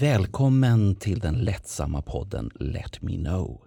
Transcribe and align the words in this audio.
Välkommen 0.00 0.94
till 0.94 1.18
den 1.18 1.34
lättsamma 1.34 2.02
podden 2.02 2.50
Let 2.54 3.02
Me 3.02 3.16
Know 3.16 3.60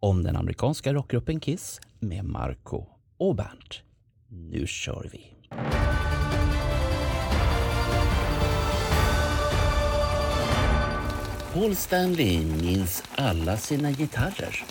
om 0.00 0.22
den 0.22 0.36
amerikanska 0.36 0.92
rockgruppen 0.94 1.40
Kiss 1.40 1.80
med 2.00 2.24
Marco 2.24 2.86
och 3.18 3.36
Bernt. 3.36 3.82
Nu 4.28 4.66
kör 4.66 5.10
vi! 5.12 5.32
Paul 11.52 11.76
Stanley 11.76 12.44
minns 12.44 13.04
alla 13.14 13.56
sina 13.56 13.90
gitarrer. 13.90 14.64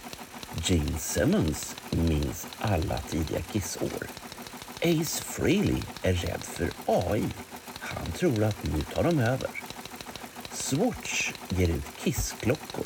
Gene 0.64 0.98
Simmons 0.98 1.76
minns 1.92 2.48
alla 2.58 2.98
tidiga 2.98 3.42
Kiss-år. 3.42 4.08
Ace 4.82 5.24
Frehley 5.24 5.82
är 6.04 6.14
rädd 6.14 6.42
för 6.44 6.70
AI. 6.86 7.24
Han 7.80 8.12
tror 8.12 8.44
att 8.44 8.64
nu 8.64 8.82
tar 8.82 9.04
de 9.04 9.20
över. 9.20 9.59
Swatch 10.60 11.34
ger 11.50 11.70
ut 11.70 11.86
kissklockor. 12.04 12.86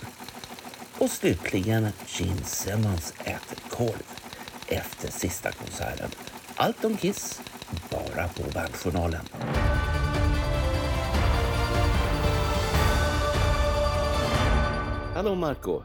Och 1.00 1.10
slutligen 1.10 1.88
Gene 2.08 2.44
Simmons 2.44 3.14
äter 3.20 3.70
korv 3.70 4.04
efter 4.68 5.12
sista 5.12 5.52
konserten. 5.52 6.10
Allt 6.56 6.86
om 6.86 6.98
Kiss, 6.98 7.42
bara 7.90 8.28
på 8.28 8.44
Bandjournalen. 8.54 9.26
Hallå 15.16 15.36
Marco! 15.36 15.84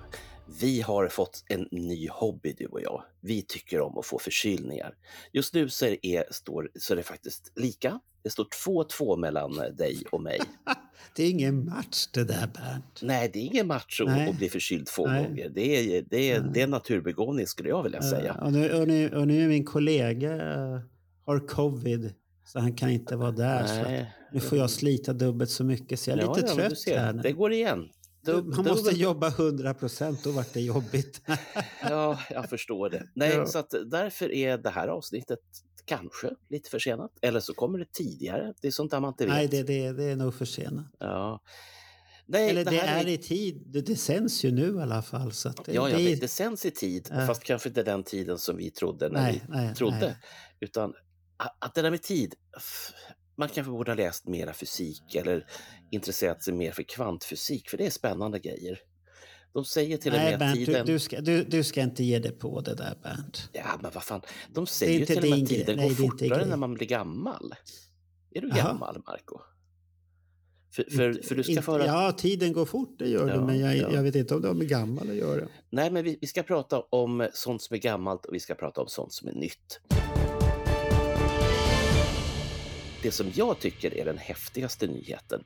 Vi 0.60 0.80
har 0.80 1.09
fått 1.09 1.45
en 1.48 1.68
ny 1.70 2.09
hobby 2.09 2.55
du 2.59 2.66
och 2.66 2.80
jag. 2.82 3.05
Vi 3.20 3.43
tycker 3.43 3.80
om 3.80 3.98
att 3.98 4.07
få 4.07 4.18
förkylningar. 4.18 4.95
Just 5.32 5.55
nu 5.55 5.68
så 5.68 5.87
är, 6.02 6.32
står, 6.32 6.70
så 6.74 6.93
är 6.95 6.96
det 6.96 7.02
faktiskt 7.02 7.52
lika. 7.57 8.01
Det 8.22 8.30
står 8.30 8.45
2-2 8.45 9.16
mellan 9.16 9.52
dig 9.77 10.02
och 10.12 10.22
mig. 10.22 10.40
det 11.16 11.22
är 11.22 11.30
ingen 11.30 11.64
match 11.64 12.06
det 12.12 12.24
där 12.24 12.46
Bernt. 12.54 13.00
Nej, 13.02 13.30
det 13.32 13.38
är 13.38 13.45
ingen 13.45 13.66
match 13.66 14.00
att, 14.00 14.28
att 14.28 14.38
bli 14.38 14.48
förkyld 14.48 14.86
två 14.86 15.06
Nej. 15.06 15.24
gånger. 15.24 15.48
Det 15.48 15.96
är, 15.96 16.04
det, 16.10 16.30
är, 16.30 16.40
det 16.40 16.60
är 16.60 16.65
en 16.65 16.70
naturbegåvning 16.70 17.46
skulle 17.46 17.68
jag 17.68 17.82
vilja 17.82 18.02
säga. 18.02 18.34
Och, 18.34 18.52
nu, 18.52 18.73
och, 18.73 18.88
nu, 18.88 19.10
och 19.10 19.26
nu 19.28 19.45
är 19.45 19.48
min 19.48 19.65
kollega 19.65 20.34
uh, 20.34 20.80
har 21.26 21.48
covid 21.48 22.15
så 22.45 22.59
han 22.59 22.74
kan 22.74 22.90
inte 22.90 23.16
vara 23.16 23.30
där. 23.30 24.12
nu 24.32 24.40
får 24.40 24.59
jag 24.59 24.71
slita 24.71 25.12
dubbelt 25.12 25.50
så 25.50 25.65
mycket 25.65 26.00
så 26.00 26.10
jag 26.10 26.18
är 26.18 26.23
ja, 26.23 26.34
lite 26.34 26.48
ja, 26.48 26.54
trött 26.54 26.78
här. 26.87 27.12
Det 27.12 27.32
går 27.32 27.52
igen. 27.52 27.88
Dub, 28.24 28.46
man 28.46 28.65
måste 28.65 28.96
jobba 28.96 29.28
100 29.28 29.74
procent, 29.74 30.24
då 30.24 30.30
vart 30.30 30.52
det 30.52 30.60
jobbigt. 30.60 31.23
ja, 31.82 32.18
jag 32.30 32.48
förstår 32.48 32.90
det. 32.90 33.02
Nej, 33.15 33.34
ja. 33.34 33.46
så 33.46 33.59
att 33.59 33.74
därför 33.87 34.32
är 34.32 34.59
det 34.59 34.71
här 34.71 34.88
avsnittet 34.88 35.38
kanske 35.88 36.30
lite 36.48 36.70
försenat. 36.70 37.10
Eller 37.22 37.40
så 37.40 37.54
kommer 37.54 37.78
det 37.78 37.92
tidigare. 37.92 38.54
Det 38.60 38.68
är 38.68 38.72
sånt 38.72 38.90
där 38.90 39.00
man 39.00 39.08
inte 39.08 39.24
vet. 39.24 39.34
Nej, 39.34 39.48
det, 39.48 39.62
det, 39.62 39.92
det 39.92 40.04
är 40.04 40.16
nog 40.16 40.34
försenat. 40.34 40.86
Ja. 40.98 41.42
Nej, 42.30 42.50
Eller 42.50 42.64
det, 42.64 42.70
det 42.70 42.80
är, 42.80 43.04
är 43.04 43.08
i 43.08 43.18
tid. 43.18 43.62
Det, 43.66 43.80
det 43.80 43.96
sänds 43.96 44.44
ju 44.44 44.50
nu 44.50 44.76
i 44.76 44.80
alla 44.82 45.02
fall. 45.02 45.32
Så 45.32 45.48
det, 45.48 45.72
ja, 45.72 45.90
ja 45.90 45.96
det, 45.96 46.14
det 46.14 46.28
sänds 46.28 46.66
i 46.66 46.70
tid, 46.70 47.10
äh. 47.12 47.26
fast 47.26 47.44
kanske 47.44 47.68
inte 47.68 47.82
den 47.82 48.02
tiden 48.02 48.38
som 48.38 48.56
vi 48.56 48.70
trodde 48.70 49.09
när 49.09 49.22
nej, 49.22 49.42
vi 49.48 49.54
nej, 49.54 49.74
trodde. 49.74 50.00
Nej. 50.00 50.16
Utan 50.60 50.94
att 51.59 51.74
det 51.74 51.82
där 51.82 51.90
med 51.90 52.02
tid, 52.02 52.34
man 53.36 53.48
kanske 53.48 53.70
borde 53.70 53.90
ha 53.90 53.96
läst 53.96 54.26
mera 54.26 54.52
fysik 54.52 55.14
eller 55.14 55.46
intresserat 55.90 56.42
sig 56.42 56.54
mer 56.54 56.72
för 56.72 56.82
kvantfysik, 56.82 57.70
för 57.70 57.78
det 57.78 57.86
är 57.86 57.90
spännande 57.90 58.38
grejer. 58.38 58.78
De 59.52 59.65
säger 59.65 59.96
till 59.96 60.13
och 60.13 60.18
med 60.18 60.38
Bernt, 60.38 60.54
tiden... 60.54 60.87
Du, 60.87 60.93
du, 60.93 60.99
ska, 60.99 61.21
du, 61.21 61.45
du 61.45 61.65
ska 61.65 61.82
inte 61.82 62.04
ge 62.04 62.18
dig 62.18 62.32
på 62.32 62.60
det 62.60 62.74
där 62.74 62.99
Bernt. 63.02 63.49
Ja, 63.52 63.79
men 63.82 63.90
vad 63.95 64.03
fan. 64.03 64.21
De 64.55 64.66
säger 64.66 64.99
ju 64.99 65.06
till 65.06 65.19
och 65.19 65.25
med 65.25 65.43
att 65.43 65.49
tiden 65.49 65.77
Nej, 65.77 65.88
går 65.88 65.94
fortare 65.94 66.47
när 66.47 66.56
man 66.56 66.75
blir 66.75 66.87
gammal. 66.87 67.55
Är 68.31 68.41
du 68.41 68.50
Aha. 68.50 68.56
gammal, 68.56 69.03
Marco? 69.06 69.41
För, 70.71 70.84
för, 70.84 71.22
för, 71.22 71.34
du 71.34 71.44
ska 71.44 71.62
föra... 71.62 71.87
Ja, 71.87 72.12
tiden 72.12 72.53
går 72.53 72.66
fort, 72.66 72.99
det 72.99 73.09
gör 73.09 73.28
ja, 73.28 73.37
det, 73.37 73.44
men 73.44 73.59
jag, 73.59 73.77
ja. 73.77 73.91
jag, 73.93 74.03
vet 74.03 74.15
inte 74.15 74.34
om 74.34 74.43
det 74.43 74.49
har 74.49 74.55
med 74.55 74.69
gammal 74.69 75.10
att 75.10 75.16
göra. 75.16 75.49
Nej, 75.71 75.91
men 75.91 76.05
vi, 76.05 76.19
vi 76.21 76.27
ska 76.27 76.43
prata 76.43 76.81
om 76.81 77.28
sånt 77.33 77.62
som 77.62 77.75
är 77.75 77.78
gammalt 77.78 78.27
och 78.27 78.34
vi 78.34 78.41
ska 78.41 78.55
prata 78.55 78.81
om 78.81 78.88
sånt 78.88 79.12
som 79.12 79.28
är 79.28 79.33
nytt. 79.33 79.81
Det 83.03 83.11
som 83.11 83.27
jag 83.34 83.59
tycker 83.59 83.95
är 83.95 84.05
den 84.05 84.19
häftigaste 84.19 84.87
nyheten, 84.87 85.45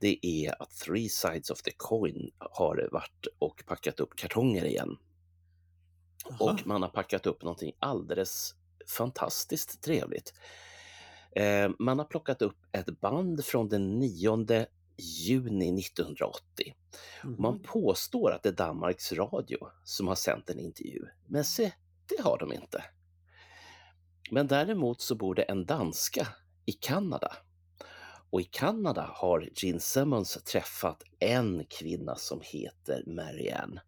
det 0.00 0.26
är 0.26 0.62
att 0.62 0.70
Three 0.70 1.08
Sides 1.08 1.50
of 1.50 1.62
the 1.62 1.72
Coin 1.76 2.30
har 2.38 2.88
varit 2.92 3.26
och 3.38 3.64
packat 3.66 4.00
upp 4.00 4.16
kartonger 4.16 4.64
igen. 4.64 4.98
Aha. 6.30 6.44
Och 6.44 6.66
man 6.66 6.82
har 6.82 6.88
packat 6.88 7.26
upp 7.26 7.42
någonting 7.42 7.72
alldeles 7.78 8.54
fantastiskt 8.96 9.82
trevligt. 9.82 10.34
Eh, 11.36 11.70
man 11.78 11.98
har 11.98 12.06
plockat 12.06 12.42
upp 12.42 12.56
ett 12.72 13.00
band 13.00 13.44
från 13.44 13.68
den 13.68 13.98
9 13.98 14.66
juni 14.98 15.80
1980. 15.80 16.74
Mm. 17.24 17.36
Man 17.38 17.62
påstår 17.62 18.32
att 18.32 18.42
det 18.42 18.48
är 18.48 18.52
Danmarks 18.52 19.12
Radio 19.12 19.58
som 19.84 20.08
har 20.08 20.14
sänt 20.14 20.50
en 20.50 20.60
intervju, 20.60 21.04
men 21.26 21.44
se, 21.44 21.72
det 22.06 22.22
har 22.22 22.38
de 22.38 22.52
inte. 22.52 22.84
Men 24.30 24.46
däremot 24.46 25.00
så 25.00 25.14
bor 25.14 25.34
det 25.34 25.42
en 25.42 25.66
danska 25.66 26.28
i 26.64 26.72
Kanada. 26.72 27.36
Och 28.30 28.40
i 28.40 28.44
Kanada 28.44 29.10
har 29.14 29.48
Gene 29.54 29.80
Simmons 29.80 30.38
träffat 30.44 31.02
en 31.18 31.64
kvinna 31.68 32.16
som 32.16 32.40
heter 32.42 33.02
Marianne. 33.06 33.82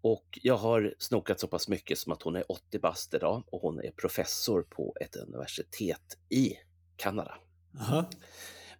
Och 0.00 0.38
jag 0.42 0.56
har 0.56 0.94
snokat 0.98 1.40
så 1.40 1.46
pass 1.46 1.68
mycket 1.68 1.98
som 1.98 2.12
att 2.12 2.22
hon 2.22 2.36
är 2.36 2.52
80 2.52 2.78
bast 2.78 3.14
idag 3.14 3.42
och 3.46 3.60
hon 3.60 3.80
är 3.80 3.90
professor 3.90 4.62
på 4.62 4.96
ett 5.00 5.16
universitet 5.16 6.18
i 6.28 6.54
Kanada. 6.96 7.34
Aha. 7.80 8.10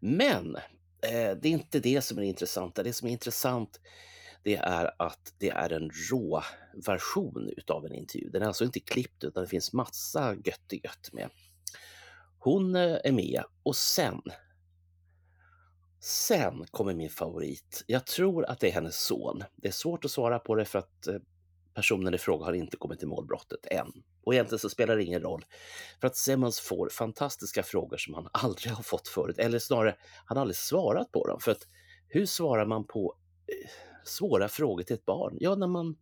Men 0.01 0.57
eh, 1.03 1.37
det 1.43 1.49
är 1.49 1.53
inte 1.53 1.81
det 1.81 2.03
som 2.03 2.19
är 2.19 2.23
intressant. 2.23 2.75
Det 2.75 2.93
som 2.93 3.09
är 3.09 3.13
intressant 3.13 3.81
det 4.43 4.57
är 4.57 4.91
att 4.99 5.35
det 5.39 5.51
är 5.51 5.73
en 5.73 5.91
rå 6.11 6.43
version 6.87 7.53
utav 7.57 7.87
en 7.87 7.95
intervju. 7.95 8.31
Den 8.31 8.43
är 8.43 8.47
alltså 8.47 8.65
inte 8.65 8.81
klippt 8.81 9.25
utan 9.25 9.43
det 9.43 9.49
finns 9.49 9.73
massa 9.73 10.35
gött 10.35 10.73
gött 10.83 11.13
med. 11.13 11.31
Hon 12.39 12.77
eh, 12.77 12.99
är 13.05 13.13
med 13.13 13.43
och 13.63 13.77
sen 13.77 14.23
Sen 16.01 16.67
kommer 16.71 16.95
min 16.95 17.11
favorit. 17.11 17.85
Jag 17.87 18.07
tror 18.07 18.45
att 18.45 18.61
det 18.61 18.69
är 18.69 18.73
hennes 18.73 19.05
son. 19.05 19.45
Det 19.57 19.69
är 19.69 19.73
svårt 19.73 20.05
att 20.05 20.11
svara 20.11 20.39
på 20.39 20.55
det 20.55 20.65
för 20.65 20.79
att 20.79 21.07
eh, 21.07 21.15
personen 21.75 22.15
i 22.15 22.19
fråga 22.19 22.45
har 22.45 22.53
inte 22.53 22.77
kommit 22.77 22.99
till 22.99 23.09
målbrottet 23.09 23.67
än. 23.67 23.93
Och 24.25 24.35
egentligen 24.35 24.59
så 24.59 24.69
spelar 24.69 24.97
det 24.97 25.05
ingen 25.05 25.23
roll. 25.23 25.45
För 26.01 26.07
att 26.07 26.17
Simmons 26.17 26.61
får 26.61 26.89
fantastiska 26.89 27.63
frågor 27.63 27.97
som 27.97 28.15
han 28.15 28.29
aldrig 28.33 28.73
har 28.73 28.83
fått 28.83 29.09
förut. 29.09 29.39
Eller 29.39 29.59
snarare, 29.59 29.97
han 30.25 30.37
har 30.37 30.43
aldrig 30.43 30.57
svarat 30.57 31.13
på 31.13 31.27
dem. 31.27 31.41
För 31.41 31.53
att 31.53 31.67
hur 32.09 32.27
svarar 32.27 32.67
man 32.67 32.87
på 32.87 33.19
eh, 33.47 33.71
svåra 34.05 34.49
frågor 34.49 34.83
till 34.83 34.97
ett 34.97 35.05
barn? 35.05 35.37
Ja, 35.41 35.55
när 35.55 35.67
man, 35.67 35.97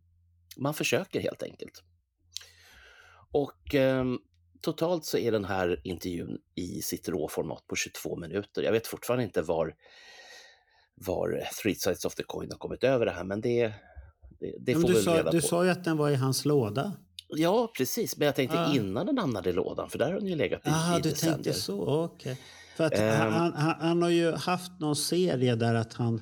man 0.57 0.73
försöker 0.73 1.21
helt 1.21 1.43
enkelt. 1.43 1.83
Och 3.31 3.75
eh, 3.75 4.05
totalt 4.61 5.05
så 5.05 5.17
är 5.17 5.31
den 5.31 5.45
här 5.45 5.81
intervjun 5.83 6.37
i 6.55 6.81
sitt 6.81 7.09
råformat 7.09 7.67
på 7.67 7.75
22 7.75 8.15
minuter. 8.15 8.63
Jag 8.63 8.71
vet 8.71 8.87
fortfarande 8.87 9.23
inte 9.23 9.41
var, 9.41 9.75
var 10.95 11.43
Three 11.61 11.75
Sides 11.75 12.05
of 12.05 12.15
the 12.15 12.23
Coin 12.23 12.51
har 12.51 12.57
kommit 12.57 12.83
över 12.83 13.05
det 13.05 13.11
här, 13.11 13.23
men 13.23 13.41
det, 13.41 13.73
det, 14.39 14.53
det 14.59 14.73
får 14.73 14.87
vi 14.87 15.01
sa, 15.01 15.17
reda 15.17 15.31
Du 15.31 15.41
på. 15.41 15.47
sa 15.47 15.65
ju 15.65 15.71
att 15.71 15.83
den 15.83 15.97
var 15.97 16.09
i 16.09 16.15
hans 16.15 16.45
låda. 16.45 16.93
Ja, 17.27 17.71
precis. 17.77 18.17
Men 18.17 18.25
jag 18.25 18.35
tänkte 18.35 18.59
ah. 18.59 18.75
innan 18.75 19.05
den 19.05 19.17
hamnade 19.17 19.49
i 19.49 19.53
lådan, 19.53 19.89
för 19.89 19.97
där 19.97 20.11
har 20.11 20.19
den 20.19 20.27
ju 20.27 20.35
legat 20.35 20.67
i, 20.67 20.69
Aha, 20.69 20.99
i 20.99 21.01
du 21.01 21.09
decennier. 21.09 21.33
tänkte 21.33 21.53
så, 21.53 22.03
okej. 22.05 22.31
Okay. 22.31 22.43
För 22.77 22.83
att 22.83 22.99
um, 22.99 23.31
han, 23.33 23.53
han, 23.53 23.75
han, 23.79 24.01
har 24.01 24.09
ju 24.09 24.31
haft 24.31 24.79
någon 24.79 24.95
serie 24.95 25.55
där 25.55 25.75
att 25.75 25.93
han 25.93 26.21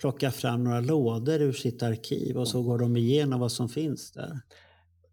plockar 0.00 0.30
fram 0.30 0.64
några 0.64 0.80
lådor 0.80 1.42
ur 1.42 1.52
sitt 1.52 1.82
arkiv 1.82 2.36
och 2.36 2.48
så 2.48 2.62
går 2.62 2.78
de 2.78 2.96
igenom 2.96 3.40
vad 3.40 3.52
som 3.52 3.68
finns 3.68 4.12
där 4.12 4.40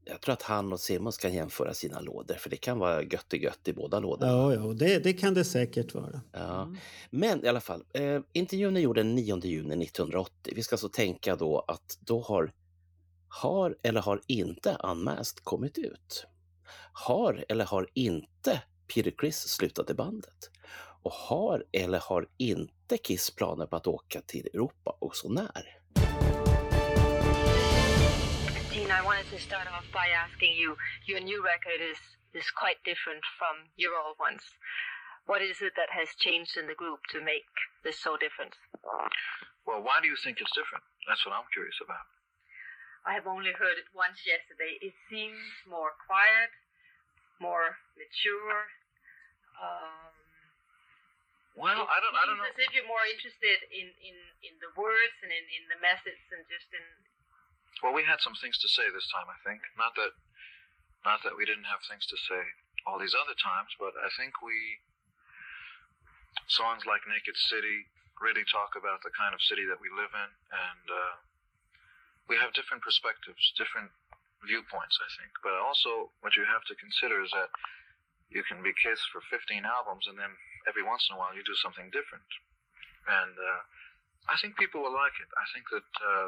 jag 0.05 0.21
tror 0.21 0.33
att 0.33 0.41
han 0.41 0.73
och 0.73 0.79
Simons 0.79 1.17
kan 1.17 1.33
jämföra 1.33 1.73
sina 1.73 1.99
lådor, 1.99 2.35
för 2.35 2.49
det 2.49 2.57
kan 2.57 2.79
vara 2.79 3.03
gött 3.03 3.33
i 3.33 3.43
gött 3.43 3.67
i 3.67 3.73
båda 3.73 3.99
lådorna. 3.99 4.31
Ja, 4.31 4.53
ja 4.53 4.73
det, 4.73 4.99
det 4.99 5.13
kan 5.13 5.33
det 5.33 5.45
säkert 5.45 5.93
vara. 5.93 6.21
Ja. 6.31 6.61
Mm. 6.61 6.77
Men 7.09 7.45
i 7.45 7.47
alla 7.47 7.61
fall, 7.61 7.83
eh, 7.93 8.21
intervjun 8.33 8.77
är 8.77 8.81
gjord 8.81 8.95
den 8.95 9.15
9 9.15 9.39
juni 9.45 9.85
1980. 9.85 10.53
Vi 10.55 10.63
ska 10.63 10.73
alltså 10.73 10.89
tänka 10.89 11.35
då 11.35 11.65
att 11.67 11.97
då 11.99 12.21
har, 12.21 12.53
har 13.27 13.77
eller 13.83 14.01
har 14.01 14.21
inte 14.27 14.77
Unmasked 14.83 15.43
kommit 15.43 15.77
ut? 15.77 16.25
Har 16.93 17.45
eller 17.49 17.65
har 17.65 17.89
inte 17.93 18.61
Peter 18.93 19.11
Criss 19.17 19.39
slutat 19.39 19.89
i 19.89 19.93
bandet? 19.93 20.49
Och 21.03 21.11
har 21.11 21.65
eller 21.71 21.99
har 21.99 22.27
inte 22.37 22.97
Kiss 22.97 23.35
planer 23.35 23.65
på 23.65 23.75
att 23.75 23.87
åka 23.87 24.21
till 24.21 24.47
Europa 24.53 24.97
och 24.99 25.15
så 25.15 25.29
när? 25.29 25.74
Wanted 29.05 29.29
to 29.29 29.37
start 29.37 29.69
off 29.69 29.85
by 29.93 30.09
asking 30.09 30.57
you, 30.57 30.73
your 31.05 31.21
new 31.21 31.37
record 31.45 31.77
is, 31.77 32.01
is 32.33 32.49
quite 32.57 32.81
different 32.81 33.21
from 33.37 33.69
your 33.77 33.93
old 33.93 34.17
ones. 34.17 34.41
What 35.29 35.45
is 35.45 35.61
it 35.61 35.77
that 35.77 35.93
has 35.93 36.09
changed 36.17 36.57
in 36.57 36.65
the 36.65 36.73
group 36.73 37.05
to 37.13 37.21
make 37.21 37.45
this 37.85 38.01
so 38.01 38.17
different? 38.17 38.57
Well, 39.61 39.85
why 39.85 40.01
do 40.01 40.09
you 40.09 40.17
think 40.17 40.41
it's 40.41 40.49
different? 40.57 40.81
That's 41.05 41.21
what 41.21 41.37
I'm 41.37 41.45
curious 41.53 41.77
about. 41.85 42.01
I 43.05 43.13
have 43.13 43.29
only 43.29 43.53
heard 43.53 43.77
it 43.77 43.85
once 43.93 44.25
yesterday. 44.25 44.81
It 44.81 44.97
seems 45.05 45.37
more 45.69 45.93
quiet, 46.09 46.49
more 47.37 47.77
mature, 47.93 48.73
um, 49.61 50.17
Well, 51.53 51.85
I 51.85 51.97
don't, 52.01 52.15
I 52.17 52.25
don't 52.25 52.41
know. 52.41 52.49
As 52.49 52.57
if 52.57 52.73
you're 52.73 52.89
more 52.89 53.05
interested 53.05 53.69
in, 53.69 53.87
in, 54.01 54.17
in 54.43 54.57
the 54.59 54.73
words 54.73 55.13
and 55.21 55.29
in, 55.29 55.45
in 55.61 55.63
the 55.69 55.77
message 55.77 56.17
than 56.33 56.41
just 56.49 56.73
in. 56.73 57.04
Well, 57.83 57.93
we 57.93 58.07
had 58.07 58.23
some 58.23 58.35
things 58.39 58.57
to 58.63 58.69
say 58.71 58.87
this 58.91 59.07
time, 59.11 59.27
I 59.27 59.39
think. 59.43 59.61
Not 59.75 59.95
that, 59.99 60.15
not 61.03 61.23
that 61.27 61.35
we 61.35 61.43
didn't 61.43 61.67
have 61.67 61.83
things 61.85 62.07
to 62.07 62.17
say 62.17 62.41
all 62.87 63.01
these 63.01 63.17
other 63.17 63.35
times, 63.35 63.73
but 63.77 63.97
I 63.99 64.09
think 64.15 64.39
we 64.39 64.79
songs 66.47 66.85
like 66.85 67.01
Naked 67.09 67.35
City 67.35 67.89
really 68.21 68.45
talk 68.47 68.77
about 68.77 69.03
the 69.03 69.11
kind 69.11 69.35
of 69.35 69.41
city 69.43 69.65
that 69.67 69.81
we 69.81 69.91
live 69.91 70.11
in, 70.13 70.29
and 70.51 70.85
uh, 70.87 71.15
we 72.31 72.39
have 72.39 72.55
different 72.55 72.83
perspectives, 72.83 73.51
different 73.59 73.91
viewpoints, 74.45 74.95
I 75.01 75.09
think. 75.19 75.35
But 75.43 75.57
also, 75.59 76.13
what 76.21 76.37
you 76.37 76.45
have 76.47 76.63
to 76.69 76.75
consider 76.79 77.19
is 77.23 77.31
that 77.35 77.51
you 78.31 78.45
can 78.47 78.63
be 78.63 78.71
Kiss 78.77 79.01
for 79.11 79.19
15 79.27 79.65
albums, 79.65 80.07
and 80.07 80.15
then 80.15 80.31
every 80.69 80.83
once 80.83 81.05
in 81.09 81.15
a 81.15 81.19
while 81.19 81.35
you 81.35 81.43
do 81.43 81.57
something 81.59 81.91
different. 81.91 82.25
And 83.05 83.35
uh, 83.35 83.61
I 84.31 84.35
think 84.41 84.57
people 84.57 84.81
will 84.81 84.95
like 84.95 85.17
it. 85.21 85.29
I 85.37 85.45
think 85.53 85.65
that 85.69 85.91
uh, 86.01 86.27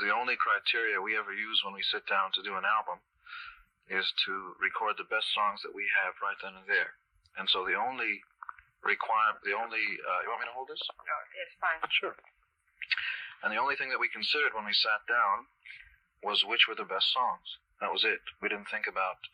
the 0.00 0.12
only 0.12 0.36
criteria 0.36 1.00
we 1.00 1.16
ever 1.16 1.32
use 1.32 1.60
when 1.64 1.76
we 1.76 1.84
sit 1.84 2.08
down 2.08 2.32
to 2.34 2.42
do 2.42 2.56
an 2.56 2.64
album 2.64 3.00
is 3.90 4.06
to 4.24 4.54
record 4.62 4.96
the 4.96 5.08
best 5.08 5.28
songs 5.34 5.60
that 5.62 5.74
we 5.74 5.84
have 6.00 6.16
right 6.24 6.38
then 6.40 6.56
and 6.56 6.66
there. 6.66 6.96
And 7.36 7.46
so 7.50 7.66
the 7.66 7.76
only 7.76 8.22
require 8.82 9.36
the 9.44 9.52
only 9.52 9.82
uh, 10.00 10.20
you 10.24 10.28
want 10.32 10.40
me 10.40 10.48
to 10.48 10.56
hold 10.56 10.68
this? 10.72 10.80
No, 10.80 11.16
it's 11.36 11.56
fine. 11.60 11.80
Sure. 11.92 12.16
And 13.44 13.52
the 13.52 13.60
only 13.60 13.76
thing 13.76 13.88
that 13.92 14.00
we 14.00 14.08
considered 14.12 14.52
when 14.52 14.68
we 14.68 14.76
sat 14.76 15.04
down 15.08 15.48
was 16.20 16.44
which 16.44 16.68
were 16.68 16.76
the 16.76 16.88
best 16.88 17.08
songs. 17.12 17.60
That 17.80 17.92
was 17.92 18.04
it. 18.04 18.20
We 18.44 18.52
didn't 18.52 18.68
think 18.68 18.84
about 18.84 19.24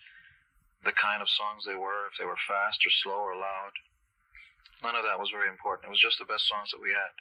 the 0.87 0.95
kind 0.95 1.19
of 1.19 1.27
songs 1.27 1.67
they 1.67 1.75
were, 1.75 2.07
if 2.07 2.15
they 2.15 2.29
were 2.29 2.39
fast 2.47 2.79
or 2.87 2.93
slow 3.03 3.19
or 3.19 3.35
loud. 3.35 3.75
None 4.87 4.95
of 4.95 5.03
that 5.03 5.19
was 5.19 5.35
very 5.35 5.51
important. 5.51 5.91
It 5.91 5.95
was 5.95 6.03
just 6.03 6.23
the 6.23 6.31
best 6.31 6.47
songs 6.47 6.71
that 6.71 6.83
we 6.83 6.95
had. 6.95 7.15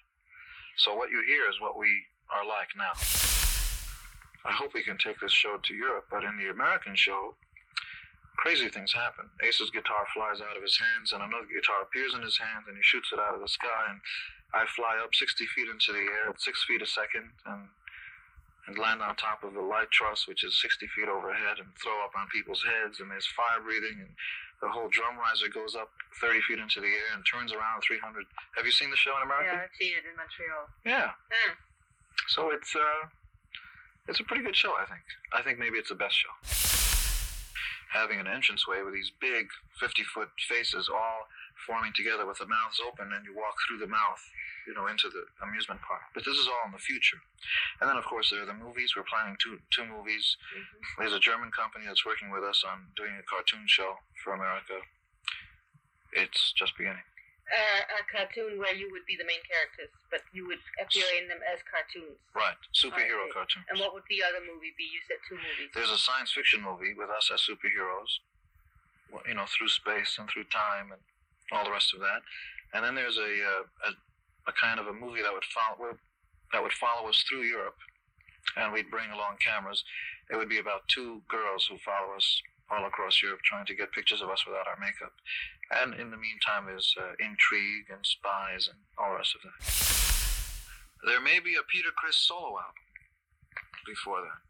So 0.77 0.93
what 0.93 1.09
you 1.09 1.23
hear 1.25 1.49
is 1.49 1.57
what 1.57 1.77
we 1.77 1.89
are 2.29 2.45
like 2.45 2.69
now. 2.77 2.93
I 4.45 4.51
hope 4.51 4.73
we 4.73 4.83
can 4.83 4.97
take 4.97 5.19
this 5.19 5.31
show 5.31 5.57
to 5.57 5.73
Europe, 5.73 6.05
but 6.09 6.23
in 6.23 6.37
the 6.37 6.49
American 6.49 6.95
show, 6.95 7.33
crazy 8.37 8.69
things 8.69 8.93
happen. 8.93 9.25
Ace's 9.41 9.71
guitar 9.71 10.05
flies 10.13 10.39
out 10.39 10.55
of 10.55 10.61
his 10.61 10.77
hands, 10.77 11.11
and 11.13 11.23
another 11.23 11.49
guitar 11.49 11.81
appears 11.81 12.13
in 12.13 12.21
his 12.21 12.37
hands, 12.37 12.65
and 12.67 12.77
he 12.77 12.83
shoots 12.83 13.09
it 13.11 13.19
out 13.19 13.33
of 13.33 13.41
the 13.41 13.49
sky, 13.49 13.89
and 13.89 13.99
I 14.53 14.65
fly 14.69 15.01
up 15.03 15.15
60 15.15 15.45
feet 15.47 15.67
into 15.67 15.91
the 15.91 16.05
air 16.05 16.29
at 16.29 16.39
six 16.39 16.63
feet 16.63 16.81
a 16.81 16.85
second, 16.85 17.31
and 17.45 17.67
and 18.67 18.77
land 18.77 19.01
on 19.01 19.15
top 19.15 19.43
of 19.43 19.53
the 19.53 19.61
light 19.61 19.91
truss, 19.91 20.27
which 20.27 20.43
is 20.43 20.59
60 20.61 20.87
feet 20.87 21.07
overhead, 21.07 21.61
and 21.61 21.69
throw 21.77 22.03
up 22.03 22.17
on 22.17 22.25
people's 22.33 22.65
heads, 22.65 22.99
and 22.99 23.11
there's 23.11 23.27
fire 23.27 23.61
breathing, 23.61 24.01
and 24.01 24.09
the 24.61 24.69
whole 24.69 24.89
drum 24.89 25.17
riser 25.21 25.49
goes 25.49 25.75
up 25.75 25.89
30 26.21 26.41
feet 26.41 26.59
into 26.59 26.81
the 26.81 26.89
air 26.89 27.13
and 27.13 27.23
turns 27.29 27.53
around 27.53 27.85
300. 27.85 28.25
Have 28.57 28.65
you 28.65 28.71
seen 28.71 28.89
the 28.89 28.97
show 28.97 29.13
in 29.17 29.23
America? 29.23 29.53
Yeah, 29.53 29.69
I've 29.69 29.77
seen 29.77 29.93
it 29.93 30.05
in 30.09 30.15
Montreal. 30.17 30.65
Yeah. 30.81 31.13
Mm. 31.29 31.53
So 32.27 32.49
it's 32.49 32.73
uh, 32.75 33.05
it's 34.07 34.19
a 34.19 34.23
pretty 34.23 34.43
good 34.43 34.55
show, 34.55 34.73
I 34.73 34.85
think. 34.85 35.03
I 35.33 35.41
think 35.41 35.59
maybe 35.59 35.77
it's 35.77 35.89
the 35.89 35.95
best 35.95 36.15
show. 36.15 36.33
Having 37.93 38.19
an 38.19 38.27
entranceway 38.27 38.83
with 38.83 38.93
these 38.93 39.11
big 39.21 39.47
50 39.79 40.03
foot 40.03 40.29
faces 40.37 40.89
all 40.89 41.27
forming 41.65 41.93
together 41.95 42.25
with 42.25 42.39
the 42.39 42.47
mouths 42.47 42.81
open, 42.85 43.13
and 43.13 43.25
you 43.25 43.33
walk 43.35 43.55
through 43.67 43.79
the 43.79 43.87
mouth 43.87 44.21
you 44.67 44.73
know, 44.73 44.87
into 44.87 45.09
the 45.09 45.23
amusement 45.45 45.79
park. 45.85 46.01
But 46.13 46.25
this 46.25 46.35
is 46.35 46.49
all 46.49 46.65
in 46.65 46.73
the 46.73 46.81
future. 46.81 47.21
And 47.79 47.89
then, 47.89 47.97
of 47.97 48.05
course, 48.05 48.29
there 48.29 48.41
are 48.41 48.49
the 48.49 48.57
movies. 48.57 48.93
We're 48.97 49.05
planning 49.05 49.37
two 49.37 49.61
two 49.69 49.85
movies. 49.85 50.37
Mm-hmm. 50.49 51.01
There's 51.01 51.13
a 51.13 51.21
German 51.21 51.51
company 51.53 51.85
that's 51.85 52.05
working 52.05 52.33
with 52.33 52.43
us 52.43 52.65
on 52.65 52.89
doing 52.97 53.13
a 53.13 53.25
cartoon 53.29 53.65
show 53.69 54.01
for 54.23 54.33
America. 54.33 54.81
It's 56.13 56.51
just 56.53 56.77
beginning. 56.77 57.05
Uh, 57.45 58.01
a 58.01 58.03
cartoon 58.09 58.57
where 58.57 58.73
you 58.73 58.89
would 58.89 59.05
be 59.05 59.13
the 59.13 59.27
main 59.29 59.37
characters, 59.45 59.93
but 60.09 60.25
you 60.33 60.49
would 60.49 60.57
appear 60.81 61.05
in 61.21 61.29
them 61.29 61.37
as 61.45 61.61
cartoons. 61.69 62.17
Right, 62.33 62.57
superhero 62.73 63.29
right. 63.29 63.37
cartoons. 63.37 63.69
And 63.69 63.77
what 63.77 63.93
would 63.93 64.01
the 64.09 64.25
other 64.25 64.41
movie 64.41 64.73
be? 64.73 64.89
You 64.89 64.97
said 65.05 65.21
two 65.29 65.37
movies. 65.37 65.69
There's 65.77 65.93
a 65.93 66.01
science 66.01 66.33
fiction 66.33 66.65
movie 66.65 66.97
with 66.97 67.13
us 67.13 67.29
as 67.29 67.45
superheroes, 67.45 68.17
you 69.29 69.37
know, 69.37 69.45
through 69.45 69.69
space 69.69 70.17
and 70.17 70.25
through 70.25 70.49
time 70.49 70.89
and 70.89 70.97
all 71.53 71.61
the 71.61 71.69
rest 71.69 71.93
of 71.93 72.01
that. 72.01 72.25
And 72.73 72.81
then 72.81 72.97
there's 72.97 73.21
a, 73.21 73.29
uh, 73.45 73.93
a, 73.93 74.49
a 74.49 74.53
kind 74.57 74.81
of 74.81 74.89
a 74.89 74.95
movie 74.97 75.21
that 75.21 75.29
would 75.29 75.45
follow 75.45 75.93
that 76.49 76.61
would 76.61 76.73
follow 76.73 77.09
us 77.09 77.23
through 77.27 77.41
Europe, 77.41 77.77
and 78.57 78.71
we'd 78.71 78.89
bring 78.89 79.11
along 79.11 79.37
cameras. 79.43 79.83
It 80.31 80.35
would 80.35 80.49
be 80.49 80.59
about 80.59 80.87
two 80.87 81.21
girls 81.27 81.65
who 81.69 81.77
follow 81.77 82.15
us 82.15 82.41
all 82.69 82.85
across 82.85 83.21
Europe, 83.21 83.41
trying 83.43 83.65
to 83.65 83.75
get 83.75 83.91
pictures 83.91 84.21
of 84.21 84.29
us 84.29 84.45
without 84.45 84.67
our 84.67 84.77
makeup. 84.79 85.13
And 85.71 85.97
in 85.97 86.11
the 86.11 86.21
meantime, 86.21 86.69
there's 86.69 86.93
uh, 86.93 87.17
intrigue 87.17 87.89
and 87.89 88.05
spies 88.05 88.69
and 88.69 88.77
all 88.97 89.13
the 89.13 89.21
rest 89.21 89.33
of 89.33 89.41
that. 89.41 89.57
There 91.05 91.21
may 91.21 91.41
be 91.41 91.57
a 91.57 91.65
Peter 91.65 91.89
Chris 91.93 92.17
solo 92.17 92.57
album 92.57 92.85
before 93.85 94.21
that. 94.21 94.41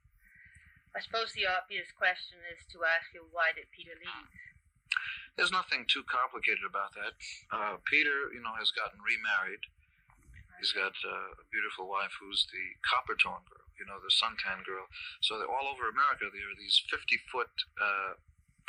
I 0.95 1.03
suppose 1.03 1.35
the 1.35 1.47
obvious 1.47 1.91
question 1.91 2.39
is 2.51 2.63
to 2.71 2.87
ask 2.87 3.11
you 3.11 3.27
why 3.31 3.51
did 3.55 3.67
Peter 3.71 3.95
leave? 3.95 4.31
There's 5.35 5.51
nothing 5.51 5.83
too 5.87 6.07
complicated 6.07 6.63
about 6.63 6.95
that. 6.95 7.11
Uh, 7.51 7.75
Peter, 7.83 8.31
you 8.31 8.39
know, 8.39 8.55
has 8.55 8.71
gotten 8.71 9.03
remarried 9.03 9.59
He's 10.59 10.71
got 10.71 10.95
uh, 11.03 11.35
a 11.35 11.45
beautiful 11.51 11.87
wife 11.87 12.15
who's 12.19 12.47
the 12.51 12.65
copper 12.87 13.15
tone 13.19 13.43
girl, 13.45 13.65
you 13.75 13.85
know, 13.85 13.99
the 13.99 14.11
suntan 14.11 14.63
girl. 14.63 14.87
So 15.19 15.35
all 15.51 15.67
over 15.67 15.91
America, 15.91 16.31
there 16.31 16.47
are 16.47 16.59
these 16.59 16.79
50 16.87 17.19
foot 17.31 17.51
uh, 17.75 18.15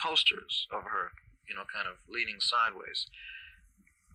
posters 0.02 0.66
of 0.74 0.82
her, 0.84 1.14
you 1.48 1.54
know, 1.54 1.64
kind 1.66 1.86
of 1.86 1.98
leaning 2.06 2.38
sideways, 2.38 3.06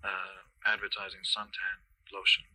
uh, 0.03 0.45
advertising 0.67 1.23
suntan 1.25 1.83
lotion. 2.11 2.45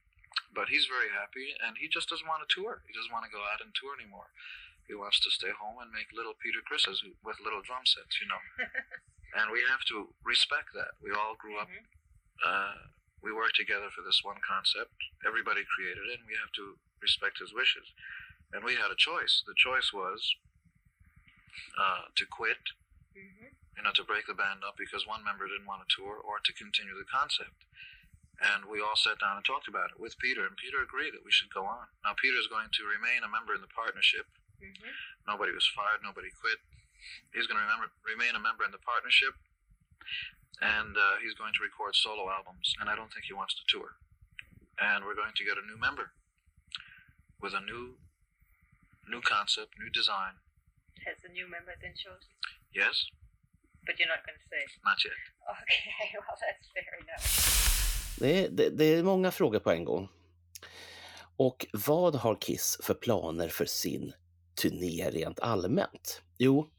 But 0.53 0.69
he's 0.73 0.89
very 0.89 1.13
happy, 1.13 1.53
and 1.65 1.77
he 1.77 1.89
just 1.89 2.09
doesn't 2.09 2.29
want 2.29 2.45
to 2.45 2.49
tour. 2.49 2.85
He 2.89 2.93
doesn't 2.97 3.13
want 3.13 3.25
to 3.29 3.33
go 3.33 3.45
out 3.45 3.61
and 3.61 3.73
tour 3.77 3.97
anymore. 3.97 4.31
He 4.89 4.95
wants 4.95 5.19
to 5.27 5.31
stay 5.35 5.51
home 5.51 5.83
and 5.83 5.91
make 5.91 6.15
little 6.15 6.39
Peter 6.39 6.63
Chris's 6.63 7.03
with 7.25 7.43
little 7.43 7.61
drum 7.61 7.83
sets, 7.85 8.23
you 8.23 8.29
know. 8.31 8.41
and 9.43 9.51
we 9.51 9.61
have 9.67 9.83
to 9.91 10.15
respect 10.23 10.71
that. 10.79 10.95
We 11.03 11.11
all 11.11 11.35
grew 11.35 11.59
up 11.59 11.67
mm-hmm. 11.67 11.85
uh, 12.47 12.95
we 13.27 13.35
worked 13.35 13.57
together 13.59 13.91
for 13.91 14.07
this 14.07 14.23
one 14.23 14.39
concept. 14.39 14.95
Everybody 15.27 15.67
created 15.67 16.07
it, 16.15 16.23
and 16.23 16.29
we 16.31 16.39
have 16.39 16.53
to 16.63 16.79
respect 17.03 17.43
his 17.43 17.51
wishes. 17.51 17.91
And 18.53 18.63
we 18.63 18.79
had 18.79 18.95
a 18.95 18.99
choice. 18.99 19.43
The 19.43 19.59
choice 19.59 19.91
was 19.91 20.23
uh, 21.75 22.13
to 22.15 22.25
quit, 22.31 22.63
mm-hmm. 23.19 23.46
You 23.77 23.85
know, 23.85 23.93
to 23.95 24.05
break 24.09 24.27
the 24.27 24.35
band 24.37 24.65
up 24.65 24.81
because 24.81 25.07
one 25.07 25.23
member 25.23 25.47
didn't 25.47 25.69
want 25.69 25.85
to 25.85 25.93
tour, 25.93 26.17
or 26.17 26.41
to 26.43 26.53
continue 26.57 26.97
the 26.97 27.07
concept. 27.07 27.69
And 28.37 28.69
we 28.69 28.85
all 28.85 28.97
sat 28.97 29.21
down 29.21 29.41
and 29.41 29.45
talked 29.45 29.69
about 29.69 29.97
it 29.97 30.01
with 30.01 30.21
Peter, 30.21 30.45
and 30.45 30.57
Peter 30.57 30.81
agreed 30.81 31.17
that 31.17 31.25
we 31.25 31.33
should 31.33 31.53
go 31.53 31.65
on. 31.65 31.89
Now, 32.05 32.13
Peter 32.17 32.37
is 32.37 32.53
going 32.53 32.69
to 32.69 32.85
remain 32.85 33.25
a 33.25 33.33
member 33.33 33.57
in 33.57 33.65
the 33.65 33.73
partnership. 33.73 34.29
Mm-hmm. 34.61 34.93
Nobody 35.25 35.57
was 35.57 35.65
fired, 35.65 36.05
nobody 36.05 36.29
quit. 36.29 36.61
He's 37.33 37.49
going 37.49 37.57
to 37.61 37.65
remember, 37.65 37.89
remain 38.05 38.37
a 38.37 38.43
member 38.43 38.65
in 38.65 38.73
the 38.73 38.83
partnership 38.83 39.37
and 40.61 40.97
uh, 40.97 41.21
he's 41.21 41.37
going 41.37 41.53
to 41.53 41.63
record 41.63 41.95
solo 41.95 42.31
albums, 42.33 42.75
and 42.81 42.89
I 42.89 42.97
don't 42.97 43.13
think 43.13 43.29
he 43.29 43.37
wants 43.37 43.55
to 43.61 43.65
tour. 43.69 44.01
And 44.81 45.05
we're 45.05 45.17
going 45.17 45.37
to 45.37 45.45
get 45.45 45.61
a 45.61 45.65
new 45.65 45.77
member 45.77 46.13
with 47.41 47.53
a 47.53 47.61
new, 47.61 48.01
new 49.09 49.21
concept, 49.21 49.77
new 49.77 49.93
design. 49.93 50.41
Has 51.05 51.21
the 51.21 51.33
new 51.33 51.49
member 51.49 51.77
been 51.81 51.97
chosen? 51.97 52.33
Yes. 52.73 53.09
But 53.87 53.95
you're 53.99 54.13
not 54.15 54.23
going 54.27 54.39
to 54.43 54.49
say. 54.53 54.63
Not 54.89 54.99
yet. 55.07 55.21
Okay, 55.55 55.81
well 56.25 56.37
that's 56.43 56.67
fair 56.75 56.93
enough. 57.03 57.27
Det, 58.19 58.49
det, 58.49 58.71
det 58.79 58.85
är 58.85 59.03
många 59.03 59.31
frågor 59.31 59.59
på 59.59 59.71
en 59.71 59.85
gång. 59.85 60.09
Och 61.37 61.67
vad 61.73 62.15
har 62.15 62.41
Kiss 62.41 62.79
för 62.83 62.95
planer 62.95 63.49
för 63.49 63.65
sin 63.65 64.13
turné 64.63 65.11
rent 65.11 65.41
allmänt? 65.41 66.23
Jo, 66.39 66.71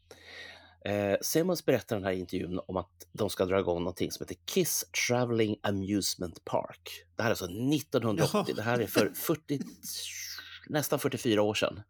Eh, 0.84 1.16
Simmons 1.20 1.66
berättar 1.66 1.96
i 1.96 1.98
den 1.98 2.04
här 2.04 2.12
intervjun 2.12 2.60
om 2.66 2.76
att 2.76 2.90
de 3.12 3.30
ska 3.30 3.44
dra 3.44 3.60
igång 3.60 3.78
någonting 3.78 4.12
som 4.12 4.24
heter 4.24 4.36
Kiss 4.44 4.84
Traveling 5.08 5.56
Amusement 5.62 6.44
Park. 6.44 7.04
Det 7.16 7.22
här 7.22 7.28
är 7.28 7.32
alltså 7.32 7.44
1980, 7.44 8.30
Jaha. 8.32 8.46
det 8.56 8.62
här 8.62 8.80
är 8.80 8.86
för 8.86 9.10
40, 9.14 9.60
nästan 10.68 10.98
44 10.98 11.42
år 11.42 11.54
sedan. 11.54 11.80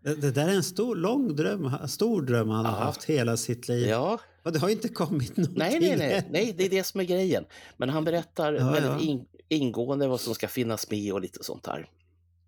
Det, 0.00 0.14
det, 0.14 0.30
där 0.30 0.48
är 0.48 0.54
en 0.54 0.62
stor, 0.62 0.96
lång 0.96 1.36
dröm, 1.36 1.88
stor 1.88 2.22
dröm 2.22 2.48
han 2.48 2.66
har 2.66 2.72
haft 2.72 3.04
hela 3.04 3.36
sitt 3.36 3.68
liv. 3.68 3.88
Ja. 3.88 4.20
Och 4.42 4.52
det 4.52 4.58
har 4.58 4.68
inte 4.68 4.88
kommit 4.88 5.36
någonting. 5.36 5.58
Nej, 5.58 5.80
nej, 5.80 5.96
nej, 5.96 6.26
nej, 6.30 6.54
det 6.56 6.64
är 6.64 6.70
det 6.70 6.84
som 6.84 7.00
är 7.00 7.04
grejen. 7.04 7.44
Men 7.76 7.88
han 7.88 8.04
berättar 8.04 8.52
ja, 8.52 8.70
väldigt. 8.70 9.08
In, 9.08 9.26
ingående 9.48 10.08
vad 10.08 10.20
som 10.20 10.34
ska 10.34 10.48
finnas 10.48 10.90
med 10.90 11.12
och 11.12 11.20
lite 11.20 11.44
sånt 11.44 11.66
här. 11.66 11.90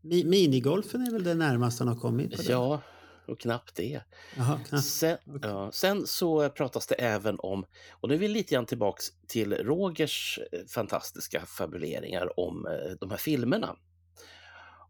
Minigolfen 0.02 1.06
är 1.06 1.10
väl 1.10 1.24
det 1.24 1.34
närmaste 1.34 1.84
han 1.84 1.94
har 1.94 2.00
kommit? 2.00 2.36
På 2.36 2.42
det? 2.42 2.52
Ja, 2.52 2.80
och 3.26 3.40
knappt 3.40 3.74
det. 3.74 4.00
Aha, 4.38 4.58
knappt. 4.68 4.84
Sen, 4.84 5.16
ja, 5.42 5.70
sen, 5.72 6.06
så 6.06 6.48
pratas 6.48 6.86
det 6.86 6.94
även 6.94 7.36
om, 7.38 7.64
och 7.90 8.08
nu 8.08 8.14
är 8.14 8.18
vi 8.18 8.28
lite 8.28 8.54
grann 8.54 8.66
tillbaks 8.66 9.04
till 9.26 9.54
Rogers 9.54 10.40
eh, 10.52 10.60
fantastiska 10.66 11.46
fabuleringar 11.46 12.40
om 12.40 12.66
eh, 12.66 12.92
de 13.00 13.10
här 13.10 13.16
filmerna. 13.16 13.76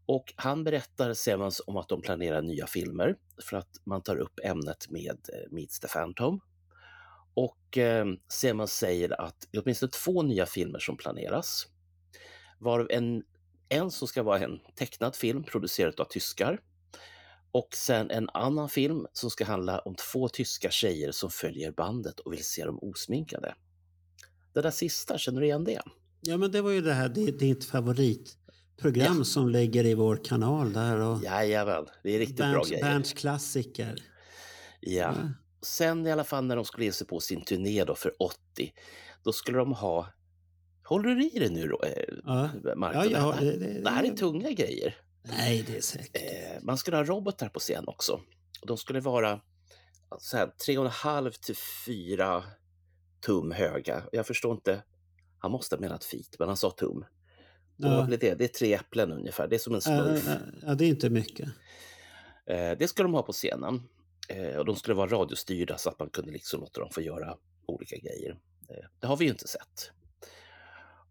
Och 0.05 0.33
han 0.35 0.63
berättar 0.63 1.13
Simmons 1.13 1.61
om 1.67 1.77
att 1.77 1.89
de 1.89 2.01
planerar 2.01 2.41
nya 2.41 2.67
filmer 2.67 3.15
för 3.41 3.57
att 3.57 3.69
man 3.83 4.01
tar 4.01 4.15
upp 4.15 4.39
ämnet 4.43 4.89
med 4.89 5.17
eh, 5.33 5.51
Meets 5.51 5.79
the 5.79 5.87
Phantom. 5.87 6.39
Och 7.35 7.77
eh, 7.77 8.05
Seaman 8.27 8.67
säger 8.67 9.21
att 9.21 9.47
det 9.51 9.57
är 9.57 9.61
åtminstone 9.63 9.91
två 9.91 10.21
nya 10.21 10.45
filmer 10.45 10.79
som 10.79 10.97
planeras. 10.97 11.67
Varav 12.59 12.87
en, 12.89 13.23
en 13.69 13.91
som 13.91 14.07
ska 14.07 14.23
vara 14.23 14.39
en 14.39 14.59
tecknad 14.75 15.15
film 15.15 15.43
producerad 15.43 15.99
av 15.99 16.05
tyskar. 16.05 16.59
Och 17.51 17.69
sen 17.73 18.11
en 18.11 18.29
annan 18.33 18.69
film 18.69 19.05
som 19.13 19.29
ska 19.29 19.45
handla 19.45 19.79
om 19.79 19.95
två 19.95 20.29
tyska 20.29 20.71
tjejer 20.71 21.11
som 21.11 21.29
följer 21.29 21.71
bandet 21.71 22.19
och 22.19 22.33
vill 22.33 22.43
se 22.43 22.65
dem 22.65 22.79
osminkade. 22.81 23.55
Det 24.53 24.61
där 24.61 24.71
sista, 24.71 25.17
känner 25.17 25.41
du 25.41 25.47
igen 25.47 25.63
det? 25.63 25.81
Ja, 26.21 26.37
men 26.37 26.51
det 26.51 26.61
var 26.61 26.71
ju 26.71 26.81
det 26.81 26.93
här 26.93 27.09
ditt 27.09 27.65
favoritprogram 27.65 29.17
ja. 29.17 29.23
som 29.23 29.49
ligger 29.49 29.85
i 29.85 29.93
vår 29.93 30.19
kanal 30.23 30.73
där. 30.73 30.99
Och 30.99 31.23
Jajamän, 31.23 31.85
det 32.03 32.15
är 32.15 32.19
riktigt 32.19 32.37
Berns, 32.37 32.53
bra 32.53 32.63
grejer. 32.63 32.83
Berns 32.83 33.13
klassiker. 33.13 34.03
Ja. 34.79 34.91
ja. 34.91 35.13
Sen 35.65 36.07
i 36.07 36.11
alla 36.11 36.23
fall 36.23 36.45
när 36.45 36.55
de 36.55 36.65
skulle 36.65 36.85
ge 36.85 36.91
sig 36.91 37.07
på 37.07 37.19
sin 37.19 37.41
turné 37.41 37.83
då 37.83 37.95
för 37.95 38.13
80, 38.19 38.73
då 39.23 39.31
skulle 39.31 39.57
de 39.57 39.73
ha 39.73 40.07
Håller 40.83 41.15
du 41.15 41.23
i 41.27 41.39
det 41.39 41.49
nu, 41.49 41.75
eh, 41.83 42.13
ja. 42.25 42.49
Marco? 42.75 42.97
Ja, 42.97 43.05
ja, 43.09 43.35
det, 43.39 43.57
det, 43.57 43.81
det, 43.81 43.89
här 43.89 44.03
är 44.03 44.15
tunga 44.15 44.51
grejer. 44.51 44.97
Nej, 45.23 45.63
det 45.67 45.77
är 45.77 45.81
säkert. 45.81 46.15
Eh, 46.15 46.63
man 46.63 46.77
skulle 46.77 46.97
ha 46.97 47.03
robotar 47.03 47.49
på 47.49 47.59
scen 47.59 47.83
också. 47.87 48.19
De 48.67 48.77
skulle 48.77 48.99
vara 48.99 49.41
så 50.19 50.37
här, 50.37 50.51
3,5 50.67 51.31
till 51.45 51.55
4 51.85 52.43
tum 53.25 53.51
höga. 53.51 54.03
Jag 54.11 54.27
förstår 54.27 54.53
inte. 54.53 54.83
Han 55.39 55.51
måste 55.51 55.75
ha 55.75 55.81
menat 55.81 56.03
feet, 56.03 56.35
men 56.39 56.47
han 56.47 56.57
sa 56.57 56.71
tum. 56.71 57.05
Ja. 57.77 57.89
Vad 57.89 58.05
blir 58.05 58.17
det? 58.17 58.35
Det 58.35 58.43
är 58.43 58.47
tre 58.47 58.73
äpplen 58.73 59.11
ungefär. 59.11 59.47
Det 59.47 59.55
är 59.55 59.59
som 59.59 59.75
en 59.75 59.81
smurf. 59.81 60.29
Ja, 60.65 60.75
det 60.75 60.85
är 60.85 60.89
inte 60.89 61.09
mycket. 61.09 61.49
Eh, 62.45 62.71
det 62.79 62.87
skulle 62.87 63.05
de 63.05 63.13
ha 63.13 63.21
på 63.21 63.31
scenen. 63.31 63.83
Eh, 64.27 64.57
och 64.57 64.65
de 64.65 64.75
skulle 64.75 64.95
vara 64.95 65.09
radiostyrda 65.09 65.77
så 65.77 65.89
att 65.89 65.99
man 65.99 66.09
kunde 66.09 66.31
liksom 66.31 66.59
låta 66.59 66.79
dem 66.79 66.89
få 66.91 67.01
göra 67.01 67.37
olika 67.65 67.97
grejer. 67.97 68.37
Eh, 68.69 68.85
det 68.99 69.07
har 69.07 69.17
vi 69.17 69.25
ju 69.25 69.31
inte 69.31 69.47
sett. 69.47 69.91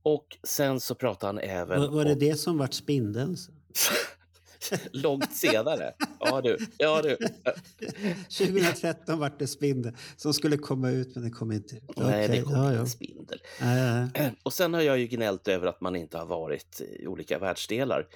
Och 0.02 0.38
sen 0.42 0.80
så 0.80 0.94
pratar 0.94 1.28
han 1.28 1.38
även 1.38 1.80
Var, 1.80 1.88
var 1.88 2.04
det 2.04 2.12
om... 2.12 2.18
det 2.18 2.36
som 2.36 2.58
vart 2.58 2.74
spindeln? 2.74 3.36
Långt 4.92 5.36
senare. 5.36 5.94
Ja 6.20 6.40
du. 6.40 6.58
Ja, 6.78 7.02
du. 7.02 7.16
2013 8.48 9.18
vart 9.18 9.38
det 9.38 9.46
spindel 9.46 9.96
som 10.16 10.34
skulle 10.34 10.56
komma 10.56 10.90
ut 10.90 11.14
men 11.14 11.24
det 11.24 11.30
kom 11.30 11.52
inte 11.52 11.76
ut. 11.76 11.82
Nej, 11.96 12.24
okay. 12.24 12.36
det 12.36 12.42
kom 12.42 12.54
ja, 12.54 12.64
ingen 12.64 12.74
ja. 12.74 12.86
spindel. 12.86 13.40
Ja, 13.60 13.76
ja. 14.14 14.30
Och 14.42 14.52
sen 14.52 14.74
har 14.74 14.80
jag 14.80 14.98
ju 14.98 15.06
gnällt 15.06 15.48
över 15.48 15.66
att 15.66 15.80
man 15.80 15.96
inte 15.96 16.18
har 16.18 16.26
varit 16.26 16.80
i 16.80 17.06
olika 17.06 17.38
världsdelar. 17.38 18.08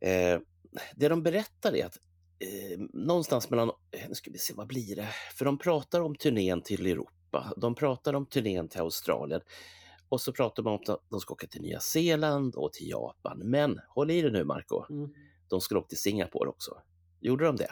Eh, 0.00 0.38
det 0.94 1.08
de 1.08 1.22
berättar 1.22 1.76
är 1.76 1.86
att 1.86 1.98
eh, 2.44 2.78
någonstans 2.92 3.50
mellan, 3.50 3.68
eh, 3.68 4.08
nu 4.08 4.14
ska 4.14 4.30
vi 4.30 4.38
se, 4.38 4.54
vad 4.54 4.66
blir 4.66 4.96
det? 4.96 5.08
För 5.34 5.44
de 5.44 5.58
pratar 5.58 6.00
om 6.00 6.16
turnén 6.16 6.62
till 6.62 6.86
Europa, 6.86 7.52
de 7.56 7.74
pratar 7.74 8.14
om 8.14 8.26
turnén 8.26 8.68
till 8.68 8.80
Australien. 8.80 9.40
Och 10.08 10.20
så 10.20 10.32
pratar 10.32 10.62
man 10.62 10.72
om 10.72 10.80
att 10.94 11.00
de 11.10 11.20
ska 11.20 11.34
åka 11.34 11.46
till 11.46 11.62
Nya 11.62 11.80
Zeeland 11.80 12.54
och 12.54 12.72
till 12.72 12.88
Japan. 12.88 13.38
Men 13.38 13.80
håll 13.88 14.10
i 14.10 14.22
dig 14.22 14.32
nu 14.32 14.44
Marco. 14.44 14.84
Mm. 14.90 15.10
De 15.48 15.60
skulle 15.60 15.80
åka 15.80 15.88
till 15.88 15.98
Singapore 15.98 16.48
också. 16.48 16.78
Gjorde 17.20 17.44
de 17.44 17.56
det? 17.56 17.70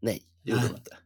Nej, 0.00 0.22
det 0.42 0.50
gjorde 0.50 0.68
de 0.68 0.76
inte. 0.76 0.96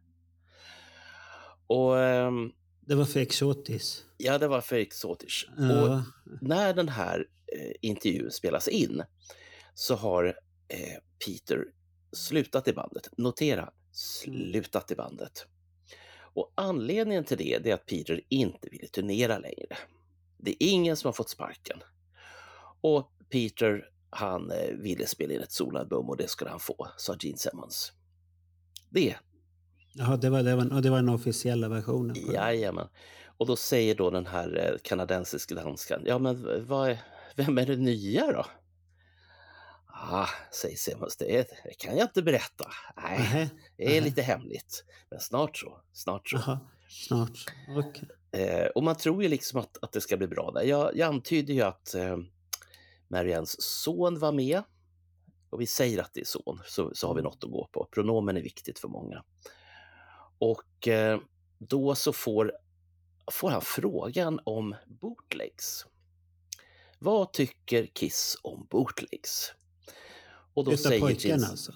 Och, 1.66 1.94
um, 1.94 2.52
det 2.80 2.94
var 2.94 3.04
för 3.04 3.20
exotiskt. 3.20 4.04
Ja, 4.16 4.38
det 4.38 4.48
var 4.48 4.60
för 4.60 4.76
exotiskt. 4.76 5.48
Ja. 5.56 5.82
Och 5.82 6.02
när 6.40 6.74
den 6.74 6.88
här 6.88 7.28
eh, 7.56 7.72
intervjun 7.80 8.30
spelas 8.30 8.68
in 8.68 9.02
så 9.74 9.94
har 9.94 10.24
eh, 10.68 10.98
Peter 11.26 11.64
slutat 12.12 12.68
i 12.68 12.72
bandet. 12.72 13.08
Notera, 13.16 13.70
slutat 13.92 14.90
i 14.90 14.94
bandet. 14.94 15.46
Och 16.34 16.52
anledningen 16.54 17.24
till 17.24 17.38
det 17.38 17.70
är 17.70 17.74
att 17.74 17.86
Peter 17.86 18.20
inte 18.28 18.68
ville 18.70 18.86
turnera 18.86 19.38
längre. 19.38 19.76
Det 20.38 20.50
är 20.50 20.56
ingen 20.68 20.96
som 20.96 21.08
har 21.08 21.12
fått 21.12 21.28
sparken. 21.28 21.82
Och 22.80 23.12
Peter, 23.30 23.90
han 24.10 24.50
eh, 24.50 24.74
ville 24.74 25.06
spela 25.06 25.34
in 25.34 25.40
ett 25.40 25.52
soloalbum 25.52 26.08
och 26.08 26.16
det 26.16 26.28
skulle 26.28 26.50
han 26.50 26.60
få, 26.60 26.88
sa 26.96 27.16
Gene 27.20 27.38
Simmons. 27.38 27.92
Det. 28.90 29.16
Jaha, 29.94 30.16
det 30.16 30.30
var, 30.30 30.42
det 30.42 30.56
var, 30.56 30.80
det 30.80 30.90
var 30.90 30.96
den 30.96 31.08
officiella 31.08 31.68
versionen? 31.68 32.16
Jajamän. 32.32 32.88
Och 33.26 33.46
då 33.46 33.56
säger 33.56 33.94
då 33.94 34.10
den 34.10 34.26
här 34.26 34.56
eh, 34.56 34.78
kanadensiska 34.82 35.54
danskan, 35.54 36.02
ja 36.06 36.18
men 36.18 36.66
vad, 36.66 36.98
vem 37.36 37.58
är 37.58 37.66
det 37.66 37.76
nya 37.76 38.32
då? 38.32 38.46
Ah, 40.02 40.28
säger 40.52 40.76
Simmons, 40.76 41.16
det, 41.16 41.48
det 41.64 41.74
kan 41.78 41.96
jag 41.96 42.04
inte 42.04 42.22
berätta. 42.22 42.70
Nej, 42.96 43.50
det 43.76 43.96
är 43.96 44.00
lite 44.00 44.22
hemligt. 44.22 44.84
Men 45.10 45.20
snart 45.20 45.56
så, 45.56 45.80
snart 45.92 46.28
så. 46.28 46.36
Aha, 46.36 46.58
snart. 46.88 47.46
Okay. 47.78 48.42
Eh, 48.42 48.66
och 48.66 48.82
man 48.82 48.96
tror 48.96 49.22
ju 49.22 49.28
liksom 49.28 49.60
att, 49.60 49.76
att 49.82 49.92
det 49.92 50.00
ska 50.00 50.16
bli 50.16 50.26
bra 50.26 50.50
där. 50.50 50.62
Jag, 50.62 50.96
jag 50.96 51.08
antyder 51.08 51.54
ju 51.54 51.62
att 51.62 51.94
eh, 51.94 52.16
Marians 53.08 53.56
son 53.62 54.18
var 54.18 54.32
med. 54.32 54.62
Och 55.50 55.60
vi 55.60 55.66
säger 55.66 56.02
att 56.02 56.14
det 56.14 56.20
är 56.20 56.24
son, 56.24 56.60
så, 56.66 56.90
så 56.94 57.06
har 57.06 57.14
vi 57.14 57.22
något 57.22 57.44
att 57.44 57.50
gå 57.50 57.68
på. 57.72 57.88
Pronomen 57.90 58.36
är 58.36 58.42
viktigt 58.42 58.78
för 58.78 58.88
många. 58.88 59.24
Och 60.38 60.88
eh, 60.88 61.20
då 61.58 61.94
så 61.94 62.12
får, 62.12 62.52
får 63.32 63.50
han 63.50 63.62
frågan 63.62 64.40
om 64.44 64.74
bootlegs. 64.86 65.86
Vad 66.98 67.32
tycker 67.32 67.86
Kiss 67.86 68.36
om 68.42 68.66
bootlegs? 68.70 69.52
Och 70.54 70.64
då 70.64 70.72
Utan 70.72 70.82
säger 70.82 71.00
pojken 71.00 71.30
Gins, 71.30 71.50
alltså? 71.50 71.74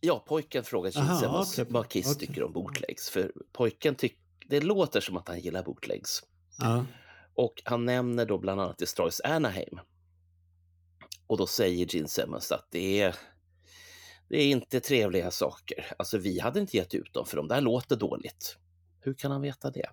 Ja, 0.00 0.24
pojken 0.28 0.64
frågar 0.64 0.90
Gins 0.90 1.58
okay, 1.58 1.72
vad 1.72 1.88
Kiss 1.88 2.06
okay. 2.06 2.26
tycker 2.26 2.42
om 2.42 2.52
bootlegs. 2.52 3.10
För 3.10 3.32
pojken 3.52 3.94
tycker 3.94 4.18
det 4.48 4.60
låter 4.60 5.00
som 5.00 5.16
att 5.16 5.28
han 5.28 5.40
gillar 5.40 5.62
bootlegs. 5.62 6.22
Ja. 6.58 6.86
Och 7.34 7.62
han 7.64 7.84
nämner 7.84 8.26
då 8.26 8.38
bland 8.38 8.60
annat 8.60 8.78
Destroys 8.78 9.20
Anaheim. 9.20 9.80
Och 11.26 11.38
då 11.38 11.46
säger 11.46 11.94
Gene 11.94 12.08
Simmons 12.08 12.52
att 12.52 12.68
det 12.70 13.00
är, 13.00 13.16
det 14.28 14.42
är 14.42 14.46
inte 14.46 14.80
trevliga 14.80 15.30
saker. 15.30 15.92
Alltså 15.98 16.18
vi 16.18 16.40
hade 16.40 16.60
inte 16.60 16.76
gett 16.76 16.94
ut 16.94 17.12
dem 17.14 17.26
för 17.26 17.36
de 17.36 17.48
där 17.48 17.60
låter 17.60 17.96
dåligt. 17.96 18.56
Hur 19.00 19.14
kan 19.14 19.30
han 19.30 19.42
veta 19.42 19.70
det? 19.70 19.90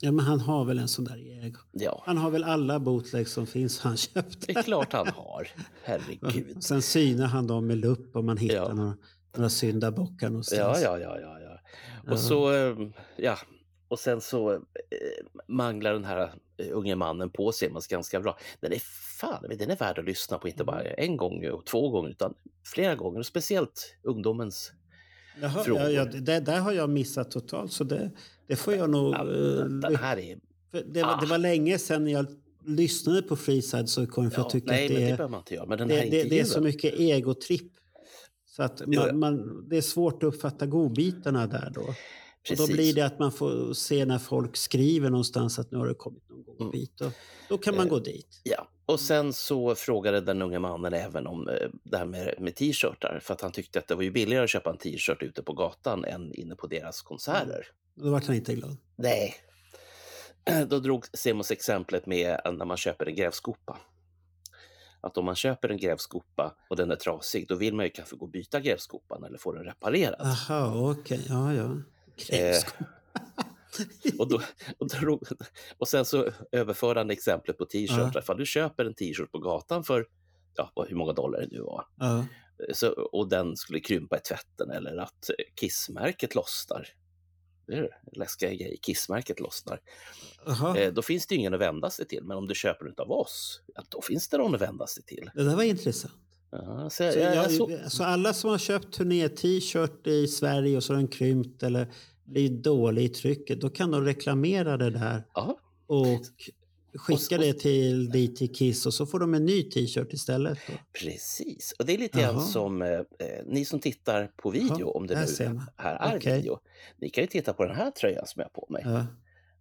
Ja, 0.00 0.12
men 0.12 0.24
han 0.24 0.40
har 0.40 0.64
väl 0.64 0.78
en 0.78 0.88
sån 0.88 1.04
där 1.04 1.44
ego. 1.44 1.58
Ja. 1.72 2.02
Han 2.06 2.18
har 2.18 2.30
väl 2.30 2.44
alla 2.44 2.80
bootlegs 2.80 3.32
som 3.32 3.46
finns 3.46 3.80
han 3.80 3.96
köpt. 3.96 4.46
Det 4.46 4.56
är 4.56 4.62
klart 4.62 4.92
han 4.92 5.08
har. 5.08 5.48
Herregud. 5.82 6.64
Sen 6.64 6.82
synar 6.82 7.26
han 7.26 7.46
dem 7.46 7.66
med 7.66 7.78
lupp 7.78 8.16
om 8.16 8.26
man 8.26 8.36
hittar 8.36 8.56
ja. 8.56 8.74
några, 8.74 8.96
några 9.36 9.50
syndabockar 9.50 10.30
någonstans. 10.30 10.80
Ja, 10.82 10.98
ja, 10.98 10.98
ja, 10.98 11.20
ja, 11.20 11.40
ja. 11.40 12.12
Och 12.12 12.18
så, 12.18 12.48
ehm, 12.52 12.92
ja, 13.16 13.38
och 13.88 13.98
sen 13.98 14.20
så 14.20 14.52
eh, 14.52 14.58
manglar 15.48 15.92
den 15.92 16.04
här 16.04 16.32
eh, 16.56 16.66
unge 16.72 16.96
mannen 16.96 17.30
på 17.30 17.52
Simons 17.52 17.86
ganska 17.86 18.20
bra. 18.20 18.38
Den 18.60 18.72
är 18.72 18.82
fan, 19.20 19.44
den 19.58 19.70
är 19.70 19.76
värd 19.76 19.98
att 19.98 20.04
lyssna 20.04 20.38
på, 20.38 20.48
inte 20.48 20.64
bara 20.64 20.80
mm. 20.80 20.94
en 20.98 21.16
gång 21.16 21.50
och 21.50 21.66
två 21.66 21.90
gånger 21.90 22.10
utan 22.10 22.34
flera 22.64 22.94
gånger. 22.94 23.18
Och 23.18 23.26
speciellt 23.26 23.96
ungdomens 24.02 24.72
Jaha, 25.40 25.64
frågor. 25.64 25.82
Ja, 25.82 25.90
ja, 25.90 26.04
det 26.04 26.40
där 26.40 26.60
har 26.60 26.72
jag 26.72 26.90
missat 26.90 27.30
totalt 27.30 27.72
så 27.72 27.84
det, 27.84 28.10
det 28.46 28.56
får 28.56 28.74
jag 28.74 28.90
nog... 28.90 29.14
Ja, 29.14 29.24
den 29.24 29.96
här 29.96 30.18
är... 30.18 30.38
Det 30.86 31.02
var, 31.02 31.10
ah. 31.10 31.20
det 31.20 31.26
var 31.26 31.38
länge 31.38 31.78
sedan 31.78 32.08
jag 32.08 32.26
lyssnade 32.66 33.22
på 33.22 33.36
Freeside 33.36 34.10
kom 34.10 34.30
för 34.30 34.38
ja, 34.38 34.44
jag 34.44 34.50
tycker 34.50 34.68
nej, 34.68 34.86
att 34.86 34.92
det, 34.92 35.10
är, 35.10 35.16
det, 35.16 35.28
man 35.28 35.40
inte 35.40 35.54
göra, 35.54 35.76
det, 35.76 35.84
det, 35.84 36.24
det 36.24 36.40
är 36.40 36.44
så 36.44 36.60
mycket 36.60 36.94
egotripp. 36.94 37.72
Så 38.46 38.62
att 38.62 38.86
man, 38.86 39.18
man, 39.18 39.64
det 39.68 39.76
är 39.76 39.82
svårt 39.82 40.22
att 40.22 40.34
uppfatta 40.34 40.66
godbitarna 40.66 41.46
där 41.46 41.72
då. 41.74 41.94
Och 42.50 42.56
då 42.56 42.66
blir 42.66 42.94
det 42.94 43.02
att 43.02 43.18
man 43.18 43.32
får 43.32 43.72
se 43.72 44.04
när 44.04 44.18
folk 44.18 44.56
skriver 44.56 45.10
någonstans 45.10 45.58
att 45.58 45.70
nu 45.70 45.78
har 45.78 45.86
det 45.86 45.94
kommit 45.94 46.28
någon 46.28 46.60
mm. 46.60 46.70
bit. 46.70 47.00
Och 47.00 47.12
då 47.48 47.58
kan 47.58 47.76
man 47.76 47.86
eh, 47.86 47.90
gå 47.90 47.98
dit. 47.98 48.40
Ja, 48.42 48.68
och 48.86 49.00
sen 49.00 49.32
så 49.32 49.74
frågade 49.74 50.20
den 50.20 50.42
unga 50.42 50.58
mannen 50.58 50.94
även 50.94 51.26
om 51.26 51.48
eh, 51.48 51.54
det 51.82 51.96
här 51.96 52.06
med, 52.06 52.34
med 52.38 52.54
t-shirtar. 52.54 53.20
För 53.22 53.34
att 53.34 53.40
han 53.40 53.52
tyckte 53.52 53.78
att 53.78 53.88
det 53.88 53.94
var 53.94 54.02
ju 54.02 54.10
billigare 54.10 54.44
att 54.44 54.50
köpa 54.50 54.70
en 54.70 54.78
t-shirt 54.78 55.22
ute 55.22 55.42
på 55.42 55.52
gatan 55.52 56.04
än 56.04 56.34
inne 56.34 56.56
på 56.56 56.66
deras 56.66 57.02
konserter. 57.02 57.66
Då 57.96 58.10
var 58.10 58.20
han 58.26 58.36
inte 58.36 58.54
glad. 58.54 58.76
Nej. 58.96 59.34
Då 60.68 60.78
drog 60.78 61.04
Simons 61.12 61.50
exemplet 61.50 62.06
med 62.06 62.40
när 62.44 62.64
man 62.64 62.76
köper 62.76 63.06
en 63.06 63.14
grävskopa 63.14 63.78
att 65.06 65.18
om 65.18 65.24
man 65.24 65.36
köper 65.36 65.68
en 65.68 65.76
grävskopa 65.76 66.56
och 66.70 66.76
den 66.76 66.90
är 66.90 66.96
trasig, 66.96 67.48
då 67.48 67.54
vill 67.54 67.74
man 67.74 67.84
ju 67.84 67.90
kanske 67.90 68.16
gå 68.16 68.24
och 68.24 68.30
byta 68.30 68.60
grävskopan 68.60 69.24
eller 69.24 69.38
få 69.38 69.52
den 69.52 69.64
reparerad. 69.64 70.20
Aha, 70.20 70.90
okej. 70.90 71.18
Okay. 71.18 71.36
Ja, 71.36 71.54
ja. 71.54 71.76
Grävskopa. 72.16 72.84
Eh, 72.84 72.86
och, 74.18 74.28
då, 74.28 74.40
och, 74.78 74.88
då, 74.88 75.20
och 75.78 75.88
sen 75.88 76.04
så 76.04 76.30
överför 76.52 76.94
han 76.94 77.10
exemplet 77.10 77.58
på 77.58 77.64
t-shirtar. 77.64 78.10
Ja. 78.14 78.20
Ifall 78.20 78.36
du 78.36 78.46
köper 78.46 78.84
en 78.84 78.94
t-shirt 78.94 79.32
på 79.32 79.38
gatan 79.38 79.84
för 79.84 80.06
ja, 80.56 80.72
hur 80.88 80.96
många 80.96 81.12
dollar 81.12 81.40
det 81.40 81.48
nu 81.50 81.60
var. 81.60 81.84
Ja. 81.96 82.26
Så, 82.74 82.90
och 82.90 83.28
den 83.28 83.56
skulle 83.56 83.80
krympa 83.80 84.16
i 84.16 84.20
tvätten 84.20 84.70
eller 84.70 84.96
att 84.96 85.30
kissmärket 85.60 86.34
lossnar 86.34 86.88
det 87.66 87.74
är 87.76 87.88
läskiga 88.12 88.54
grejer, 88.54 88.76
kissmärket 88.76 89.40
lossnar. 89.40 89.80
Eh, 90.76 90.92
då 90.92 91.02
finns 91.02 91.26
det 91.26 91.34
ingen 91.34 91.54
att 91.54 91.60
vända 91.60 91.90
sig 91.90 92.06
till, 92.06 92.24
men 92.24 92.36
om 92.36 92.46
du 92.46 92.54
köper 92.54 92.84
den 92.84 92.94
av 92.98 93.10
oss, 93.10 93.60
ja, 93.74 93.82
då 93.88 94.02
finns 94.02 94.28
det 94.28 94.38
någon 94.38 94.54
att 94.54 94.60
vända 94.60 94.86
sig 94.86 95.02
till. 95.02 95.30
Det 95.34 95.44
där 95.44 95.56
var 95.56 95.62
intressant. 95.62 96.14
Ja, 96.50 96.90
så, 96.90 97.02
jag, 97.02 97.36
jag, 97.36 97.52
så... 97.52 97.78
så, 97.88 98.04
alla 98.04 98.34
som 98.34 98.50
har 98.50 98.58
köpt 98.58 98.94
turné-t-shirt 98.94 100.06
i 100.06 100.28
Sverige 100.28 100.76
och 100.76 100.84
så 100.84 100.92
har 100.92 100.98
den 100.98 101.08
krympt 101.08 101.62
eller 101.62 101.92
blir 102.24 102.50
dålig 102.50 103.04
i 103.04 103.08
trycket, 103.08 103.60
då 103.60 103.70
kan 103.70 103.90
de 103.90 104.04
reklamera 104.04 104.76
det 104.76 104.90
där. 104.90 105.24
Ja. 105.34 105.58
Och 105.86 106.22
skicka 106.98 107.38
det 107.38 107.52
till 107.52 108.10
DT 108.10 108.48
Kiss 108.48 108.86
och 108.86 108.94
så 108.94 109.06
får 109.06 109.18
de 109.18 109.34
en 109.34 109.44
ny 109.44 109.62
t-shirt 109.62 110.12
istället. 110.12 110.58
Då. 110.66 110.72
Precis, 110.92 111.74
och 111.78 111.86
det 111.86 111.94
är 111.94 111.98
lite 111.98 112.20
grann 112.20 112.40
som 112.40 112.82
eh, 112.82 113.00
ni 113.46 113.64
som 113.64 113.80
tittar 113.80 114.30
på 114.36 114.50
video, 114.50 114.80
Jaha, 114.80 114.90
om 114.90 115.06
det 115.06 115.26
nu 115.38 115.60
här 115.76 116.12
är 116.12 116.16
okay. 116.16 116.36
video. 116.36 116.58
Ni 117.00 117.10
kan 117.10 117.24
ju 117.24 117.28
titta 117.28 117.52
på 117.52 117.64
den 117.64 117.76
här 117.76 117.90
tröjan 117.90 118.26
som 118.26 118.40
jag 118.40 118.44
har 118.44 118.50
på 118.50 118.66
mig. 118.70 118.82
Ja. 118.84 119.06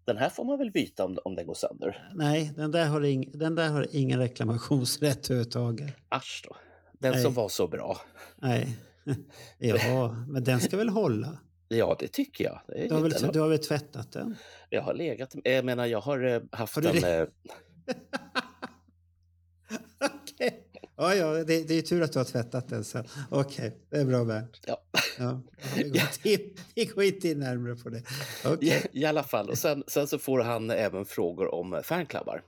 Den 0.06 0.18
här 0.18 0.30
får 0.30 0.46
man 0.46 0.58
väl 0.58 0.72
byta 0.72 1.06
om, 1.06 1.18
om 1.24 1.36
den 1.36 1.46
går 1.46 1.54
sönder? 1.54 2.10
Nej, 2.14 2.52
den 2.56 2.72
där 2.72 2.86
har, 2.86 3.06
ing, 3.06 3.32
den 3.34 3.56
där 3.56 3.70
har 3.70 3.88
ingen 3.92 4.20
reklamationsrätt 4.20 5.30
överhuvudtaget. 5.30 5.96
Asch 6.10 6.42
då. 6.48 6.56
Den 7.00 7.12
Nej. 7.12 7.24
som 7.24 7.34
var 7.34 7.50
så 7.50 7.68
bra. 7.68 7.98
Nej. 8.36 8.78
Ja, 9.58 10.16
men 10.28 10.44
den 10.44 10.60
ska 10.60 10.78
väl 10.78 10.90
hålla? 10.90 11.38
Ja, 11.68 11.96
det 12.00 12.08
tycker 12.08 12.44
jag. 12.44 12.62
Det 12.68 12.88
du, 12.88 12.94
har 12.94 13.02
väl, 13.02 13.32
du 13.34 13.40
har 13.40 13.50
väl 13.50 13.60
tvättat 13.60 14.12
den? 14.12 14.36
Jag 14.70 14.82
har 14.82 14.94
legat... 14.94 15.36
Jag 15.44 15.66
menar, 15.66 15.86
jag 15.86 16.02
har 16.02 16.24
eh, 16.24 16.42
haft 16.52 16.76
har 16.76 16.82
den... 16.82 17.02
Det? 17.02 17.28
Okej. 20.00 20.48
Okay. 20.48 20.52
Ja, 20.98 21.16
ja, 21.16 21.44
det, 21.44 21.68
det 21.68 21.74
är 21.74 21.82
tur 21.82 22.02
att 22.02 22.14
du 22.14 22.20
har 22.20 22.26
tvättat 22.26 22.70
den 22.70 22.84
sen. 22.84 23.06
Okej, 23.30 23.68
okay, 23.68 23.80
det 23.90 23.98
är 23.98 24.06
bra 24.06 24.26
Bernt. 24.26 24.60
Ja. 24.68 24.82
ja 25.18 25.42
vi, 25.76 25.84
går 25.84 26.02
inte, 26.24 26.62
vi 26.76 26.86
går 26.86 27.04
inte 27.04 27.30
in 27.30 27.40
närmare 27.40 27.76
på 27.76 27.90
det. 27.90 28.04
Okay. 28.46 28.70
I, 28.70 29.02
I 29.02 29.06
alla 29.06 29.24
fall, 29.24 29.50
och 29.50 29.58
sen, 29.58 29.84
sen 29.88 30.08
så 30.08 30.20
får 30.20 30.40
han 30.40 30.72
även 30.72 31.06
frågor 31.06 31.54
om 31.56 31.82
fanklubbar. 31.84 32.42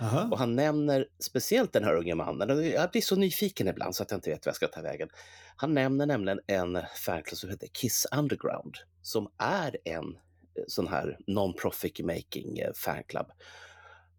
Aha. 0.00 0.28
Och 0.30 0.38
han 0.38 0.56
nämner 0.56 1.06
speciellt 1.18 1.72
den 1.72 1.84
här 1.84 1.94
unge 1.94 2.14
mannen. 2.14 2.70
Jag 2.70 2.90
blir 2.90 3.02
så 3.02 3.16
nyfiken 3.16 3.68
ibland 3.68 3.96
så 3.96 4.02
att 4.02 4.10
jag 4.10 4.18
inte 4.18 4.30
vet 4.30 4.46
vad 4.46 4.50
jag 4.50 4.56
ska 4.56 4.66
ta 4.66 4.82
vägen. 4.82 5.08
Han 5.56 5.74
nämner 5.74 6.06
nämligen 6.06 6.40
en 6.46 6.78
fanklubb 7.04 7.38
som 7.38 7.50
heter 7.50 7.66
Kiss 7.72 8.06
Underground 8.18 8.76
som 9.02 9.28
är 9.38 9.76
en 9.84 10.04
eh, 10.04 10.64
sån 10.66 10.88
här 10.88 11.18
non-profit 11.26 12.02
making 12.04 12.58
eh, 12.58 12.72
fanclub. 12.74 13.26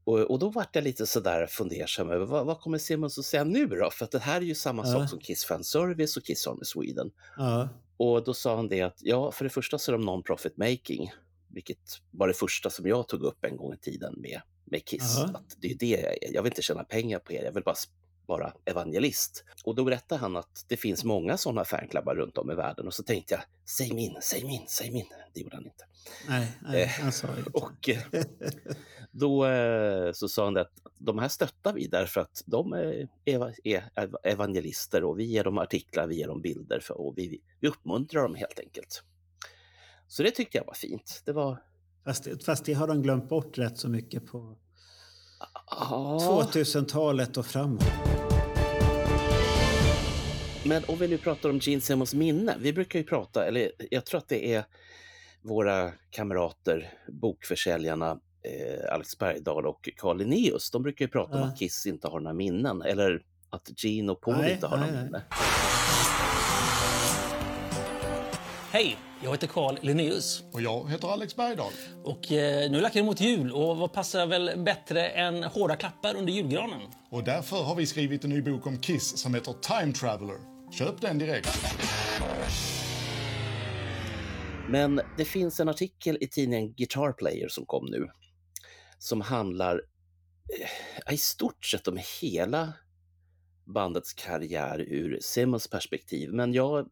Och, 0.05 0.19
och 0.19 0.39
då 0.39 0.49
vart 0.49 0.75
jag 0.75 0.83
lite 0.83 1.05
sådär 1.05 1.47
fundersam 1.47 2.09
över 2.09 2.25
vad, 2.25 2.45
vad 2.45 2.59
kommer 2.59 2.77
Simmons 2.77 3.19
att 3.19 3.25
säga 3.25 3.43
nu 3.43 3.67
då? 3.67 3.89
För 3.91 4.05
att 4.05 4.11
det 4.11 4.19
här 4.19 4.37
är 4.37 4.45
ju 4.45 4.55
samma 4.55 4.83
ja. 4.85 4.93
sak 4.93 5.09
som 5.09 5.19
Kiss 5.19 5.45
Fan 5.45 5.63
Service 5.63 6.17
och 6.17 6.23
Kiss 6.23 6.47
Army 6.47 6.63
Sweden. 6.63 7.11
Ja. 7.37 7.69
Och 7.97 8.23
då 8.23 8.33
sa 8.33 8.55
han 8.55 8.67
det 8.67 8.81
att 8.81 8.97
ja, 9.01 9.31
för 9.31 9.43
det 9.43 9.49
första 9.49 9.79
så 9.79 9.91
är 9.91 9.97
de 9.97 10.09
non-profit 10.09 10.57
making, 10.57 11.11
vilket 11.49 11.99
var 12.11 12.27
det 12.27 12.33
första 12.33 12.69
som 12.69 12.87
jag 12.87 13.07
tog 13.07 13.23
upp 13.23 13.45
en 13.45 13.57
gång 13.57 13.73
i 13.73 13.77
tiden 13.77 14.13
med 14.17 14.41
med 14.65 14.85
Kiss. 14.85 15.17
Uh 15.17 15.25
-huh. 15.25 15.35
Att 15.35 15.57
det 15.59 15.71
är 15.71 15.75
det 15.75 15.87
jag 15.87 16.23
är. 16.23 16.33
Jag 16.33 16.43
vill 16.43 16.51
inte 16.51 16.61
tjäna 16.61 16.83
pengar 16.83 17.19
på 17.19 17.33
er, 17.33 17.43
jag 17.43 17.51
vill 17.51 17.63
bara 17.63 17.75
vara 18.25 18.53
evangelist. 18.65 19.43
Och 19.63 19.75
då 19.75 19.83
berättade 19.83 20.21
han 20.21 20.37
att 20.37 20.65
det 20.67 20.77
finns 20.77 21.03
många 21.03 21.37
sådana 21.37 21.65
fanklubbar 21.65 22.15
runt 22.15 22.37
om 22.37 22.51
i 22.51 22.55
världen 22.55 22.87
och 22.87 22.93
så 22.93 23.03
tänkte 23.03 23.33
jag, 23.33 23.43
säg 23.65 23.93
min, 23.93 24.17
säg 24.21 24.43
min, 24.43 24.65
säg 24.67 24.91
min. 24.91 25.05
Det 25.33 25.41
gjorde 25.41 25.55
han 25.55 25.65
inte. 25.65 25.85
Nej, 26.29 26.47
nej 26.61 26.85
han 26.85 27.11
sa 27.11 27.27
inte. 27.37 27.49
och 27.53 27.89
eh, 27.89 28.23
då 29.11 29.45
eh, 29.45 30.11
så 30.11 30.29
sa 30.29 30.45
han 30.45 30.57
att 30.57 30.71
de 30.97 31.19
här 31.19 31.27
stöttar 31.27 31.73
vi 31.73 31.87
därför 31.87 32.21
att 32.21 32.43
de 32.45 32.73
är 32.73 33.09
evangelister 34.23 35.03
och 35.03 35.19
vi 35.19 35.23
ger 35.23 35.43
dem 35.43 35.57
artiklar, 35.57 36.07
vi 36.07 36.15
ger 36.15 36.27
dem 36.27 36.41
bilder 36.41 36.79
för, 36.79 37.01
och 37.01 37.17
vi, 37.17 37.41
vi 37.59 37.67
uppmuntrar 37.67 38.23
dem 38.23 38.35
helt 38.35 38.59
enkelt. 38.59 39.03
Så 40.07 40.23
det 40.23 40.31
tyckte 40.31 40.57
jag 40.57 40.65
var 40.65 40.73
fint. 40.73 41.21
Det 41.25 41.33
var 41.33 41.63
Fast, 42.05 42.45
fast 42.45 42.65
det 42.65 42.73
har 42.73 42.87
de 42.87 43.01
glömt 43.01 43.29
bort 43.29 43.57
rätt 43.57 43.77
så 43.77 43.89
mycket 43.89 44.25
på 44.25 44.57
ah. 45.65 46.17
2000-talet 46.19 47.37
och 47.37 47.45
framåt. 47.45 47.83
Men 50.65 50.83
om 50.87 50.97
vi 50.97 51.07
nu 51.07 51.17
pratar 51.17 51.49
om 51.49 51.59
Gene 51.59 51.81
Simmons 51.81 52.13
minne. 52.13 52.55
Vi 52.59 52.73
brukar 52.73 52.99
ju 52.99 53.05
prata, 53.05 53.45
eller 53.45 53.71
jag 53.91 54.05
tror 54.05 54.17
att 54.17 54.27
det 54.27 54.53
är 54.53 54.65
våra 55.41 55.91
kamrater, 56.09 56.93
bokförsäljarna 57.21 58.11
eh, 58.43 58.93
Alex 58.93 59.17
Bergdahl 59.17 59.65
och 59.65 59.89
Carl 59.97 60.17
Linnaeus. 60.17 60.71
De 60.71 60.83
brukar 60.83 61.05
ju 61.05 61.11
prata 61.11 61.37
ja. 61.37 61.43
om 61.43 61.49
att 61.49 61.59
Kiss 61.59 61.85
inte 61.85 62.07
har 62.07 62.19
några 62.19 62.33
minnen 62.33 62.81
eller 62.81 63.21
att 63.49 63.83
Gene 63.83 64.11
och 64.11 64.21
Paul 64.21 64.37
nej, 64.37 64.53
inte 64.53 64.67
har 64.67 64.77
nej, 64.77 64.91
några 64.91 65.03
minnen. 65.03 65.21
Hej! 68.71 68.97
Jag 69.23 69.31
heter 69.31 69.47
Carl 69.47 69.77
Linnaeus. 69.81 70.43
Och 70.51 70.61
jag 70.61 70.89
heter 70.89 71.07
Alex 71.07 71.35
Bergdahl. 71.35 71.71
Och 72.03 72.31
eh, 72.31 72.71
nu 72.71 72.81
lackar 72.81 72.99
det 72.99 73.05
mot 73.05 73.21
jul 73.21 73.51
och 73.51 73.77
vad 73.77 73.93
passar 73.93 74.27
väl 74.27 74.63
bättre 74.63 75.09
än 75.09 75.43
hårda 75.43 75.75
klappar 75.75 76.15
under 76.15 76.33
julgranen? 76.33 76.81
Och 77.09 77.23
därför 77.23 77.63
har 77.63 77.75
vi 77.75 77.85
skrivit 77.85 78.23
en 78.23 78.29
ny 78.29 78.41
bok 78.41 78.67
om 78.67 78.79
Kiss 78.79 79.17
som 79.17 79.33
heter 79.33 79.53
Time 79.53 79.93
Traveler. 79.93 80.35
Köp 80.71 81.01
den 81.01 81.17
direkt. 81.17 81.49
Men 84.69 85.01
det 85.17 85.25
finns 85.25 85.59
en 85.59 85.69
artikel 85.69 86.17
i 86.21 86.27
tidningen 86.27 86.73
Guitar 86.73 87.13
Player 87.13 87.47
som 87.47 87.65
kom 87.65 87.85
nu 87.85 88.07
som 88.97 89.21
handlar 89.21 89.81
eh, 91.05 91.13
i 91.13 91.17
stort 91.17 91.65
sett 91.65 91.87
om 91.87 91.99
hela 92.21 92.73
bandets 93.65 94.13
karriär 94.13 94.79
ur 94.79 95.19
Simmons 95.21 95.67
perspektiv. 95.67 96.33
Men 96.33 96.53
jag 96.53 96.87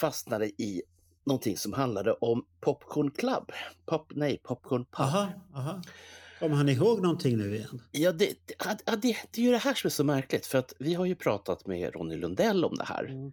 fastnade 0.00 0.46
i 0.46 0.82
någonting 1.24 1.56
som 1.56 1.72
handlade 1.72 2.12
om 2.12 2.44
Popcorn 2.60 3.10
Club. 3.10 3.52
Pop, 3.86 4.12
nej, 4.14 4.40
Popcorn 4.44 4.84
Pub. 4.84 5.00
Aha, 5.00 5.28
aha. 5.54 5.82
Kommer 6.40 6.56
han 6.56 6.68
ihåg 6.68 7.02
någonting 7.02 7.36
nu 7.36 7.56
igen? 7.56 7.82
Ja, 7.90 8.12
det, 8.12 8.26
det, 8.46 8.54
det, 8.86 9.16
det, 9.30 9.40
är 9.40 9.44
ju 9.44 9.50
det 9.50 9.58
här 9.58 9.74
som 9.74 9.88
är 9.88 9.90
så 9.90 10.04
märkligt 10.04 10.46
för 10.46 10.58
att 10.58 10.74
vi 10.78 10.94
har 10.94 11.04
ju 11.04 11.14
pratat 11.14 11.66
med 11.66 11.94
Ronny 11.94 12.16
Lundell 12.16 12.64
om 12.64 12.74
det 12.74 12.84
här. 12.84 13.04
Mm. 13.04 13.32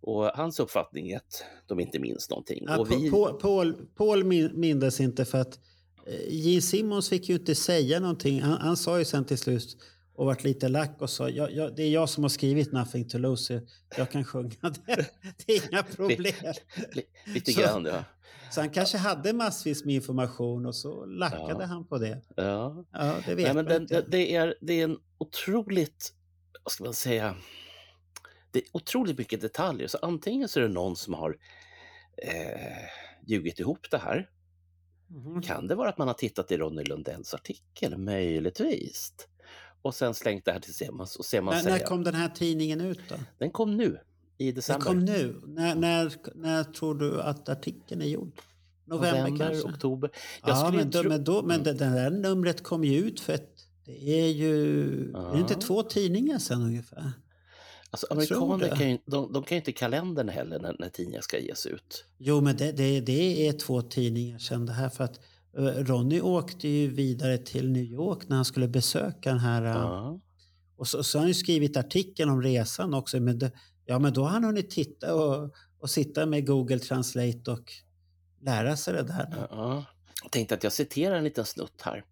Och 0.00 0.24
hans 0.24 0.60
uppfattning 0.60 1.10
är 1.10 1.16
att 1.16 1.44
de 1.66 1.80
inte 1.80 1.98
minns 1.98 2.30
någonting. 2.30 2.64
Ja, 2.66 2.78
och 2.78 2.90
vi... 2.90 3.10
Paul, 3.10 3.40
Paul, 3.40 3.74
Paul 3.96 4.24
mindes 4.54 5.00
inte 5.00 5.24
för 5.24 5.38
att 5.38 5.58
eh, 6.06 6.34
Gene 6.34 6.62
Simmons 6.62 7.08
fick 7.08 7.28
ju 7.28 7.34
inte 7.34 7.54
säga 7.54 8.00
någonting. 8.00 8.42
Han, 8.42 8.60
han 8.60 8.76
sa 8.76 8.98
ju 8.98 9.04
sen 9.04 9.24
till 9.24 9.38
slut 9.38 9.76
och 10.16 10.26
varit 10.26 10.44
lite 10.44 10.68
lack 10.68 10.96
och 10.98 11.10
sa 11.10 11.28
jag, 11.28 11.52
jag, 11.52 11.76
det 11.76 11.82
är 11.82 11.90
jag 11.90 12.08
som 12.08 12.24
har 12.24 12.28
skrivit 12.28 12.72
Nothing 12.72 13.08
to 13.08 13.18
lose. 13.18 13.62
Jag 13.96 14.10
kan 14.10 14.24
sjunga 14.24 14.56
det. 14.60 15.10
Det 15.46 15.52
är 15.52 15.68
inga 15.72 15.82
problem. 15.82 16.34
lite 17.26 17.52
grann, 17.52 17.84
ja. 17.84 18.04
Så 18.50 18.60
han 18.60 18.70
kanske 18.70 18.98
hade 18.98 19.32
massvis 19.32 19.84
med 19.84 19.94
information 19.94 20.66
och 20.66 20.74
så 20.74 21.04
lackade 21.04 21.62
ja. 21.62 21.64
han 21.64 21.86
på 21.86 21.98
det. 21.98 22.22
Ja, 22.36 22.84
ja 22.92 23.14
det 23.26 23.34
vet 23.34 23.44
Nej, 23.44 23.54
men 23.54 23.64
den. 23.64 23.86
Det 24.08 24.34
är, 24.34 24.54
det 24.60 24.80
är 24.80 24.84
en 24.84 24.98
otroligt, 25.18 26.12
vad 26.64 26.72
ska 26.72 26.84
man 26.84 26.94
säga, 26.94 27.36
det 28.50 28.58
är 28.58 28.64
otroligt 28.72 29.18
mycket 29.18 29.40
detaljer. 29.40 29.88
Så 29.88 29.98
antingen 30.02 30.48
så 30.48 30.60
är 30.60 30.62
det 30.62 30.74
någon 30.74 30.96
som 30.96 31.14
har 31.14 31.36
eh, 32.22 32.88
ljugit 33.26 33.58
ihop 33.58 33.90
det 33.90 33.98
här. 33.98 34.30
Mm. 35.10 35.42
Kan 35.42 35.66
det 35.66 35.74
vara 35.74 35.88
att 35.88 35.98
man 35.98 36.08
har 36.08 36.14
tittat 36.14 36.52
i 36.52 36.56
Ronny 36.56 36.84
Lundells 36.84 37.34
artikel? 37.34 37.98
Möjligtvis 37.98 39.12
och 39.82 39.94
sen 39.94 40.14
slängt 40.14 40.44
det 40.44 40.52
här 40.52 40.60
till 40.60 40.74
Semas. 40.74 41.16
Och 41.16 41.24
Semas 41.24 41.54
när, 41.54 41.62
säger, 41.62 41.78
när 41.78 41.86
kom 41.86 42.04
den 42.04 42.14
här 42.14 42.28
tidningen 42.28 42.80
ut 42.80 43.00
då? 43.08 43.14
Den 43.38 43.50
kom 43.50 43.76
nu 43.76 44.00
i 44.38 44.52
december. 44.52 44.84
Den 44.84 44.94
kom 44.94 45.04
nu? 45.04 45.40
När, 45.46 45.74
när, 45.74 46.12
när 46.34 46.64
tror 46.64 46.94
du 46.94 47.22
att 47.22 47.48
artikeln 47.48 48.02
är 48.02 48.06
gjord? 48.06 48.40
November, 48.86 49.20
November 49.20 49.46
kanske? 49.46 49.68
oktober. 49.68 50.10
Jag 50.42 50.50
ja, 50.50 50.70
men, 50.72 50.90
då, 50.90 51.02
men, 51.02 51.24
då, 51.24 51.42
men 51.42 51.60
mm. 51.60 51.64
det 51.64 51.72
där 51.72 52.10
numret 52.10 52.62
kom 52.62 52.84
ju 52.84 52.98
ut 52.98 53.20
för 53.20 53.32
ett, 53.32 53.50
det 53.84 54.20
är 54.20 54.28
ju 54.28 55.10
ja. 55.14 55.20
det 55.20 55.36
är 55.36 55.40
inte 55.40 55.54
två 55.54 55.82
tidningar 55.82 56.38
sen 56.38 56.62
ungefär. 56.62 57.12
Alltså 57.90 58.06
amerikaner 58.10 58.76
kan 58.76 58.90
ju, 58.90 58.98
de, 59.06 59.32
de 59.32 59.42
kan 59.42 59.56
ju 59.56 59.60
inte 59.60 59.72
kalendern 59.72 60.28
heller 60.28 60.58
när, 60.58 60.76
när 60.78 60.88
tidningar 60.88 61.20
ska 61.20 61.38
ges 61.38 61.66
ut. 61.66 62.04
Jo, 62.18 62.40
men 62.40 62.56
det, 62.56 62.72
det, 62.72 63.00
det 63.00 63.48
är 63.48 63.52
två 63.52 63.82
tidningar 63.82 64.38
sen 64.38 64.66
det 64.66 64.72
här 64.72 64.88
för 64.88 65.04
att 65.04 65.20
Ronny 65.58 66.20
åkte 66.20 66.68
ju 66.68 66.88
vidare 66.88 67.38
till 67.38 67.72
New 67.72 67.82
York 67.82 68.28
när 68.28 68.36
han 68.36 68.44
skulle 68.44 68.68
besöka 68.68 69.30
den 69.30 69.38
här. 69.38 69.62
Ja. 69.62 70.20
Och 70.76 70.88
så, 70.88 71.02
så 71.02 71.18
har 71.18 71.20
han 71.20 71.28
ju 71.28 71.34
skrivit 71.34 71.76
artikeln 71.76 72.30
om 72.30 72.42
resan 72.42 72.94
också. 72.94 73.20
Men 73.20 73.38
det, 73.38 73.52
ja, 73.84 73.98
men 73.98 74.12
då 74.12 74.22
har 74.22 74.30
han 74.30 74.44
hunnit 74.44 74.70
titta 74.70 75.14
och, 75.14 75.54
och 75.78 75.90
sitta 75.90 76.26
med 76.26 76.46
Google 76.46 76.78
Translate 76.78 77.50
och 77.50 77.72
lära 78.40 78.76
sig 78.76 78.94
det 78.94 79.02
där. 79.02 79.46
Ja. 79.50 79.84
Jag 80.22 80.32
tänkte 80.32 80.54
att 80.54 80.64
jag 80.64 80.72
citerar 80.72 81.16
en 81.16 81.24
liten 81.24 81.44
snutt 81.44 81.82
här. 81.82 82.04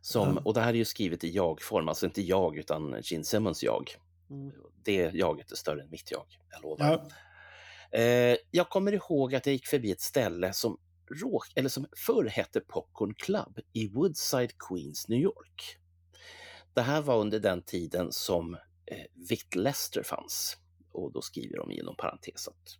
Som, 0.00 0.28
ja. 0.28 0.42
Och 0.44 0.54
det 0.54 0.60
här 0.60 0.68
är 0.68 0.74
ju 0.78 0.84
skrivet 0.84 1.24
i 1.24 1.30
jag-form, 1.30 1.88
alltså 1.88 2.06
inte 2.06 2.22
jag 2.22 2.56
utan 2.56 2.96
Gene 3.02 3.24
Simmons 3.24 3.62
jag. 3.62 3.90
Mm. 4.30 4.52
Det 4.84 5.14
jaget 5.14 5.52
är 5.52 5.56
större 5.56 5.82
än 5.82 5.90
mitt 5.90 6.10
jag, 6.10 6.24
jag 6.50 6.62
lovar. 6.62 6.86
Ja. 6.86 7.98
Eh, 7.98 8.36
jag 8.50 8.68
kommer 8.68 8.92
ihåg 8.92 9.34
att 9.34 9.46
jag 9.46 9.52
gick 9.52 9.66
förbi 9.66 9.92
ett 9.92 10.00
ställe 10.00 10.52
som 10.52 10.78
råk, 11.14 11.52
eller 11.54 11.68
som 11.68 11.86
förr 11.96 12.24
hette 12.24 12.60
Popcorn 12.60 13.14
Club 13.14 13.58
i 13.72 13.88
Woodside, 13.88 14.52
Queens, 14.68 15.08
New 15.08 15.20
York. 15.20 15.76
Det 16.74 16.82
här 16.82 17.02
var 17.02 17.20
under 17.20 17.40
den 17.40 17.62
tiden 17.62 18.12
som 18.12 18.54
eh, 18.86 19.04
Vic 19.28 19.46
Lester 19.54 20.02
fanns 20.02 20.56
och 20.92 21.12
då 21.12 21.22
skriver 21.22 21.56
de 21.56 21.70
inom 21.70 21.96
parentes 21.96 22.48
att 22.48 22.78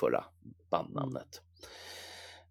förra 0.00 0.24
bandnamnet. 0.70 1.42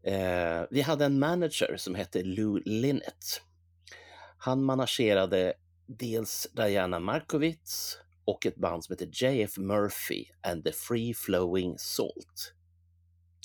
Eh, 0.03 0.63
vi 0.71 0.81
hade 0.81 1.05
en 1.05 1.19
manager 1.19 1.77
som 1.77 1.95
hette 1.95 2.23
Lou 2.23 2.61
Linnett. 2.65 3.41
Han 4.37 4.63
managerade 4.63 5.53
dels 5.85 6.47
Diana 6.53 6.99
Markowitz 6.99 7.97
och 8.25 8.45
ett 8.45 8.55
band 8.55 8.83
som 8.83 8.93
heter 8.93 9.23
JF 9.23 9.57
Murphy 9.57 10.25
and 10.41 10.63
the 10.63 10.71
Free 10.71 11.13
Flowing 11.13 11.77
Salt. 11.77 12.53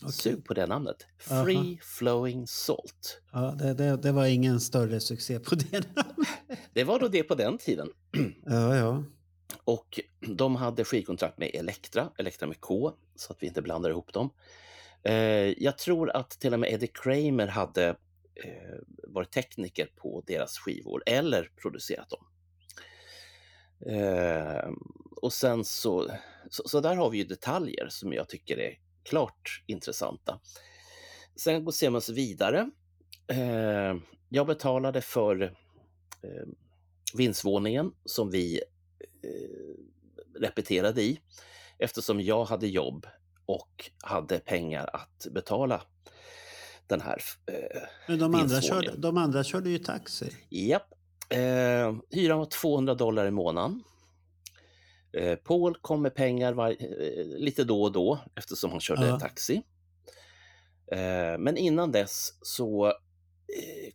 Okay. 0.03 0.13
Sug 0.13 0.45
på 0.45 0.55
det 0.55 0.67
namnet. 0.67 1.07
Free 1.19 1.57
Aha. 1.57 1.77
Flowing 1.83 2.47
Salt. 2.47 3.21
Ja, 3.33 3.55
det, 3.59 3.75
det, 3.75 3.97
det, 3.97 4.13
var 4.13 4.27
ingen 4.27 4.61
större 4.61 5.01
succé 5.01 5.39
på 5.39 5.55
det 5.55 5.97
namnet. 5.97 6.29
det 6.73 6.85
var 6.85 7.01
då 7.01 7.09
det 7.09 7.23
på 7.23 7.35
den 7.35 7.59
tiden. 7.59 7.89
ja, 8.47 8.77
ja. 8.77 9.05
Och 9.65 10.01
de 10.21 10.57
hade 10.57 10.85
skivkontrakt 10.85 11.39
med 11.39 11.51
Elektra, 11.55 12.11
Elektra 12.19 12.47
med 12.47 12.61
K, 12.61 12.93
så 13.17 13.33
att 13.33 13.43
vi 13.43 13.47
inte 13.47 13.63
blandar 13.63 13.91
ihop 13.91 14.13
dem. 14.13 14.31
Eh, 15.03 15.63
jag 15.63 15.79
tror 15.79 16.17
att 16.17 16.31
till 16.31 16.55
och 16.55 16.61
med 16.61 16.73
Eddie 16.73 16.91
Kramer 16.95 17.47
hade 17.47 17.89
eh, 18.45 18.79
varit 19.09 19.33
tekniker 19.33 19.91
på 19.97 20.23
deras 20.27 20.59
skivor 20.59 21.03
eller 21.07 21.51
producerat 21.63 22.09
dem. 22.11 22.25
Eh, 23.87 24.71
och 25.23 25.33
sen 25.33 25.65
så, 25.65 26.11
så, 26.51 26.69
så, 26.69 26.81
där 26.81 26.97
har 26.97 27.11
vi 27.11 27.19
ju 27.19 27.25
detaljer 27.25 27.89
som 27.89 28.13
jag 28.13 28.29
tycker 28.29 28.59
är 28.59 28.79
klart 29.09 29.63
intressanta. 29.67 30.41
Sen 31.37 31.65
går 31.65 31.73
Siemens 31.73 32.09
vidare. 32.09 32.71
Eh, 33.27 33.97
jag 34.29 34.47
betalade 34.47 35.01
för 35.01 35.43
eh, 36.23 36.49
vindsvåningen 37.15 37.93
som 38.05 38.31
vi 38.31 38.61
eh, 39.23 40.41
repeterade 40.41 41.03
i 41.03 41.21
eftersom 41.79 42.21
jag 42.21 42.45
hade 42.45 42.69
jobb 42.69 43.07
och 43.47 43.91
hade 44.03 44.39
pengar 44.39 44.91
att 44.93 45.27
betala 45.31 45.83
den 46.87 47.01
här 47.01 47.23
eh, 47.47 47.83
Men 48.09 48.19
de 48.19 48.35
andra, 48.35 48.61
körde, 48.61 48.97
de 48.97 49.17
andra 49.17 49.45
körde 49.45 49.71
ju 49.71 49.79
taxi. 49.79 50.33
Japp. 50.49 50.95
Eh, 51.29 51.97
hyran 52.11 52.39
var 52.39 52.47
200 52.47 52.95
dollar 52.95 53.27
i 53.27 53.31
månaden. 53.31 53.83
Eh, 55.13 55.37
Paul 55.37 55.75
kom 55.75 56.03
med 56.03 56.15
pengar 56.15 56.53
var, 56.53 56.71
eh, 56.71 57.27
lite 57.27 57.65
då 57.65 57.83
och 57.83 57.93
då 57.93 58.19
eftersom 58.35 58.71
han 58.71 58.81
körde 58.81 59.07
ja. 59.07 59.21
taxi. 59.21 59.63
Eh, 60.93 61.39
men 61.39 61.57
innan 61.57 61.93
dess 61.93 62.39
så 62.43 62.93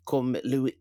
kom 0.04 0.38
Louis, 0.44 0.74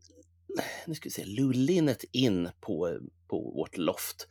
nu 0.87 0.95
ska 0.95 1.07
vi 1.07 1.11
se, 1.11 1.25
Lou 1.25 1.53
Linnet 1.53 2.05
in 2.13 2.51
på, 2.61 2.99
på 3.29 3.53
vårt 3.57 3.77
loft. 3.77 4.29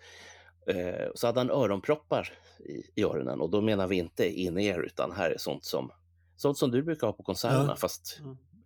Så 1.16 1.28
hade 1.28 1.40
han 1.40 1.50
öronproppar 1.50 2.34
i, 2.60 3.02
i 3.02 3.04
öronen 3.04 3.42
och 3.42 3.50
då 3.50 3.62
menar 3.62 3.88
vi 3.88 3.96
inte 3.96 4.42
in-ear 4.42 4.86
utan 4.86 5.12
här 5.12 5.32
är 5.32 5.38
sånt 5.38 5.66
som, 5.66 5.92
sånt 6.36 6.58
som 6.58 6.72
du 6.72 6.84
brukar 6.84 7.08
ha 7.08 7.14
på 7.14 7.24
konserterna 7.24 7.66
ja. 7.68 7.76
fast 7.76 8.20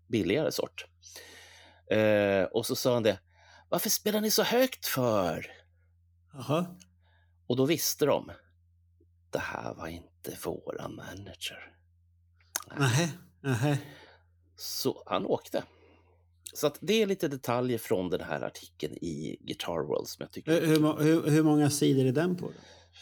billigare 0.07 0.51
sort. 0.51 0.85
Och 2.51 2.65
så 2.65 2.75
sa 2.75 2.93
han 2.93 3.03
det, 3.03 3.19
varför 3.69 3.89
spelar 3.89 4.21
ni 4.21 4.31
så 4.31 4.43
högt 4.43 4.85
för? 4.85 5.51
Aha. 6.33 6.65
Och 7.47 7.55
då 7.55 7.65
visste 7.65 8.05
de, 8.05 8.31
det 9.31 9.39
här 9.39 9.73
var 9.73 9.87
inte 9.87 10.37
våran 10.45 10.95
manager. 10.95 11.75
Nej, 12.79 13.09
nej. 13.41 13.77
Så 14.55 15.03
han 15.05 15.25
åkte. 15.25 15.63
Så 16.53 16.67
att 16.67 16.77
det 16.81 17.01
är 17.01 17.05
lite 17.05 17.27
detaljer 17.27 17.77
från 17.77 18.09
den 18.09 18.21
här 18.21 18.41
artikeln 18.41 18.93
i 18.93 19.37
Guitar 19.41 19.87
World 19.87 20.07
som 20.07 20.23
jag 20.23 20.31
tycker 20.31 20.65
hur, 20.65 21.03
hur, 21.03 21.29
hur 21.29 21.43
många 21.43 21.69
sidor 21.69 22.05
är 22.05 22.11
den 22.11 22.35
på? 22.35 22.51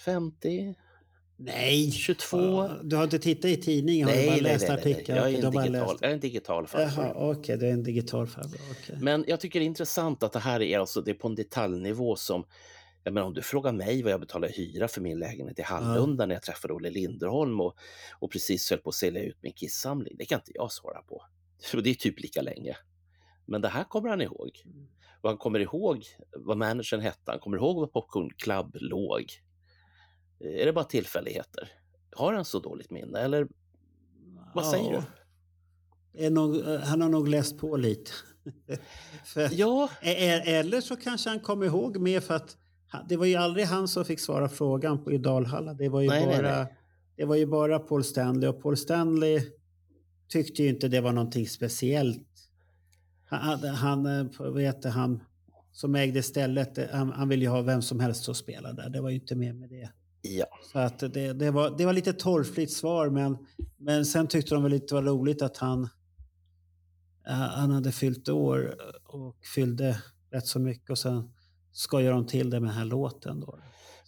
50. 0.05 0.75
Nej! 1.37 1.91
22. 1.91 2.69
Du 2.83 2.95
har 2.95 3.03
inte 3.03 3.19
tittat 3.19 3.45
i 3.45 3.57
tidningen? 3.57 4.07
Nej, 4.07 4.17
har 4.17 4.23
du 4.23 4.41
bara 4.41 4.43
nej, 4.43 4.53
läst 4.53 4.67
nej, 4.67 4.77
artikeln? 4.77 5.17
Jag, 5.17 5.33
är 5.33 5.45
en 5.45 5.51
digital, 5.51 5.97
jag 6.01 6.09
är 6.09 6.13
en 6.13 6.19
digital 6.19 6.67
farbror. 6.67 7.11
Okej, 7.11 7.39
okay, 7.39 7.55
du 7.55 7.67
är 7.67 7.71
en 7.71 7.83
digital 7.83 8.27
farbror. 8.27 8.61
Okay. 8.71 8.95
Men 8.99 9.25
jag 9.27 9.39
tycker 9.39 9.59
det 9.59 9.63
är 9.63 9.67
intressant 9.67 10.23
att 10.23 10.31
det 10.31 10.39
här 10.39 10.61
är, 10.61 10.79
alltså, 10.79 11.01
det 11.01 11.11
är 11.11 11.15
på 11.15 11.27
en 11.27 11.35
detaljnivå 11.35 12.15
som 12.15 12.45
jag 13.03 13.13
menar, 13.13 13.27
om 13.27 13.33
du 13.33 13.41
frågar 13.41 13.71
mig 13.71 14.03
vad 14.03 14.11
jag 14.11 14.19
betalar 14.19 14.47
hyra 14.47 14.87
för 14.87 15.01
min 15.01 15.19
lägenhet 15.19 15.59
i 15.59 15.61
Hallunda 15.61 16.23
ja. 16.23 16.27
när 16.27 16.35
jag 16.35 16.43
träffade 16.43 16.73
Olle 16.73 16.89
Linderholm 16.89 17.61
och, 17.61 17.75
och 18.19 18.31
precis 18.31 18.69
höll 18.69 18.79
på 18.79 18.89
att 18.89 18.95
sälja 18.95 19.23
ut 19.23 19.37
min 19.41 19.53
kissamling, 19.53 20.15
det 20.17 20.25
kan 20.25 20.39
inte 20.39 20.51
jag 20.55 20.71
svara 20.71 21.01
på. 21.01 21.23
Och 21.73 21.83
det 21.83 21.89
är 21.89 21.93
typ 21.93 22.19
lika 22.19 22.41
länge. 22.41 22.77
Men 23.45 23.61
det 23.61 23.67
här 23.67 23.83
kommer 23.83 24.09
han 24.09 24.21
ihåg. 24.21 24.61
Mm. 24.65 24.87
Och 25.21 25.29
han 25.29 25.37
kommer 25.37 25.59
ihåg 25.59 26.05
vad 26.35 26.57
managern 26.57 26.99
hette, 26.99 27.31
han 27.31 27.39
kommer 27.39 27.57
ihåg 27.57 27.79
vad 27.79 27.91
Popcorn 27.91 28.29
Club 28.37 28.77
låg. 28.79 29.25
Är 30.39 30.65
det 30.65 30.73
bara 30.73 30.85
tillfälligheter? 30.85 31.71
Har 32.11 32.33
han 32.33 32.45
så 32.45 32.59
dåligt 32.59 32.91
minne 32.91 33.19
eller 33.19 33.47
vad 34.53 34.65
säger 34.65 34.93
ja. 34.93 35.03
du? 36.13 36.29
Nog, 36.29 36.63
han 36.65 37.01
har 37.01 37.09
nog 37.09 37.27
läst 37.27 37.57
på 37.57 37.77
lite. 37.77 38.11
för, 39.25 39.49
ja. 39.51 39.89
Eller 40.01 40.81
så 40.81 40.95
kanske 40.95 41.29
han 41.29 41.39
kommer 41.39 41.65
ihåg 41.65 41.97
mer 41.97 42.19
för 42.19 42.33
att 42.33 42.57
det 43.09 43.17
var 43.17 43.25
ju 43.25 43.35
aldrig 43.35 43.65
han 43.65 43.87
som 43.87 44.05
fick 44.05 44.19
svara 44.19 44.49
frågan 44.49 45.03
på 45.03 45.11
i 45.11 45.17
Dalhalla. 45.17 45.73
Det 45.73 45.89
var 45.89 46.01
ju, 46.01 46.07
nej, 46.07 46.25
bara, 46.25 46.41
nej, 46.41 46.51
nej. 46.51 46.77
Det 47.15 47.25
var 47.25 47.35
ju 47.35 47.45
bara 47.45 47.79
Paul 47.79 48.03
Stanley 48.03 48.49
och 48.49 48.61
Paul 48.61 48.77
Stanley 48.77 49.41
tyckte 50.29 50.63
ju 50.63 50.69
inte 50.69 50.87
det 50.87 51.01
var 51.01 51.11
någonting 51.11 51.47
speciellt. 51.47 52.27
Han, 53.25 53.63
han 53.63 54.05
eh, 54.05 54.51
vet 54.53 54.85
han 54.85 55.23
som 55.71 55.95
ägde 55.95 56.23
stället, 56.23 56.77
eh, 56.77 56.85
han, 56.91 57.11
han 57.11 57.29
ville 57.29 57.45
ju 57.45 57.49
ha 57.49 57.61
vem 57.61 57.81
som 57.81 57.99
helst 57.99 58.29
att 58.29 58.37
spela 58.37 58.73
där. 58.73 58.89
Det 58.89 59.01
var 59.01 59.09
ju 59.09 59.15
inte 59.15 59.35
mer 59.35 59.53
med 59.53 59.69
det. 59.69 59.89
Ja. 60.21 60.45
Så 60.71 60.79
att 60.79 60.99
det, 60.99 61.33
det, 61.33 61.51
var, 61.51 61.77
det 61.77 61.85
var 61.85 61.93
lite 61.93 62.13
torftigt 62.13 62.73
svar, 62.73 63.09
men, 63.09 63.37
men 63.77 64.05
sen 64.05 64.27
tyckte 64.27 64.55
de 64.55 64.63
väl 64.63 64.71
lite 64.71 64.93
var 64.93 65.01
roligt 65.01 65.41
att 65.41 65.57
han, 65.57 65.89
han 67.55 67.71
hade 67.71 67.91
fyllt 67.91 68.29
år 68.29 68.75
och 69.05 69.35
fyllde 69.55 70.01
rätt 70.31 70.47
så 70.47 70.59
mycket 70.59 70.89
och 70.89 70.97
sen 70.97 71.29
skojar 71.73 72.11
de 72.11 72.27
till 72.27 72.49
det 72.49 72.59
med 72.59 72.69
den 72.69 72.77
här 72.77 72.85
låten. 72.85 73.39
Då. 73.39 73.59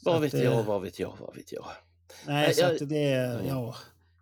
vad 0.03 0.21
vet 0.21 0.33
jag, 0.33 0.63
vad 0.63 0.81
vet 0.81 0.99
jag, 0.99 1.17
vad 1.19 1.35
vet 1.35 1.51
jag. 1.51 1.65
Nej, 2.27 2.53
så 2.53 2.61
jag, 2.61 2.71
att 2.75 2.89
det 2.89 3.05
är, 3.05 3.43
ja. 3.47 3.75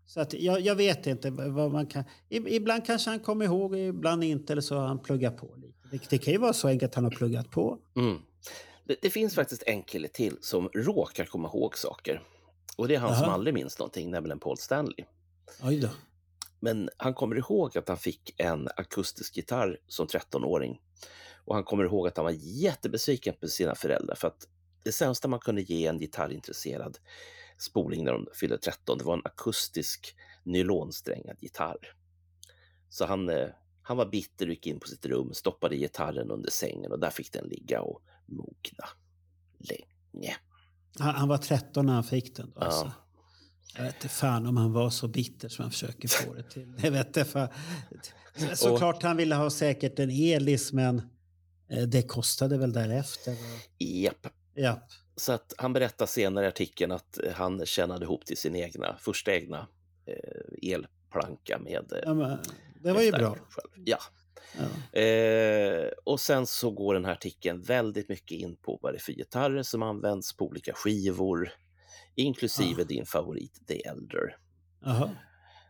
Så 0.05 0.21
att 0.21 0.33
jag, 0.33 0.61
jag 0.61 0.75
vet 0.75 1.07
inte 1.07 1.29
vad 1.29 1.71
man 1.71 1.87
kan... 1.87 2.03
Ibland 2.29 2.85
kanske 2.85 3.09
han 3.09 3.19
kommer 3.19 3.45
ihåg, 3.45 3.75
ibland 3.75 4.23
inte, 4.23 4.53
eller 4.53 4.61
så 4.61 4.75
har 4.75 4.87
han 4.87 4.99
pluggat 4.99 5.37
på 5.37 5.55
lite. 5.55 5.77
Det, 5.91 6.09
det 6.09 6.17
kan 6.17 6.33
ju 6.33 6.39
vara 6.39 6.53
så 6.53 6.67
enkelt 6.67 6.91
att 6.91 6.95
han 6.95 7.03
har 7.03 7.11
pluggat 7.11 7.51
på. 7.51 7.79
Mm. 7.95 8.17
Det, 8.85 8.95
det, 9.01 9.09
finns 9.09 9.35
faktiskt 9.35 9.63
en 9.65 9.83
kille 9.83 10.07
till 10.07 10.37
som 10.41 10.69
råkar 10.73 11.25
komma 11.25 11.47
ihåg 11.47 11.77
saker. 11.77 12.21
Och 12.77 12.87
det 12.87 12.95
är 12.95 12.99
han 12.99 13.09
Aha. 13.09 13.19
som 13.19 13.29
aldrig 13.29 13.53
minns 13.53 13.79
någonting, 13.79 14.11
nämligen 14.11 14.39
Paul 14.39 14.57
Stanley. 14.57 15.05
Oj 15.63 15.79
då. 15.79 15.89
Men 16.59 16.89
han 16.97 17.13
kommer 17.13 17.35
ihåg 17.35 17.77
att 17.77 17.87
han 17.87 17.97
fick 17.97 18.35
en 18.37 18.69
akustisk 18.75 19.37
gitarr 19.37 19.77
som 19.87 20.07
13-åring 20.07 20.79
och 21.45 21.55
han 21.55 21.63
kommer 21.63 21.83
ihåg 21.83 22.07
att 22.07 22.17
han 22.17 22.25
var 22.25 22.35
jättebesviken 22.37 23.33
på 23.41 23.47
sina 23.47 23.75
föräldrar 23.75 24.15
för 24.15 24.27
att 24.27 24.47
det 24.83 24.91
sämsta 24.91 25.27
man 25.27 25.39
kunde 25.39 25.61
ge 25.61 25.87
en 25.87 25.99
gitarrintresserad 25.99 26.97
spoling 27.57 28.03
när 28.03 28.11
de 28.11 28.27
fyllde 28.33 28.57
13, 28.57 28.97
det 28.97 29.03
var 29.03 29.13
en 29.13 29.25
akustisk 29.25 30.15
nylonsträngad 30.43 31.37
gitarr. 31.39 31.95
Så 32.89 33.05
han, 33.05 33.29
eh, 33.29 33.47
han 33.81 33.97
var 33.97 34.05
bitter 34.05 34.45
och 34.45 34.49
gick 34.49 34.67
in 34.67 34.79
på 34.79 34.87
sitt 34.87 35.05
rum, 35.05 35.33
stoppade 35.33 35.77
gitarren 35.77 36.31
under 36.31 36.49
sängen 36.49 36.91
och 36.91 36.99
där 36.99 37.09
fick 37.09 37.33
den 37.33 37.47
ligga 37.47 37.81
och 37.81 38.01
mogna 38.25 38.87
länge. 39.57 40.35
Han, 40.99 41.27
var 41.27 41.37
13 41.37 41.85
när 41.85 41.93
han 41.93 42.03
fick 42.03 42.35
den? 42.35 42.45
Då, 42.45 42.53
ja. 42.55 42.65
Alltså. 42.65 42.91
Jag 43.77 43.83
vet 43.83 43.95
inte 43.95 44.09
fan 44.09 44.45
om 44.45 44.57
han 44.57 44.73
var 44.73 44.89
så 44.89 45.07
bitter 45.07 45.49
som 45.49 45.63
han 45.63 45.71
försöker 45.71 46.07
få 46.07 46.33
det 46.33 46.43
till. 46.43 46.75
Jag 46.83 46.91
vet 46.91 47.07
inte, 47.07 47.25
för... 47.25 47.53
Såklart 48.55 48.95
och, 48.95 49.03
han 49.03 49.17
ville 49.17 49.35
ha 49.35 49.49
säkert 49.49 49.99
en 49.99 50.09
Elis 50.09 50.73
men 50.73 51.01
det 51.87 52.01
kostade 52.01 52.57
väl 52.57 52.73
därefter? 52.73 53.35
Japp. 53.77 54.27
Japp. 54.55 54.83
Så 55.15 55.31
att 55.31 55.53
han 55.57 55.73
berättar 55.73 56.05
senare 56.05 56.45
i 56.45 56.47
artikeln 56.47 56.91
att 56.91 57.23
eh, 57.23 57.33
han 57.33 57.65
tjänade 57.65 58.05
ihop 58.05 58.25
till 58.25 58.37
sin 58.37 58.55
egna, 58.55 58.97
första 58.99 59.33
egna 59.33 59.67
eh, 60.05 60.71
elplanka 60.73 61.59
med... 61.59 61.93
Eh, 61.93 61.99
ja, 62.05 62.37
det 62.83 62.93
var 62.93 63.01
ju 63.01 63.11
bra. 63.11 63.37
Själv. 63.49 63.83
Ja. 63.85 63.97
ja. 64.57 64.99
Eh, 64.99 65.89
och 66.03 66.19
sen 66.19 66.45
så 66.45 66.71
går 66.71 66.93
den 66.93 67.05
här 67.05 67.11
artikeln 67.11 67.61
väldigt 67.61 68.09
mycket 68.09 68.39
in 68.39 68.55
på 68.55 68.79
vad 68.81 68.93
det 68.93 68.97
är 68.97 69.01
för 69.01 69.13
gitarrer 69.13 69.63
som 69.63 69.83
används 69.83 70.37
på 70.37 70.45
olika 70.45 70.73
skivor, 70.73 71.49
inklusive 72.15 72.81
ah. 72.81 72.85
din 72.85 73.05
favorit 73.05 73.67
The 73.67 73.85
Elder. 73.85 74.37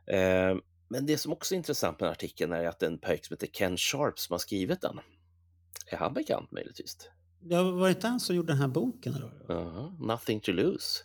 Eh, 0.07 0.57
men 0.87 1.05
det 1.05 1.17
som 1.17 1.33
också 1.33 1.55
är 1.55 1.57
intressant 1.57 1.99
med 1.99 2.07
den 2.07 2.11
artikeln 2.11 2.53
är 2.53 2.65
att 2.65 2.83
en 2.83 2.97
pojke 2.97 3.27
som 3.27 3.33
heter 3.33 3.47
Ken 3.47 3.77
Sharp 3.77 4.19
som 4.19 4.33
har 4.33 4.39
skrivit 4.39 4.81
den. 4.81 4.99
Är 5.87 5.97
han 5.97 6.13
bekant 6.13 6.51
möjligtvis? 6.51 6.97
Ja, 7.41 7.63
var 7.63 7.83
det 7.83 7.89
inte 7.89 8.07
han 8.07 8.19
som 8.19 8.35
gjorde 8.35 8.53
den 8.53 8.61
här 8.61 8.67
boken? 8.67 9.13
Eller? 9.13 9.27
Uh 9.27 9.33
-huh. 9.47 10.07
Nothing 10.07 10.39
to 10.39 10.51
lose. 10.51 11.03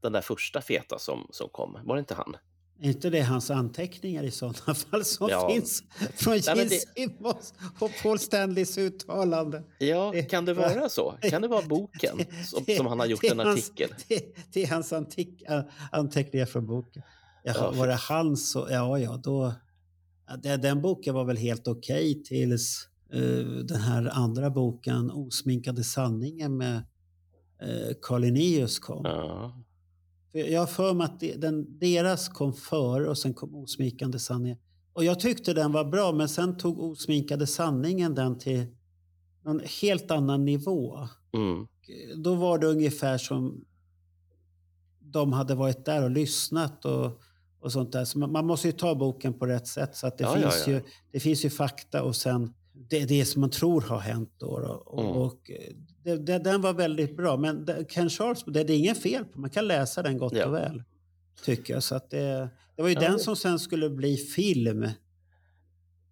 Den 0.00 0.12
där 0.12 0.20
första 0.20 0.60
feta 0.60 0.98
som, 0.98 1.26
som 1.30 1.48
kom, 1.48 1.78
var 1.84 1.96
det 1.96 2.00
inte 2.00 2.14
han? 2.14 2.36
Är 2.80 2.88
inte 2.88 3.10
det 3.10 3.20
hans 3.20 3.50
anteckningar 3.50 4.22
i 4.22 4.30
sådana 4.30 4.74
fall 4.90 5.04
som 5.04 5.28
ja. 5.28 5.50
finns 5.50 5.82
från 6.14 6.38
Gene. 6.38 6.68
Simmons 6.70 7.54
och 7.78 7.90
Paul 8.02 8.18
Stanleys 8.18 8.78
uttalande? 8.78 9.62
Ja, 9.78 10.14
kan 10.30 10.44
det 10.44 10.54
vara 10.54 10.88
så? 10.88 11.14
Kan 11.22 11.42
det 11.42 11.48
vara 11.48 11.62
boken 11.68 12.18
som, 12.46 12.64
som 12.76 12.86
han 12.86 12.98
har 12.98 13.06
gjort 13.06 13.24
en 13.24 13.40
artikel? 13.40 13.90
Det, 14.08 14.36
det, 14.52 14.62
är 14.62 14.68
hans 14.68 14.92
antik, 14.92 15.42
anteckningar 15.92 16.46
från 16.46 16.66
boken. 16.66 17.02
Jaha, 17.44 17.56
ja, 17.58 17.70
var 17.70 17.86
det 17.86 17.94
hans 17.94 18.50
så, 18.50 18.66
ja, 18.70 18.98
ja, 18.98 19.20
då... 19.24 19.54
Den 20.58 20.82
boken 20.82 21.14
var 21.14 21.24
väl 21.24 21.36
helt 21.36 21.68
okej 21.68 22.10
okay 22.10 22.22
tills 22.22 22.88
den 23.64 23.80
här 23.80 24.10
andra 24.12 24.50
boken 24.50 25.10
Osminkade 25.10 25.84
sanningen 25.84 26.56
med 26.56 26.76
eh, 27.62 27.96
Carl 28.02 28.20
Linnaeus 28.20 28.78
kom. 28.78 29.04
Ja. 29.04 29.62
För 30.32 30.38
jag 30.38 30.60
har 30.60 30.66
för 30.66 30.94
mig 30.94 31.04
att 31.04 31.40
den, 31.40 31.78
deras 31.78 32.28
kom 32.28 32.52
före 32.52 33.08
och 33.08 33.18
sen 33.18 33.34
kom 33.34 33.54
Osminkande 33.54 34.18
sanningen. 34.18 34.58
Och 34.92 35.04
jag 35.04 35.20
tyckte 35.20 35.54
den 35.54 35.72
var 35.72 35.84
bra 35.84 36.12
men 36.12 36.28
sen 36.28 36.56
tog 36.56 36.80
Osminkade 36.80 37.46
sanningen 37.46 38.14
den 38.14 38.38
till 38.38 38.66
en 39.44 39.60
helt 39.82 40.10
annan 40.10 40.44
nivå. 40.44 41.08
Mm. 41.34 41.66
Då 42.16 42.34
var 42.34 42.58
det 42.58 42.66
ungefär 42.66 43.18
som 43.18 43.64
de 45.00 45.32
hade 45.32 45.54
varit 45.54 45.84
där 45.84 46.04
och 46.04 46.10
lyssnat 46.10 46.84
och, 46.84 47.20
och 47.60 47.72
sånt 47.72 47.92
där. 47.92 48.04
Så 48.04 48.18
man, 48.18 48.32
man 48.32 48.46
måste 48.46 48.68
ju 48.68 48.72
ta 48.72 48.94
boken 48.94 49.34
på 49.34 49.46
rätt 49.46 49.66
sätt. 49.66 49.96
Så 49.96 50.06
att 50.06 50.18
det, 50.18 50.24
Ja, 50.24 50.34
finns, 50.34 50.66
ja, 50.66 50.72
ja. 50.72 50.78
Ju, 50.78 50.82
det 51.12 51.20
finns 51.20 51.44
ju 51.44 51.50
fakta 51.50 52.02
och 52.02 52.16
sen 52.16 52.54
det, 52.90 53.04
det 53.04 53.24
som 53.24 53.40
man 53.40 53.50
tror 53.50 53.80
har 53.80 53.98
hänt. 53.98 54.32
Då, 54.38 54.46
och, 54.86 55.02
Mm. 55.04 55.12
och 55.16 55.50
det, 56.04 56.16
det, 56.16 56.38
den 56.38 56.60
var 56.60 56.72
väldigt 56.72 57.16
bra. 57.16 57.36
Men 57.36 57.68
Ken 57.88 58.10
Charles, 58.10 58.44
det, 58.46 58.64
det 58.64 58.72
är 58.72 58.78
ingen 58.78 58.94
fel 58.94 59.24
på. 59.24 59.40
Man 59.40 59.50
kan 59.50 59.66
läsa 59.68 60.02
den 60.02 60.18
gott 60.18 60.32
Ja. 60.36 60.46
och 60.46 60.54
väl. 60.54 60.82
Tycker 61.44 61.74
jag. 61.74 61.82
Så 61.82 61.94
att 61.94 62.10
det, 62.10 62.48
det 62.76 62.82
var 62.82 62.88
ju 62.88 62.94
Ja, 62.94 63.00
den 63.00 63.18
som 63.18 63.36
sen 63.36 63.58
skulle 63.58 63.90
bli 63.90 64.16
film. 64.16 64.88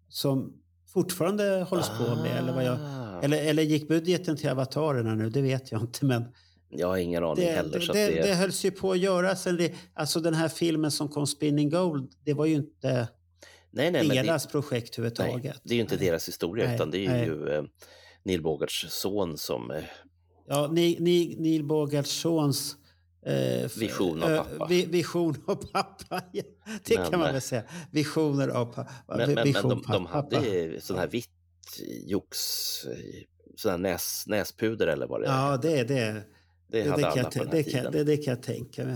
Som 0.09 0.53
fortfarande 0.93 1.65
hålls 1.69 1.89
på 1.89 2.15
med. 2.15 2.37
Eller, 2.37 2.53
vad 2.53 2.63
jag, 2.65 2.77
Ah. 2.81 3.19
eller, 3.23 3.37
eller 3.45 3.63
gick 3.63 3.87
budgeten 3.87 4.37
till 4.37 4.49
avatarerna 4.49 5.15
nu? 5.15 5.29
Det 5.29 5.41
vet 5.41 5.71
jag 5.71 5.81
inte. 5.81 6.05
Men 6.05 6.23
Jag 6.69 6.87
har 6.87 6.97
ingen 6.97 7.23
aning 7.23 7.45
det, 7.45 7.51
heller. 7.51 7.79
det, 7.79 7.93
det, 7.93 8.07
det, 8.15 8.21
det 8.21 8.35
hölls 8.35 8.65
ju 8.65 8.71
på 8.71 8.91
att 8.91 8.99
göras. 8.99 9.47
Alltså 9.93 10.19
den 10.19 10.33
här 10.33 10.47
filmen 10.47 10.91
som 10.91 11.07
kom, 11.09 11.27
Spinning 11.27 11.69
Gold, 11.69 12.11
det 12.25 12.33
var 12.33 12.45
ju 12.45 12.55
inte 12.55 13.07
nej, 13.77 13.91
nej, 13.91 14.07
men 14.07 14.17
det, 14.17 14.23
deras 14.23 14.47
projekt 14.47 14.97
nej, 14.97 15.07
överhuvudtaget. 15.07 15.61
det 15.63 15.73
är 15.73 15.75
ju 15.75 15.81
inte 15.81 15.95
Nej. 15.95 16.05
deras 16.05 16.27
historia 16.27 16.75
utan 16.75 16.91
det 16.91 17.05
är 17.05 17.25
ju 17.25 17.49
eh, 17.49 17.63
Neil 18.23 18.41
Bogarts 18.41 18.85
son 18.89 19.37
som... 19.37 19.71
Eh, 19.71 19.83
Ja, 20.49 20.67
Ni- 20.71 20.97
Ni- 20.99 21.35
Neil 21.39 21.63
Bogarts 21.63 22.11
sons 22.11 22.75
eh, 23.25 23.69
Vision 23.79 24.23
av 24.23 24.37
pappa. 24.37 24.65
vi, 24.69 24.85
vision 24.85 25.35
av 25.47 25.55
pappa. 25.71 26.21
Ja, 26.31 26.43
det 26.83 26.97
Men, 26.99 27.09
kan 27.11 27.19
man 27.19 27.27
eh, 27.27 27.33
väl 27.33 27.41
säga. 27.41 27.63
Visioner 27.91 28.47
av 28.47 28.65
pappa. 28.65 28.91
men, 29.07 29.33
men, 29.33 29.51
men 29.51 29.69
de, 29.69 29.83
de 29.87 30.05
hade 30.05 30.81
sån 30.81 30.97
här 30.97 31.07
vitt 31.07 31.29
jox, 32.05 32.37
sån 33.55 33.71
här 33.71 33.77
näs, 33.77 34.23
näspuder 34.27 34.87
eller 34.87 35.07
vad 35.07 35.21
det 35.21 35.27
är. 35.27 35.31
Ja, 35.31 35.57
det, 35.57 35.69
det, 35.69 35.83
det, 35.83 36.23
det 36.67 36.83
det, 36.83 36.89
hade 36.89 37.01
kan 37.01 37.11
alla 37.11 37.21
jag, 37.21 37.31
på 37.33 37.39
den 37.39 37.47
här 37.47 37.55
det, 37.55 37.63
kan, 37.63 37.71
tiden. 37.71 37.91
det, 37.91 38.03
det 38.03 38.17
kan 38.17 38.33
jag 38.33 38.43
tänka 38.43 38.85
mig. 38.85 38.95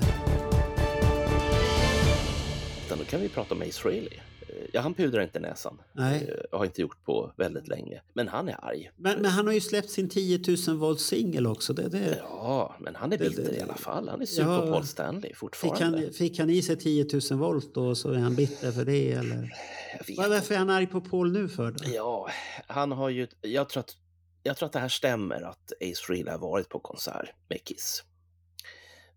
Utan 2.85 2.97
då 2.97 3.03
kan 3.03 3.21
vi 3.21 3.29
prata 3.29 3.55
om 3.55 3.61
Ace 3.61 3.71
Frehley. 3.81 4.19
Ja, 4.73 4.81
han 4.81 4.93
pudrar 4.93 5.21
inte 5.21 5.39
näsan. 5.39 5.81
Nej. 5.93 6.29
Eh, 6.51 6.57
Har 6.57 6.65
inte 6.65 6.81
gjort 6.81 7.03
på 7.05 7.33
väldigt 7.37 7.67
länge. 7.67 8.01
Men 8.13 8.27
han 8.27 8.49
är 8.49 8.65
arg. 8.65 8.91
Men, 8.95 9.21
men 9.21 9.31
han 9.31 9.45
har 9.47 9.53
ju 9.53 9.61
släppt 9.61 9.89
sin 9.89 10.09
10 10.09 10.41
000 10.67 10.77
volt 10.77 10.99
singel 11.01 11.47
också. 11.47 11.73
Det, 11.73 11.87
det, 11.89 12.17
Ja, 12.23 12.75
men 12.79 12.95
han 12.95 13.13
är 13.13 13.17
Det- 13.17 13.29
bitter 13.29 13.43
det- 13.43 13.57
i 13.57 13.61
alla 13.61 13.75
fall. 13.75 14.09
Han 14.09 14.21
är 14.21 14.25
sur 14.25 14.43
Ja. 14.43 14.59
på 14.61 14.71
Paul 14.71 14.85
Stanley 14.87 15.21
fick, 15.29 15.35
fortfarande. 15.37 15.97
han, 16.01 16.13
fick 16.13 16.39
han 16.39 16.49
i 16.49 16.61
sig 16.61 16.75
10 16.77 17.05
000 17.31 17.39
volt 17.39 17.73
då 17.73 17.95
så 17.95 18.11
är 18.11 18.17
han 18.17 18.35
bitter 18.35 18.71
för 18.71 18.85
det? 18.85 19.11
Eller? 19.11 19.53
Var- 20.17 20.29
Varför 20.29 20.53
är 20.53 20.59
han 20.59 20.69
arg 20.69 20.87
på 20.87 21.01
Paul 21.01 21.31
nu 21.31 21.49
för? 21.49 21.71
Då? 21.71 21.83
Ja, 21.93 22.29
han 22.67 22.91
har 22.91 23.09
ju... 23.09 23.27
Jag 23.41 23.69
tror 23.69 23.79
att, 23.81 23.95
jag 24.43 24.57
tror 24.57 24.65
att 24.67 24.73
det 24.73 24.79
här 24.79 24.89
stämmer 24.89 25.41
att 25.41 25.71
Ace 25.81 26.01
Frehley 26.07 26.31
har 26.31 26.39
varit 26.39 26.69
på 26.69 26.79
konsert 26.79 27.29
med 27.49 27.63
Kiss. 27.63 28.03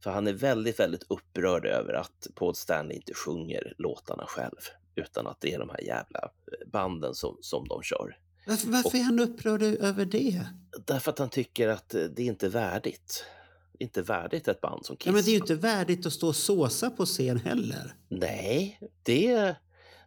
För 0.03 0.11
han 0.11 0.27
är 0.27 0.33
väldigt, 0.33 0.81
väldigt 0.81 1.05
upprörd 1.09 1.67
över 1.67 1.93
att 1.95 2.27
Paul 2.35 2.55
Stanley 2.55 2.97
inte 2.97 3.15
sjunger 3.15 3.75
låtarna 3.79 4.25
själv. 4.27 4.59
Utan 4.97 5.27
att 5.27 5.41
det 5.41 5.55
är 5.55 5.59
de 5.59 5.69
här 5.69 5.81
jävla 5.81 6.31
banden 6.73 7.15
som, 7.15 7.39
som 7.41 7.69
de 7.69 7.83
kör. 7.83 8.19
Varför, 8.47 8.69
varför 8.69 8.99
är 8.99 9.03
han 9.03 9.21
upprörd 9.21 9.63
över 9.63 10.05
det? 10.05 10.47
Därför 10.87 11.11
att 11.11 11.19
han 11.19 11.31
tycker 11.31 11.69
att 11.69 11.95
eh, 11.95 12.03
det 12.03 12.23
är 12.23 12.27
inte 12.27 12.49
värdigt. 12.49 13.25
Det 13.73 13.85
är 13.85 13.87
inte 13.87 14.03
värdigt 14.03 14.49
ett 14.49 14.61
band 14.61 14.87
som 14.87 14.97
Kiss. 14.97 15.07
Ja, 15.07 15.13
men 15.13 15.25
det 15.25 15.29
är 15.31 15.33
ju 15.33 15.39
inte 15.39 15.55
värdigt 15.55 16.07
att 16.07 16.13
stå 16.13 16.29
och 16.29 16.37
såsa 16.37 16.91
på 16.91 17.07
scen 17.07 17.39
heller. 17.39 17.95
Nej, 18.09 18.81
det, 19.03 19.57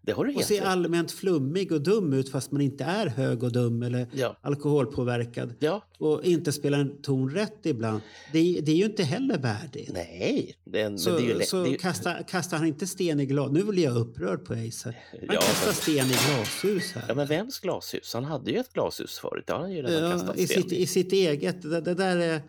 det 0.07 0.13
har 0.13 0.25
du 0.25 0.35
Och 0.35 0.43
se 0.43 0.59
allmänt 0.59 1.11
flummig 1.11 1.71
och 1.71 1.81
dum 1.81 2.13
ut 2.13 2.29
fast 2.29 2.51
man 2.51 2.61
inte 2.61 2.83
är 2.83 3.07
hög 3.07 3.43
och 3.43 3.51
dum 3.51 3.83
eller 3.83 4.07
Ja, 4.13 4.37
alkoholpåverkad. 4.41 5.53
ja, 5.59 5.83
Och 5.99 6.23
inte 6.25 6.51
spela 6.51 6.77
en 6.77 7.01
ton 7.01 7.29
rätt 7.29 7.65
ibland. 7.65 8.01
Det 8.33 8.39
är, 8.39 8.61
det 8.61 8.71
är 8.71 8.75
ju 8.75 8.85
inte 8.85 9.03
heller 9.03 9.37
värdigt. 9.37 9.89
nej. 9.93 10.55
Det, 10.65 10.99
Så, 10.99 11.19
det 11.19 11.47
så 11.47 11.63
det 11.63 11.69
ju, 11.69 11.77
kastar, 11.77 12.57
han 12.57 12.67
inte 12.67 12.87
sten 12.87 13.19
i 13.19 13.25
glas... 13.25 13.51
Nu 13.51 13.63
blir 13.63 13.83
jag 13.83 13.97
upprörd 13.97 14.45
på 14.45 14.53
Ace. 14.53 14.85
här. 14.89 14.97
Han 15.11 15.19
Ja, 15.35 15.41
kastar 15.41 15.71
sten 15.71 16.05
i 16.07 16.15
glashus 16.27 16.91
här. 16.93 17.05
Ja, 17.07 17.15
men 17.15 17.27
vems 17.27 17.59
glashus? 17.59 18.13
Han 18.13 18.23
hade 18.23 18.51
ju 18.51 18.57
ett 18.57 18.73
glashus 18.73 19.19
förut. 19.19 19.43
Det 19.47 19.53
har 19.53 19.59
han 19.59 19.71
ju 19.71 19.81
redan 19.81 20.03
Ja, 20.03 20.11
kastat 20.11 20.37
i, 20.37 20.47
sten 20.47 20.63
sitt, 20.63 20.71
i. 20.71 20.87
Sitt 20.87 21.13
eget. 21.13 21.61
Det, 21.61 21.81
där 21.93 22.17
är, 22.17 22.41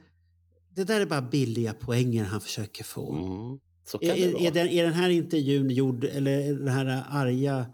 det 0.77 0.85
där 0.85 1.01
är 1.01 1.07
bara 1.07 1.23
billiga 1.23 1.73
poänger 1.75 2.25
han 2.25 2.41
försöker 2.41 2.85
få. 2.85 3.13
Mm, 3.13 3.59
Är, 4.01 4.11
är, 4.13 4.47
är, 4.47 4.51
den, 4.51 4.69
är 4.69 4.85
den 4.85 4.93
här 4.93 5.09
intervjun 5.11 5.71
gjord, 5.71 6.05
eller 6.05 6.55
den 6.55 6.69
här 6.69 7.05
arga, 7.11 7.67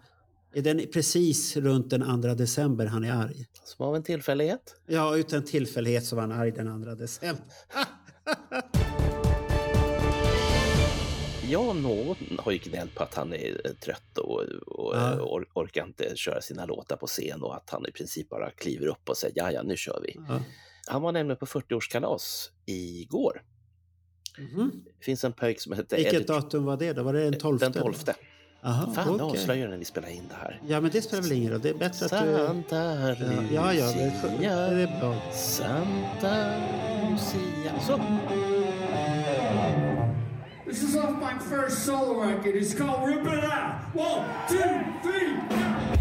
är 0.53 0.61
den 0.61 0.81
precis 0.93 1.57
runt 1.57 1.89
den 1.89 2.21
2 2.21 2.33
december 2.33 2.85
han 2.85 3.03
är 3.03 3.11
arg? 3.11 3.45
Som 3.63 3.85
av 3.85 3.95
en 3.95 4.03
tillfällighet. 4.03 4.75
Ja, 4.87 5.17
utan 5.17 5.43
tillfällighet 5.43 6.05
så 6.05 6.15
var 6.15 6.21
han 6.21 6.31
arg 6.31 6.51
den 6.51 6.83
2 6.83 6.95
december. 6.95 7.45
Ja, 11.49 11.73
någon 11.73 12.15
har 12.39 12.51
ju 12.51 12.57
gnällt 12.57 12.95
på 12.95 13.03
att 13.03 13.13
han 13.15 13.33
är 13.33 13.61
eh, 13.65 13.71
trött 13.71 14.17
och, 14.17 14.41
och 14.67 14.95
Ja. 14.95 15.11
eh, 15.13 15.19
or, 15.19 15.47
orkar 15.53 15.85
inte 15.85 16.11
köra 16.15 16.41
sina 16.41 16.65
låtar 16.65 16.95
på 16.95 17.07
scen 17.07 17.41
och 17.43 17.55
att 17.55 17.69
han 17.69 17.85
i 17.87 17.91
princip 17.91 18.29
bara 18.29 18.51
kliver 18.51 18.87
upp 18.87 19.09
och 19.09 19.17
säger 19.17 19.33
ja, 19.37 19.51
ja, 19.51 19.63
nu 19.63 19.77
kör 19.77 19.99
vi. 20.03 20.15
Ja. 20.27 20.41
Han 20.87 21.01
var 21.01 21.11
nämligen 21.11 21.37
på 21.37 21.45
40-årskalas 21.45 22.49
igår. 22.65 23.41
Mhm. 24.37 24.71
Det 24.99 25.05
finns 25.05 25.23
en 25.23 25.33
pojk 25.33 25.59
som 25.61 25.73
heter 25.73 25.97
Vilket 25.97 26.13
Eddie- 26.13 26.27
datum 26.27 26.65
var 26.65 26.77
det 26.77 26.93
då? 26.93 27.03
Var 27.03 27.13
det 27.13 27.23
den 27.29 27.39
12? 27.39 27.59
Den 27.59 27.73
12. 27.73 27.93
Jaha, 28.61 28.91
Fan, 28.95 29.07
nu 29.17 29.23
okej. 29.23 29.39
avslöjar 29.39 29.67
när 29.67 29.77
vi 29.77 29.85
spelar 29.85 30.09
in 30.09 30.23
det 30.29 30.35
här. 30.41 30.61
Ja, 30.67 30.81
men 30.81 30.91
det 30.91 31.01
spelar 31.01 31.23
väl 31.23 31.31
ingen 31.31 31.51
roll. 31.51 31.61
Det 31.61 31.69
är 31.69 31.73
bättre 31.73 32.05
att 32.05 32.11
du... 32.11 32.37
Santa 32.37 33.09
Lucia. 33.09 33.43
Ja, 33.53 33.73
ja, 33.73 33.85
det, 33.85 34.13
det 34.39 34.81
är 34.81 34.99
bra. 34.99 35.15
Santa 35.33 36.45
Lucia. 37.11 37.79
Så. 37.87 37.99
This 40.65 40.83
is 40.83 40.95
off 40.95 41.09
my 41.21 41.39
first 41.49 41.85
solo 41.85 42.21
record. 42.21 42.55
It's 42.55 42.73
called 42.77 43.07
Rip 43.07 43.21
It 43.27 43.43
Out. 43.43 43.93
One, 43.93 44.25
two, 44.49 44.83
three. 45.03 45.29
You've 45.29 45.94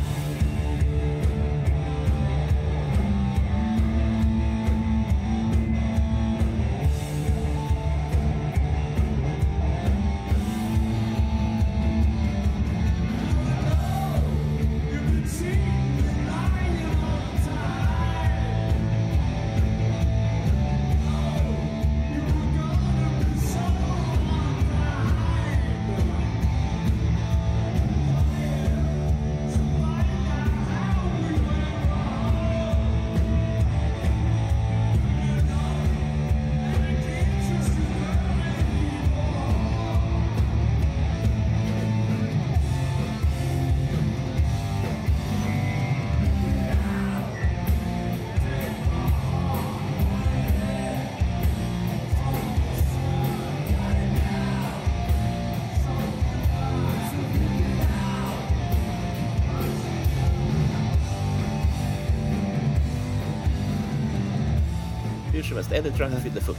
som 65.55 65.73
helst, 65.73 65.73
Eddie 65.73 65.97
tror 65.97 66.03
jag 66.03 66.11
han 66.11 66.21
fyllde 66.23 66.40
40. 66.40 66.59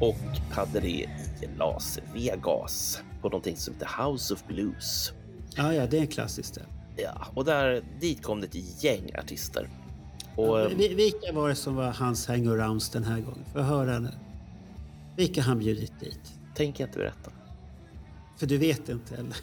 Och 0.00 0.16
hade 0.50 0.80
det 0.80 0.88
i 0.90 1.08
Las 1.58 1.98
Vegas 2.14 3.02
på 3.22 3.28
någonting 3.28 3.56
som 3.56 3.74
heter 3.74 4.04
House 4.04 4.34
of 4.34 4.44
Blues. 4.46 5.12
Ja, 5.56 5.74
ja, 5.74 5.86
det 5.86 5.96
är 5.96 6.00
en 6.00 6.06
klassisk 6.06 6.48
ställe. 6.48 6.66
Ja, 6.96 7.26
och 7.34 7.44
där, 7.44 7.82
dit 8.00 8.22
kom 8.22 8.40
det 8.40 8.46
ett 8.46 8.84
gäng 8.84 9.10
artister. 9.18 9.68
Och, 10.36 10.60
ehm, 10.60 10.76
Vi- 10.78 10.94
Vilka 10.94 11.32
var 11.32 11.48
det 11.48 11.54
som 11.54 11.74
var 11.76 11.92
hans 11.92 12.26
hangarounds 12.28 12.90
den 12.90 13.04
här 13.04 13.20
gången? 13.20 13.44
Får 13.52 13.60
jag 13.60 13.68
höra 13.68 13.98
nu? 13.98 14.10
Vilka 15.16 15.42
han 15.42 15.58
bjudit 15.58 16.00
dit? 16.00 16.20
tänker 16.54 16.82
jag 16.84 16.88
inte 16.88 16.98
berätta. 16.98 17.30
För 18.38 18.46
du 18.46 18.58
vet 18.58 18.88
inte 18.88 19.14
eller? 19.14 19.36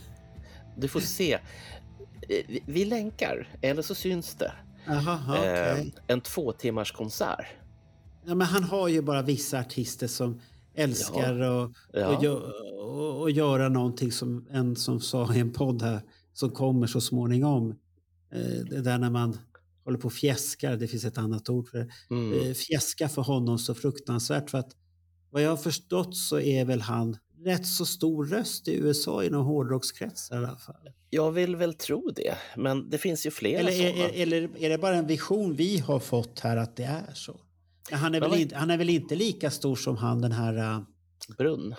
Du 0.78 0.88
får 0.88 1.00
se. 1.00 1.34
Eh, 1.34 2.60
Vi, 2.66 2.86
länkar, 2.86 3.48
eller 3.62 3.82
så 3.82 3.96
syns 3.96 4.36
det. 4.36 4.52
Jaha, 4.86 5.20
okej. 5.30 5.78
Eh, 5.80 6.04
en 6.08 6.22
två 6.22 6.52
timmars 6.52 6.92
konsert. 6.92 7.46
Ja, 8.28 8.36
men 8.36 8.48
han 8.48 8.64
har 8.64 8.88
ju 8.88 9.02
bara 9.02 9.22
vissa 9.22 9.60
artister 9.60 10.08
som 10.08 10.42
älskar 10.74 11.38
ja. 11.40 11.64
Och, 11.64 11.72
ja. 11.94 12.32
och, 12.80 13.22
och, 13.22 13.32
göra 13.32 13.70
någonting 13.70 14.12
som 14.12 14.48
en 14.52 14.76
som 14.76 15.00
sa 15.00 15.34
i 15.34 15.40
en 15.40 15.52
podd 15.52 15.82
här 15.82 16.02
som 16.34 16.50
kommer 16.50 16.88
så 16.88 17.02
småningom. 17.02 17.70
Eh, 18.34 18.66
det 18.70 18.82
där 18.82 18.98
när 18.98 19.10
man 19.10 19.38
håller 19.84 19.98
på 19.98 20.06
och 20.06 20.14
fjäskar, 20.14 20.76
det 20.78 20.88
finns 20.88 21.06
ett 21.06 21.18
annat 21.18 21.50
ord 21.50 21.70
för 21.70 21.78
det. 21.78 21.90
Mm. 22.10 22.40
Eh, 22.40 22.54
fjäska 22.54 23.10
för 23.10 23.22
honom 23.22 23.60
så 23.60 23.76
fruktansvärt 23.76 24.50
för 24.50 24.58
att 24.58 24.72
vad 25.30 25.42
jag 25.42 25.50
har 25.50 25.58
förstått 25.58 26.16
så 26.16 26.40
är 26.40 26.66
väl 26.66 26.82
han 26.82 27.18
rätt 27.46 27.68
så 27.68 27.86
stor 27.86 28.26
röst 28.26 28.68
i 28.68 28.76
USA 28.76 29.24
inom 29.24 29.46
hårdrockskretsar 29.46 30.36
i 30.36 30.46
alla 30.46 30.58
fall. 30.58 30.90
Jag 31.10 31.32
vill 31.32 31.56
väl 31.56 31.74
tro 31.74 32.10
det, 32.16 32.36
men 32.58 32.90
det 32.90 32.98
finns 32.98 33.26
ju 33.26 33.32
flera 33.32 33.60
eller, 33.60 33.72
sådana. 33.72 34.10
Eller 34.10 34.50
är 34.58 34.70
det 34.70 34.78
bara 34.78 34.96
en 34.96 35.08
vision 35.08 35.56
vi 35.56 35.78
har 35.78 36.00
fått 36.00 36.40
här 36.40 36.58
att 36.58 36.76
det 36.76 36.84
är 36.84 37.14
så? 37.14 37.40
Han 37.92 38.16
är, 38.16 38.22
väl 38.22 38.34
inte, 38.34 38.56
han 38.56 38.72
är 38.72 38.78
väl 38.78 38.90
inte 38.90 39.16
lika 39.16 39.52
stor 39.52 39.76
som 39.76 39.98
han 39.98 40.22
den 40.22 40.32
här... 40.32 40.58
Uh, 40.58 40.82
Brunn. 41.38 41.76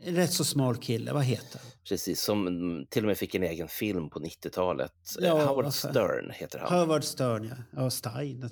En 0.00 0.16
rätt 0.16 0.32
så 0.32 0.44
smal 0.44 0.76
kille, 0.76 1.12
vad 1.12 1.24
heter 1.24 1.58
han? 1.58 1.70
Precis, 1.88 2.22
som 2.22 2.46
till 2.90 3.02
och 3.02 3.06
med 3.06 3.18
fick 3.18 3.34
en 3.34 3.42
egen 3.42 3.68
film 3.68 4.10
på 4.10 4.20
90-talet. 4.20 4.92
Ja, 5.20 5.32
Howard 5.32 5.64
varför? 5.64 5.88
Stern 5.88 6.30
heter 6.30 6.58
han. 6.58 6.78
Howard 6.78 7.04
Stern, 7.04 7.44
ja. 7.44 7.82
Ja, 7.82 7.90
Stein. 7.90 8.50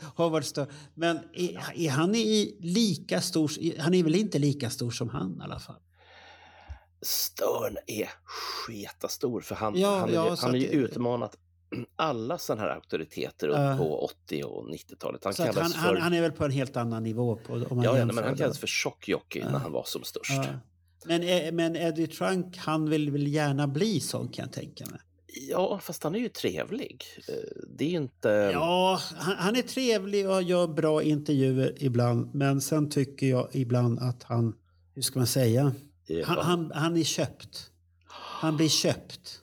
Howard 0.16 0.44
Stern. 0.44 0.66
Men 0.94 1.18
är, 1.32 1.72
är 1.74 1.90
han 1.90 2.14
i 2.14 2.56
lika 2.60 3.20
stor... 3.20 3.78
Han 3.80 3.94
är 3.94 4.02
väl 4.02 4.14
inte 4.14 4.38
lika 4.38 4.70
stor 4.70 4.90
som 4.90 5.08
han 5.08 5.38
i 5.40 5.44
alla 5.44 5.58
fall? 5.58 5.80
Stern 7.02 7.76
är 7.86 9.08
stor 9.08 9.40
för 9.40 9.54
han, 9.54 9.78
ja, 9.78 9.98
han, 9.98 10.12
ja, 10.12 10.36
han 10.40 10.54
är 10.54 10.58
ju 10.58 10.66
utmanat 10.66 11.36
alla 11.96 12.38
sådana 12.38 12.62
här 12.62 12.68
auktoriteter 12.74 13.48
uh, 13.48 13.78
på 13.78 14.04
80 14.04 14.44
och 14.44 14.68
90-talet. 14.68 15.24
Han, 15.24 15.34
han, 15.38 15.52
för... 15.52 15.78
han, 15.78 15.96
han, 15.96 16.12
är 16.12 16.22
väl 16.22 16.32
på 16.32 16.44
en 16.44 16.50
helt 16.50 16.76
annan 16.76 17.02
nivå? 17.02 17.36
På, 17.36 17.52
om 17.52 17.76
man 17.76 17.84
ja, 17.84 17.92
men 17.92 18.18
han 18.18 18.36
kallades 18.36 18.58
för 18.58 18.66
tjockjockey 18.66 19.40
uh, 19.40 19.52
när 19.52 19.58
han 19.58 19.72
var 19.72 19.84
som 19.84 20.04
störst. 20.04 20.30
Uh. 20.30 20.56
Men, 21.06 21.22
eh, 21.22 21.52
men 21.52 21.76
Eddie 21.76 22.06
Trunk, 22.06 22.56
han 22.56 22.90
vill 22.90 23.10
väl 23.10 23.26
gärna 23.26 23.66
bli 23.66 24.00
sån 24.00 24.28
kan 24.28 24.44
jag 24.44 24.52
tänka 24.52 24.86
mig? 24.86 25.00
Ja, 25.50 25.78
fast 25.82 26.02
han 26.02 26.14
är 26.14 26.18
ju 26.18 26.28
trevlig. 26.28 27.04
Eh, 27.28 27.34
det 27.76 27.84
är 27.84 27.90
inte... 27.90 28.28
Ja, 28.52 29.00
han, 29.16 29.36
han 29.36 29.56
är 29.56 29.62
trevlig 29.62 30.30
och 30.30 30.42
gör 30.42 30.66
bra 30.66 31.02
intervjuer 31.02 31.74
ibland. 31.76 32.34
Men 32.34 32.60
sen 32.60 32.90
tycker 32.90 33.26
jag 33.26 33.48
ibland 33.52 33.98
att 33.98 34.22
han, 34.22 34.54
hur 34.94 35.02
ska 35.02 35.18
man 35.18 35.26
säga? 35.26 35.72
Han, 36.24 36.38
han, 36.38 36.72
han 36.74 36.96
är 36.96 37.04
köpt. 37.04 37.70
Han 38.08 38.56
blir 38.56 38.68
köpt. 38.68 39.42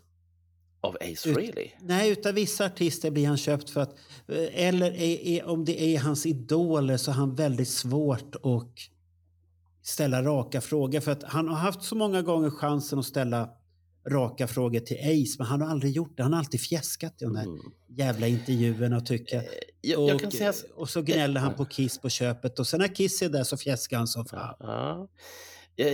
Av 0.84 0.96
Ace 1.02 1.30
Ut, 1.30 1.36
Frehley? 1.36 1.72
Nej, 1.82 2.12
utav 2.12 2.34
vissa 2.34 2.66
artister 2.66 3.12
blir 3.12 3.28
han 3.28 3.38
köpt 3.38 3.70
för 3.70 3.82
att... 3.82 3.96
Eh, 4.28 4.68
eller 4.68 4.92
är, 4.92 5.28
är, 5.28 5.46
om 5.46 5.66
det 5.66 5.82
är 5.82 6.00
hans 6.00 6.26
idoler 6.26 6.98
så 6.98 7.12
har 7.12 7.16
han 7.16 7.36
väldigt 7.36 7.68
svårt 7.68 8.36
att 8.36 8.78
ställa 9.82 10.24
raka 10.24 10.62
frågor. 10.62 11.00
För 11.00 11.12
att 11.12 11.24
han 11.24 11.48
har 11.48 11.56
haft 11.56 11.84
så 11.84 11.96
många 11.96 12.22
gånger 12.22 12.50
chansen 12.50 13.00
att 13.00 13.06
ställa 13.06 13.50
raka 14.08 14.48
frågor 14.48 14.80
till 14.80 14.98
Ace, 14.98 15.36
men 15.38 15.48
han 15.48 15.62
har 15.62 15.70
aldrig 15.70 15.92
gjort 15.92 16.18
det. 16.18 16.24
Han 16.24 16.34
har 16.34 16.40
alltid 16.40 16.62
fjäskat 16.62 17.22
i 17.22 17.26
de 17.26 17.34
där 17.34 17.44
mm. 17.44 17.60
jävla 17.88 18.28
intervjuerna 18.28 18.98
och 18.98 19.06
tycker... 19.06 19.38
Eh, 19.38 19.44
jag, 19.82 20.10
jag 20.10 20.26
och, 20.26 20.34
säga... 20.34 20.54
och, 20.76 20.90
så 20.90 21.02
gnäller 21.02 21.42
han 21.42 21.54
på 21.54 21.66
Kiss 21.66 22.02
på 22.02 22.10
köpet 22.10 22.60
och 22.60 22.68
sen 22.68 22.80
när 22.80 22.96
Kiss 22.96 23.22
är 23.22 23.30
där 23.30 23.44
så 23.44 23.58
fjäskar 23.58 23.98
han 23.98 24.08
som 24.08 24.26
fan. 24.26 24.56
Ja. 24.60 25.08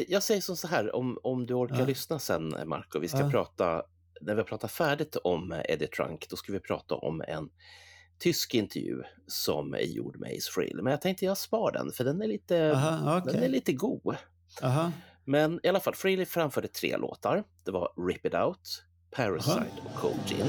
Jag 0.07 0.23
säger 0.23 0.41
som 0.41 0.57
så 0.57 0.67
här, 0.67 0.95
om, 0.95 1.17
om 1.23 1.45
du 1.45 1.53
orkar 1.53 1.79
ja. 1.79 1.85
lyssna 1.85 2.19
sen 2.19 2.55
Marco, 2.65 2.99
vi 2.99 3.07
ska 3.07 3.19
ja. 3.19 3.29
prata 3.29 3.83
när 4.21 4.35
vi 4.35 4.39
har 4.41 4.47
pratat 4.47 4.71
färdigt 4.71 5.15
om 5.15 5.61
Eddie 5.65 5.87
Trunk, 5.87 6.27
då 6.29 6.35
ska 6.35 6.51
vi 6.53 6.59
prata 6.59 6.95
om 6.95 7.21
en 7.27 7.49
tysk 8.19 8.53
intervju 8.53 9.03
som 9.27 9.73
är 9.73 9.79
gjord 9.79 10.19
med 10.19 10.29
Ace 10.37 10.51
Frehley. 10.51 10.83
Men 10.83 10.91
jag 10.91 11.01
tänkte 11.01 11.25
jag 11.25 11.37
spar 11.37 11.71
den, 11.71 11.91
för 11.91 12.03
den 12.03 12.21
är 12.21 12.27
lite, 12.27 12.71
Aha, 12.75 13.17
okay. 13.17 13.33
den 13.33 13.43
är 13.43 13.49
lite 13.49 13.73
god. 13.73 14.15
Aha. 14.61 14.91
Men 15.25 15.59
i 15.63 15.67
alla 15.67 15.79
fall, 15.79 15.95
Frehley 15.95 16.25
framförde 16.25 16.67
tre 16.67 16.97
låtar. 16.97 17.43
Det 17.63 17.71
var 17.71 18.07
Rip 18.07 18.25
It 18.25 18.33
Out, 18.33 18.83
Parasite 19.11 19.51
Aha. 19.51 19.65
och 19.85 20.01
Cold 20.01 20.19
Gin. 20.27 20.45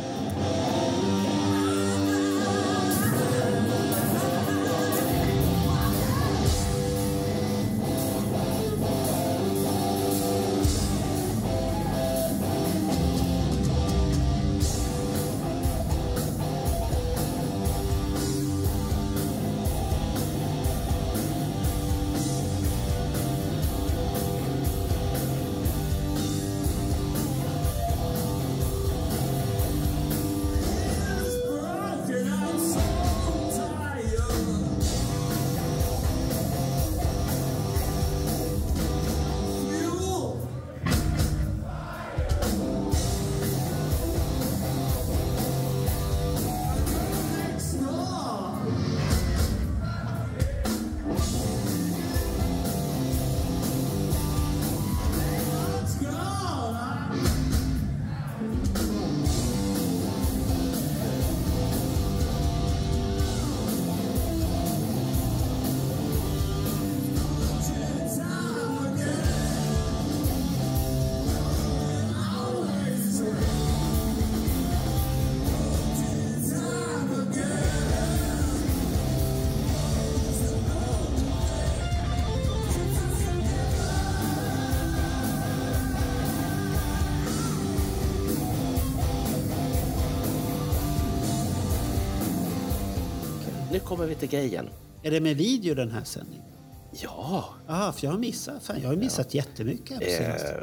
Kommer 93.91 94.07
vi 94.07 94.15
till 94.15 94.29
grejen. 94.29 94.69
Är 95.03 95.11
det 95.11 95.21
med 95.21 95.37
video 95.37 95.75
den 95.75 95.91
här 95.91 96.05
sändningen? 96.05 96.47
Ja. 96.93 97.45
Ja, 97.67 97.93
för 97.93 98.07
jag 98.07 98.13
har 98.13 98.19
missat, 98.19 98.63
fan, 98.63 98.81
jag 98.83 98.89
har 98.89 98.97
missat 98.97 99.35
ja. 99.35 99.43
jättemycket. 99.43 100.03
Eh, 100.03 100.57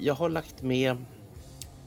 jag 0.00 0.14
har 0.14 0.28
lagt 0.28 0.62
med, 0.62 0.96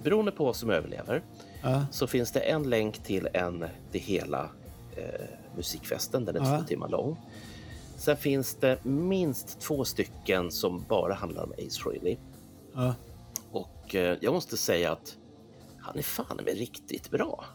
beroende 0.03 0.31
på 0.31 0.45
vad 0.45 0.55
som 0.55 0.69
överlever, 0.69 1.23
ja. 1.61 1.85
så 1.91 2.07
finns 2.07 2.31
det 2.31 2.39
en 2.39 2.69
länk 2.69 3.03
till 3.03 3.27
en 3.33 3.65
det 3.91 3.99
hela 3.99 4.49
eh, 4.97 5.25
musikfesten. 5.55 6.25
Den 6.25 6.35
är 6.35 6.51
ja. 6.51 6.59
två 6.59 6.67
timmar 6.67 6.89
lång. 6.89 7.17
Sen 7.97 8.17
finns 8.17 8.55
det 8.55 8.85
minst 8.85 9.59
två 9.59 9.85
stycken 9.85 10.51
som 10.51 10.85
bara 10.89 11.13
handlar 11.13 11.43
om 11.43 11.51
Ace 11.51 11.81
Frehley. 11.81 12.17
Ja. 12.73 12.95
Och 13.51 13.95
eh, 13.95 14.17
jag 14.21 14.33
måste 14.33 14.57
säga 14.57 14.91
att 14.91 15.17
han 15.79 15.97
är 15.97 16.03
fan 16.03 16.39
med 16.45 16.57
riktigt 16.57 17.11
bra. 17.11 17.45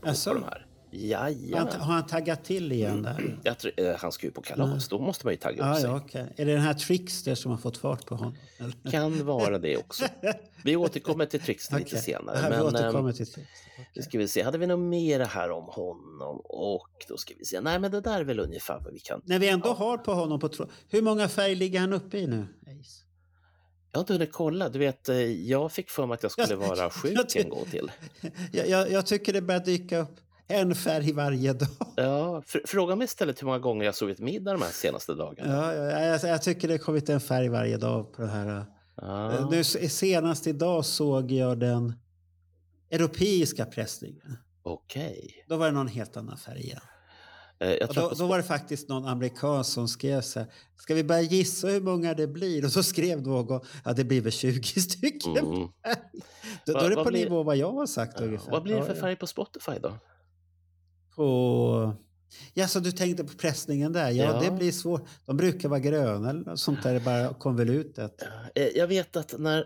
På, 0.00 0.08
alltså. 0.08 0.30
på 0.30 0.38
de 0.38 0.44
här. 0.44 0.65
Jajamän. 0.96 1.80
Har 1.80 1.94
han 1.94 2.06
taggat 2.06 2.44
till 2.44 2.72
igen 2.72 3.02
där? 3.02 3.18
Mm. 3.18 3.40
Jag 3.42 3.58
tror, 3.58 3.72
eh, 3.76 3.96
han 3.96 4.12
ska 4.12 4.26
ju 4.26 4.32
på 4.32 4.42
kalas, 4.42 4.68
mm. 4.68 4.80
då 4.90 4.98
måste 4.98 5.26
man 5.26 5.32
ju 5.32 5.36
tagga 5.36 5.62
upp 5.62 5.68
ah, 5.68 5.74
sig. 5.74 5.90
Ja, 5.90 5.96
okay. 5.96 6.26
Är 6.36 6.44
det 6.46 6.52
den 6.52 6.60
här 6.60 6.74
Trickster 6.74 7.34
som 7.34 7.50
har 7.50 7.58
fått 7.58 7.78
fart 7.78 8.06
på 8.06 8.14
honom? 8.14 8.34
Eller? 8.58 8.90
Kan 8.90 9.26
vara 9.26 9.58
det 9.58 9.76
också. 9.76 10.04
Vi 10.64 10.76
återkommer 10.76 11.26
till 11.26 11.40
Trickster 11.40 11.74
okay. 11.74 11.84
lite 11.84 11.98
senare. 11.98 12.38
Aha, 12.38 12.48
men, 12.48 12.58
vi 12.58 12.64
återkommer 12.64 13.12
till 13.12 13.26
Trickster. 13.26 13.66
Okay. 13.90 14.02
ska 14.02 14.18
vi 14.18 14.28
se, 14.28 14.42
hade 14.42 14.58
vi 14.58 14.66
något 14.66 14.88
mer 14.88 15.20
här 15.20 15.50
om 15.50 15.64
honom? 15.64 16.40
Och 16.44 16.90
då 17.08 17.16
ska 17.16 17.34
vi 17.38 17.44
se, 17.44 17.60
nej 17.60 17.78
men 17.78 17.90
det 17.90 18.00
där 18.00 18.20
är 18.20 18.24
väl 18.24 18.40
ungefär 18.40 18.80
vad 18.84 18.92
vi 18.92 19.00
kan... 19.00 19.20
När 19.24 19.38
vi 19.38 19.48
ändå 19.48 19.68
ja. 19.68 19.72
har 19.72 19.98
på 19.98 20.12
honom 20.14 20.40
på 20.40 20.48
tråd, 20.48 20.70
hur 20.88 21.02
många 21.02 21.28
färg 21.28 21.54
ligger 21.54 21.80
han 21.80 21.92
uppe 21.92 22.18
i 22.18 22.26
nu? 22.26 22.46
Ace? 22.62 23.06
Jag 23.96 23.98
har 23.98 24.02
inte 24.02 24.12
hunnit 24.12 24.32
kolla. 24.32 24.68
Du 24.68 24.78
vet, 24.78 25.08
eh, 25.08 25.16
jag 25.48 25.72
fick 25.72 25.90
för 25.90 26.06
mig 26.06 26.14
att 26.14 26.22
jag 26.22 26.32
skulle 26.32 26.56
vara 26.56 26.90
sjuk 26.90 27.36
en 27.36 27.48
gång 27.48 27.64
till. 27.70 27.90
Jag, 28.52 28.68
jag, 28.68 28.90
jag 28.90 29.06
tycker 29.06 29.32
det 29.32 29.42
börjar 29.42 29.60
dyka 29.60 29.98
upp 29.98 30.20
en 30.48 30.74
färg 30.74 31.12
varje 31.12 31.52
dag. 31.52 31.68
Ja, 31.96 32.42
fråga 32.66 32.96
mig 32.96 33.04
istället 33.04 33.42
hur 33.42 33.46
många 33.46 33.58
gånger 33.58 33.84
jag 33.84 33.94
sovit 33.94 34.18
middag 34.18 34.52
de 34.52 34.62
här 34.62 34.70
senaste 34.70 35.14
dagarna. 35.14 35.74
Ja, 35.74 36.00
jag, 36.00 36.22
jag 36.22 36.42
tycker 36.42 36.68
det 36.68 36.78
kommit 36.78 37.08
en 37.08 37.20
färg 37.20 37.48
varje 37.48 37.76
dag 37.76 38.12
på 38.12 38.22
det 38.22 38.28
här. 38.28 38.66
Ah. 39.02 39.48
Nu, 39.50 39.64
senast 39.64 40.46
idag 40.46 40.84
såg 40.84 41.32
jag 41.32 41.58
den 41.58 41.92
europeiska 42.90 43.64
pressningen. 43.64 44.38
Okej. 44.62 45.20
Okay. 45.24 45.30
Då 45.48 45.56
var 45.56 45.66
det 45.66 45.72
någon 45.72 45.88
helt 45.88 46.16
annan 46.16 46.36
färg 46.36 46.60
igen. 46.60 46.80
Eh, 47.58 47.88
då, 47.94 48.12
då, 48.18 48.26
var 48.26 48.36
det 48.36 48.42
faktiskt 48.42 48.88
någon 48.88 49.06
amerikan 49.06 49.64
som 49.64 49.88
skrev 49.88 50.20
så 50.20 50.40
här, 50.40 50.48
ska 50.76 50.94
vi 50.94 51.04
börja 51.04 51.20
gissa 51.20 51.68
hur 51.68 51.80
många 51.80 52.14
det 52.14 52.26
blir? 52.26 52.64
Och 52.64 52.72
så 52.72 52.82
skrev 52.82 53.22
någon, 53.22 53.60
ja 53.84 53.92
det 53.92 54.04
blir 54.04 54.20
väl 54.20 54.32
20 54.32 54.62
stycken. 54.62 55.36
Mm. 55.36 55.68
då, 56.66 56.72
då, 56.72 56.78
är 56.78 56.90
det 56.90 56.96
på 56.96 57.04
blir, 57.04 57.24
nivå 57.24 57.42
vad 57.42 57.56
jag 57.56 57.72
har 57.72 57.86
sagt 57.86 58.12
ja, 58.20 58.26
ungefär. 58.26 58.50
Vad 58.50 58.62
blir 58.62 58.76
det 58.76 58.84
för 58.84 58.94
färg 58.94 59.16
på 59.16 59.26
Spotify 59.26 59.78
då? 59.82 59.98
På... 61.16 61.94
Ja, 62.54 62.68
så 62.68 62.80
du 62.80 62.92
tänkte 62.92 63.24
på 63.24 63.32
pressningen 63.32 63.92
där? 63.92 64.10
Ja, 64.10 64.24
ja. 64.24 64.40
det 64.40 64.50
blir 64.50 64.72
svårt. 64.72 65.08
De 65.26 65.36
brukar 65.36 65.68
vara 65.68 65.80
gröna 65.80 66.30
eller 66.30 66.56
sånt 66.56 66.82
där, 66.82 67.00
bara 67.00 67.34
konvolutet. 67.34 68.22
Eh, 68.54 68.66
jag 68.66 68.86
vet 68.86 69.16
att 69.16 69.34
när 69.38 69.58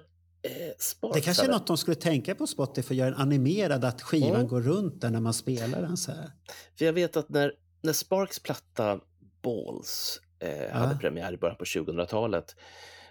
eh, 0.43 0.51
Sparks 0.79 1.15
det 1.15 1.21
kanske 1.21 1.45
är 1.45 1.51
något 1.51 1.67
de 1.67 1.77
skulle 1.77 1.95
tänka 1.95 2.35
på 2.35 2.47
Spotify, 2.47 2.95
göra 2.95 3.09
en 3.09 3.15
animerad, 3.15 3.85
att 3.85 4.03
skivan 4.03 4.35
mm. 4.35 4.49
går 4.49 4.61
runt 4.61 5.01
där 5.01 5.11
när 5.11 5.21
man 5.21 5.35
spelar 5.35 5.83
den 5.83 5.97
så 5.97 6.13
här. 6.13 6.31
För 6.79 6.85
jag 6.85 6.93
vet 6.93 7.17
att 7.17 7.29
när 7.29 7.53
när 7.83 7.93
Sparks 7.93 8.39
platta 8.39 9.01
Balls 9.43 10.21
eh, 10.39 10.65
ja. 10.65 10.75
hade 10.75 10.97
premiär 10.97 11.33
i 11.33 11.37
början 11.37 11.57
på 11.57 11.65
2000-talet, 11.65 12.57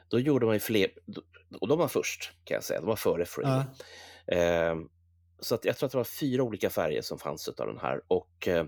då 0.08 0.20
gjorde 0.20 0.46
man 0.46 0.56
ju 0.56 0.60
fler, 0.60 0.88
och 1.62 1.68
de 1.68 1.80
var 1.80 1.88
först 1.88 2.32
kan 2.44 2.56
jag 2.56 2.64
säga, 2.64 2.80
de 2.80 2.86
var 2.86 2.96
före 2.96 3.26
Free. 3.26 3.46
Ja. 3.46 3.66
Eh, 4.36 4.76
så 5.42 5.56
att 5.56 5.66
jag 5.66 5.78
tror 5.78 5.88
att 5.88 5.92
det 5.92 5.98
var 5.98 6.04
fyra 6.04 6.44
olika 6.44 6.70
färger 6.70 7.02
som 7.02 7.20
fanns 7.20 7.48
av 7.48 7.68
den 7.68 7.80
här 7.80 8.02
och 8.08 8.48
eh, 8.48 8.66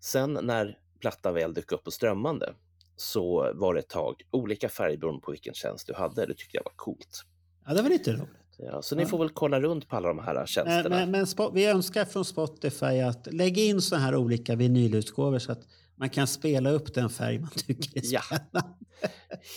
sen 0.00 0.38
när 0.42 0.78
plattan 1.00 1.34
väl 1.34 1.54
dök 1.54 1.72
upp 1.72 1.84
på 1.84 1.90
strömmande 1.90 2.54
så 2.96 3.52
var 3.54 3.74
det 3.74 3.80
ett 3.80 3.88
tag 3.88 4.22
olika 4.30 4.68
färger 4.68 4.96
beroende 4.96 5.20
på 5.20 5.30
vilken 5.30 5.54
tjänst 5.54 5.86
du 5.86 5.94
hade. 5.94 6.26
Det 6.26 6.34
tyckte 6.34 6.56
jag 6.56 6.64
var 6.64 6.72
coolt. 6.76 7.24
Ja, 7.66 7.74
det 7.74 7.82
var 7.82 7.88
lite 7.88 8.12
roligt. 8.12 8.48
Ja, 8.58 8.82
så 8.82 8.96
ni 8.96 9.06
får 9.06 9.18
väl 9.18 9.30
kolla 9.30 9.60
runt 9.60 9.88
på 9.88 9.96
alla 9.96 10.08
de 10.08 10.18
här 10.18 10.46
tjänsterna. 10.46 10.96
Men, 10.96 11.10
men, 11.10 11.26
men 11.36 11.54
vi 11.54 11.66
önskar 11.66 12.04
från 12.04 12.24
Spotify 12.24 13.00
att 13.00 13.28
lägga 13.32 13.62
in 13.62 13.80
så 13.80 13.96
här 13.96 14.16
olika 14.16 14.56
vinylutgåvor 14.56 15.38
så 15.38 15.52
att 15.52 15.62
man 15.98 16.10
kan 16.10 16.26
spela 16.26 16.70
upp 16.70 16.94
den 16.94 17.10
färg 17.10 17.38
man 17.38 17.50
tycker 17.50 17.98
är 17.98 18.02
spännande. 18.02 18.74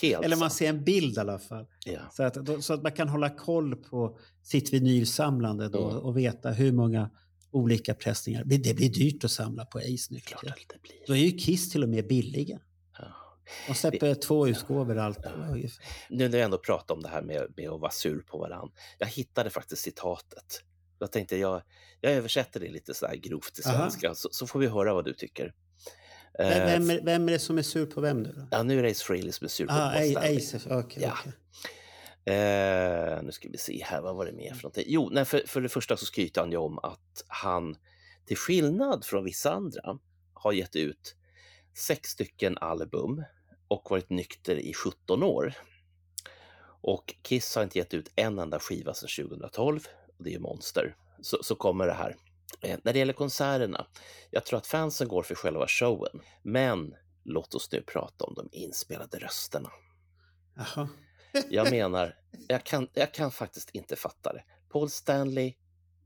Ja, 0.02 0.22
Eller 0.22 0.36
man 0.36 0.50
ser 0.50 0.68
en 0.68 0.84
bild 0.84 1.16
i 1.16 1.20
alla 1.20 1.38
fall. 1.38 1.66
Ja. 1.86 2.00
Så, 2.12 2.22
att, 2.22 2.64
så 2.64 2.74
att 2.74 2.82
man 2.82 2.92
kan 2.92 3.08
hålla 3.08 3.30
koll 3.30 3.76
på 3.76 4.18
sitt 4.42 4.72
vinylsamlande 4.72 5.68
då 5.68 5.90
mm. 5.90 6.02
och 6.02 6.16
veta 6.16 6.50
hur 6.50 6.72
många 6.72 7.10
olika 7.50 7.94
pressningar. 7.94 8.44
Det 8.44 8.76
blir 8.76 8.92
dyrt 8.92 9.24
att 9.24 9.30
samla 9.30 9.64
på 9.64 9.78
Ace 9.78 10.08
nu. 10.10 10.20
Klart 10.20 10.44
det 10.44 10.82
blir. 10.82 11.06
Då 11.06 11.12
är 11.12 11.18
ju 11.18 11.30
Kiss 11.30 11.70
till 11.70 11.82
och 11.82 11.88
med 11.88 12.06
billiga. 12.06 12.60
De 13.66 13.74
släpper 13.74 14.08
vi, 14.08 14.14
två 14.14 14.48
utgåvor 14.48 14.98
alltid. 14.98 15.24
Ja. 15.24 15.68
Nu 16.10 16.28
när 16.28 16.28
vi 16.28 16.40
ändå 16.40 16.58
pratar 16.58 16.94
om 16.94 17.02
det 17.02 17.08
här 17.08 17.22
med, 17.22 17.52
med 17.56 17.70
att 17.70 17.80
vara 17.80 17.90
sur 17.90 18.20
på 18.20 18.38
varandra. 18.38 18.72
Jag 18.98 19.06
hittade 19.06 19.50
faktiskt 19.50 19.82
citatet. 19.82 20.62
Jag 20.98 21.12
tänkte 21.12 21.36
jag, 21.36 21.62
jag 22.00 22.12
översätter 22.12 22.60
det 22.60 22.68
lite 22.70 22.94
så 22.94 23.06
här 23.06 23.16
grovt 23.16 23.54
till 23.54 23.64
svenska 23.64 24.14
så, 24.14 24.28
så, 24.32 24.46
får 24.46 24.58
vi 24.60 24.66
höra 24.66 24.94
vad 24.94 25.04
du 25.04 25.12
tycker. 25.12 25.54
Vem, 26.38 26.66
vem, 26.66 26.90
är, 26.90 27.00
vem 27.04 27.28
är 27.28 27.32
det 27.32 27.38
som 27.38 27.58
är 27.58 27.62
sur 27.62 27.86
på 27.86 28.00
vem 28.00 28.22
nu 28.22 28.32
då? 28.36 28.46
Ja, 28.50 28.62
nu 28.62 28.78
är 28.78 28.82
det 28.82 28.90
Ace 28.90 29.04
Frehley 29.04 29.32
som 29.32 29.44
är 29.44 29.48
sur 29.48 29.66
på 29.66 29.72
ah, 29.72 29.92
Paul 29.92 30.16
Ace, 30.16 30.56
okay, 30.56 31.02
ja. 31.02 31.12
Okay. 31.12 31.32
Eh, 32.24 33.22
nu 33.22 33.32
ska 33.32 33.48
vi 33.48 33.58
se 33.58 33.84
här, 33.84 34.00
vad 34.00 34.16
var 34.16 34.26
det 34.26 34.32
mer 34.32 34.54
för 34.54 34.62
någonting? 34.62 34.84
Jo, 34.86 35.08
nej, 35.12 35.24
för, 35.24 35.42
för 35.46 35.60
det 35.60 35.68
första 35.68 35.96
så 35.96 36.04
skryter 36.04 36.40
han 36.40 36.50
ju 36.50 36.56
om 36.56 36.78
att 36.78 37.24
han 37.26 37.76
till 38.26 38.36
skillnad 38.36 39.04
från 39.04 39.24
vissa 39.24 39.52
andra 39.52 39.98
har 40.34 40.52
gett 40.52 40.76
ut 40.76 41.16
sex 41.74 42.10
stycken 42.10 42.58
album 42.58 43.24
och 43.68 43.90
varit 43.90 44.10
nykter 44.10 44.56
i 44.56 44.74
17 44.74 45.22
år. 45.22 45.54
Och 46.82 47.14
Kiss 47.22 47.56
har 47.56 47.62
inte 47.62 47.78
gett 47.78 47.94
ut 47.94 48.12
en 48.16 48.38
enda 48.38 48.58
skiva 48.58 48.94
sedan 48.94 49.28
2012 49.28 49.86
och 50.18 50.24
det 50.24 50.34
är 50.34 50.38
Monster. 50.38 50.96
Så, 51.20 51.38
så 51.42 51.54
kommer 51.54 51.86
det 51.86 51.92
här. 51.92 52.16
Eh, 52.62 52.78
när 52.84 52.92
det 52.92 52.98
gäller 52.98 53.12
konserterna, 53.12 53.86
jag 54.30 54.44
tror 54.44 54.58
att 54.58 54.66
fansen 54.66 55.08
går 55.08 55.22
för 55.22 55.34
själva 55.34 55.66
showen, 55.68 56.22
men 56.42 56.94
låt 57.24 57.54
oss 57.54 57.72
nu 57.72 57.82
prata 57.82 58.24
om 58.24 58.34
de 58.34 58.48
inspelade 58.52 59.18
rösterna. 59.18 59.70
Aha. 60.58 60.88
jag 61.48 61.70
menar, 61.70 62.18
jag 62.48 62.64
kan, 62.64 62.88
jag 62.94 63.14
kan 63.14 63.30
faktiskt 63.30 63.70
inte 63.70 63.96
fatta 63.96 64.32
det. 64.32 64.44
Paul 64.68 64.90
Stanley 64.90 65.54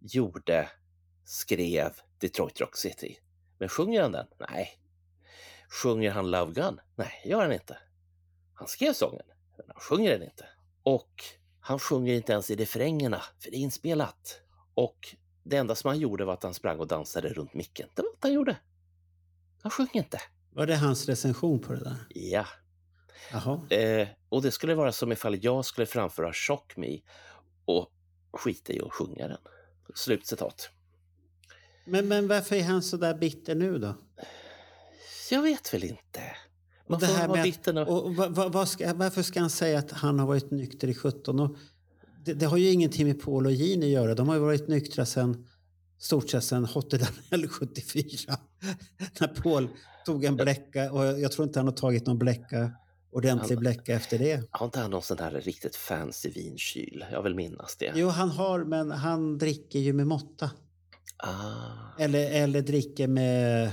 gjorde, 0.00 0.70
skrev 1.24 1.92
Detroit 2.18 2.60
Rock 2.60 2.76
City. 2.76 3.18
Men 3.58 3.68
sjunger 3.68 4.02
han 4.02 4.12
den? 4.12 4.26
Nej, 4.50 4.80
Sjunger 5.68 6.10
han 6.10 6.30
Love 6.30 6.52
Gun? 6.52 6.80
Nej, 6.96 7.22
gör 7.24 7.42
han 7.42 7.52
inte. 7.52 7.78
Han 8.54 8.68
skrev 8.68 8.92
sången, 8.92 9.26
men 9.56 9.66
han 9.68 9.80
sjunger 9.80 10.10
den 10.10 10.22
inte. 10.22 10.46
Och 10.82 11.24
han 11.60 11.78
sjunger 11.78 12.14
inte 12.14 12.32
ens 12.32 12.50
i 12.50 12.56
refrängerna, 12.56 13.22
för 13.38 13.50
det 13.50 13.56
är 13.56 13.60
inspelat. 13.60 14.40
Och 14.74 15.16
det 15.48 15.56
enda 15.56 15.74
som 15.74 15.88
han 15.88 15.98
gjorde 15.98 16.24
var 16.24 16.32
att 16.32 16.42
han 16.42 16.54
sprang 16.54 16.78
och 16.78 16.86
dansade 16.86 17.28
runt 17.28 17.54
micken. 17.54 17.88
Det 17.94 18.02
var 18.02 18.08
allt 18.08 18.18
han 18.22 18.32
gjorde. 18.32 18.56
Han 19.62 19.70
sjöng 19.70 19.90
inte. 19.92 20.20
Var 20.50 20.66
det 20.66 20.76
hans 20.76 21.08
recension 21.08 21.60
på 21.60 21.72
det 21.72 21.84
där? 21.84 21.96
Ja. 22.08 22.46
Eh, 23.70 24.08
och 24.28 24.42
det 24.42 24.50
skulle 24.50 24.74
vara 24.74 24.92
som 24.92 25.12
ifall 25.12 25.44
jag 25.44 25.64
skulle 25.64 25.86
framföra 25.86 26.32
Shock 26.32 26.76
Me 26.76 27.00
och 27.64 27.92
skita 28.32 28.72
i 28.72 28.80
att 28.80 28.92
sjunga 28.92 29.28
den. 29.28 29.38
Slutcitat. 29.94 30.70
Men, 31.84 32.08
men 32.08 32.28
varför 32.28 32.56
är 32.56 32.64
han 32.64 32.82
så 32.82 32.96
där 32.96 33.14
bitter 33.14 33.54
nu 33.54 33.78
då? 33.78 33.94
Jag 35.30 35.42
vet 35.42 35.74
väl 35.74 35.84
inte. 35.84 36.20
Man 36.86 37.00
det 37.00 37.06
här 37.06 37.28
med, 37.28 37.88
och, 37.88 38.04
och, 38.04 38.14
vad, 38.14 38.52
vad 38.52 38.68
ska, 38.68 38.94
varför 38.94 39.22
ska 39.22 39.40
han 39.40 39.50
säga 39.50 39.78
att 39.78 39.90
han 39.90 40.18
har 40.18 40.26
varit 40.26 40.50
nykter 40.50 40.88
i 40.88 40.94
17 40.94 41.40
år? 41.40 41.58
Det, 42.26 42.34
det, 42.34 42.46
har 42.46 42.56
ju 42.56 42.70
ingenting 42.70 43.06
med 43.06 43.20
Paul 43.20 43.46
och 43.46 43.52
Gene 43.52 43.86
att 43.86 43.92
göra. 43.92 44.14
De 44.14 44.28
har 44.28 44.34
ju 44.34 44.40
varit 44.40 44.68
nyktra 44.68 45.06
sen 45.06 45.46
stort 45.98 46.30
sett 46.30 46.44
sen 46.44 46.64
Hotte 46.64 46.98
Danell 46.98 47.48
74. 47.50 48.36
När 49.20 49.28
Paul 49.28 49.68
tog 50.06 50.24
en 50.24 50.36
bläcka 50.36 50.92
och 50.92 51.04
jag 51.04 51.32
tror 51.32 51.46
inte 51.46 51.58
han 51.58 51.66
har 51.66 51.74
tagit 51.74 52.06
någon 52.06 52.18
bläcka 52.18 52.72
ordentlig 53.16 53.58
bläcka 53.58 53.94
efter 53.94 54.18
det. 54.18 54.42
Har 54.50 54.66
inte 54.66 54.80
han 54.80 54.90
någon 54.90 55.02
sån 55.02 55.16
där 55.16 55.30
riktigt 55.30 55.76
fancy 55.76 56.30
vinkyl? 56.30 57.04
Jag 57.12 57.22
vill 57.22 57.34
minnas 57.34 57.76
det. 57.76 57.92
Jo, 57.94 58.08
han 58.08 58.30
har, 58.30 58.64
men 58.64 58.90
han 58.90 59.38
dricker 59.38 59.78
ju 59.78 59.92
med 59.92 60.06
måtta. 60.06 60.50
Ah. 61.16 61.98
Eller, 61.98 62.30
eller 62.30 62.62
dricker 62.62 63.08
med 63.08 63.72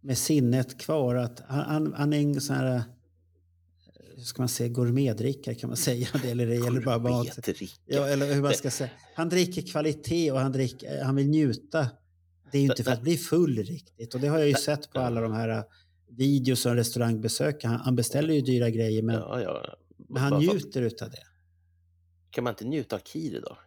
med 0.00 0.18
sinnet 0.18 0.80
kvar. 0.80 1.14
Att 1.14 1.42
han, 1.48 1.94
han 1.96 2.12
är 2.12 2.20
en 2.20 2.40
sån 2.40 2.56
här 2.56 2.82
ska 4.24 4.42
man 4.42 4.48
säga, 4.48 4.68
gourmetdrickare 4.68 5.54
kan 5.54 5.70
man 5.70 5.76
säga. 5.88 6.08
Eller 6.24 6.46
det 6.46 6.54
gäller 6.54 6.80
bara 6.80 6.98
mat. 6.98 7.48
Ja, 7.86 8.06
eller 8.06 8.34
hur 8.34 8.42
man 8.42 8.54
ska 8.54 8.70
säga. 8.70 8.90
Han 9.14 9.28
dricker 9.28 9.62
kvalitet 9.62 10.32
och 10.32 10.40
han, 10.40 10.52
dricker, 10.52 11.04
han 11.04 11.16
vill 11.16 11.28
njuta. 11.28 11.86
Det 12.52 12.58
är 12.58 12.62
ju 12.62 12.68
inte 12.68 12.84
för 12.84 12.90
att 12.90 13.02
bli 13.02 13.16
full 13.16 13.58
riktigt. 13.58 14.14
Och 14.14 14.20
det 14.20 14.28
har 14.28 14.38
jag 14.38 14.48
ju 14.48 14.54
sett 14.54 14.90
på 14.90 15.00
alla 15.00 15.20
de 15.20 15.32
här 15.32 15.48
eh, 15.48 15.62
videos 16.08 16.66
och 16.66 16.74
restaurangbesök. 16.74 17.64
Han, 17.64 17.74
han 17.74 17.96
beställer 17.96 18.34
ju 18.34 18.40
dyra 18.40 18.70
grejer 18.70 19.02
men, 19.02 19.14
ja, 19.14 19.40
ja. 19.42 19.76
men 20.08 20.22
han 20.22 20.38
njuter 20.38 20.82
utav 20.82 21.10
det. 21.10 21.22
Kan 22.30 22.44
man 22.44 22.52
inte 22.52 22.64
njuta 22.64 22.96
av 22.96 23.00
Kiri 23.00 23.40
då? 23.40 23.58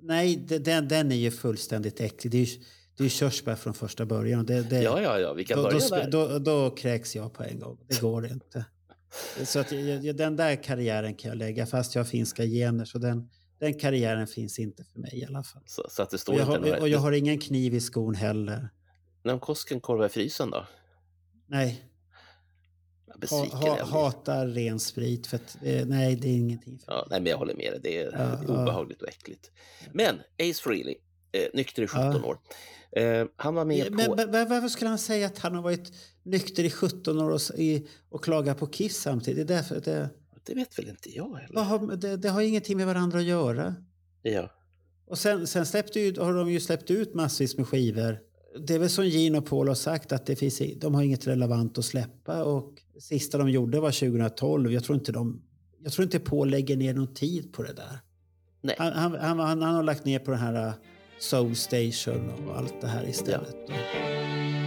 Nej, 0.00 0.36
den, 0.36 0.88
den 0.88 1.12
är 1.12 1.16
ju 1.16 1.30
fullständigt 1.30 2.00
äcklig. 2.00 2.30
Det 2.30 2.38
är 2.38 2.44
ju, 2.44 2.60
det 2.96 3.04
är 3.04 3.08
körsbär 3.08 3.54
från 3.54 3.74
första 3.74 4.06
början. 4.06 4.46
Det, 4.46 4.62
det, 4.62 4.82
ja, 4.82 5.00
ja, 5.00 5.18
ja, 5.18 5.32
vi 5.32 5.44
kan 5.44 5.58
då, 5.58 5.62
börja 5.62 5.78
då, 5.78 5.96
där. 5.96 6.10
Då, 6.10 6.38
då 6.38 6.70
kräks 6.70 7.16
jag 7.16 7.32
på 7.32 7.42
en 7.42 7.58
gång. 7.58 7.78
Det 7.88 8.00
går 8.00 8.26
inte. 8.26 8.64
Så 9.44 9.58
att 9.58 9.72
jag, 9.72 10.16
den 10.16 10.36
där 10.36 10.62
karriären 10.62 11.14
kan 11.14 11.28
jag 11.28 11.38
lägga, 11.38 11.66
fast 11.66 11.94
jag 11.94 12.02
har 12.02 12.10
finska 12.10 12.44
gener. 12.44 12.84
Så 12.84 12.98
den, 12.98 13.30
den 13.58 13.78
karriären 13.78 14.26
finns 14.26 14.58
inte 14.58 14.84
för 14.84 15.00
mig 15.00 15.18
i 15.18 15.24
alla 15.24 15.42
fall. 15.42 15.62
Så, 15.66 15.86
så 15.90 16.02
att 16.02 16.10
det 16.10 16.18
står 16.18 16.32
och 16.32 16.38
jag, 16.40 16.46
har, 16.46 16.58
några... 16.58 16.80
och 16.80 16.88
jag 16.88 16.98
har 16.98 17.12
ingen 17.12 17.38
kniv 17.38 17.74
i 17.74 17.80
skon 17.80 18.14
heller. 18.14 18.68
När 19.22 19.38
Koskenkorva 19.38 20.06
i 20.06 20.08
frysen 20.08 20.50
då? 20.50 20.66
Nej. 21.46 21.88
Ha, 23.30 23.44
ha, 23.44 23.84
hatar 23.84 24.46
ren 24.46 24.80
sprit. 24.80 25.26
För 25.26 25.36
att, 25.36 25.56
eh, 25.62 25.86
nej, 25.86 26.16
det 26.16 26.28
är 26.28 26.36
ingenting. 26.36 26.78
För 26.78 26.92
ja, 26.92 27.06
nej, 27.10 27.20
men 27.20 27.30
jag 27.30 27.38
håller 27.38 27.54
med 27.54 27.72
dig. 27.72 27.80
Det 27.82 27.98
är, 27.98 28.04
ja, 28.04 28.18
det 28.18 28.52
är 28.52 28.62
obehagligt 28.62 29.02
och 29.02 29.08
äckligt. 29.08 29.50
Men 29.92 30.20
Ace 30.38 30.62
Frehley, 30.62 30.94
eh, 31.32 31.48
nykter 31.54 31.82
i 31.82 31.86
17 31.86 32.12
ja. 32.12 32.24
år. 32.24 32.38
Eh, 32.96 33.26
han 33.36 33.54
var 33.54 33.64
med 33.64 33.92
men, 33.92 34.06
på... 34.06 34.14
Varför 34.14 34.68
skulle 34.68 34.88
han 34.88 34.98
säga 34.98 35.26
att 35.26 35.38
han 35.38 35.54
har 35.54 35.62
varit 35.62 35.92
nykter 36.22 36.64
i 36.64 36.70
17 36.70 37.20
år 37.20 37.30
och, 37.30 37.40
i, 37.56 37.86
och 38.08 38.24
klagar 38.24 38.54
på 38.54 38.66
Kiss 38.66 38.96
samtidigt? 38.96 39.48
Det, 39.48 39.54
därför, 39.54 39.80
det, 39.80 40.10
det 40.42 40.54
vet 40.54 40.78
väl 40.78 40.88
inte 40.88 41.16
jag 41.16 41.34
heller. 41.34 41.60
Har, 41.60 41.96
det, 41.96 42.16
det, 42.16 42.28
har 42.28 42.40
ingenting 42.40 42.76
med 42.76 42.86
varandra 42.86 43.18
att 43.18 43.24
göra. 43.24 43.74
Ja. 44.22 44.50
Och 45.06 45.18
sen, 45.18 45.46
sen 45.46 45.66
släppte 45.66 46.00
ju, 46.00 46.20
har 46.20 46.34
de 46.34 46.50
ju 46.50 46.60
släppt 46.60 46.90
ut 46.90 47.14
massvis 47.14 47.56
med 47.56 47.68
skivor. 47.68 48.18
Det 48.66 48.74
är 48.74 48.78
väl 48.78 48.90
som 48.90 49.06
Gene 49.06 49.38
och 49.38 49.46
Paul 49.46 49.68
har 49.68 49.74
sagt 49.74 50.12
att 50.12 50.26
det 50.26 50.36
finns, 50.36 50.62
de 50.76 50.94
har 50.94 51.02
inget 51.02 51.26
relevant 51.26 51.78
att 51.78 51.84
släppa. 51.84 52.44
Och 52.44 52.82
sista 52.98 53.38
de 53.38 53.50
gjorde 53.50 53.80
var 53.80 53.90
2012. 53.90 54.72
Jag 54.72 54.84
tror 54.84 54.98
inte, 54.98 55.12
de, 55.12 55.42
jag 55.82 55.92
tror 55.92 56.04
inte 56.04 56.18
Paul 56.18 56.50
lägger 56.50 56.76
ner 56.76 56.94
någon 56.94 57.14
tid 57.14 57.52
på 57.52 57.62
det 57.62 57.72
där. 57.72 57.98
Nej. 58.60 58.76
Han, 58.78 58.92
han, 58.92 59.38
han, 59.38 59.62
han 59.62 59.74
har 59.74 59.82
lagt 59.82 60.04
ner 60.04 60.18
på 60.18 60.30
den 60.30 60.40
här 60.40 60.72
Soul 61.20 61.56
Station 61.56 62.30
och 62.48 62.58
allt 62.58 62.80
det 62.80 62.86
här 62.86 63.08
istället. 63.08 63.56
Ja. 63.68 64.61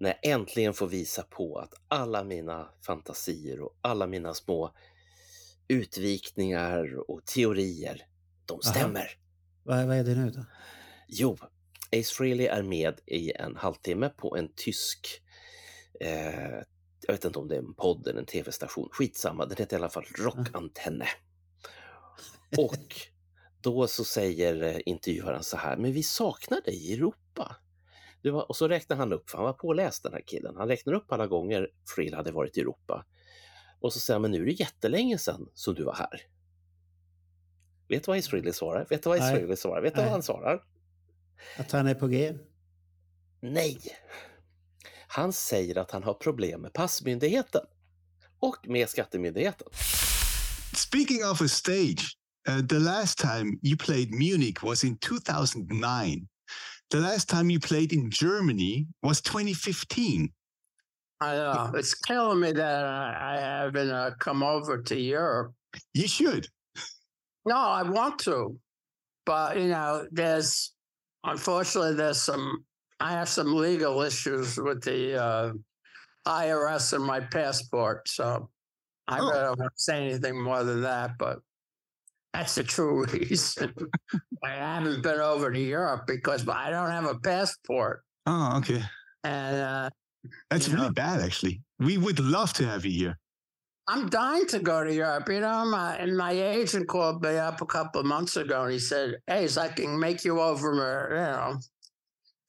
När 0.00 0.08
jag 0.08 0.32
äntligen 0.32 0.74
får 0.74 0.86
visa 0.86 1.22
på 1.22 1.58
att 1.58 1.74
alla 1.88 2.24
mina 2.24 2.68
fantasier 2.86 3.60
och 3.60 3.78
alla 3.80 4.06
mina 4.06 4.34
små 4.34 4.74
utvikningar 5.68 7.10
och 7.10 7.24
teorier, 7.24 8.06
de 8.46 8.62
stämmer. 8.62 9.10
Vad, 9.62 9.86
vad 9.86 9.96
är 9.96 10.04
det 10.04 10.14
nu 10.14 10.30
då? 10.30 10.44
Jo, 11.08 11.36
Ace 11.92 12.14
Frehley 12.14 12.46
är 12.46 12.62
med 12.62 13.00
i 13.06 13.32
en 13.32 13.56
halvtimme 13.56 14.08
på 14.08 14.36
en 14.36 14.52
tysk, 14.56 15.22
eh, 16.00 16.54
jag 17.06 17.12
vet 17.12 17.24
inte 17.24 17.38
om 17.38 17.48
det 17.48 17.54
är 17.54 17.58
en 17.58 17.74
podd 17.74 18.08
eller 18.08 18.20
en 18.20 18.26
tv-station, 18.26 18.88
skitsamma, 18.92 19.46
den 19.46 19.56
heter 19.56 19.76
i 19.76 19.78
alla 19.78 19.88
fall 19.88 20.06
Rockantenne. 20.18 21.08
Och 22.58 22.94
då 23.60 23.86
så 23.86 24.04
säger 24.04 24.62
eh, 24.62 24.78
intervjuaren 24.86 25.42
så 25.42 25.56
här, 25.56 25.76
men 25.76 25.92
vi 25.92 26.02
saknar 26.02 26.60
dig 26.60 26.74
i 26.74 26.94
Europa. 26.94 27.56
Det 28.22 28.30
var, 28.30 28.48
och 28.48 28.56
så 28.56 28.68
räknar 28.68 28.96
han 28.96 29.12
upp, 29.12 29.30
för 29.30 29.38
han 29.38 29.44
var 29.44 29.52
påläst 29.52 30.02
den 30.02 30.12
här 30.12 30.22
killen, 30.26 30.56
han 30.56 30.68
räknar 30.68 30.92
upp 30.92 31.12
alla 31.12 31.26
gånger 31.26 31.68
Frill 31.94 32.14
hade 32.14 32.32
varit 32.32 32.56
i 32.56 32.60
Europa. 32.60 33.04
Och 33.80 33.92
så 33.92 34.00
säger 34.00 34.14
han, 34.14 34.22
men 34.22 34.30
nu 34.30 34.42
är 34.42 34.46
det 34.46 34.52
jättelänge 34.52 35.18
sedan 35.18 35.48
som 35.54 35.74
du 35.74 35.84
var 35.84 35.94
här. 35.94 36.22
Vet 37.88 38.04
du 38.04 38.10
vad 38.10 38.18
Israeli 38.18 38.52
svarar? 38.52 38.86
Vet 38.90 39.02
du 39.02 39.08
vad 39.08 39.18
Israeli 39.18 39.56
svarar? 39.56 39.82
Vet 39.82 39.94
du 39.94 40.00
vad 40.00 40.10
han 40.10 40.22
svarar? 40.22 40.64
Att 41.56 41.72
han 41.72 41.86
är 41.86 41.94
på 41.94 42.06
G? 42.06 42.34
Nej. 43.40 43.78
Han 45.08 45.32
säger 45.32 45.78
att 45.78 45.90
han 45.90 46.02
har 46.02 46.14
problem 46.14 46.60
med 46.60 46.72
passmyndigheten 46.72 47.62
och 48.40 48.68
med 48.68 48.88
skattemyndigheten. 48.88 49.68
Speaking 50.76 51.24
of 51.24 51.42
a 51.42 51.48
stage, 51.48 52.16
uh, 52.48 52.66
the 52.66 52.78
last 52.78 53.18
time 53.18 53.58
you 53.62 53.76
played 53.78 54.10
Munich 54.10 54.62
was 54.62 54.84
in 54.84 54.98
2009. 54.98 56.26
The 56.90 57.00
last 57.00 57.28
time 57.28 57.50
you 57.50 57.60
played 57.60 57.92
in 57.92 58.10
Germany 58.10 58.86
was 59.02 59.20
2015. 59.20 60.32
I 61.20 61.34
know. 61.34 61.70
It's 61.74 61.94
killing 61.94 62.40
me 62.40 62.52
that 62.52 62.84
I 62.84 63.38
haven't 63.38 63.90
uh, 63.90 64.12
come 64.18 64.42
over 64.42 64.80
to 64.82 64.98
Europe. 64.98 65.52
You 65.94 66.08
should. 66.08 66.48
No, 67.46 67.56
I 67.56 67.82
want 67.82 68.18
to. 68.20 68.58
But, 69.26 69.58
you 69.58 69.68
know, 69.68 70.06
there's, 70.10 70.72
unfortunately, 71.22 71.94
there's 71.94 72.20
some, 72.22 72.64
I 72.98 73.12
have 73.12 73.28
some 73.28 73.54
legal 73.54 74.00
issues 74.00 74.58
with 74.58 74.82
the 74.82 75.22
uh, 75.22 75.52
IRS 76.26 76.92
and 76.94 77.04
my 77.04 77.20
passport. 77.20 78.08
So 78.08 78.50
I 79.06 79.18
Oh. 79.20 79.30
don't 79.30 79.58
want 79.58 79.72
to 79.76 79.82
say 79.82 80.06
anything 80.06 80.42
more 80.42 80.64
than 80.64 80.82
that. 80.82 81.18
But 81.18 81.40
that's 82.32 82.54
the 82.54 82.62
true 82.64 83.04
reason. 83.12 83.74
I 84.44 84.50
haven't 84.50 85.02
been 85.02 85.20
over 85.20 85.50
to 85.52 85.58
Europe 85.58 86.04
because 86.06 86.48
I 86.48 86.70
don't 86.70 86.90
have 86.90 87.04
a 87.06 87.18
passport. 87.18 88.02
Oh, 88.26 88.58
okay. 88.58 88.82
And 89.24 89.56
uh, 89.56 89.90
That's 90.50 90.68
You 90.68 90.74
know- 90.74 90.82
really 90.82 90.92
bad, 90.94 91.20
actually. 91.20 91.62
We 91.78 91.98
would 91.98 92.20
love 92.20 92.52
to 92.54 92.66
have 92.66 92.84
you 92.84 92.92
here. 92.92 93.18
I'm 93.88 94.08
dying 94.08 94.46
to 94.48 94.60
go 94.60 94.84
to 94.84 94.94
Europe. 94.94 95.28
You 95.28 95.40
know, 95.40 95.64
my 95.64 95.96
and 95.96 96.16
my 96.16 96.30
agent 96.32 96.86
called 96.86 97.22
me 97.22 97.36
up 97.38 97.60
a 97.60 97.66
couple 97.66 98.00
of 98.00 98.06
months 98.06 98.36
ago 98.36 98.62
and 98.64 98.72
he 98.72 98.78
said, 98.78 99.16
Hey, 99.26 99.48
I 99.58 99.68
can 99.68 99.98
make 99.98 100.24
you 100.24 100.38
over, 100.40 100.70
uh, 100.72 101.08
you 101.08 101.14
know, 101.54 101.58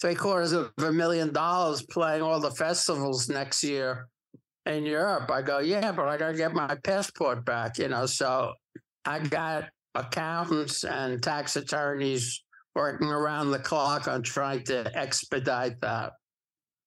three 0.01 0.13
quarters 0.13 0.51
of 0.51 0.71
a 0.77 0.91
million 0.91 1.33
dollars 1.33 1.81
playing 1.81 2.21
all 2.21 2.39
the 2.39 2.51
festivals 2.51 3.27
next 3.29 3.63
year 3.63 4.07
in 4.67 4.85
Europe. 4.85 5.31
I 5.31 5.41
go, 5.41 5.59
Yeah, 5.59 5.91
but 5.93 6.07
I 6.07 6.17
gotta 6.17 6.37
get 6.37 6.53
my 6.53 6.75
passport 6.83 7.43
back, 7.43 7.79
you 7.79 7.87
know. 7.87 8.05
So 8.05 8.53
I 9.07 9.19
got 9.29 9.63
accountants 9.93 10.83
and 10.83 11.23
tax 11.23 11.57
attorneys 11.57 12.39
working 12.75 13.09
around 13.09 13.51
the 13.51 13.59
clock 13.59 14.07
on 14.07 14.23
trying 14.23 14.63
to 14.65 14.73
expedite 14.95 15.79
that. 15.81 16.13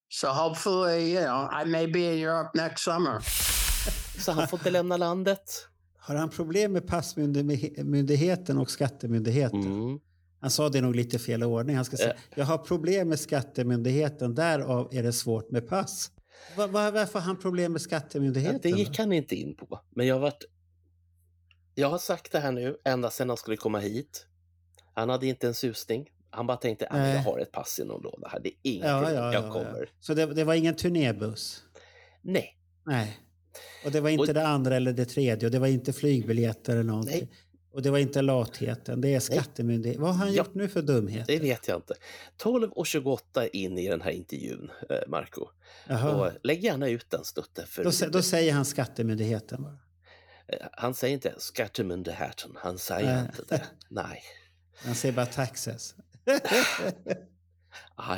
So 0.08 0.28
hopefully, 0.28 1.12
you 1.12 1.20
know, 1.20 1.48
I 1.62 1.64
may 1.64 1.86
be 1.86 2.00
in 2.12 2.18
Europe 2.28 2.50
next 2.54 2.84
summer. 2.84 3.20
Så 4.18 4.32
han 4.32 4.48
får 4.48 4.58
inte 4.58 4.70
lämna 4.70 4.96
landet. 4.96 5.68
Har 5.98 6.14
han 6.14 6.30
problem 6.30 6.72
med 6.72 6.86
passmyndigheten 6.86 8.58
och 8.58 8.70
skattemyndigheten? 8.70 9.62
Mm. 9.62 9.98
Han 10.40 10.50
sa 10.50 10.68
det 10.68 10.80
nog 10.80 10.96
lite 10.96 11.18
fel 11.18 11.42
ordning. 11.42 11.76
Han 11.76 11.84
ska 11.84 11.96
säga, 11.96 12.10
Eh. 12.10 12.16
jag 12.34 12.44
har 12.44 12.58
problem 12.58 13.08
med 13.08 13.20
skattemyndigheten, 13.20 14.34
därav 14.34 14.88
är 14.94 15.02
det 15.02 15.12
svårt 15.12 15.50
med 15.50 15.68
pass. 15.68 16.10
Va, 16.56 16.66
va, 16.66 16.90
varför 16.90 17.18
har 17.18 17.26
han 17.26 17.36
problem 17.38 17.72
med 17.72 17.78
Ja, 17.80 17.84
skattemyndigheten? 17.84 18.60
det 18.62 18.70
då? 18.70 18.76
gick 18.76 18.98
han 18.98 19.12
inte 19.12 19.34
in 19.34 19.56
på. 19.56 19.80
Men 19.96 20.06
jag 20.06 20.14
har 20.14 20.20
varit... 20.20 20.44
Jag 21.74 21.88
har 21.90 21.98
sagt 21.98 22.32
det 22.32 22.38
här 22.40 22.52
nu 22.52 22.76
ända 22.84 23.10
sedan 23.10 23.28
han 23.28 23.36
skulle 23.36 23.56
komma 23.56 23.78
hit. 23.78 24.26
Han 24.94 25.08
hade 25.08 25.26
inte 25.26 25.46
en 25.46 25.54
susning. 25.54 26.10
Han 26.30 26.46
bara 26.46 26.56
tänkte, 26.56 26.86
"Ah, 26.90 26.96
men 26.96 27.10
jag 27.10 27.22
har 27.22 27.38
ett 27.38 27.52
pass 27.52 27.78
i 27.78 27.84
någon 27.84 28.02
låda 28.02 28.28
här. 28.28 28.40
Det 28.40 28.48
är 28.48 28.54
ingenting. 28.62 28.90
Ja, 28.90 29.12
ja, 29.12 29.32
jag 29.32 29.44
ja, 29.44 29.52
kommer. 29.52 29.90
Så 30.00 30.14
det, 30.14 30.26
det 30.26 30.44
var 30.44 30.54
ingen 30.54 30.74
turnébuss? 30.76 31.62
Nej. 32.22 32.58
Nej. 32.86 33.18
Och 33.84 33.90
det 33.92 34.00
var 34.00 34.10
inte 34.10 34.20
Och- 34.22 34.34
det 34.34 34.46
andra 34.46 34.76
eller 34.76 34.92
det 34.92 35.04
tredje 35.04 35.46
och 35.48 35.52
det 35.52 35.58
var 35.58 35.66
inte 35.66 35.92
flygbiljetter 35.92 36.72
eller 36.72 36.82
någonting. 36.82 37.18
Nej. 37.30 37.38
Och 37.72 37.82
det 37.82 37.90
var 37.90 37.98
inte 37.98 38.22
latheten, 38.22 39.00
det 39.00 39.14
är 39.14 39.20
skattemyndigheten. 39.20 40.02
Vad 40.02 40.10
har 40.14 40.18
han 40.18 40.28
Ja. 40.34 40.38
gjort 40.44 40.54
nu 40.54 40.68
för 40.68 40.82
dumhet? 40.82 41.26
Det 41.26 41.38
vet 41.38 41.68
jag 41.68 41.78
inte. 41.78 41.94
12 42.36 42.70
och 42.70 42.86
28 42.86 43.46
in 43.48 43.78
i 43.78 43.88
den 43.88 44.00
här 44.00 44.10
intervjun, 44.10 44.70
eh, 44.90 44.96
Marco. 45.08 45.46
Jaha. 45.88 46.14
Och 46.14 46.32
lägg 46.42 46.64
gärna 46.64 46.88
ut 46.88 47.10
den 47.10 47.24
Stutte. 47.24 47.66
För 47.66 47.84
Då, 47.84 47.90
då 48.10 48.22
säger 48.22 48.52
han 48.52 48.64
skattemyndigheten 48.64 49.62
bara. 49.62 49.78
Han 50.72 50.94
säger 50.94 51.14
inte 51.14 51.34
skattemyndigheten, 51.38 52.56
han 52.56 52.78
säger 52.78 53.20
inte 53.20 53.42
det. 53.48 53.62
Nej. 53.88 54.22
Han 54.76 54.94
säger 54.94 55.14
bara 55.14 55.26
taxes. 55.26 55.94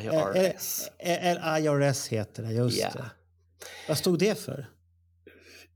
IRS. 0.00 0.88
Eller 0.98 1.58
IRS 1.58 2.08
heter 2.08 2.42
det, 2.42 2.52
just 2.52 2.78
Ja. 2.78 2.90
det. 2.92 3.10
Vad 3.88 3.98
stod 3.98 4.18
det 4.18 4.38
för? 4.38 4.70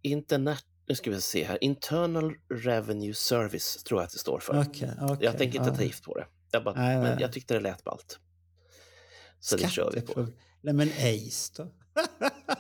Internet, 0.03 0.65
nu 0.89 0.95
ska 0.95 1.11
vi 1.11 1.21
se 1.21 1.45
här. 1.45 1.65
Internal 1.65 2.35
Revenue 2.55 3.15
Service 3.15 3.85
tror 3.85 4.01
jag 4.01 4.07
att 4.07 4.13
det 4.13 4.19
står 4.19 4.39
för. 4.39 4.61
Okej, 4.61 4.91
okej, 5.01 5.17
jag 5.21 5.39
tänker 5.39 5.59
inte 5.59 5.71
ja. 5.71 5.77
ta 5.77 5.83
gift 5.83 6.05
på 6.05 6.15
det. 6.15 6.27
Jag, 6.51 6.65
bara, 6.65 6.75
Nej, 6.75 6.97
men 6.97 7.05
nej. 7.05 7.17
jag 7.21 7.33
tyckte 7.33 7.55
det 7.55 7.61
lät 7.61 7.85
ballt. 7.85 8.19
Så 9.41 9.57
det 9.57 9.69
kör 9.71 9.91
vi 9.95 10.01
på. 10.01 10.27
Nej 10.61 10.75
men 10.75 10.89
Ace 10.89 11.53
då? 11.57 11.73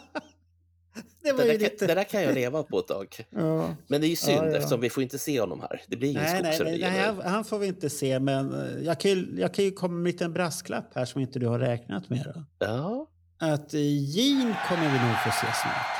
det 1.22 1.32
var 1.32 1.38
Det 1.38 1.44
där, 1.44 1.52
kan, 1.54 1.62
lite... 1.62 1.86
det 1.86 1.94
där 1.94 2.04
kan 2.04 2.22
jag 2.22 2.34
leva 2.34 2.62
på 2.62 2.78
ett 2.78 2.86
tag. 2.86 3.26
Ja. 3.30 3.74
Men 3.88 4.00
det 4.00 4.06
är 4.06 4.08
ju 4.08 4.16
synd 4.16 4.38
Ja, 4.38 4.46
ja. 4.50 4.56
eftersom 4.56 4.80
vi 4.80 4.90
får 4.90 5.02
inte 5.02 5.18
se 5.18 5.40
honom 5.40 5.60
här. 5.60 5.82
Det 5.86 5.96
blir 5.96 6.10
ingen 6.10 6.22
Nej, 6.22 6.42
nej, 6.42 6.58
nej, 6.64 6.78
nej 6.80 6.98
han, 7.06 7.20
han 7.32 7.44
får 7.44 7.58
vi 7.58 7.66
inte 7.66 7.90
se, 7.90 8.20
men 8.20 8.54
eh, 8.54 8.84
jag 8.84 9.00
kan, 9.00 9.10
ju, 9.10 9.34
jag 9.40 9.54
kan 9.54 9.64
ju 9.64 9.70
komma 9.70 9.94
med 9.94 10.00
en 10.00 10.12
liten 10.12 10.32
brasklapp 10.32 10.94
här 10.94 11.04
som 11.04 11.20
inte 11.20 11.38
du 11.38 11.46
har 11.46 11.58
räknat 11.58 12.10
med. 12.10 12.32
Då. 12.34 12.44
Ja, 12.66 13.06
Att 13.38 13.74
eh, 13.74 13.80
Jean 14.16 14.54
kommer 14.68 14.82
vi 14.92 15.06
nog 15.06 15.16
få 15.24 15.30
se 15.30 15.46
snart. 15.62 15.96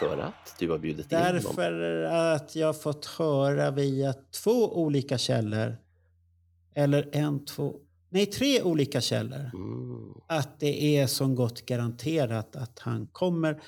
för 0.00 0.18
att 0.18 0.54
du 0.58 0.70
har 0.70 0.78
bjudit 0.78 1.12
in 1.12 1.18
honom. 1.18 1.32
Därför 1.34 2.02
att 2.02 2.56
jag 2.56 2.66
har 2.66 2.72
fått 2.74 3.06
höra 3.06 3.70
via 3.70 4.14
två 4.42 4.82
olika 4.82 5.18
källor, 5.18 5.76
eller 6.74 7.08
en, 7.12 7.44
två, 7.44 7.74
nej 8.10 8.26
tre 8.26 8.62
olika 8.62 9.00
källor, 9.00 9.50
Mm. 9.54 10.14
att 10.28 10.60
det 10.60 10.98
är 10.98 11.06
som 11.06 11.34
gott 11.34 11.66
garanterat 11.66 12.56
att 12.56 12.78
han 12.78 13.06
kommer 13.12 13.62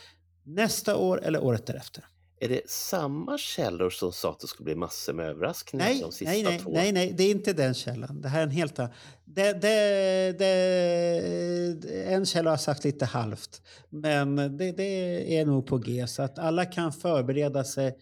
nästa 0.47 0.97
år 0.97 1.22
eller 1.24 1.44
året 1.44 1.66
därefter. 1.66 2.05
Är 2.40 2.49
det 2.49 2.70
samma 2.70 3.38
källor 3.38 3.90
som 3.90 4.12
sa 4.12 4.30
att 4.30 4.40
det 4.40 4.47
skulle 4.47 4.64
bli 4.64 4.74
massor 4.74 5.12
med 5.12 5.26
överraskningar 5.26 5.86
Nej, 5.86 6.01
de 6.01 6.12
sista 6.12 6.24
nej, 6.32 6.42
nej, 6.42 6.59
två? 6.59 6.70
nej, 6.70 6.92
nej, 6.92 7.14
det 7.18 7.24
är 7.24 7.30
inte 7.30 7.53
den 7.53 7.74
källan. 7.74 8.20
Det 8.20 8.28
här 8.28 8.38
är 8.38 8.42
en 8.44 8.51
helt 8.51 8.78
annan. 8.78 8.92
Det, 9.24 9.53
det, 9.53 10.38
det, 10.38 12.05
en 12.07 12.26
källa 12.26 12.51
har 12.51 12.57
sagt 12.57 12.84
lite 12.84 13.05
halvt, 13.05 13.62
men 13.90 14.36
det, 14.36 14.72
det 14.72 15.36
är 15.38 15.44
nog 15.47 15.66
på 15.66 15.78
G. 15.78 16.07
Så 16.07 16.22
att 16.22 16.38
alla 16.38 16.64
kan 16.64 16.92
förbereda 16.92 17.64
sig. 17.64 17.97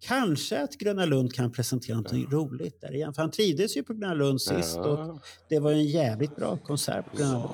Kanske 0.00 0.62
att 0.62 0.72
Gröna 0.74 1.04
Lund 1.04 1.34
kan 1.34 1.52
presentera 1.52 1.96
något 1.96 2.12
roligt 2.12 2.80
där 2.80 2.94
igen. 2.94 3.14
För 3.14 3.22
han 3.22 3.30
trivdes 3.30 3.76
ju 3.76 3.82
på 3.82 3.94
Gröna 3.94 4.14
Lund 4.14 4.40
sist 4.42 4.76
Ja. 4.76 4.82
och 4.82 5.20
det 5.48 5.58
var 5.58 5.70
ju 5.70 5.76
en 5.76 5.84
jävligt 5.86 6.36
bra 6.36 6.56
konsert 6.56 7.10
på 7.10 7.16
Gröna 7.16 7.32
Lund. 7.32 7.44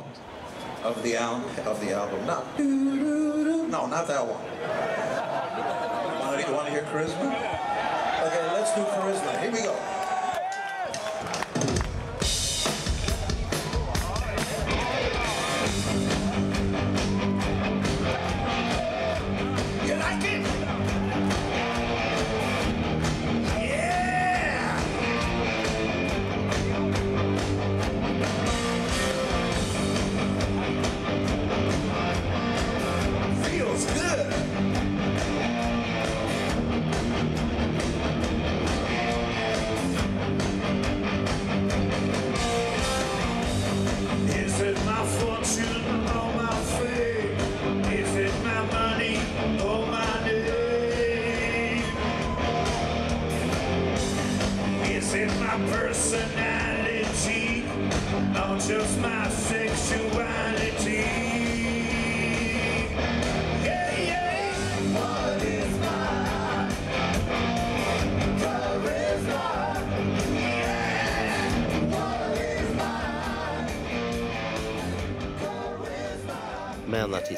of 0.97 1.03
the 1.03 1.17
album 1.17 1.43
of 1.73 1.81
the 1.87 1.95
album. 1.95 2.21
Not. 2.27 3.28
No, 3.71 3.87
not 3.87 4.07
that 4.09 4.25
one. 4.25 4.41
Want 6.21 6.41
to, 6.41 6.49
you 6.49 6.55
want 6.55 6.67
to 6.67 6.73
hear 6.73 6.83
charisma? 6.85 7.29
Okay, 8.27 8.53
let's 8.53 8.75
do 8.75 8.81
charisma. 8.83 9.41
Here 9.41 9.53
we 9.53 9.63
go. 9.63 9.98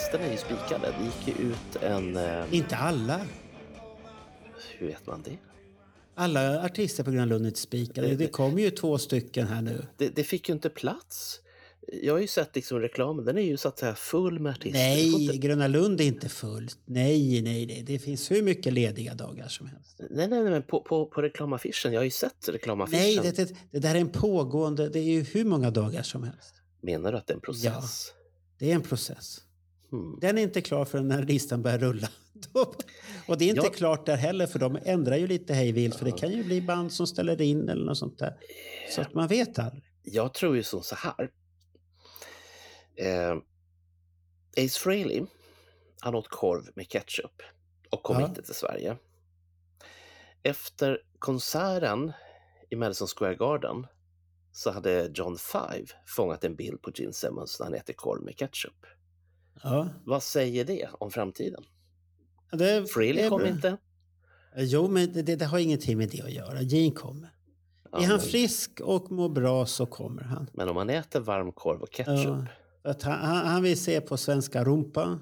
Artisterna 0.00 0.24
är 0.24 0.32
ju 0.32 0.36
spikade. 0.38 0.94
Det 0.98 1.04
gick 1.04 1.38
ju 1.38 1.44
ut 1.50 1.82
en... 1.82 2.16
Eh, 2.16 2.54
Inte 2.54 2.76
alla. 2.76 3.26
hur 4.78 4.86
vet 4.86 5.06
man 5.06 5.22
det? 5.22 5.38
Alla 6.14 6.64
artister 6.64 7.04
på 7.04 7.10
Gröna 7.10 7.24
Lund 7.24 7.44
är 7.44 7.48
inte 7.48 7.60
spikade. 7.60 8.14
Det 8.14 8.26
kommer 8.26 8.62
ju 8.62 8.70
två 8.70 8.98
stycken 8.98 9.46
här 9.46 9.62
nu. 9.62 9.86
det? 9.96 10.08
Det 10.08 10.24
fick 10.24 10.48
ju 10.48 10.54
inte 10.54 10.68
plats. 10.70 11.40
Jag 12.02 12.14
har 12.14 12.20
ju 12.20 12.26
sett 12.26 12.56
liksom 12.56 12.80
reklamen, 12.80 13.24
den 13.24 13.38
är 13.38 13.42
ju 13.42 13.56
så 13.56 13.68
att 13.68 13.78
säga 13.78 13.94
full 13.94 14.38
med 14.38 14.50
artister. 14.52 14.70
Det 14.72 14.78
Nej, 14.78 15.22
inte- 15.24 15.36
Gröna 15.36 15.66
Lund 15.68 16.00
är 16.00 16.04
inte 16.04 16.28
fullt. 16.28 16.78
Nej, 16.84 17.42
nej, 17.42 17.66
nej. 17.66 17.82
Det 17.86 17.98
finns 17.98 18.30
hur 18.30 18.42
mycket 18.42 18.72
lediga 18.72 19.14
dagar 19.14 19.48
som 19.48 19.66
helst. 19.66 19.96
Nej, 19.98 20.28
nej, 20.28 20.42
nej, 20.42 20.50
men 20.52 20.62
på, 20.62 20.80
på, 20.80 21.06
på 21.06 21.22
reklamaffischen. 21.22 21.92
Jag 21.92 22.00
har 22.00 22.04
ju 22.04 22.10
sett 22.10 22.48
reklamaffischen. 22.48 23.00
Nej, 23.00 23.18
det, 23.22 23.36
det, 23.36 23.54
det 23.70 23.78
där 23.78 23.94
är 23.94 24.00
en 24.00 24.08
pågående... 24.08 24.88
Det 24.88 24.98
är 24.98 25.04
ju 25.04 25.22
hur 25.22 25.44
många 25.44 25.70
dagar 25.70 26.02
som 26.02 26.22
helst. 26.22 26.54
Menar 26.82 27.12
du 27.12 27.18
att 27.18 27.26
det 27.26 27.32
är 27.32 27.36
en 27.36 27.40
process? 27.40 28.12
Det 28.58 28.70
är 28.70 28.74
en 28.74 28.82
process. 28.82 29.40
Hmm. 29.90 30.18
Den 30.20 30.38
är 30.38 30.42
inte 30.42 30.60
klar 30.60 30.84
förrän 30.84 31.08
när 31.08 31.22
listan 31.22 31.62
börjar 31.62 31.78
rulla. 31.78 32.08
Och 33.28 33.38
det 33.38 33.44
är 33.44 33.48
inte 33.48 33.66
Ja. 33.66 33.70
klart 33.72 34.06
där 34.06 34.16
heller 34.16 34.46
för 34.46 34.58
de 34.58 34.78
ändrar 34.84 35.16
ju 35.16 35.26
lite 35.26 35.54
hejvilt 35.54 35.94
för 35.96 36.04
det 36.04 36.12
kan 36.12 36.30
ju 36.32 36.44
bli 36.44 36.60
band 36.62 36.92
som 36.92 37.06
ställer 37.06 37.40
in 37.42 37.68
eller 37.68 37.84
något 37.84 37.98
sånt 37.98 38.18
där. 38.18 38.36
Så 38.90 39.00
att 39.00 39.14
man 39.14 39.28
vet 39.28 39.58
aldrig. 39.58 39.84
Jag 40.02 40.34
tror 40.34 40.56
ju 40.56 40.62
som 40.62 40.82
så 40.82 40.94
här. 40.94 41.30
Eh, 42.96 43.36
Ace 44.64 44.78
Frehley, 44.80 45.22
han 46.00 46.14
åt 46.14 46.28
korv 46.28 46.70
med 46.74 46.88
ketchup 46.88 47.42
och 47.90 48.02
kom 48.02 48.20
Ja. 48.20 48.26
inte 48.26 48.42
till 48.42 48.54
Sverige. 48.54 48.96
Efter 50.42 50.98
konserten 51.18 52.12
i 52.70 52.76
Madison 52.76 53.08
Square 53.08 53.34
Garden 53.34 53.86
så 54.52 54.70
hade 54.70 55.10
John 55.14 55.36
Five 55.38 55.86
fångat 56.06 56.44
en 56.44 56.56
bild 56.56 56.82
på 56.82 56.90
Gene 56.94 57.12
Simmons 57.12 57.56
när 57.60 57.66
han 57.66 57.74
äter 57.74 57.92
korv 57.92 58.22
med 58.22 58.36
ketchup. 58.38 58.86
Ja. 59.62 59.88
Vad 60.04 60.22
säger 60.22 60.64
det 60.64 60.88
om 60.92 61.10
framtiden? 61.10 61.64
Det, 62.52 62.86
Frehley 62.90 63.22
det- 63.22 63.28
kom 63.28 63.46
inte. 63.46 63.76
Jo, 64.56 64.88
men 64.88 65.12
det, 65.12 65.22
det 65.36 65.44
har 65.44 65.58
ingenting 65.58 65.98
med 65.98 66.08
det 66.10 66.20
att 66.22 66.32
göra. 66.32 66.62
Gene 66.62 66.90
kommer. 66.94 67.34
Ja, 67.92 67.98
är 67.98 68.02
han 68.02 68.16
men- 68.16 68.20
frisk 68.26 68.80
och 68.80 69.10
mår 69.12 69.28
bra 69.28 69.66
så 69.66 69.86
kommer 69.86 70.22
han. 70.22 70.50
Men 70.54 70.68
om 70.68 70.74
man 70.74 70.90
äter 70.90 71.20
varm 71.20 71.52
korv 71.52 71.80
och 71.82 71.90
ketchup. 71.92 72.44
Ja, 72.82 72.94
han, 73.02 73.12
han, 73.12 73.46
han 73.46 73.62
vill 73.62 73.80
se 73.80 74.00
på 74.00 74.16
svenska 74.16 74.64
rumpa. 74.64 75.18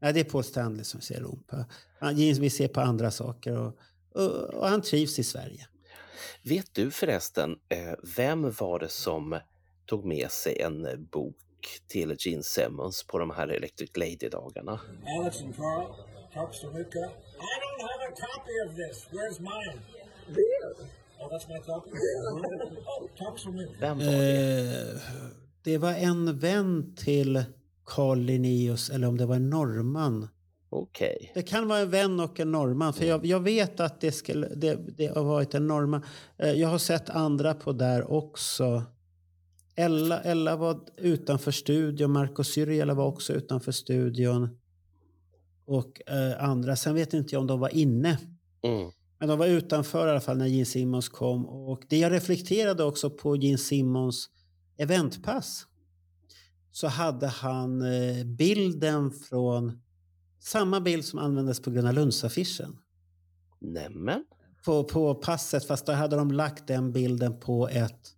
Nej, 0.00 0.12
det 0.12 0.20
är 0.20 0.24
Paul 0.24 0.44
Stanley 0.44 0.84
som 0.84 1.00
ser 1.00 1.20
rumpa. 1.20 1.64
Han 2.00 2.16
Gene 2.16 2.40
vill 2.40 2.50
se 2.50 2.68
på 2.68 2.80
andra 2.80 3.10
saker 3.10 3.56
och, 3.58 3.78
och, 4.14 4.30
och 4.54 4.68
han 4.68 4.82
trivs 4.82 5.18
i 5.18 5.24
Sverige. 5.24 5.68
Vet 6.42 6.74
du 6.74 6.90
förresten, 6.90 7.50
eh, 7.68 7.94
vem 8.16 8.42
var 8.50 8.78
det 8.78 8.88
som 8.88 9.38
tog 9.86 10.04
med 10.04 10.30
sig 10.30 10.60
en 10.60 10.86
eh, 10.86 10.96
bok 10.96 11.36
till 11.88 12.16
Gene 12.18 12.42
Simmons 12.42 13.04
på 13.06 13.18
de 13.18 13.30
här 13.30 13.48
Electric 13.48 13.96
Lady-dagarna? 13.96 14.80
Alex 15.18 15.40
and 15.40 15.56
Carl, 15.56 15.86
talks 16.34 16.60
to 16.60 16.66
Luca. 16.66 16.98
I 16.98 17.54
don't 17.62 17.80
have 17.90 18.02
a 18.08 18.14
copy 18.26 18.52
of 18.66 18.76
this. 18.76 19.06
Where's 19.12 19.40
mine? 19.40 19.80
There. 20.26 20.86
Oh, 21.20 21.28
that's 21.30 21.48
my 21.48 21.58
copy? 21.66 21.90
oh, 22.86 23.08
talks 23.24 23.42
to 23.42 23.52
me. 23.52 23.66
Vem 23.80 23.98
var 23.98 24.04
det? 24.04 24.90
Eh, 24.90 25.00
det 25.64 25.78
var 25.78 25.92
en 25.92 26.38
vän 26.38 26.94
till 26.96 27.44
Carl 27.86 28.18
Linnaeus, 28.18 28.90
eller 28.90 29.08
om 29.08 29.16
det 29.18 29.26
var 29.26 29.36
en 29.36 29.50
norrman. 29.50 30.28
Okej. 30.70 31.30
Det 31.34 31.42
kan 31.42 31.68
vara 31.68 31.78
en 31.78 31.90
vän 31.90 32.20
och 32.20 32.40
en 32.40 32.52
norrman, 32.52 32.92
för 32.94 33.04
jag, 33.04 33.26
jag 33.26 33.40
vet 33.40 33.80
att 33.80 34.00
det, 34.00 34.12
skulle, 34.12 34.46
det, 34.48 34.78
det 34.96 35.06
har 35.06 35.24
varit 35.24 35.54
en 35.54 35.66
norrman. 35.66 36.02
Eh, 36.38 36.52
Jag 36.52 36.68
har 36.68 36.78
sett 36.78 37.10
andra 37.10 37.54
på 37.54 37.72
där 37.72 38.12
också. 38.12 38.82
Ella, 39.76 40.22
Ella 40.22 40.56
var 40.56 40.80
utanför 40.96 41.50
studion, 41.50 42.10
Marco 42.10 42.44
Syrjala 42.44 42.94
var 42.94 43.06
också 43.06 43.32
utanför 43.32 43.72
studion. 43.72 44.48
Och 45.66 46.10
eh, 46.10 46.44
andra, 46.44 46.76
sen 46.76 46.94
vet 46.94 47.14
inte 47.14 47.34
jag 47.34 47.40
om 47.40 47.46
de 47.46 47.60
var 47.60 47.74
inne. 47.74 48.18
Mm. 48.62 48.90
Men 49.18 49.28
de 49.28 49.38
var 49.38 49.46
utanför 49.46 50.08
i 50.08 50.10
alla 50.10 50.20
fall 50.20 50.38
när 50.38 50.46
Gene 50.46 50.64
Simmons 50.64 51.08
kom. 51.08 51.46
Och 51.46 51.82
det 51.88 51.98
jag 51.98 52.12
reflekterade 52.12 52.84
också 52.84 53.10
på 53.10 53.36
Gene 53.36 53.58
Simmons 53.58 54.28
eventpass. 54.76 55.66
Så 56.70 56.86
hade 56.86 57.26
han 57.26 57.82
eh, 57.82 58.24
bilden 58.24 59.10
från 59.10 59.82
samma 60.40 60.80
bild 60.80 61.04
som 61.04 61.18
användes 61.18 61.62
på 61.62 61.70
Gröna 61.70 61.92
Lunds-affischen. 61.92 62.78
Nämen. 63.60 64.24
På, 64.64 64.84
på 64.84 65.14
passet, 65.14 65.66
fast 65.66 65.86
då 65.86 65.92
hade 65.92 66.16
de 66.16 66.30
lagt 66.30 66.66
den 66.66 66.92
bilden 66.92 67.40
på 67.40 67.68
ett 67.68 68.13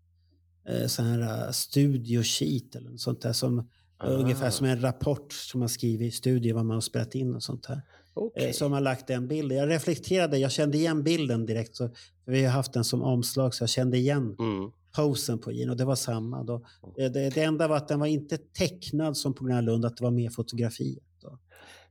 eh, 0.69 0.87
sån 0.87 1.05
här 1.05 1.47
uh, 1.47 1.51
studio 1.53 2.23
sheet 2.23 2.75
eller 2.77 2.91
något 2.91 3.01
sånt 3.01 3.21
där. 3.23 3.33
Som, 3.33 3.69
Ah. 3.99 4.07
Ungefär 4.09 4.51
som 4.51 4.67
en 4.67 4.81
rapport 4.81 5.33
som 5.33 5.61
man 5.61 5.69
skriver 5.69 6.05
i 6.07 6.11
studio 6.11 6.55
vad 6.55 6.65
man 6.67 6.75
har 6.75 6.81
spelat 6.81 7.15
in 7.15 7.35
och 7.35 7.43
sånt. 7.43 7.67
Okej. 8.15 8.45
Eh, 8.47 8.53
Som 8.53 8.73
har 8.73 8.81
lagt 8.81 9.07
den 9.07 9.29
bilden. 9.29 9.59
Jag 9.59 9.69
reflekterade, 9.69 10.39
jag 10.39 10.53
kände 10.53 10.79
igen 10.79 11.03
bilden 11.03 11.47
direkt. 11.47 11.77
Så, 11.77 11.91
vi 12.27 12.45
har 12.45 12.53
haft 12.53 12.73
den 12.73 12.85
som 12.85 13.03
omslag 13.03 13.55
så 13.55 13.63
jag 13.63 13.69
kände 13.69 13.97
igen 13.97 14.37
Mm. 14.39 14.71
posen 14.97 15.39
på 15.39 15.51
och 15.71 15.77
det 15.77 15.85
var 15.85 15.95
samma. 15.95 16.43
Då. 16.45 16.55
Eh, 16.99 17.11
Det, 17.13 17.31
det 17.35 17.43
enda 17.43 17.69
var 17.69 17.77
att 17.77 17.89
den 17.89 18.01
var 18.01 18.07
inte 18.07 18.39
tecknad 18.39 19.17
som 19.17 19.35
på 19.35 19.45
Gröna 19.45 19.61
Lund, 19.61 19.85
att 19.85 19.97
det 19.97 20.05
var 20.05 20.11
mer 20.11 20.31
fotografier. 20.31 21.03
Då. 21.23 21.39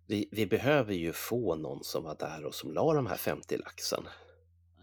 Vi, 0.07 0.29
vi 0.31 0.45
behöver 0.45 0.93
ju 0.93 1.13
få 1.13 1.55
någon 1.55 1.83
som 1.83 2.03
var 2.03 2.15
där 2.19 2.45
och 2.45 2.53
som 2.55 2.71
la 2.73 2.93
de 2.93 3.05
här 3.07 3.17
50 3.17 3.57
laxen. 3.57 4.03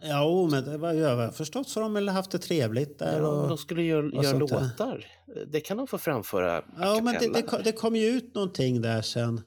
Ja, 0.03 0.49
men 0.51 0.65
det 0.65 0.79
var, 0.79 0.93
jag 0.93 1.17
har 1.17 1.31
förstått 1.31 1.69
så 1.69 1.81
har 1.81 1.83
de 1.83 1.95
väl 1.95 2.09
haft 2.09 2.31
det 2.31 2.39
trevligt 2.39 2.99
där. 2.99 3.21
Ja, 3.21 3.27
och, 3.29 3.49
de 3.49 3.59
skulle 3.59 3.83
göra, 3.83 4.23
göra 4.23 4.39
låtar. 4.39 5.07
Det 5.53 5.61
kan 5.61 5.77
de 5.77 5.87
få 5.87 5.99
framföra 5.99 6.65
Ja, 6.81 7.01
men 7.03 7.15
det, 7.21 7.33
det, 7.35 7.43
kom- 7.43 7.61
det 7.65 7.73
kom 7.73 7.97
ju 7.97 8.07
ut 8.07 8.35
någonting 8.35 8.81
där 8.83 9.03
sen. 9.03 9.41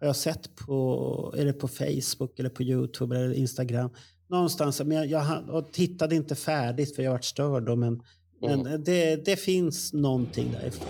Har 0.00 0.06
jag 0.06 0.16
sett 0.16 0.56
på, 0.56 1.34
är 1.38 1.44
det 1.44 1.52
på 1.52 1.68
Facebook 1.68 2.38
eller 2.38 2.50
på 2.50 2.62
Youtube 2.62 3.16
eller 3.16 3.32
Instagram. 3.34 3.90
Någonstans, 4.28 4.80
men 4.84 5.08
jag, 5.08 5.26
jag 5.48 5.72
tittade 5.72 6.14
inte 6.14 6.34
färdigt 6.34 6.96
för 6.96 7.02
jag 7.02 7.10
varit 7.12 7.24
störd 7.24 7.62
då, 7.66 7.76
men, 7.76 8.02
Mm. 8.42 8.60
men 8.60 8.84
det, 8.84 9.16
det 9.24 9.36
finns 9.36 9.92
någonting 9.92 10.52
därifrån. 10.60 10.88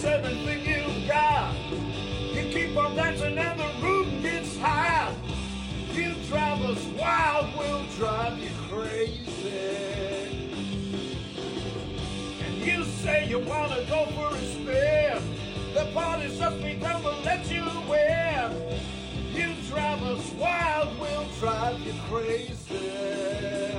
Show 0.00 0.08
everything 0.08 0.64
you've 0.64 1.08
got. 1.08 1.54
You 2.34 2.42
keep 2.50 2.76
on 2.76 2.96
dancing 2.96 3.38
and 3.38 3.60
the 3.60 3.70
room 3.82 4.22
gets 4.22 4.56
high. 4.58 5.14
You 5.92 6.14
drive 6.28 6.62
us 6.62 6.84
wild, 6.98 7.56
we'll 7.56 7.84
drive 7.96 8.38
you 8.38 8.50
crazy. 8.70 9.50
And 12.44 12.56
you 12.56 12.84
say 12.84 13.28
you 13.28 13.38
wanna 13.40 13.84
go 13.88 14.06
for 14.16 14.34
a 14.34 14.40
spin. 14.40 15.22
The 15.74 15.90
party's 15.92 16.38
just 16.38 16.62
begun, 16.62 17.02
we'll 17.02 17.20
let 17.22 17.50
you 17.50 17.64
win. 17.88 18.80
You 19.32 19.54
drive 19.68 20.02
us 20.02 20.32
wild, 20.32 20.98
we'll 20.98 21.28
drive 21.40 21.78
you 21.80 21.94
crazy. 22.08 23.73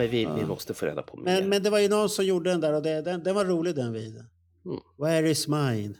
Men 0.00 0.10
vi, 0.10 0.40
vi 0.40 0.46
måste 0.46 0.74
få 0.74 0.86
reda 0.86 1.02
på 1.02 1.16
mer. 1.16 1.24
Men, 1.24 1.48
men 1.48 1.62
det 1.62 1.70
var 1.70 1.78
ju 1.78 1.88
någon 1.88 2.08
som 2.08 2.24
gjorde 2.24 2.50
den 2.50 2.60
där 2.60 2.72
och 2.72 2.82
det, 2.82 3.02
den, 3.02 3.22
den 3.22 3.34
var 3.34 3.44
rolig 3.44 3.74
den 3.74 3.92
videon. 3.92 4.26
Mm. 4.64 4.78
Where 4.98 5.30
is 5.30 5.48
mine? 5.48 5.94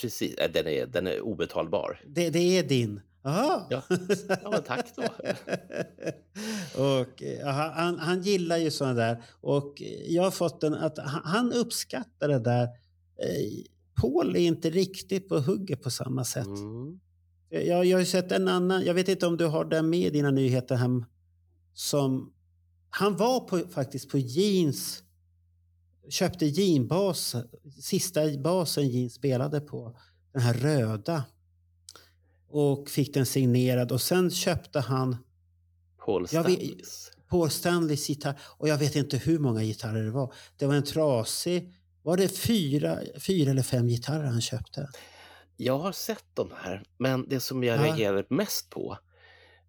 Precis, 0.00 0.34
äh, 0.34 0.50
den 0.52 0.66
är, 0.66 0.86
den 0.86 1.06
är 1.06 1.20
obetalbar. 1.20 2.00
Det, 2.06 2.30
det 2.30 2.58
är 2.58 2.62
din. 2.62 3.00
Jaha. 3.22 3.66
Ja. 3.70 3.82
ja, 4.42 4.58
tack 4.66 4.86
då. 4.96 5.02
och, 6.82 7.22
eh, 7.22 7.46
han, 7.46 7.98
han 7.98 8.22
gillar 8.22 8.56
ju 8.56 8.70
sådana 8.70 8.94
där. 8.94 9.22
Och 9.40 9.82
jag 10.06 10.22
har 10.22 10.30
fått 10.30 10.60
den 10.60 10.74
att 10.74 10.98
han, 11.24 11.52
uppskattar 11.52 12.28
det 12.28 12.38
där. 12.38 12.62
Eh, 12.62 12.68
Paul 14.00 14.36
är 14.36 14.40
inte 14.40 14.70
riktigt 14.70 15.28
på 15.28 15.38
hugget 15.38 15.82
på 15.82 15.90
samma 15.90 16.24
sätt. 16.24 16.46
Mm. 16.46 17.00
Jag, 17.48 17.84
jag 17.86 17.96
har 17.96 18.00
ju 18.00 18.06
sett 18.06 18.32
en 18.32 18.48
annan, 18.48 18.84
jag 18.84 18.94
vet 18.94 19.08
inte 19.08 19.26
om 19.26 19.36
du 19.36 19.46
har 19.46 19.64
den 19.64 19.90
med 19.90 20.00
i 20.00 20.10
dina 20.10 20.30
nyheter 20.30 20.74
hem, 20.74 21.04
som 21.74 22.32
han 22.94 23.16
var 23.16 23.40
på, 23.40 23.58
faktiskt 23.58 24.10
på 24.10 24.18
Jeans 24.18 25.02
köpte 26.08 26.46
jeanbas, 26.46 27.36
sista 27.80 28.20
basen 28.38 28.88
Jean 28.88 29.10
spelade 29.10 29.60
på, 29.60 29.96
den 30.32 30.42
här 30.42 30.54
röda. 30.54 31.24
Och 32.48 32.90
fick 32.90 33.14
den 33.14 33.26
signerad 33.26 33.92
och 33.92 34.00
sen 34.00 34.30
köpte 34.30 34.80
han 34.80 35.16
Paul 36.04 36.28
Stanleys. 36.28 37.10
Paul 37.28 37.50
Stanleys 37.50 38.08
gitarr. 38.08 38.38
Och 38.58 38.68
jag 38.68 38.78
vet 38.78 38.96
inte 38.96 39.16
hur 39.16 39.38
många 39.38 39.62
gitarrer 39.62 40.04
det 40.04 40.10
var. 40.10 40.34
Det 40.56 40.66
var 40.66 40.74
en 40.74 40.84
trasig... 40.84 41.74
Var 42.02 42.16
det 42.16 42.28
fyra, 42.28 42.98
fyra 43.20 43.50
eller 43.50 43.62
fem 43.62 43.88
gitarrer 43.88 44.24
han 44.24 44.40
köpte? 44.40 44.88
Jag 45.56 45.78
har 45.78 45.92
sett 45.92 46.24
de 46.34 46.50
här, 46.56 46.82
men 46.98 47.28
det 47.28 47.40
som 47.40 47.64
jag 47.64 47.78
Ja. 47.78 47.84
reagerade 47.84 48.26
mest 48.30 48.70
på, 48.70 48.98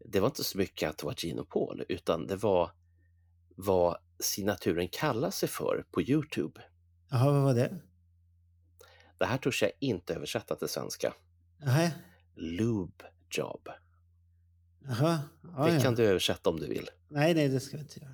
det 0.05 0.19
var 0.19 0.27
inte 0.27 0.43
så 0.43 0.57
mycket 0.57 0.89
att 0.89 0.97
det 0.97 1.05
var 1.05 1.15
Gino 1.17 1.45
Paul, 1.45 1.83
utan 1.89 2.27
det 2.27 2.35
var 2.35 2.71
vad 3.55 3.97
signaturen 4.19 4.87
kallar 4.87 5.31
sig 5.31 5.49
för 5.49 5.85
på 5.91 6.01
Youtube. 6.01 6.61
Jaha, 7.09 7.31
vad 7.31 7.43
var 7.43 7.53
det? 7.53 7.81
Det 9.17 9.25
här 9.25 9.37
törs 9.37 9.61
jag 9.61 9.71
inte 9.79 10.13
översätta 10.15 10.55
till 10.55 10.67
svenska. 10.67 11.13
Jaha, 11.59 11.89
Lube 12.35 13.05
job. 13.37 13.69
Jaha. 14.87 15.19
Ja, 15.57 15.65
det 15.65 15.73
ja. 15.75 15.81
kan 15.81 15.95
du 15.95 16.03
översätta 16.05 16.49
om 16.49 16.59
du 16.59 16.67
vill. 16.67 16.89
Nej, 17.07 17.33
nej, 17.33 17.47
det 17.49 17.59
ska 17.59 17.77
vi 17.77 17.83
inte 17.83 17.99
göra. 17.99 18.11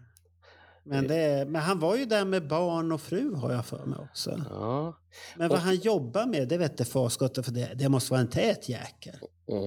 Men, 0.83 1.07
det, 1.07 1.45
men 1.47 1.61
han 1.61 1.79
var 1.79 1.95
ju 1.95 2.05
där 2.05 2.25
med 2.25 2.47
barn 2.47 2.91
och 2.91 3.01
fru 3.01 3.35
har 3.35 3.51
jag 3.53 3.65
för 3.65 3.85
mig 3.85 3.99
också. 3.99 4.45
Ja. 4.49 4.99
Men 5.37 5.49
vad 5.49 5.57
Och- 5.57 5.63
han 5.63 5.75
jobbar 5.75 6.25
med, 6.25 6.47
det 6.47 6.57
vet 6.57 6.87
farskottet 6.89 7.45
för 7.45 7.51
det, 7.51 7.71
det 7.75 7.89
måste 7.89 8.11
vara 8.11 8.21
en 8.21 8.29
tät 8.29 8.69
jäkel. 8.69 9.15
Mm. 9.51 9.63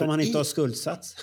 Om 0.00 0.08
han 0.08 0.20
i- 0.20 0.26
inte 0.26 0.38
har 0.38 0.44
skuldsats. 0.44 1.14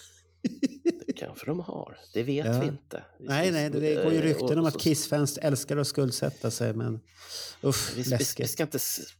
Det 1.07 1.13
kanske 1.13 1.45
de 1.45 1.59
har, 1.59 1.97
det 2.13 2.23
vet 2.23 2.45
Ja. 2.45 2.59
vi 2.59 2.67
inte. 2.67 3.03
Vi 3.19 3.27
Nej, 3.27 3.51
nej, 3.51 3.69
det, 3.69 3.79
det 3.79 4.03
går 4.03 4.11
ju 4.13 4.17
eh, 4.19 4.21
rykten 4.23 4.59
om 4.59 4.65
att 4.65 4.79
Kiss-fans 4.79 5.37
älskar 5.37 5.77
att 5.77 5.87
skuldsätta 5.87 6.51
sig, 6.51 6.73
men 6.73 6.99
usch, 7.63 7.91
Vi, 7.95 7.95
vi, 7.95 8.03
vi 8.03 8.09
läskigt. 8.09 8.49
ska 8.49 8.63
inte 8.63 8.79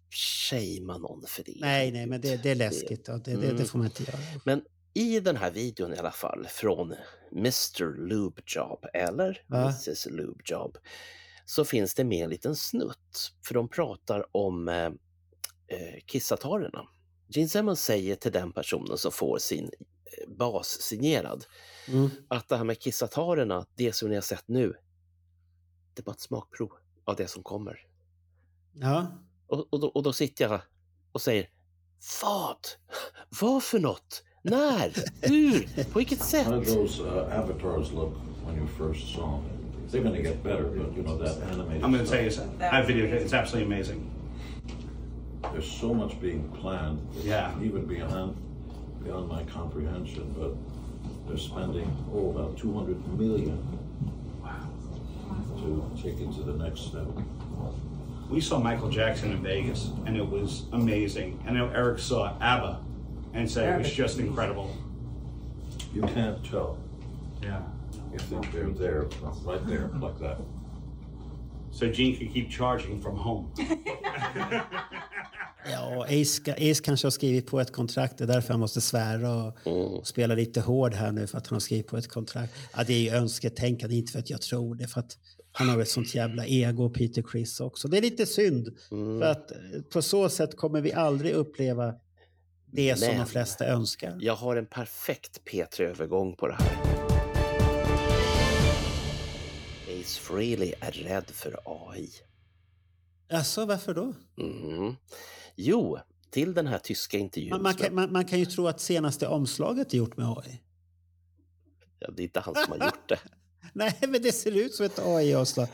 shamea 0.09 0.97
någon 0.97 1.23
för 1.27 1.43
det. 1.43 1.53
Nej, 1.61 1.91
nej, 1.91 2.05
men 2.07 2.21
det, 2.21 2.43
det 2.43 2.51
är 2.51 2.55
läskigt. 2.55 3.05
Det, 3.05 3.17
det, 3.25 3.35
det 3.35 3.49
Mm. 3.49 3.65
får 3.65 3.77
man 3.77 3.87
inte 3.87 4.03
göra. 4.03 4.17
Men 4.45 4.61
i 4.93 5.19
den 5.19 5.35
här 5.37 5.51
videon 5.51 5.93
i 5.93 5.97
alla 5.97 6.11
fall 6.11 6.47
från 6.49 6.93
Mr 7.31 8.07
Lube 8.07 8.41
Job 8.45 8.85
eller 8.93 9.41
Ja. 9.47 9.61
Mrs 9.61 10.05
Lube 10.05 10.43
Job 10.45 10.77
så 11.45 11.65
finns 11.65 11.93
det 11.93 12.03
med 12.03 12.23
en 12.23 12.29
liten 12.29 12.55
snutt 12.55 13.31
för 13.47 13.53
de 13.53 13.69
pratar 13.69 14.25
om 14.37 14.67
eh, 14.67 14.75
eh, 14.85 14.91
kissatarerna. 16.05 16.87
Gene 17.29 17.49
Simmons 17.49 17.83
säger 17.83 18.15
till 18.15 18.31
den 18.31 18.51
personen 18.51 18.97
som 18.97 19.11
får 19.11 19.37
sin 19.37 19.69
eh, 20.21 20.29
bas 20.37 20.67
signerad 20.81 21.45
Mm. 21.87 22.09
att 22.27 22.47
det 22.49 22.57
här 22.57 22.63
med 22.63 22.79
kissatarerna, 22.79 23.65
det 23.75 23.95
som 23.95 24.09
ni 24.09 24.15
har 24.15 24.21
sett 24.21 24.47
nu, 24.47 24.73
det 25.93 26.01
är 26.01 26.03
bara 26.03 26.11
ett 26.11 26.19
smakprov 26.19 26.71
av 27.05 27.15
det 27.15 27.27
som 27.27 27.43
kommer. 27.43 27.79
Ja, 28.73 29.07
Och, 29.47 29.73
och, 29.73 29.79
då, 29.79 29.87
och 29.87 30.03
då 30.03 30.13
sitter 30.13 30.49
jag 30.49 30.61
och 31.11 31.21
säger 31.21 31.49
Vad? 32.21 32.57
Vad 33.41 33.63
för 33.63 33.79
något? 33.79 34.23
När? 34.41 34.93
Hur? 35.21 35.83
På 35.91 35.99
vilket 35.99 36.21
sätt? 36.23 36.47
How 36.47 36.59
did 36.59 36.73
those 36.73 37.03
uh, 37.03 37.39
avatars 37.39 37.91
look 37.91 38.13
when 38.45 38.57
you 38.57 38.67
first 38.67 39.15
saw 39.15 39.21
them? 39.21 39.51
They're 39.91 40.03
going 40.03 40.15
to 40.23 40.29
get 40.29 40.43
better, 40.43 40.63
but 40.63 40.97
you 40.97 41.03
know 41.03 41.17
that 41.25 41.41
animated. 41.51 41.83
I'm 41.83 41.91
going 41.93 42.05
to 42.05 42.11
tell 42.11 42.23
you 42.23 42.31
something. 42.31 42.59
That 42.59 42.87
video, 42.87 43.05
it's 43.05 43.33
absolutely 43.33 43.75
amazing. 43.75 44.11
There's 45.51 45.79
so 45.81 45.93
much 45.93 46.19
being 46.21 46.49
planned. 46.61 46.99
Yeah. 47.23 47.63
Even 47.63 47.85
beyond 47.87 48.35
beyond 49.05 49.29
my 49.29 49.43
comprehension, 49.43 50.33
but 50.37 50.53
they're 51.27 51.37
spending 51.37 51.95
oh 52.13 52.31
about 52.31 52.57
200 52.57 53.17
million. 53.17 53.61
To 55.57 55.89
take 55.95 56.19
it 56.19 56.31
to 56.33 56.43
the 56.43 56.53
next 56.53 56.81
step. 56.81 57.07
We 58.29 58.39
saw 58.39 58.59
Michael 58.59 58.89
Jackson 58.89 59.31
in 59.31 59.41
Vegas, 59.41 59.89
and 60.05 60.15
it 60.15 60.27
was 60.27 60.65
amazing. 60.73 61.43
I 61.47 61.51
know 61.51 61.69
Eric 61.69 61.99
saw 61.99 62.37
ABBA 62.39 62.81
and 63.33 63.49
said 63.49 63.75
it 63.75 63.77
was 63.79 63.91
just 63.91 64.19
incredible. 64.19 64.75
You 65.93 66.01
can't 66.01 66.43
tell. 66.45 66.77
Yeah. 67.41 67.61
You 68.11 68.19
think 68.19 68.51
they're 68.51 68.69
there, 68.69 69.07
right 69.43 69.65
there, 69.65 69.89
like 69.99 70.19
that. 70.19 70.37
So 71.71 71.89
Gene 71.89 72.17
could 72.17 72.31
keep 72.31 72.49
charging 72.49 73.01
from 73.01 73.15
home. 73.15 73.51
ja 75.71 76.05
Ace, 76.05 76.51
Ace 76.71 76.81
kanske 76.83 77.05
har 77.05 77.11
skrivit 77.11 77.47
på 77.47 77.59
ett 77.59 77.71
kontrakt. 77.71 78.17
Det 78.17 78.23
är 78.23 78.27
därför 78.27 78.53
han 78.53 78.59
måste 78.59 78.81
svära 78.81 79.33
och, 79.43 79.67
och 79.97 80.07
spela 80.07 80.35
lite 80.35 80.61
hård 80.61 80.93
här 80.93 81.11
nu 81.11 81.27
för 81.27 81.37
att 81.37 81.47
han 81.47 81.55
har 81.55 81.59
skrivit 81.59 81.87
på 81.87 81.97
ett 81.97 82.07
kontrakt. 82.07 82.53
Ja, 82.77 82.83
det 82.83 82.93
är 82.93 82.99
ju 82.99 83.09
önsketänkande, 83.09 83.95
inte 83.95 84.11
för 84.11 84.19
att 84.19 84.29
jag 84.29 84.41
tror 84.41 84.75
det. 84.75 84.87
För 84.87 84.99
att 84.99 85.17
han 85.51 85.69
har 85.69 85.79
ett 85.81 85.89
sånt 85.89 86.15
jävla 86.15 86.45
ego, 86.45 86.89
Peter 86.89 87.23
Criss 87.31 87.59
också. 87.59 87.87
Det 87.87 87.97
är 87.97 88.01
lite 88.01 88.25
synd. 88.25 88.67
Mm. 88.91 89.19
För 89.19 89.27
att 89.27 89.51
eh, 89.51 89.57
på 89.93 90.01
så 90.01 90.29
sätt 90.29 90.57
kommer 90.57 90.81
vi 90.81 90.93
aldrig 90.93 91.33
uppleva 91.33 91.93
det 92.71 92.95
som 92.99 93.07
Men- 93.07 93.17
de 93.19 93.25
flesta 93.25 93.65
önskar. 93.67 94.17
Jag 94.21 94.35
har 94.35 94.55
en 94.55 94.65
perfekt 94.65 95.41
P3-övergång 95.51 96.35
på 96.35 96.47
det 96.47 96.53
här. 96.59 96.75
Ace 100.01 100.19
Frehley 100.19 100.73
är 100.79 100.91
rädd 100.91 101.25
för 101.31 101.59
AI. 101.65 102.09
Alltså, 103.31 103.65
varför 103.65 103.93
då? 103.93 104.13
Mm. 104.37 104.95
Jo, 105.55 105.99
till 106.29 106.53
den 106.53 106.67
här 106.67 106.77
tyska 106.77 107.17
intervjun. 107.17 107.49
Man, 107.49 107.61
man, 107.61 107.73
kan, 107.73 107.95
man, 107.95 108.11
man 108.11 108.25
kan 108.25 108.39
ju 108.39 108.45
tro 108.45 108.67
att 108.67 108.79
senaste 108.81 109.27
omslaget 109.27 109.93
är 109.93 109.97
gjort 109.97 110.17
med 110.17 110.27
AI. 110.27 110.61
ja, 111.99 112.11
det 112.11 112.21
är 112.21 112.23
inte 112.23 112.39
han 112.39 112.55
som 112.55 112.79
har 112.79 112.85
gjort 112.87 113.09
det. 113.09 113.19
Nej, 113.73 113.97
men 114.01 114.21
det 114.21 114.31
ser 114.31 114.57
ut 114.57 114.73
som 114.75 114.85
ett 114.85 114.99
AI-omslag. 114.99 115.67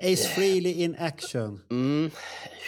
Ace 0.00 0.28
Frehley 0.28 0.72
in 0.72 0.96
action. 0.98 1.60
Mm. 1.70 2.10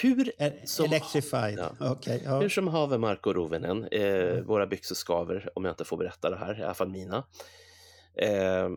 Hur 0.03 0.33
som, 0.67 0.85
Electrified. 0.85 1.59
Ja. 1.59 1.91
Okej, 1.91 2.23
ja. 2.25 2.41
Hur 2.41 2.49
som 2.49 2.69
haver 2.69 2.99
Marco 2.99 3.33
Rovinen, 3.33 3.85
eh, 3.85 4.41
våra 4.41 4.67
byxor 4.67 4.95
skaver 4.95 5.51
om 5.55 5.65
jag 5.65 5.73
inte 5.73 5.85
får 5.85 5.97
berätta 5.97 6.31
det 6.31 6.37
här, 6.37 6.61
i 6.61 6.63
alla 6.63 6.75
fall 6.75 6.89
mina. 6.89 7.17
Eh, 8.15 8.69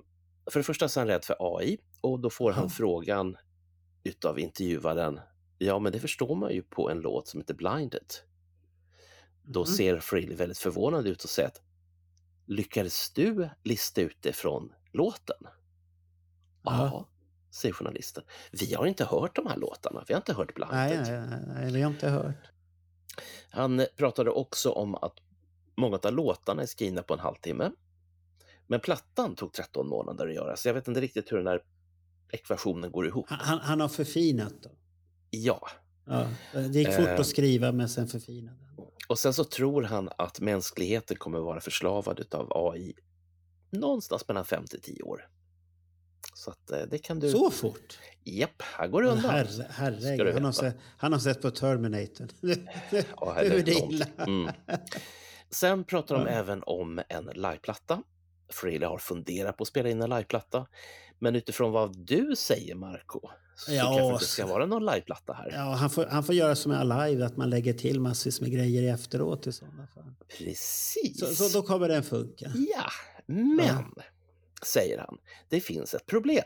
för 0.52 0.60
det 0.60 0.64
första 0.64 0.90
så 0.90 1.00
är 1.00 1.02
han 1.02 1.08
rädd 1.08 1.26
för 1.26 1.36
AI 1.58 1.78
och 2.02 2.20
då 2.20 2.30
får 2.30 2.52
han 2.52 2.64
Ja. 2.64 2.70
frågan 2.70 3.38
utav 4.04 4.40
intervjuaren, 4.40 5.20
ja 5.58 5.80
men 5.80 5.92
det 5.92 6.00
förstår 6.00 6.36
man 6.36 6.54
ju 6.54 6.62
på 6.64 6.90
en 6.90 7.00
låt 7.00 7.28
som 7.28 7.40
heter 7.40 7.54
Blinded. 7.54 8.14
Då 9.44 9.60
Mhm. 9.60 9.66
ser 9.68 10.00
Frehley 10.00 10.36
väldigt 10.36 10.58
förvånad 10.58 11.08
ut 11.08 11.24
och 11.24 11.30
säger 11.30 11.48
att 11.48 11.62
lyckades 12.46 13.12
du 13.14 13.50
lista 13.64 14.02
ut 14.02 14.18
det 14.22 14.34
från 14.34 14.74
låten? 14.92 15.38
Ja. 16.64 17.08
Säger 17.52 17.74
journalisten. 17.74 18.24
Vi 18.52 18.74
har 18.74 18.86
inte 18.86 19.06
hört 19.06 19.36
de 19.36 19.48
här 19.48 19.58
låtarna, 19.58 20.04
vi 20.08 20.14
har 20.14 20.20
inte 20.22 20.34
hört 20.34 20.54
Blinded. 20.56 20.78
Nej, 20.78 21.26
nej, 21.30 21.40
nej, 21.48 21.72
vi 21.74 21.82
har 21.82 21.92
inte 21.92 22.10
hört. 22.10 22.36
Han 23.50 23.86
pratade 23.98 24.30
också 24.30 24.72
om 24.72 24.96
att 24.96 25.18
många 25.76 25.98
av 26.04 26.14
låtarna 26.14 26.62
är 26.62 26.66
skrivna 26.66 27.04
på 27.04 27.14
en 27.14 27.20
halvtimme. 27.20 27.72
Men 28.68 28.80
plattan 28.80 29.36
tog 29.36 29.54
13 29.54 29.88
månader 29.90 30.28
att 30.28 30.34
göra, 30.34 30.56
så 30.56 30.68
jag 30.70 30.74
vet 30.74 30.88
inte 30.88 31.02
riktigt 31.02 31.32
hur 31.32 31.38
den 31.38 31.48
här 31.48 31.64
ekvationen 32.32 32.92
går 32.92 33.08
ihop. 33.08 33.26
Han, 33.30 33.60
han- 33.60 33.82
har 33.82 33.88
förfinat 33.88 34.54
då. 34.64 34.70
Ja, 35.36 35.70
Ja, 36.06 36.28
det 36.54 36.80
gick 36.80 36.94
fort 36.94 37.08
Eh. 37.08 37.20
att 37.20 37.28
skriva 37.28 37.72
men 37.72 37.90
sen 37.90 38.08
förfinade. 38.08 38.58
och 39.08 39.20
sen 39.20 39.34
så 39.34 39.44
tror 39.44 39.84
han 39.84 40.10
att 40.18 40.40
mänskligheten 40.40 41.18
kommer 41.18 41.40
vara 41.40 41.62
förslavad 41.62 42.34
av 42.34 42.52
AI 42.56 42.94
någonstans 43.70 44.28
mellan 44.28 44.46
5 44.46 44.66
till 44.68 44.82
10 44.82 45.04
år. 45.04 45.28
Så 46.36 46.52
att 46.52 46.72
eh, 46.72 46.82
det 46.90 46.98
kan 46.98 47.20
du... 47.20 47.30
Så 47.32 47.52
fort? 47.52 48.00
Japp, 48.24 48.62
här 48.62 48.88
går 48.88 49.02
det 49.02 49.10
undan. 49.10 49.32
Herre, 49.32 49.68
herregud, 49.70 50.34
han 50.34 50.46
har, 50.46 50.52
sett, 50.52 50.76
han 50.98 51.14
har 51.14 51.20
sett 51.20 51.42
på 51.42 51.52
Terminator. 51.52 52.28
Ja, 53.22 53.36
nu 53.42 53.60
är 53.60 53.64
det 53.64 53.72
illa. 53.72 54.06
Mm. 54.18 54.54
Sen 55.50 55.84
pratar 55.84 56.16
de 56.16 56.22
Ja. 56.22 56.28
även 56.30 56.64
om 56.64 57.02
en 57.10 57.26
liveplatta. 57.26 58.04
Frehley 58.50 58.88
har 58.88 58.98
funderat 58.98 59.58
på 59.58 59.62
att 59.62 59.68
spela 59.68 59.90
in 59.90 60.02
en 60.02 60.10
liveplatta. 60.10 60.68
Men 61.24 61.36
utifrån 61.36 61.72
vad 61.72 61.98
du 61.98 62.36
säger, 62.36 62.76
Marco, 62.76 63.22
så 63.56 63.74
Ja, 63.74 63.84
kanske 63.84 64.02
det 64.02 64.14
inte 64.14 64.26
ska 64.26 64.46
vara 64.46 64.66
någon 64.66 64.86
liveplatta 64.86 65.34
här. 65.34 65.52
Ja, 65.52 65.74
han, 65.74 65.90
får, 65.90 66.06
han 66.06 66.24
får 66.24 66.36
göra 66.36 66.56
som 66.56 66.72
är 66.72 67.08
live, 67.08 67.26
att 67.26 67.38
man 67.38 67.50
lägger 67.50 67.74
till 67.74 68.00
massvis 68.00 68.42
med 68.42 68.52
grejer 68.52 68.94
efteråt 68.94 69.48
i 69.48 69.52
sådana 69.52 69.88
fall. 69.88 70.14
Precis. 70.38 71.20
Så, 71.20 71.26
så 71.26 71.60
då 71.60 71.68
kommer 71.68 71.88
den 71.88 72.04
funka. 72.04 72.52
Ja, 72.56 72.90
men, 73.26 73.94
säger 74.66 74.98
han, 74.98 75.18
det 75.50 75.60
finns 75.60 75.94
ett 75.94 76.06
problem. 76.06 76.46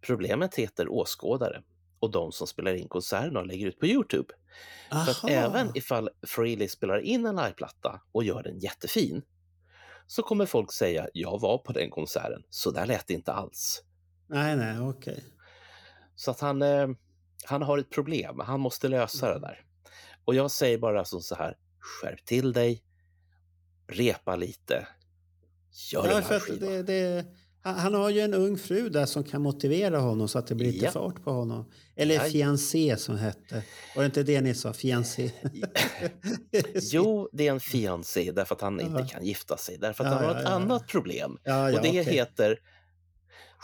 Problemet 0.00 0.54
heter 0.54 0.88
åskådare 0.88 1.62
och 1.98 2.10
de 2.10 2.32
som 2.32 2.46
spelar 2.46 2.74
in 2.74 2.88
konserterna 2.88 3.40
och 3.40 3.46
lägger 3.46 3.66
ut 3.66 3.78
på 3.78 3.86
Youtube. 3.86 4.34
För 4.90 5.10
att 5.10 5.24
Aha. 5.24 5.28
även 5.28 5.70
ifall 5.74 6.10
Frehley 6.26 6.68
spelar 6.68 7.00
in 7.00 7.26
en 7.26 7.36
liveplatta 7.36 8.00
och 8.12 8.24
gör 8.24 8.42
den 8.42 8.58
jättefin 8.58 9.22
så 10.06 10.22
kommer 10.22 10.46
folk 10.46 10.72
säga 10.72 11.08
jag 11.12 11.40
var 11.40 11.58
på 11.58 11.72
den 11.72 11.90
konserten, 11.90 12.42
så 12.50 12.70
där 12.70 12.86
lät 12.86 13.06
det 13.06 13.14
inte 13.14 13.32
alls. 13.32 13.82
Nej, 14.28 14.56
nej, 14.56 14.80
okej. 14.80 15.24
Så 16.14 16.30
att 16.30 16.40
han, 16.40 16.62
eh, 16.62 16.88
han 17.44 17.62
har 17.62 17.78
ett 17.78 17.90
problem, 17.90 18.40
han 18.40 18.60
måste 18.60 18.88
lösa 18.88 19.26
Mm. 19.28 19.40
det 19.40 19.46
där. 19.48 19.64
Och 20.24 20.34
jag 20.34 20.50
säger 20.50 20.78
bara 20.78 21.04
som 21.04 21.20
så 21.20 21.34
här, 21.34 21.56
skärp 21.80 22.24
till 22.24 22.52
dig, 22.52 22.82
repa 23.88 24.36
lite, 24.36 24.86
gör 25.92 26.06
Ja, 26.06 26.14
den 26.14 26.22
här 26.22 26.40
skivan. 26.40 26.68
det, 26.68 26.82
det, 26.82 27.26
Han, 27.72 27.94
har 27.94 28.10
ju 28.10 28.20
en 28.20 28.34
ung 28.34 28.58
fru 28.58 28.88
där 28.88 29.06
som 29.06 29.24
kan 29.24 29.42
motivera 29.42 29.98
honom 29.98 30.28
så 30.28 30.38
att 30.38 30.46
det 30.46 30.54
blir 30.54 30.72
lite 30.72 30.84
Ja. 30.84 30.90
fart 30.90 31.24
på 31.24 31.30
honom. 31.30 31.64
Eller 31.96 32.14
Ja. 32.14 32.20
fiancé 32.20 32.96
som 32.96 33.16
hette. 33.16 33.62
Var 33.96 34.02
det 34.02 34.06
inte 34.06 34.22
det 34.22 34.40
ni 34.40 34.54
sa? 34.54 34.72
Fiancé? 34.72 35.30
Jo, 36.92 37.28
det 37.32 37.46
är 37.48 37.52
en 37.52 37.60
fiancé 37.60 38.32
därför 38.32 38.54
att 38.54 38.60
han 38.60 38.80
inte 38.80 39.00
Ja. 39.00 39.06
kan 39.08 39.24
gifta 39.26 39.56
sig. 39.56 39.78
Därför 39.78 40.04
att 40.04 40.10
Ja, 40.10 40.16
han 40.16 40.24
har 40.26 40.32
ja, 40.34 40.38
ett 40.40 40.44
ja. 40.48 40.54
annat 40.54 40.86
problem. 40.88 41.38
Ja, 41.44 41.70
ja, 41.70 41.76
och 41.76 41.82
det 41.82 41.88
okej. 41.88 42.04
heter 42.14 42.58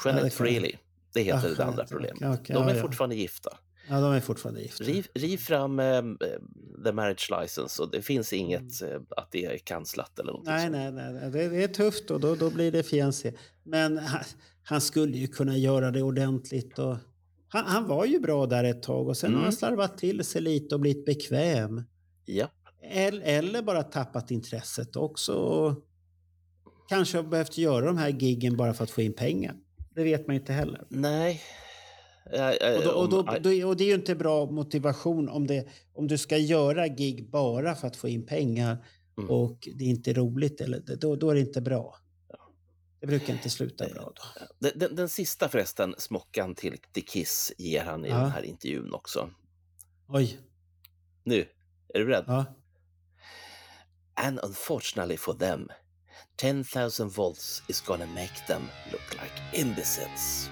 Ja, 0.04 0.10
Jeanette 0.10 0.26
det 0.26 0.30
kan- 0.30 0.46
Freely. 0.46 0.72
Det 1.14 1.22
heter 1.22 1.48
Ja, 1.48 1.54
det 1.56 1.64
andra 1.64 1.84
problemet. 1.84 2.16
okej, 2.40 2.54
De 2.54 2.62
ja, 2.62 2.70
är 2.70 2.74
ja. 2.74 2.80
fortfarande 2.82 3.16
gifta. 3.16 3.58
Ja, 3.92 4.00
de 4.00 4.12
är 4.12 4.20
fortfarande 4.20 4.62
gifta. 4.62 4.84
Riv, 4.84 5.06
riv 5.14 5.36
fram 5.38 5.80
eh, 5.80 6.02
the 6.84 6.92
marriage 6.92 7.30
license 7.40 7.82
och 7.82 7.90
det 7.90 8.02
finns 8.02 8.32
inget 8.32 8.82
Mm. 8.82 8.94
eh, 8.94 9.00
att 9.16 9.28
det 9.32 9.44
är 9.44 9.58
kanslat 9.58 10.18
eller 10.18 10.32
någonting 10.32 10.54
Nej, 10.54 10.70
nej, 10.70 10.92
nej. 10.92 11.12
nej. 11.12 11.30
Det, 11.30 11.48
det 11.48 11.62
är 11.64 11.68
tufft 11.68 12.10
och 12.10 12.20
då, 12.20 12.34
då 12.34 12.50
blir 12.50 12.72
det 12.72 12.82
fiancé. 12.82 13.32
Men 13.62 13.98
han, 13.98 14.20
han 14.62 14.80
skulle 14.80 15.18
ju 15.18 15.26
kunna 15.26 15.56
göra 15.56 15.90
det 15.90 16.02
ordentligt. 16.02 16.78
Och, 16.78 16.96
han, 17.48 17.64
han 17.66 17.86
var 17.88 18.04
ju 18.04 18.20
bra 18.20 18.46
där 18.46 18.64
ett 18.64 18.82
tag 18.82 19.08
och 19.08 19.16
sen 19.16 19.30
har 19.30 19.34
Mm. 19.34 19.44
han 19.44 19.52
slarvat 19.52 19.98
till 19.98 20.24
sig 20.24 20.42
lite 20.42 20.74
och 20.74 20.80
blivit 20.80 21.04
bekväm. 21.06 21.82
Ja. 22.24 22.46
Eller, 22.90 23.20
eller 23.22 23.62
bara 23.62 23.82
tappat 23.82 24.30
intresset 24.30 24.96
också. 24.96 25.32
Och 25.34 25.74
kanske 26.88 27.18
har 27.18 27.24
behövt 27.24 27.58
göra 27.58 27.86
de 27.86 27.96
här 27.98 28.08
giggen 28.08 28.56
bara 28.56 28.74
för 28.74 28.84
att 28.84 28.90
få 28.90 29.02
in 29.02 29.12
pengar. 29.12 29.54
Det 29.94 30.04
vet 30.04 30.26
man 30.26 30.36
inte 30.36 30.52
heller. 30.52 30.84
Nej. 30.88 31.40
Eh, 32.32 32.48
eh, 32.48 32.76
Och, 32.76 32.84
då, 32.84 32.90
och, 32.90 33.08
då, 33.08 33.22
då, 33.22 33.68
och 33.68 33.76
det 33.76 33.84
är 33.84 33.88
ju 33.88 33.94
inte 33.94 34.14
bra 34.14 34.46
motivation 34.46 35.28
om, 35.28 35.46
det, 35.46 35.68
om 35.94 36.08
du 36.08 36.18
ska 36.18 36.36
göra 36.36 36.88
gig 36.88 37.30
bara 37.30 37.74
för 37.74 37.86
att 37.86 37.96
få 37.96 38.08
in 38.08 38.26
pengar 38.26 38.84
Mm. 39.18 39.30
och 39.30 39.68
det 39.78 39.84
är 39.84 39.88
inte 39.88 40.12
roligt. 40.12 40.60
Eller, 40.60 40.80
då, 40.96 41.16
då 41.16 41.30
är 41.30 41.34
det 41.34 41.40
inte 41.40 41.60
bra. 41.60 41.96
Det 43.00 43.06
brukar 43.06 43.32
inte 43.32 43.50
sluta 43.50 43.88
bra 43.88 44.12
då. 44.16 44.22
Den, 44.58 44.78
den, 44.78 44.96
den 44.96 45.08
sista 45.08 45.48
förresten, 45.48 45.94
smockan 45.98 46.54
till, 46.54 46.76
till 46.92 47.04
Kiss, 47.04 47.52
ger 47.58 47.84
han 47.84 48.04
i 48.04 48.08
Ja. 48.08 48.16
den 48.16 48.30
här 48.30 48.42
intervjun 48.42 48.94
också. 48.94 49.30
Oj. 50.08 50.38
Nu, 51.24 51.46
är 51.94 51.98
du 51.98 52.04
beredd? 52.04 52.24
Ja. 52.26 52.44
And 54.14 54.40
unfortunately 54.44 55.16
for 55.16 55.34
them, 55.34 55.68
10,000 56.36 57.08
volts 57.08 57.62
is 57.68 57.80
gonna 57.80 58.06
make 58.06 58.46
them 58.46 58.62
look 58.92 59.12
like 59.12 59.60
imbeciles. 59.62 60.50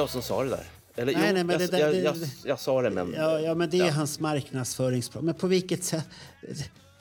Jag 0.00 0.10
som 0.10 0.22
sa 0.22 0.44
det 0.44 0.50
där. 0.50 0.64
Eller, 0.96 1.12
Nej, 1.12 1.22
jo, 1.28 1.34
nej, 1.34 1.44
men 1.44 1.50
jag, 1.50 1.60
det 1.60 1.66
där- 1.76 1.78
jag, 1.78 1.92
det- 1.92 1.98
jag, 2.00 2.16
jag 2.44 2.60
sa 2.60 2.82
det, 2.82 2.90
men... 2.90 3.14
Ja, 3.16 3.40
ja, 3.40 3.54
men 3.54 3.70
det 3.70 3.80
är 3.80 3.86
Ja. 3.86 3.92
hans 3.92 4.20
marknadsföringsplan. 4.20 5.24
Men 5.24 5.34
på 5.34 5.46
vilket 5.46 5.84
sätt? 5.84 6.08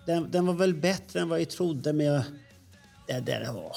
Den, 0.06 0.32
den 0.32 0.46
var 0.46 0.54
väl 0.54 0.74
bättre 0.74 1.20
än 1.20 1.30
vad 1.30 1.42
jag 1.42 1.50
trodde, 1.50 1.94
men 1.94 2.06
jag... 2.06 2.24
Det 3.08 3.20
där 3.20 3.52
var... 3.54 3.76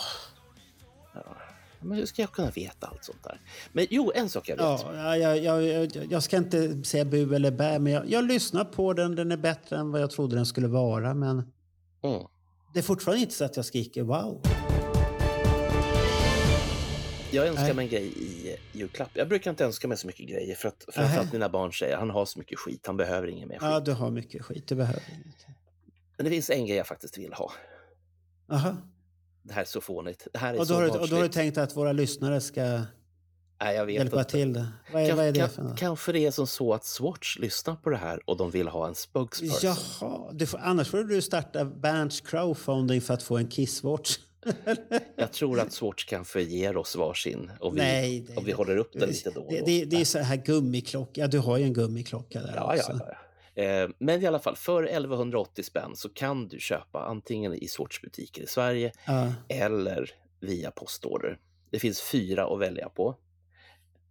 Men 1.80 1.98
hur 1.98 2.06
ska 2.06 2.22
jag 2.22 2.32
kunna 2.32 2.50
veta 2.50 2.86
allt 2.86 3.04
sånt 3.04 3.22
där? 3.24 3.40
Men 3.72 3.86
jo, 3.90 4.12
en 4.14 4.28
sak 4.28 4.48
jag 4.48 4.56
vet. 4.56 4.64
Ja, 4.64 4.94
ja, 4.94 5.16
jag, 5.16 5.38
jag, 5.38 5.62
jag, 5.64 6.06
jag 6.10 6.22
ska 6.22 6.36
inte 6.36 6.82
säga 6.84 7.04
bu 7.04 7.34
eller 7.34 7.50
bä, 7.50 7.78
men 7.78 7.92
jag, 7.92 8.10
jag 8.10 8.24
lyssnar 8.24 8.64
på 8.64 8.92
den. 8.92 9.14
Den 9.16 9.32
är 9.32 9.36
bättre 9.36 9.76
än 9.76 9.90
vad 9.92 10.00
jag 10.00 10.10
trodde 10.10 10.36
den 10.36 10.46
skulle 10.46 10.68
vara, 10.68 11.14
men... 11.14 11.30
Mm. 12.04 12.22
Det 12.72 12.78
är 12.78 12.82
fortfarande 12.82 13.20
inte 13.22 13.34
så 13.34 13.44
att 13.44 13.56
jag 13.56 13.64
skriker 13.64 14.02
wow. 14.02 14.42
Jag 17.32 17.46
önskar 17.46 17.64
Nej. 17.64 17.74
mig 17.74 17.84
en 17.84 17.90
grej 17.90 18.06
i 18.06 18.56
julklapp. 18.72 19.10
Jag 19.14 19.28
brukar 19.28 19.50
inte 19.50 19.64
önska 19.64 19.88
mig 19.88 19.96
så 19.96 20.06
mycket 20.06 20.28
grejer 20.28 20.54
för 20.54 20.68
att 20.68 20.84
framförallt 20.92 21.32
mina 21.32 21.48
barn 21.48 21.72
säger 21.72 21.96
han 21.96 22.10
har 22.10 22.24
så 22.26 22.38
mycket 22.38 22.58
skit, 22.58 22.86
han 22.86 22.96
behöver 22.96 23.28
ingen 23.28 23.48
mer 23.48 23.58
skit. 23.58 23.68
Ja, 23.70 23.80
du 23.80 23.92
har 23.92 24.10
mycket 24.10 24.42
skit. 24.44 24.66
Du 24.68 24.74
behöver 24.74 25.02
inget. 25.12 25.46
Men 26.16 26.24
det 26.24 26.30
finns 26.30 26.50
en 26.50 26.66
grej 26.66 26.76
jag 26.76 26.86
faktiskt 26.86 27.18
vill 27.18 27.32
ha. 27.32 27.52
Aha. 28.52 28.76
Det 29.42 29.52
här 29.54 29.60
är 29.60 29.66
så 29.66 29.80
fånigt. 29.80 30.26
Det 30.32 30.38
här 30.38 30.54
är 30.54 30.58
Och 30.58 30.66
då, 30.66 30.66
så 30.66 30.74
har 30.74 30.82
du, 30.82 30.88
och 30.90 31.08
då 31.08 31.16
har 31.16 31.22
du 31.22 31.28
tänkt 31.28 31.58
att 31.58 31.76
våra 31.76 31.92
lyssnare 31.92 32.40
ska 32.40 32.80
Nej, 33.62 33.76
jag 33.76 33.86
vet 33.86 33.94
hjälpa 33.94 34.18
inte. 34.18 34.30
till? 34.30 34.52
Det. 34.52 34.66
Vad 34.92 35.02
är, 35.02 35.08
Kan- 35.08 35.16
vad 35.16 35.26
är 35.26 35.32
det 35.32 35.40
kan- 35.40 35.50
för 35.50 35.62
något? 35.62 35.78
Kanske 35.78 36.12
det 36.12 36.26
är 36.26 36.30
som 36.30 36.46
så 36.46 36.74
att 36.74 36.84
Swatch 36.84 37.38
lyssnar 37.38 37.76
på 37.76 37.90
det 37.90 37.96
här 37.96 38.20
och 38.30 38.36
de 38.36 38.50
vill 38.50 38.68
ha 38.68 38.88
en 38.88 38.94
spokesperson. 38.94 39.76
Jaha, 40.00 40.32
du 40.32 40.46
får, 40.46 40.58
annars 40.58 40.88
får 40.88 41.04
du 41.04 41.22
starta 41.22 41.64
Berns 41.64 42.20
crowdfunding 42.20 43.00
för 43.00 43.14
att 43.14 43.22
få 43.22 43.36
en 43.36 43.48
Kisswatch. 43.48 44.18
Jag 45.16 45.32
tror 45.32 45.60
att 45.60 45.72
Swatch 45.72 46.04
kanske 46.04 46.42
ger 46.42 46.76
oss 46.76 46.96
varsin 46.96 47.50
och 47.60 47.74
vi, 47.76 47.78
Nej, 47.80 48.20
det- 48.20 48.36
och 48.36 48.48
vi 48.48 48.52
håller 48.52 48.76
upp 48.76 48.92
den 48.92 49.08
lite 49.08 49.30
då 49.30 49.40
och 49.40 49.52
Det, 49.52 49.58
då. 49.60 49.66
det, 49.66 49.84
det 49.84 50.00
är 50.00 50.04
så 50.04 50.18
här 50.18 50.36
gummiklocka. 50.36 51.20
Ja, 51.20 51.26
du 51.26 51.38
har 51.38 51.58
ju 51.58 51.64
en 51.64 51.72
gummiklocka 51.72 52.40
där 52.42 52.52
Ja, 52.56 52.74
också. 52.76 52.92
ja. 52.92 53.08
ja. 53.54 53.62
Eh, 53.62 53.88
Men 53.98 54.22
i 54.22 54.26
alla 54.26 54.38
fall, 54.38 54.56
för 54.56 54.82
1180 54.82 55.62
spänn 55.64 55.96
så 55.96 56.08
kan 56.08 56.48
du 56.48 56.58
köpa 56.60 57.04
antingen 57.04 57.54
i 57.54 57.68
Swatch-butiker 57.68 58.42
i 58.42 58.46
Sverige 58.46 58.92
Ja. 59.06 59.32
eller 59.48 60.10
via 60.40 60.70
postorder. 60.70 61.38
Det 61.70 61.78
finns 61.78 62.00
fyra 62.02 62.46
att 62.54 62.60
välja 62.60 62.88
på. 62.88 63.16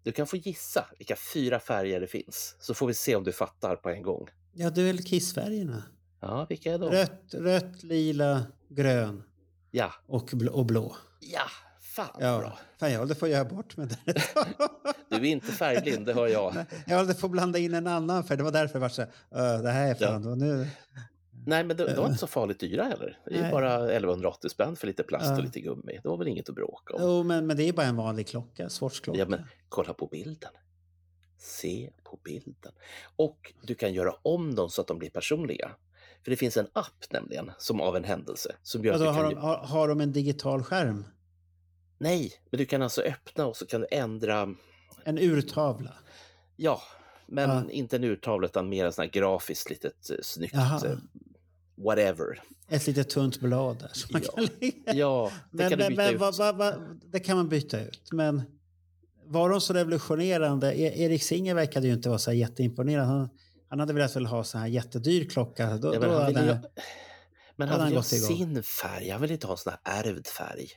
Du 0.04 0.12
kan 0.12 0.28
få 0.28 0.38
gissa 0.38 0.86
vilka 0.98 1.16
fyra 1.34 1.60
färger 1.60 2.00
det 2.00 2.08
finns, 2.08 2.56
så 2.60 2.74
får 2.74 2.88
vi 2.88 2.94
se 2.94 3.16
om 3.16 3.24
du 3.24 3.32
fattar 3.32 3.76
på 3.76 3.90
en 3.90 4.02
gång. 4.04 4.28
Ja, 4.54 4.70
det 4.70 4.82
är 4.82 4.86
väl 4.86 5.04
Kissfärgerna? 5.04 5.84
Ja, 6.20 6.46
vilka 6.50 6.74
är 6.74 6.78
de? 6.80 6.90
Rött, 6.92 7.34
rött, 7.34 7.84
lila, 7.84 8.44
grön 8.70 9.24
Ja, 9.72 9.92
och 10.08 10.30
blå. 10.34 10.52
Och 10.54 10.66
blå. 10.66 10.96
ja, 11.20 11.42
fan 11.82 12.18
Ja, 12.20 12.40
bra. 12.40 12.58
fan, 12.80 12.92
jag 12.92 13.00
håller 13.00 13.16
på 13.16 13.26
att 13.26 13.32
göra 13.32 13.46
bort 13.46 13.78
med 13.78 13.88
det. 13.88 13.98
Du 15.10 15.16
är 15.18 15.26
inte 15.26 15.52
färgblind, 15.52 16.06
det 16.06 16.14
hör 16.14 16.28
jag. 16.28 16.56
Jag 16.88 16.98
håller 16.98 17.14
på 17.14 17.26
att 17.26 17.32
blanda 17.32 17.60
in 17.60 17.74
en 17.74 17.88
annan 17.88 18.24
färg. 18.24 18.38
Det 18.38 18.44
var 18.44 18.52
därför 18.52 18.74
det 18.74 18.80
var 18.80 18.90
så 18.90 19.02
här, 19.02 19.12
"Öh, 19.32 19.62
det 19.62 19.70
här 19.72 19.88
är 19.90 19.96
fan... 19.96 20.28
och 20.28 20.38
Nu, 20.38 20.68
Nej, 21.46 21.64
men 21.64 21.78
de, 21.78 21.84
de 21.86 21.96
var 21.96 22.06
inte 22.06 22.18
så 22.20 22.28
farligt 22.28 22.60
dyra 22.60 22.84
heller. 22.84 23.20
Det 23.26 23.36
är 23.38 23.42
Nej. 23.42 23.52
bara 23.52 23.76
1180 23.92 24.50
spänn 24.50 24.76
för 24.76 24.88
lite 24.88 25.04
plast 25.04 25.26
Ja. 25.26 25.38
och 25.38 25.44
lite 25.44 25.60
gummi. 25.62 26.00
Det 26.04 26.10
var 26.10 26.18
väl 26.18 26.28
inget 26.28 26.50
att 26.50 26.56
bråka 26.56 26.94
om. 26.94 27.02
jo, 27.04 27.24
men, 27.24 27.48
men 27.48 27.58
det 27.58 27.64
är 27.64 27.74
bara 27.74 27.86
en 27.86 27.96
vanlig 27.96 28.28
klocka, 28.28 28.70
Swatchklocka. 28.70 29.20
Ja, 29.20 29.26
men 29.26 29.44
kolla 29.70 29.94
på 29.94 30.08
bilden. 30.08 30.52
Se 31.38 31.90
på 32.04 32.20
bilden. 32.24 32.72
Och 33.16 33.54
du 33.64 33.76
kan 33.76 33.94
göra 33.94 34.14
om 34.22 34.56
dem 34.56 34.70
så 34.70 34.82
att 34.82 34.88
de 34.88 35.00
blir 35.00 35.10
personliga. 35.10 35.72
För 36.24 36.32
det 36.32 36.38
finns 36.38 36.58
en 36.58 36.68
app 36.74 37.06
nämligen, 37.12 37.52
som 37.58 37.82
av 37.82 37.96
en 37.96 38.04
händelse, 38.04 38.56
som 38.64 38.84
gör 38.86 38.94
Alltså, 38.94 39.08
att 39.10 39.16
du 39.16 39.22
har, 39.22 39.30
kan... 39.32 39.36
de, 39.36 39.42
har, 39.48 39.58
har 39.58 39.88
de 39.88 40.02
en 40.02 40.12
digital 40.12 40.64
skärm? 40.64 41.06
Nej, 41.98 42.32
men 42.52 42.58
du 42.58 42.66
kan 42.66 42.82
alltså 42.82 43.02
öppna 43.02 43.46
och 43.46 43.58
så 43.58 43.66
kan 43.66 43.82
du 43.82 43.88
ändra... 43.92 44.48
En 45.04 45.18
urtavla? 45.18 45.94
Ja, 46.56 46.82
men 47.28 47.50
Ja. 47.50 47.64
inte 47.72 47.96
en 47.96 48.04
urtavla 48.04 48.48
utan 48.48 48.70
mer 48.70 48.86
en 48.86 48.94
sån 48.94 49.04
här 49.04 49.12
grafiskt 49.12 49.70
litet 49.70 50.10
eh, 50.10 50.16
snyggt... 50.24 50.54
Jaha. 50.54 50.88
eh, 50.88 50.98
Whatever. 51.86 52.42
Ett 52.68 52.88
litet 52.88 53.10
tunt 53.10 53.40
blad 53.40 53.80
där 53.80 53.90
som 53.94 54.10
man 54.12 54.22
Ja. 54.26 54.32
kan 54.36 54.44
lägga. 54.60 54.94
Ja, 54.94 55.32
det 55.52 55.58
Men, 55.58 55.70
kan 55.70 55.80
du 55.80 55.88
byta 55.90 56.02
men 56.02 56.14
ut. 56.14 56.20
vad, 56.20 56.38
vad, 56.38 56.56
vad, 56.58 57.00
det 57.12 57.20
kan 57.20 57.38
man 57.38 57.50
byta 57.50 57.82
ut. 57.86 58.10
Men 58.12 58.42
var 59.26 59.50
de 59.50 59.62
så 59.62 59.74
revolutionerande? 59.74 60.74
E- 60.74 61.04
Erik 61.04 61.24
Singer 61.24 61.56
verkade 61.56 61.88
ju 61.88 61.94
inte 61.94 62.10
vara 62.10 62.20
så 62.20 62.32
jätteimponerad. 62.34 63.06
Han, 63.08 63.30
han 63.72 63.80
hade 63.80 63.94
velat 63.94 64.16
väl 64.16 64.26
ha 64.26 64.44
så 64.44 64.58
här 64.58 64.68
jättedyr 64.68 65.30
klocka. 65.30 65.78
Då, 65.78 65.94
Ja, 65.96 66.00
men 66.00 66.10
då 66.10 66.16
han 66.16 66.36
hade 66.36 66.46
ju, 66.48 66.56
men 67.56 67.68
hade 67.70 67.82
han 67.82 67.90
vill 67.90 67.98
ha 67.98 68.04
sin 68.04 68.64
färg. 68.64 69.10
Han 69.10 69.22
vill 69.22 69.32
inte 69.32 69.48
ha 69.48 69.58
sån 69.58 69.74
här 69.84 70.04
ärvd 70.04 70.28
färg. 70.28 70.68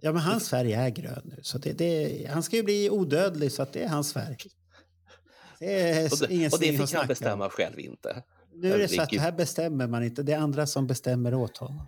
Ja, 0.00 0.12
men 0.12 0.22
hans 0.22 0.50
färg 0.50 0.72
är 0.72 0.88
grön 0.90 1.22
nu. 1.24 1.38
Så 1.42 1.58
det, 1.58 1.72
det, 1.72 2.26
han 2.32 2.42
ska 2.42 2.56
ju 2.56 2.62
bli 2.62 2.90
odödlig, 2.90 3.52
så 3.52 3.62
att 3.62 3.72
det 3.72 3.82
är 3.82 3.88
hans 3.88 4.12
färg. 4.12 4.36
Det 5.58 5.80
är 5.90 6.12
Och 6.12 6.18
det, 6.18 6.34
ingen 6.34 6.50
och 6.52 6.60
det 6.60 6.78
fick 6.78 6.94
han 6.94 7.06
bestämma 7.06 7.50
själv 7.50 7.78
inte. 7.80 8.22
Nu 8.54 8.72
är 8.72 8.78
det 8.78 8.88
så 8.88 9.02
att 9.02 9.14
här 9.14 9.32
bestämmer 9.32 9.86
man 9.86 10.04
inte. 10.04 10.22
Det 10.22 10.32
är 10.32 10.38
andra 10.38 10.66
som 10.66 10.86
bestämmer 10.86 11.34
åt 11.34 11.56
honom. 11.56 11.86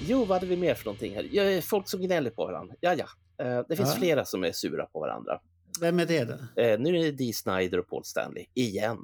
Jo, 0.00 0.24
vad 0.24 0.36
hade 0.36 0.46
vi 0.46 0.56
mer 0.56 0.74
för 0.74 0.84
någonting 0.84 1.14
här? 1.14 1.60
Folk 1.60 1.88
som 1.88 2.00
gnäller 2.00 2.30
på 2.30 2.46
varandra. 2.46 2.74
Ja, 2.80 2.94
ja. 2.94 3.06
Eh, 3.44 3.64
Det 3.68 3.76
finns 3.76 3.88
Ja. 3.88 3.98
flera 3.98 4.24
som 4.24 4.44
är 4.44 4.52
sura 4.52 4.86
på 4.86 5.00
varandra. 5.00 5.40
Vem 5.80 6.00
är 6.00 6.06
det 6.06 6.24
då? 6.24 6.62
Eh, 6.62 6.78
nu 6.80 6.96
är 6.98 7.04
det 7.04 7.12
Dee 7.12 7.32
Snider 7.32 7.78
och 7.78 7.88
Paul 7.88 8.04
Stanley, 8.04 8.46
igen. 8.54 8.98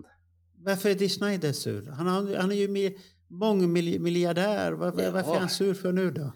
Varför 0.59 0.89
är 0.91 0.95
Dee 0.95 1.09
Snider 1.09 1.53
sur? 1.53 1.91
Han, 1.91 2.07
har, 2.07 2.37
han 2.37 2.53
är 2.53 2.57
ju 2.57 2.69
mi- 2.69 2.99
mångmiljardär. 3.29 4.73
Var, 4.73 4.87
Ja. 5.03 5.11
Varför 5.11 5.35
är 5.35 5.39
han 5.41 5.49
sur 5.49 5.75
för 5.75 5.93
nu 5.93 6.11
då? 6.11 6.33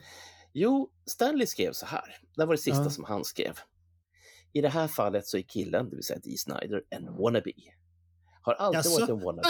Jo, 0.53 0.91
Stanley 1.07 1.47
skrev 1.47 1.73
så 1.73 1.87
här. 1.87 2.17
Det 2.37 2.45
var 2.47 2.55
det 2.55 2.59
sista 2.61 2.83
Ja. 2.83 2.91
som 2.91 3.05
han 3.05 3.25
skrev. 3.25 3.59
I 4.53 4.61
det 4.61 4.69
här 4.69 4.89
fallet 4.89 5.27
så 5.27 5.37
är 5.39 5.43
killen, 5.43 5.91
det 5.91 5.97
vill 5.97 6.05
säga 6.05 6.19
Dee 6.25 6.37
Snider, 6.37 6.83
en 6.91 7.17
wannabe. 7.17 7.53
Har 8.43 8.55
alltid 8.55 8.79
Jaså? 8.79 9.01
varit 9.01 9.09
en 9.11 9.21
wannabe. 9.25 9.49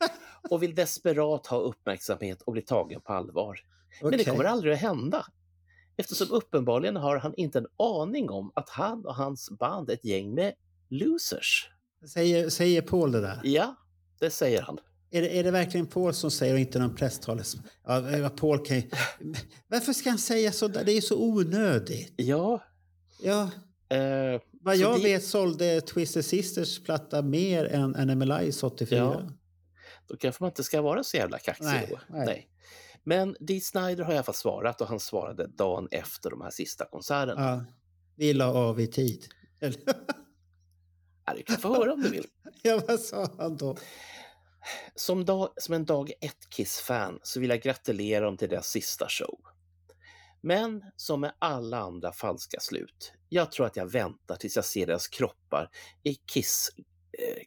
Och 0.50 0.62
vill 0.62 0.74
desperat 0.74 1.46
ha 1.46 1.58
uppmärksamhet 1.58 2.42
och 2.42 2.52
bli 2.52 2.62
tagen 2.62 3.00
på 3.00 3.12
allvar. 3.12 3.60
Men 4.02 4.10
det 4.10 4.24
kommer 4.24 4.44
aldrig 4.44 4.72
att 4.74 4.80
hända. 4.80 5.26
Eftersom 6.00 6.30
uppenbarligen 6.30 6.96
har 6.96 7.16
han 7.16 7.34
inte 7.36 7.58
en 7.58 7.66
aning 7.78 8.30
om 8.30 8.52
att 8.54 8.68
han 8.68 9.06
och 9.06 9.14
hans 9.14 9.50
band 9.50 9.90
är 9.90 9.94
ett 9.94 10.04
gäng 10.04 10.34
med 10.34 10.52
losers. 10.88 11.68
Säger, 12.14 12.48
säger 12.50 12.82
Paul 12.82 13.12
det 13.12 13.20
där? 13.20 13.40
Ja, 13.44 13.74
det 14.20 14.30
säger 14.30 14.62
han. 14.62 14.78
Är 15.10 15.22
det, 15.22 15.38
är 15.38 15.44
det 15.44 15.50
verkligen 15.50 15.86
Paul 15.86 16.14
som 16.14 16.30
säger 16.30 16.54
och 16.54 16.60
inte 16.60 16.78
någon 16.78 16.94
presstalesman? 16.94 17.64
Ja, 17.86 18.10
eh, 18.10 18.28
Paul 18.28 18.66
kan 18.66 18.76
ju... 18.76 18.82
Varför 19.68 19.92
ska 19.92 20.08
han 20.10 20.18
säga 20.18 20.52
så 20.52 20.68
där? 20.68 20.84
Det 20.84 20.92
är 20.92 20.94
ju 20.94 21.00
så 21.00 21.18
onödigt. 21.22 22.14
Ja. 22.16 22.62
Ja. 23.22 23.42
Eh, 23.96 24.40
Vad 24.62 24.76
jag 24.76 24.96
det- 24.98 25.02
vet 25.04 25.24
sålde 25.24 25.80
Twisted 25.80 26.24
Sisters 26.24 26.82
platta 26.84 27.22
mer 27.22 27.64
än 27.64 27.96
Animalize 27.96 28.66
84. 28.66 28.98
Ja. 28.98 29.22
Då 30.08 30.16
kanske 30.16 30.42
man 30.42 30.50
inte 30.50 30.64
ska 30.64 30.82
vara 30.82 31.04
så 31.04 31.16
jävla 31.16 31.38
kaxig 31.38 31.64
Nej, 31.64 31.86
då. 31.90 31.98
nej. 32.08 32.46
Men 33.04 33.36
Dee 33.40 33.60
Snider 33.60 34.04
har 34.04 34.12
i 34.12 34.16
alla 34.16 34.24
fall 34.24 34.34
svarat 34.34 34.80
och 34.80 34.86
han 34.88 35.00
svarade 35.00 35.46
dagen 35.46 35.88
efter 35.90 36.30
de 36.30 36.40
här 36.40 36.50
sista 36.50 36.84
konserterna. 36.84 37.40
Ja. 37.40 37.64
Vi 38.16 38.32
la 38.32 38.52
av 38.52 38.80
i 38.80 38.86
tid. 38.86 39.24
Ja, 39.58 41.34
du 41.36 41.42
kan 41.42 41.56
få 41.56 41.74
höra 41.74 41.92
om 41.92 42.02
du 42.02 42.10
vill. 42.10 42.26
ja, 42.62 42.82
vad 42.88 43.00
sa 43.00 43.28
han 43.38 43.56
då? 43.56 43.76
Som, 44.94 45.24
dag, 45.24 45.52
som 45.56 45.74
en 45.74 45.84
dag 45.84 46.12
ett 46.20 46.50
Kiss-fan 46.50 47.18
så 47.22 47.40
vill 47.40 47.50
jag 47.50 47.62
gratulera 47.62 48.24
dem 48.24 48.36
till 48.36 48.48
deras 48.48 48.68
sista 48.68 49.08
show. 49.08 49.40
Men 50.40 50.84
som 50.96 51.20
med 51.20 51.32
alla 51.38 51.78
andra 51.78 52.12
falska 52.12 52.60
slut, 52.60 53.12
jag 53.28 53.52
tror 53.52 53.66
att 53.66 53.76
jag 53.76 53.86
väntar 53.92 54.36
tills 54.36 54.56
jag 54.56 54.64
ser 54.64 54.86
deras 54.86 55.08
kroppar 55.08 55.70
i 56.02 56.14
Kiss 56.14 56.70
eh, 57.18 57.42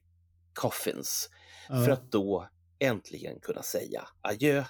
coffins 0.53 1.29
Ja. 1.69 1.85
för 1.85 1.91
att 1.91 2.11
då 2.11 2.49
äntligen 2.79 3.39
kunna 3.39 3.63
säga 3.63 4.07
adjö. 4.21 4.63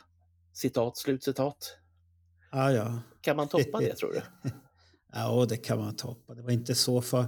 Citat, 0.53 0.97
slutcitat. 0.97 1.77
Ja, 2.51 2.71
ja. 2.71 2.99
Kan 3.21 3.35
man 3.35 3.47
toppa 3.47 3.79
det 3.79 3.95
tror 3.97 4.11
du? 4.13 4.21
Ja, 5.13 5.45
det 5.49 5.57
kan 5.57 5.79
man 5.79 5.95
toppa. 5.95 6.33
Det 6.33 6.41
var 6.41 6.51
inte 6.51 6.75
så 6.75 7.01
för... 7.01 7.25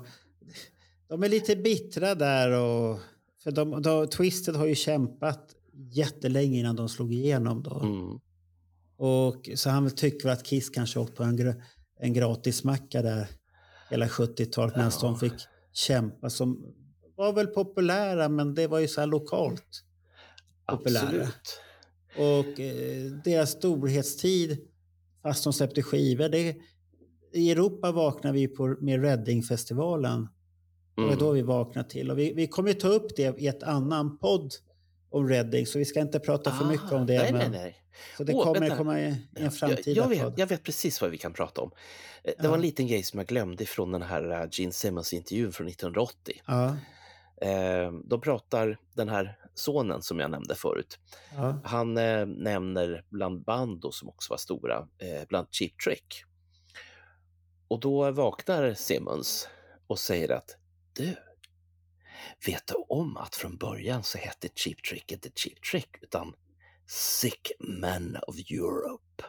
De 1.07 1.23
är 1.23 1.29
lite 1.29 1.55
bittra 1.55 2.15
där 2.15 2.51
och... 2.51 2.99
För 3.43 3.51
de, 3.51 3.81
de, 3.81 4.07
Twisted 4.07 4.55
har 4.55 4.65
ju 4.65 4.75
kämpat 4.75 5.55
jättelänge 5.91 6.59
innan 6.59 6.75
de 6.75 6.89
slog 6.89 7.13
igenom 7.13 7.63
då. 7.63 7.79
Mm. 7.79 8.19
Och 8.97 9.49
så 9.55 9.69
han 9.69 9.91
tycker 9.91 10.29
att 10.29 10.43
Kiss 10.43 10.69
kanske 10.69 10.99
åkt 10.99 11.15
på 11.15 11.23
en, 11.23 11.61
en 11.99 12.13
gratismacka 12.13 13.01
där 13.01 13.27
hela 13.89 14.07
70-talet 14.07 14.75
medan 14.75 14.91
de 15.01 15.19
fick 15.19 15.33
kämpa 15.73 16.29
som 16.29 16.73
var 17.15 17.33
väl 17.33 17.47
populära 17.47 18.29
men 18.29 18.55
det 18.55 18.67
var 18.67 18.79
ju 18.79 18.87
så 18.87 19.01
här 19.01 19.07
lokalt 19.07 19.83
populära. 20.67 21.05
Absolut. 21.05 21.61
Och 22.17 22.59
eh, 22.59 23.11
deras 23.23 23.51
storhetstid, 23.51 24.57
fast 25.23 25.43
de 25.43 25.53
släppte 25.53 25.83
skivor, 25.83 26.29
det, 26.29 26.55
i 27.33 27.51
Europa 27.51 27.91
vaknar 27.91 28.33
vi 28.33 28.47
på, 28.47 28.67
med 28.81 29.01
Reading-festivalen. 29.03 30.27
Det 30.95 31.01
var 31.01 31.07
Mm. 31.07 31.19
då 31.19 31.31
vi 31.31 31.41
vaknade 31.41 31.89
till. 31.89 32.11
Och 32.11 32.19
vi, 32.19 32.33
vi 32.33 32.47
kommer 32.47 32.69
ju 32.69 32.75
ta 32.75 32.87
upp 32.87 33.15
det 33.15 33.39
i 33.41 33.47
ett 33.47 33.63
annan 33.63 34.17
podd 34.17 34.53
om 35.09 35.29
Reading, 35.29 35.65
så 35.65 35.79
vi 35.79 35.85
ska 35.85 36.01
inte 36.01 36.19
prata 36.19 36.51
för 36.51 36.65
mycket 36.65 36.91
om 36.91 37.05
det. 37.05 37.17
Ah, 37.17 37.21
nej, 37.23 37.33
men, 37.33 37.51
nej, 37.51 37.61
nej. 37.61 37.75
Så 38.17 38.23
det 38.23 38.33
Åh, 38.33 38.43
kommer 38.43 38.59
vänta. 38.59 38.77
komma 38.77 38.99
i, 39.01 39.03
i 39.05 39.15
en 39.35 39.51
framtida 39.51 39.91
jag, 39.91 40.13
jag, 40.13 40.25
vet, 40.29 40.37
jag 40.39 40.47
vet 40.47 40.63
precis 40.63 41.01
vad 41.01 41.11
vi 41.11 41.17
kan 41.17 41.33
prata 41.33 41.61
om. 41.61 41.71
Eh, 42.23 42.33
Det 42.39 42.47
var 42.47 42.55
en 42.55 42.61
liten 42.61 42.87
grej 42.87 43.03
som 43.03 43.19
jag 43.19 43.27
glömde 43.27 43.65
från 43.65 43.91
den 43.91 44.01
här 44.01 44.31
eh, 44.41 44.47
Gene 44.51 44.71
Simmons-intervjun 44.71 45.51
från 45.51 45.67
1980. 45.67 46.41
Ja, 46.47 46.77
Eh, 47.41 47.91
Då 48.03 48.19
pratar 48.19 48.77
den 48.93 49.09
här 49.09 49.39
sonen 49.53 50.01
som 50.01 50.19
jag 50.19 50.31
nämnde 50.31 50.55
förut. 50.55 50.99
ja, 51.35 51.59
Han 51.63 51.97
eh, 51.97 52.25
nämner 52.25 53.03
bland 53.09 53.43
band 53.43 53.81
då, 53.81 53.91
som 53.91 54.09
också 54.09 54.33
var 54.33 54.37
stora, 54.37 54.77
eh, 54.97 55.27
bland 55.29 55.47
Cheap 55.51 55.71
Trick. 55.85 56.23
Och 57.67 57.79
då 57.79 58.11
vaknar 58.11 58.73
Simmons 58.73 59.49
och 59.87 59.99
säger 59.99 60.31
att 60.31 60.55
du, 60.93 61.15
vet 62.45 62.67
du 62.67 62.73
om 62.89 63.17
att 63.17 63.35
från 63.35 63.57
början 63.57 64.03
så 64.03 64.17
hette 64.17 64.47
Cheap 64.55 64.83
Trick 64.89 65.11
inte 65.11 65.29
Cheap 65.35 65.61
Trick 65.71 65.89
utan 66.01 66.33
Sick 66.87 67.51
Men 67.59 68.17
of 68.27 68.35
Europe. 68.51 69.23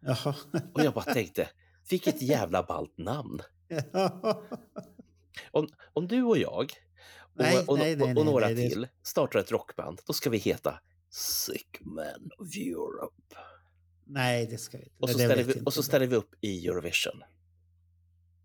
jaha. 0.00 0.34
Och 0.74 0.80
jag 0.84 0.94
bara 0.94 1.04
tänkte, 1.14 1.48
vilket 1.90 2.22
jävla 2.22 2.62
ballt 2.62 2.98
namn. 2.98 3.40
Om, 5.50 5.68
om 5.92 6.08
du 6.08 6.22
och 6.22 6.38
jag 6.38 6.72
Nej, 7.38 7.64
och, 7.66 7.78
nej, 7.78 7.96
nej, 7.96 8.14
och, 8.14 8.26
några 8.26 8.48
till 8.48 8.88
startar 9.02 9.38
ett 9.38 9.52
rockband, 9.52 10.00
då 10.06 10.12
ska 10.12 10.30
vi 10.30 10.38
heta 10.38 10.80
Sick 11.10 11.80
Men 11.80 12.30
of 12.38 12.56
Europe. 12.56 13.36
Nej, 14.06 14.46
det 14.46 14.58
ska 14.58 14.78
vi 14.78 14.84
inte. 14.84 14.96
Och 15.00 15.10
så, 15.10 15.18
ställer 15.18 15.44
vi, 15.44 15.52
inte 15.52 15.64
och 15.64 15.74
så 15.74 15.82
ställer 15.82 16.06
vi 16.06 16.16
upp 16.16 16.30
i 16.40 16.66
Eurovision. 16.66 17.22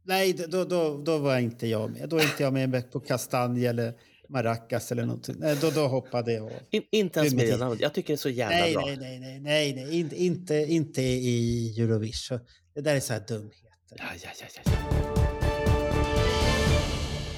Nej, 0.04 0.34
då, 0.34 0.64
då, 0.64 0.98
då 0.98 1.18
var 1.18 1.40
inte 1.40 1.68
jag 1.68 1.92
med. 1.92 2.10
Då 2.10 2.18
är 2.18 2.24
inte 2.24 2.44
jag 2.44 2.54
med 2.54 2.92
på 2.92 3.00
kastanj 3.00 3.66
eller 3.66 3.94
maracas 4.30 4.92
eller 4.92 5.06
någonting. 5.06 5.36
Nej, 5.40 5.58
då, 5.62 5.70
då 5.70 5.88
hoppade 5.88 6.34
jag 6.34 6.46
av. 6.46 6.52
In, 6.70 6.84
inte 6.92 7.20
ens 7.20 7.34
med 7.34 7.60
namnet. 7.60 7.80
Jag 7.80 7.94
tycker 7.94 8.08
det 8.08 8.16
är 8.16 8.18
så 8.18 8.30
jävla 8.30 8.58
Nej, 8.58 8.74
bra. 8.74 8.86
nej, 8.86 8.98
nej, 8.98 9.20
nej, 9.20 9.40
nej, 9.40 9.74
nej. 9.74 10.00
Inte, 10.00 10.24
inte, 10.24 10.56
inte 10.56 11.02
i 11.02 11.82
Eurovision. 11.82 12.40
Det 12.74 12.82
där 12.82 12.96
är 12.96 13.00
så 13.00 13.14
här 13.14 13.24
dumheter. 13.28 13.96
Ja, 13.98 14.06
ja, 14.24 14.30
ja, 14.40 14.62
ja. 14.66 15.41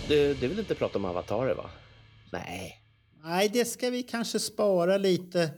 Du, 0.07 0.33
du 0.33 0.47
vill 0.47 0.59
inte 0.59 0.75
prata 0.75 0.97
om 0.97 1.05
avatarer 1.05 1.55
va? 1.55 1.69
Nej. 2.31 2.79
Nej, 3.23 3.49
det 3.53 3.65
ska 3.65 3.89
vi 3.89 4.03
kanske 4.03 4.39
spara 4.39 4.97
lite. 4.97 5.49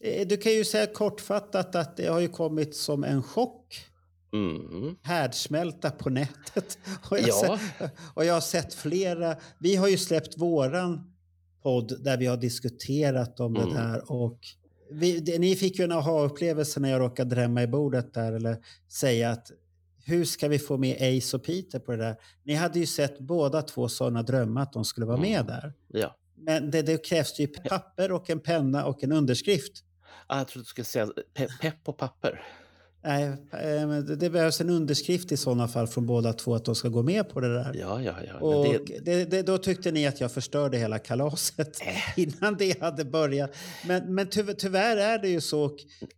Eh, 0.00 0.26
Du 0.26 0.36
kan 0.36 0.52
ju 0.52 0.64
säga 0.64 0.86
kortfattat 0.86 1.74
att 1.74 1.96
det 1.96 2.06
har 2.06 2.20
ju 2.20 2.28
kommit 2.28 2.76
som 2.76 3.04
en 3.04 3.22
chock. 3.22 3.86
Mm. 4.32 4.96
Härdsmälta 5.02 5.90
på 5.90 6.10
nätet. 6.10 6.78
Och 7.10 7.18
jag, 7.18 7.28
Ja. 7.28 7.58
sett, 7.78 7.90
och 8.14 8.24
jag 8.24 8.34
har 8.34 8.40
sett 8.40 8.74
flera. 8.74 9.36
Vi 9.58 9.76
har 9.76 9.88
ju 9.88 9.98
släppt 9.98 10.38
våran 10.38 11.12
podd 11.62 12.04
där 12.04 12.16
vi 12.16 12.26
har 12.26 12.36
diskuterat 12.36 13.40
om 13.40 13.56
Mm. 13.56 13.68
det 13.68 13.74
där. 13.74 14.12
Och 14.12 14.38
vi, 14.90 15.20
det, 15.20 15.38
ni 15.38 15.56
fick 15.56 15.78
ju 15.78 15.84
en 15.84 15.92
aha-upplevelse 15.92 16.80
när 16.80 16.90
jag 16.90 17.00
råkade 17.00 17.34
drämma 17.34 17.62
i 17.62 17.66
bordet 17.66 18.14
där 18.14 18.32
eller 18.32 18.56
säga 18.88 19.30
att 19.30 19.50
hur 20.04 20.24
ska 20.24 20.48
vi 20.48 20.58
få 20.58 20.76
med 20.76 21.18
Ace 21.18 21.36
och 21.36 21.44
Peter 21.44 21.78
på 21.78 21.92
det 21.92 21.98
där? 21.98 22.16
Ni 22.42 22.54
hade 22.54 22.78
ju 22.78 22.86
sett 22.86 23.18
båda 23.18 23.62
två 23.62 23.88
sådana 23.88 24.22
drömmar 24.22 24.62
att 24.62 24.72
de 24.72 24.84
skulle 24.84 25.06
vara 25.06 25.16
med 25.16 25.46
där. 25.46 25.72
Ja. 25.88 26.16
Men 26.36 26.70
det, 26.70 26.82
det 26.82 27.06
krävs 27.06 27.40
ju 27.40 27.46
papper 27.46 28.12
och 28.12 28.30
en 28.30 28.40
penna 28.40 28.84
och 28.84 29.04
en 29.04 29.12
underskrift. 29.12 29.84
Ah, 30.26 30.38
jag 30.38 30.48
trodde 30.48 30.64
du 30.64 30.68
skulle 30.68 30.84
säga 30.84 31.08
pe 31.34 31.48
pepp 31.60 31.88
och 31.88 31.98
papper. 31.98 32.42
Nej, 33.04 33.24
eh, 33.52 33.98
det- 33.98 34.30
behövs 34.30 34.60
en 34.60 34.70
underskrift 34.70 35.32
i 35.32 35.36
sådana 35.36 35.68
fall 35.68 35.86
från 35.86 36.06
båda 36.06 36.32
två 36.32 36.54
att 36.54 36.64
de 36.64 36.74
ska 36.74 36.88
gå 36.88 37.02
med 37.02 37.28
på 37.28 37.40
det 37.40 37.54
där. 37.54 37.74
Ja, 37.74 38.02
ja, 38.02 38.14
ja. 38.26 38.38
Och 38.38 38.64
det, 38.64 39.04
det, 39.04 39.24
det, 39.24 39.42
då 39.42 39.58
tyckte 39.58 39.92
ni 39.92 40.06
att 40.06 40.20
jag 40.20 40.32
förstörde 40.32 40.78
hela 40.78 40.98
kalaset 40.98 41.78
innan 42.16 42.56
det 42.56 42.80
hade 42.80 43.04
börjat. 43.04 43.50
Men, 43.86 44.14
men 44.14 44.28
tyvärr, 44.30 44.54
tyvärr 44.54 44.96
är 44.96 45.18
det 45.18 45.28
ju 45.28 45.40
så. 45.40 45.76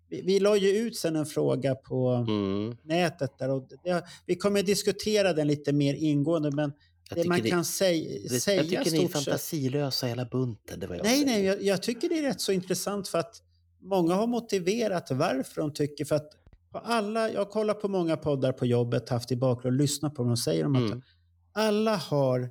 Vi, 0.09 0.23
vi 0.23 0.41
la 0.41 0.57
ju 0.57 0.69
ut 0.69 0.97
sen 0.97 1.17
en 1.17 1.27
fråga 1.27 1.75
på 1.75 2.09
mm. 2.09 2.77
nätet 2.83 3.39
där 3.39 3.51
och 3.51 3.69
det, 3.85 4.05
vi 4.27 4.37
kommer 4.37 4.63
diskutera 4.63 5.33
den 5.33 5.47
lite 5.47 5.73
mer 5.73 5.95
ingående. 5.95 6.51
Men 6.51 6.73
det 7.11 7.29
man 7.29 7.43
kan 7.43 7.65
säga, 7.65 8.19
det, 8.29 8.41
säga 8.41 8.63
jag 8.63 8.85
tycker 8.85 8.99
ni 8.99 9.05
är 9.05 9.09
fantasilösa 9.09 10.07
hela 10.07 10.25
bunten. 10.25 10.81
Det 10.81 10.87
var 10.87 10.95
jag 10.95 11.05
Nej, 11.05 11.15
säger. 11.15 11.27
nej, 11.27 11.45
jag, 11.45 11.63
jag 11.63 11.83
tycker 11.83 12.09
det 12.09 12.19
är 12.19 12.23
rätt 12.23 12.41
så 12.41 12.53
intressant 12.53 13.09
för 13.09 13.19
att 13.19 13.43
många 13.83 14.15
har 14.15 14.27
motiverat 14.27 15.11
varför 15.11 15.61
de 15.61 15.73
tycker 15.73 16.05
för 16.05 16.17
att 16.17 16.31
på 16.75 16.81
alla, 16.81 17.31
jag 17.31 17.51
kollar 17.51 17.75
på 17.75 17.89
många 17.89 18.17
poddar 18.17 18.53
på 18.53 18.67
jobbet, 18.67 19.09
haft 19.09 19.33
i 19.33 19.37
bakgrund, 19.37 19.77
lyssnat 19.77 20.15
på 20.15 20.23
vad 20.23 20.31
de 20.31 20.37
säger 20.37 20.67
om 20.67 20.77
Mm. 20.77 20.93
att 20.93 21.05
alla 21.53 21.97
har 21.97 22.51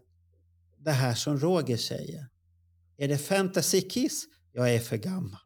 det 0.80 0.92
här 0.92 1.14
som 1.14 1.40
Roger 1.40 1.78
säger. 1.78 2.28
Är 2.98 3.08
det 3.08 3.18
fantasy 3.18 3.82
kiss? 3.82 4.26
Jag 4.52 4.76
är 4.76 4.80
för 4.80 4.98
gammal. 4.98 5.40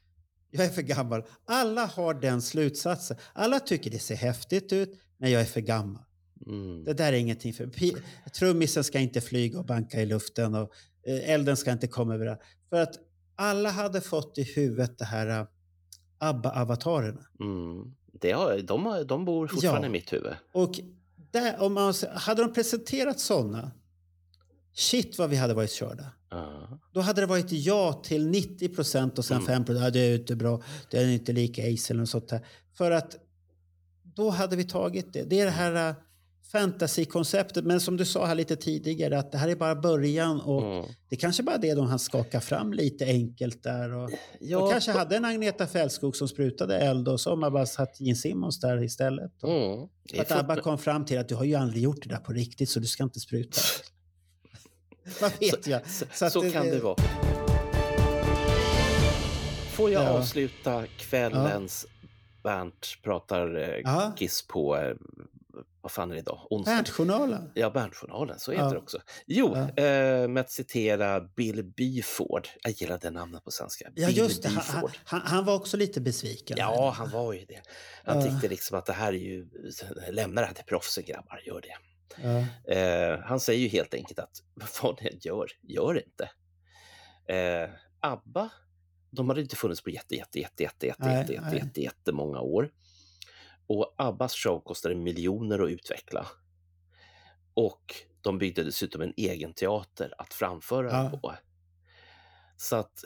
Jag 0.50 0.64
är 0.64 0.68
för 0.68 0.82
gammal. 0.82 1.22
Alla 1.44 1.86
har 1.86 2.14
den 2.14 2.42
slutsatsen. 2.42 3.16
Alla 3.32 3.60
tycker 3.60 3.90
det 3.90 3.98
ser 3.98 4.16
häftigt 4.16 4.72
ut, 4.72 5.00
men 5.18 5.30
jag 5.30 5.40
är 5.40 5.44
för 5.46 5.60
gammal. 5.60 6.02
Mm. 6.46 6.84
Det 6.84 6.92
där 6.92 7.12
är 7.12 7.16
ingenting 7.16 7.54
för... 7.54 7.70
Trummisen 8.30 8.84
ska 8.84 8.98
inte 8.98 9.20
flyga 9.20 9.58
och 9.58 9.66
banka 9.66 10.02
i 10.02 10.06
luften 10.06 10.54
och 10.54 10.72
eh, 11.06 11.30
elden 11.30 11.56
ska 11.56 11.72
inte 11.72 11.86
komma 11.86 12.14
över. 12.14 12.38
För 12.70 12.82
att 12.82 12.94
alla 13.36 13.70
hade 13.70 14.00
fått 14.00 14.38
i 14.38 14.42
huvudet 14.42 14.98
det 14.98 15.04
här 15.04 15.40
eh, 15.40 15.46
ABBA-avatarerna. 16.18 17.26
Mm. 17.40 17.94
Det 18.12 18.32
har, 18.32 18.58
de, 18.58 18.86
har, 18.86 19.04
de 19.04 19.24
bor 19.24 19.46
fortfarande 19.46 19.86
Ja. 19.86 19.88
i 19.88 19.92
mitt 19.92 20.12
huvud. 20.12 20.32
Och 20.52 20.80
där, 21.30 21.60
om 21.62 21.74
man, 21.74 21.94
hade 22.14 22.42
de 22.42 22.52
presenterat 22.52 23.20
sådana 23.20 23.70
Shit 24.74 25.18
vad 25.18 25.30
vi 25.30 25.36
hade 25.36 25.54
varit 25.54 25.70
körda. 25.70 26.04
Ja. 26.30 26.78
Då 26.92 27.00
hade 27.00 27.20
det 27.20 27.26
varit 27.26 27.52
ja 27.52 27.92
till 28.04 28.26
90 28.26 28.68
procent 28.68 29.18
och 29.18 29.24
sen 29.24 29.36
Mm. 29.36 29.46
5 29.46 29.64
procent. 29.64 29.84
Ja, 29.84 29.90
det 29.90 30.00
är 30.00 30.14
inte 30.18 30.36
bra. 30.36 30.62
Det 30.90 30.98
är 30.98 31.08
inte 31.08 31.32
lika 31.32 31.62
ace 31.74 31.92
eller 31.92 32.00
något 32.00 32.08
sånt 32.08 32.28
där. 32.28 32.46
För 32.72 32.90
att 32.90 33.16
då 34.02 34.30
hade 34.30 34.56
vi 34.56 34.64
tagit 34.64 35.12
det. 35.12 35.22
Det 35.22 35.40
är 35.40 35.44
det 35.44 35.50
här 35.50 35.90
uh, 35.90 35.94
fantasy-konceptet. 36.52 37.64
Men 37.64 37.80
som 37.80 37.96
du 37.96 38.04
sa 38.04 38.26
här 38.26 38.34
lite 38.34 38.56
tidigare 38.56 39.18
att 39.18 39.32
det 39.32 39.38
här 39.38 39.48
är 39.48 39.56
bara 39.56 39.74
början 39.74 40.40
och 40.40 40.62
Mm. 40.62 40.84
det 41.08 41.16
kanske 41.16 41.42
bara 41.42 41.54
är 41.54 41.58
det 41.58 41.74
de 41.74 41.86
han 41.86 41.98
skaka 41.98 42.40
fram 42.40 42.72
lite 42.72 43.04
enkelt 43.04 43.62
där. 43.62 43.94
Och, 43.94 44.10
Ja, 44.40 44.58
och 44.58 44.70
kanske 44.70 44.92
hade 44.92 45.16
en 45.16 45.24
Agneta 45.24 45.66
Fältskog 45.66 46.16
som 46.16 46.28
sprutade 46.28 46.78
eld 46.78 47.08
och 47.08 47.20
så 47.20 47.30
har 47.30 47.36
man 47.36 47.52
bara 47.52 47.66
satt 47.66 48.00
Gene 48.00 48.16
Simmons 48.16 48.60
där 48.60 48.82
istället. 48.84 49.42
Mm. 49.42 49.88
Det 50.12 50.20
att 50.20 50.30
Abba 50.32 50.56
kom 50.56 50.78
fram 50.78 51.04
till 51.04 51.18
att 51.18 51.28
du 51.28 51.34
har 51.34 51.44
ju 51.44 51.54
aldrig 51.54 51.82
gjort 51.82 52.02
det 52.02 52.08
där 52.08 52.16
på 52.20 52.32
riktigt 52.32 52.70
så 52.70 52.80
du 52.80 52.86
ska 52.86 53.02
inte 53.04 53.20
spruta. 53.20 53.60
Vad 55.20 55.32
vet 55.40 55.66
jag? 55.66 55.80
Så, 56.12 56.24
att 56.24 56.32
så 56.32 56.50
kan 56.50 56.66
det 56.66 56.80
vara. 56.80 56.96
Får 59.72 59.90
jag 59.90 60.02
Ja. 60.04 60.08
avsluta 60.08 60.84
kvällens 60.98 61.86
Bernt 62.42 62.86
pratar 63.02 63.56
eh, 63.56 63.80
Ja. 63.84 64.12
Kiss 64.18 64.46
på, 64.48 64.76
eh, 64.76 64.94
vad 65.82 65.92
fan 65.92 66.10
är 66.10 66.14
det 66.14 66.20
idag? 66.20 66.46
Onsdag? 66.50 66.70
Berntjournalen. 66.74 67.50
Ja, 67.54 67.70
Berntjournalen, 67.70 68.38
så 68.38 68.50
heter 68.52 68.64
Ja. 68.64 68.70
det 68.70 68.78
också. 68.78 68.98
Jo, 69.26 69.56
Ja. 69.76 69.84
eh, 69.84 70.28
med 70.28 70.40
att 70.40 70.50
citera 70.50 71.20
Bill 71.20 71.64
Byford. 71.64 72.48
Jag 72.62 72.72
gillar 72.72 72.98
det 72.98 73.10
namnet 73.10 73.44
på 73.44 73.50
svenska. 73.50 73.90
Ja, 73.94 74.06
Bill 74.06 74.16
just 74.16 74.42
det. 74.42 74.48
Han, 74.48 74.90
han, 75.04 75.20
han, 75.24 75.44
var 75.44 75.54
också 75.54 75.76
lite 75.76 76.00
besviken. 76.00 76.56
Ja, 76.60 76.94
han 76.96 77.10
var 77.10 77.32
ju 77.32 77.44
det. 77.44 77.60
Han 78.04 78.20
Ja. 78.20 78.26
tyckte 78.30 78.48
liksom 78.48 78.78
att 78.78 78.86
det 78.86 78.92
här 78.92 79.12
är 79.12 79.18
ju, 79.18 79.48
lämna 80.10 80.40
det 80.40 80.46
här 80.46 80.54
till 80.54 80.64
proffsen 80.64 81.04
grabbar, 81.06 81.42
gör 81.46 81.60
det. 81.60 81.76
Eh, 82.74 83.20
han 83.24 83.40
säger 83.40 83.60
ju 83.60 83.68
helt 83.68 83.94
enkelt 83.94 84.18
att 84.18 84.30
vad 84.82 84.98
ni 85.02 85.08
än 85.08 85.18
gör, 85.20 85.46
gör 85.62 85.94
inte. 86.04 86.30
Eh, 87.34 87.70
ABBA, 88.00 88.50
de 89.10 89.28
hade 89.28 89.40
inte 89.40 89.56
funnits 89.56 89.82
på 89.82 89.90
jätte, 89.90 90.14
jätte, 90.16 90.38
jätte, 90.40 90.62
jätte, 90.62 90.86
jätte, 90.86 91.04
Nej, 91.04 91.18
jätte, 91.18 91.32
jätte, 91.32 91.46
nej. 91.50 91.58
jätte, 91.58 91.80
jättemånga 91.82 92.40
år. 92.40 92.70
Och 93.72 93.94
ABBAs 93.96 94.34
show 94.34 94.60
kostade 94.60 94.94
miljoner 94.94 95.58
att 95.64 95.70
utveckla. 95.70 96.26
Och 97.54 97.94
de 98.20 98.38
byggde 98.38 98.64
dessutom 98.64 99.02
en 99.02 99.12
egen 99.16 99.52
teater 99.52 100.14
att 100.18 100.34
framföra 100.34 100.88
Ja. 100.90 101.18
på. 101.22 101.34
Så 102.56 102.76
att 102.76 103.04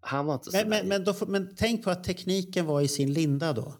han 0.00 0.26
var 0.26 0.34
inte 0.34 0.50
så 0.50 0.56
Men, 0.56 0.68
men, 0.68 0.88
men, 0.88 1.04
då 1.04 1.14
men 1.26 1.54
tänk 1.56 1.84
på 1.84 1.90
att 1.90 2.04
tekniken 2.04 2.66
var 2.66 2.80
i 2.80 2.88
sin 2.88 3.12
linda 3.12 3.52
då. 3.52 3.74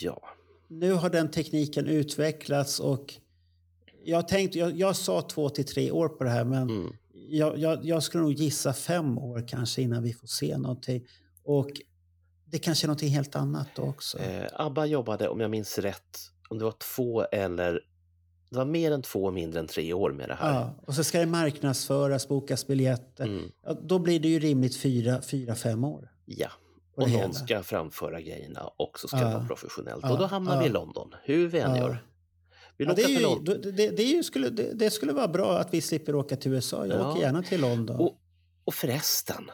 Ja. 0.00 0.28
Nu 0.68 0.92
har 0.92 1.10
den 1.10 1.30
tekniken 1.30 1.86
utvecklats 1.86 2.80
och 2.80 3.14
jag, 4.04 4.28
tänkte, 4.28 4.58
jag, 4.58 4.76
jag 4.76 4.96
sa 4.96 5.22
två 5.22 5.48
till 5.48 5.66
tre 5.66 5.90
år 5.90 6.08
på 6.08 6.24
det 6.24 6.30
här 6.30 6.44
men 6.44 6.70
Mm. 6.70 6.92
jag, 7.12 7.58
jag, 7.58 7.84
jag 7.84 8.02
skulle 8.02 8.22
nog 8.22 8.32
gissa 8.32 8.72
fem 8.72 9.18
år 9.18 9.48
kanske 9.48 9.82
innan 9.82 10.02
vi 10.02 10.12
får 10.12 10.26
se 10.26 10.58
någonting. 10.58 11.06
Och 11.44 11.70
det 12.50 12.58
kanske 12.58 12.84
är 12.84 12.88
någonting 12.88 13.08
helt 13.10 13.36
annat 13.36 13.68
då 13.76 13.82
också. 13.82 14.18
Eh, 14.18 14.46
ABBA 14.52 14.86
jobbade, 14.86 15.28
om 15.28 15.40
jag 15.40 15.50
minns 15.50 15.78
rätt, 15.78 16.18
om 16.48 16.58
det 16.58 16.64
var 16.64 16.74
två 16.96 17.22
eller 17.24 17.80
det 18.50 18.56
var 18.56 18.64
mer 18.64 18.92
än 18.92 19.02
två 19.02 19.24
och 19.24 19.32
mindre 19.32 19.60
än 19.60 19.66
tre 19.66 19.92
år 19.92 20.12
med 20.12 20.28
det 20.28 20.34
här. 20.34 20.54
Ja, 20.54 20.74
och 20.86 20.94
så 20.94 21.04
ska 21.04 21.18
det 21.18 21.26
marknadsföras, 21.26 22.28
bokas 22.28 22.66
biljetter. 22.66 23.24
Mm. 23.24 23.50
Ja, 23.64 23.72
då 23.82 23.98
blir 23.98 24.20
det 24.20 24.28
ju 24.28 24.38
rimligt 24.38 24.76
fyra, 24.76 25.22
fyra 25.22 25.54
fem 25.54 25.84
år. 25.84 26.10
Ja, 26.24 26.48
och 26.94 26.98
någon 27.02 27.10
hela. 27.10 27.32
ska 27.32 27.62
framföra 27.62 28.20
grejerna 28.20 28.62
och 28.76 28.98
så 28.98 29.08
ska 29.08 29.16
Ja. 29.18 29.24
det 29.28 29.34
vara 29.34 29.46
professionellt. 29.46 30.00
Ja, 30.02 30.12
Och 30.12 30.18
då 30.18 30.26
hamnar 30.26 30.60
vi 30.60 30.66
i. 30.66 30.68
London, 30.68 31.14
hur 31.24 31.48
vi 31.48 31.58
än 31.58 31.76
gör. 31.76 32.04
Vi 32.76 32.84
Ja, 32.84 32.92
det, 32.94 33.02
är 33.02 33.08
ju, 33.08 33.38
det, 33.72 33.90
det, 33.90 34.02
är 34.02 34.16
ju 34.16 34.22
skulle, 34.22 34.48
det, 34.48 34.72
det 34.74 34.90
skulle 34.90 35.12
vara 35.12 35.28
bra 35.28 35.58
att 35.58 35.74
vi 35.74 35.80
slipper 35.80 36.14
åka 36.14 36.36
till 36.36 36.52
USA. 36.52 36.86
Jag 36.86 37.00
Ja. 37.00 37.10
åker 37.10 37.20
gärna 37.20 37.42
till 37.42 37.60
London. 37.60 37.96
Och, 38.00 38.18
och 38.64 38.74
förresten, 38.74 39.50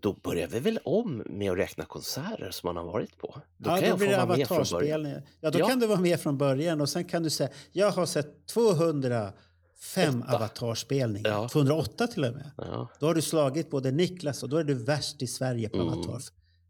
då 0.00 0.12
börjar 0.12 0.48
vi 0.48 0.58
väl 0.60 0.78
om 0.84 1.22
med 1.26 1.52
att 1.52 1.58
räkna 1.58 1.84
konserter 1.84 2.50
som 2.50 2.66
man 2.68 2.76
har 2.76 2.84
varit 2.92 3.18
på. 3.18 3.40
Då 3.56 3.70
ja, 3.70 3.74
kan 3.74 3.80
då 3.82 3.88
jag 3.88 3.98
blir 3.98 4.06
få 4.08 4.12
det 4.12 4.26
vara 4.26 4.36
med 4.36 4.48
från 4.48 4.64
början. 4.72 5.22
Ja, 5.40 5.50
då 5.50 5.58
Ja. 5.58 5.66
kan 5.68 5.78
du 5.80 5.86
vara 5.86 6.00
med 6.00 6.20
från 6.20 6.38
början 6.38 6.80
och 6.80 6.88
sen 6.88 7.04
kan 7.04 7.22
du 7.22 7.30
säga 7.30 7.48
jag 7.72 7.90
har 7.90 8.06
sett 8.06 8.46
205 8.46 10.22
Åtta. 10.22 10.34
avatarspelningar. 10.36 11.30
Ja. 11.30 11.48
208 11.48 12.06
till 12.06 12.24
och 12.24 12.32
med. 12.32 12.50
Ja. 12.56 12.88
Då 13.00 13.06
har 13.06 13.14
du 13.14 13.22
slagit 13.22 13.70
både 13.70 13.90
Niklas 13.90 14.42
och 14.42 14.48
då 14.48 14.56
är 14.56 14.64
du 14.64 14.74
värst 14.74 15.22
i 15.22 15.26
Sverige 15.26 15.68
på 15.68 15.76
Mm. 15.76 15.88
avatar. 15.88 16.20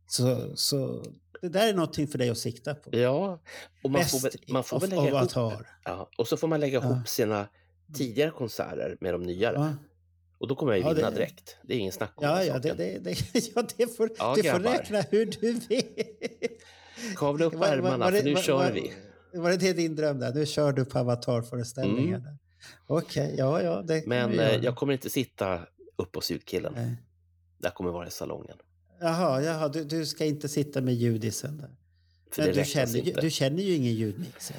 Så, 0.09 0.57
så 0.57 1.03
det 1.43 1.49
där 1.49 1.69
är 1.69 1.75
någonting 1.75 2.09
för 2.09 2.19
dig 2.19 2.31
att 2.31 2.39
sikta 2.39 2.75
på. 2.75 2.97
Ja, 2.97 3.41
och 3.83 3.91
man 3.91 4.01
Bäst 4.01 4.11
får, 4.11 4.21
väl- 4.31 4.41
man 4.49 4.65
får 4.65 4.77
of 4.77 4.83
väl 4.83 4.91
lägga 4.91 5.03
ihop, 5.03 5.15
avatar. 5.37 5.67
ja, 5.85 6.09
och 6.19 6.29
så 6.29 6.37
får 6.37 6.49
man 6.49 6.61
lägga 6.61 6.79
ihop 6.79 7.09
sina 7.09 7.47
tidigare 7.95 8.31
konserter 8.31 8.97
med 9.01 9.15
de 9.15 9.23
nyare. 9.23 9.77
Ja. 10.39 10.43
Och 10.43 10.49
då 10.49 10.55
kommer 10.55 10.73
jag 10.73 10.79
ju 10.79 10.85
Ja, 10.87 10.93
vinna 10.93 11.11
det- 11.11 11.17
direkt. 11.17 11.57
Det 11.63 11.75
är 11.75 11.79
ingen 11.79 11.93
snack 11.93 12.13
om 12.15 12.25
Ja, 12.25 12.45
ja, 12.45 12.59
det, 12.59 12.73
det, 12.73 12.99
det, 12.99 13.17
ja, 13.55 13.67
det 13.77 13.97
får, 13.97 14.11
Ja, 14.19 14.35
du 14.37 14.43
får 14.43 14.59
räkna 14.61 15.01
hur 15.01 15.27
du 15.27 15.53
vill. 15.53 15.85
Kavla 17.17 17.45
upp 17.45 17.53
Var- 17.55 17.61
var- 17.61 17.67
ärmarna 17.77 18.05
var 18.05 18.13
det- 18.13 18.19
för 18.19 18.25
nu 18.25 18.35
var- 18.35 18.43
kör 18.43 18.55
var- 18.55 18.71
vi. 18.73 18.93
Var 19.35 19.51
det 19.51 19.57
det 19.57 19.73
din 19.73 19.97
dröm 19.97 20.19
där? 20.21 20.35
Nu 20.35 20.47
kör 20.47 20.73
du 20.73 20.85
på 20.85 20.99
avatarföreställningar. 20.99 22.19
Mm. 22.19 22.37
Okej, 22.87 23.35
ja, 23.39 23.63
ja. 23.63 23.83
Det 23.83 24.07
Men 24.07 24.31
vi 24.31 24.39
eh, 24.39 24.45
jag 24.65 24.77
kommer 24.77 24.93
inte 24.93 25.11
sitta 25.11 25.61
upp 25.97 26.15
hos 26.17 26.31
ljudkillen. 26.31 26.73
Nej. 26.77 26.97
Jag 27.63 27.75
kommer 27.75 27.91
vara 27.91 28.07
i 28.07 28.11
salongen. 28.11 28.57
Jaha, 29.01 29.43
jaha 29.43 29.69
du, 29.69 29.85
du 29.85 30.07
ska 30.07 30.25
inte 30.25 30.49
sitta 30.49 30.81
med 30.81 30.95
ljudisen 30.95 31.59
där. 31.59 31.71
Men 32.37 32.47
det 32.47 32.53
du 32.53 32.65
känner, 32.65 32.99
ju, 32.99 33.13
du 33.13 33.31
känner 33.31 33.63
ju 33.63 33.75
ingen 33.75 33.93
ljudmixer. 33.95 34.57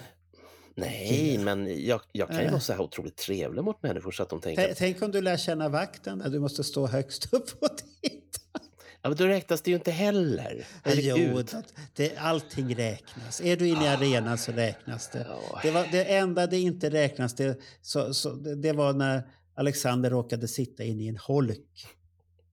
Nej, 0.78 1.38
men 1.38 1.86
jag, 1.86 2.02
jag 2.12 2.28
kan 2.28 2.38
ju 2.38 2.44
Nej. 2.44 2.52
vara 2.52 2.62
så 2.62 2.74
här 2.74 2.82
otroligt 2.82 3.18
trevlig 3.18 3.64
mot 3.64 3.84
människor 3.84 4.12
så 4.12 4.24
att 4.24 4.30
de 4.30 4.41
tänker 4.41 4.62
Tänk, 4.62 4.72
att 4.72 4.78
tänk 4.78 5.02
om 5.02 5.12
du 5.12 5.22
lär 5.22 5.38
känna 5.38 5.70
vakten 5.70 6.20
där 6.20 6.30
du 6.30 6.40
måste 6.40 6.64
stå 6.64 6.88
högst 6.88 7.34
upp 7.34 7.49
och 7.60 7.78
titta. 7.78 8.60
ja, 9.02 9.10
men 9.10 9.16
då 9.16 9.26
räknas 9.26 9.62
det 9.62 9.72
ju 9.72 9.78
inte 9.78 9.91
heller. 9.91 10.68
Jo, 10.86 11.44
det, 11.95 12.18
allting 12.18 12.76
räknas. 12.76 13.41
Är 13.41 13.58
du 13.58 13.68
inne 13.68 13.86
i 13.86 13.88
arenan 13.88 14.38
så 14.38 14.52
räknas 14.52 15.10
det. 15.10 15.26
Ja. 15.30 15.60
Det, 15.64 15.72
var, 15.72 15.88
det 15.91 16.04
enda 16.04 16.48
det 16.48 16.60
inte 16.60 16.90
räknas, 16.90 17.36
det, 17.36 17.60
så, 17.82 18.14
så, 18.14 18.30
det, 18.30 18.56
det 18.56 18.74
var 18.74 18.94
när 18.94 19.24
Alexander 19.56 20.10
råkade 20.10 20.48
sitta 20.48 20.84
inne 20.84 21.04
i 21.04 21.08
en 21.08 21.18
holk 21.18 21.88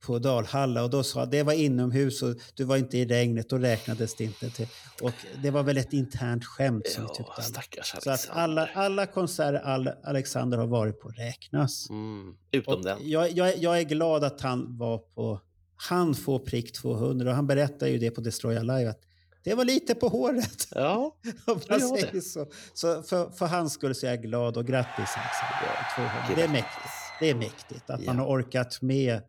på 0.06 0.18
Dalhalla 0.18 0.82
och 0.84 0.90
då 0.90 1.02
sa 1.02 1.26
det 1.26 1.42
var 1.42 1.52
inomhus 1.52 2.22
och 2.22 2.36
du 2.54 2.64
var 2.64 2.76
inte 2.76 2.98
i 2.98 3.04
regnet, 3.06 3.48
då 3.48 3.58
räknades 3.58 4.14
det 4.16 4.24
inte 4.24 4.50
till. 4.50 4.66
Och 5.02 5.12
det 5.42 5.50
var 5.50 5.62
väl 5.62 5.76
ett 5.78 5.92
internt 5.92 6.44
skämt 6.44 6.86
som 6.88 7.02
Ja, 7.04 7.08
tyckte 7.14 7.80
alla. 7.94 8.00
Så 8.00 8.10
att 8.10 8.36
alla, 8.36 8.68
alla 8.74 9.06
konserter 9.06 9.60
all, 9.60 9.88
Alexander 10.04 10.58
har 10.58 10.66
varit 10.66 11.00
på 11.00 11.08
räknas. 11.08 11.90
Mm, 11.90 12.34
utom 12.50 12.74
Och 12.74 12.84
den. 12.84 12.98
jag, 13.02 13.30
jag, 13.30 13.56
jag 13.58 13.78
är 13.78 13.82
glad 13.84 14.24
att 14.24 14.40
han 14.40 14.78
var 14.78 14.98
på... 14.98 15.40
Han 15.76 16.14
får 16.14 16.38
prick 16.38 16.72
200 16.72 17.30
och 17.30 17.36
han 17.36 17.46
berättar 17.46 17.86
ju 17.86 17.98
det 17.98 18.10
på 18.10 18.20
Destroy 18.20 18.56
Alive 18.56 18.90
att 18.90 19.00
det 19.44 19.54
var 19.54 19.64
lite 19.64 19.94
på 19.94 20.08
håret. 20.08 20.68
Ja, 20.70 21.16
Om 21.46 21.60
man 21.70 21.80
Ja, 21.80 21.96
det. 21.96 22.00
säger 22.00 22.20
så. 22.20 22.46
Så 22.74 23.02
för, 23.02 23.30
för 23.30 23.46
hans 23.46 23.72
skull 23.72 23.94
så 23.94 24.06
är 24.06 24.10
jag 24.10 24.22
glad 24.22 24.56
och 24.56 24.66
grattis 24.66 25.10
Alexander. 25.16 25.86
200. 25.96 26.34
Det 26.36 26.42
är 26.42 26.48
mäktigt. 26.48 26.94
Det 27.20 27.30
är 27.30 27.34
mäktigt 27.34 27.90
att 27.90 28.06
man 28.06 28.16
Ja. 28.16 28.22
har 28.22 28.28
orkat 28.30 28.82
med 28.82 29.20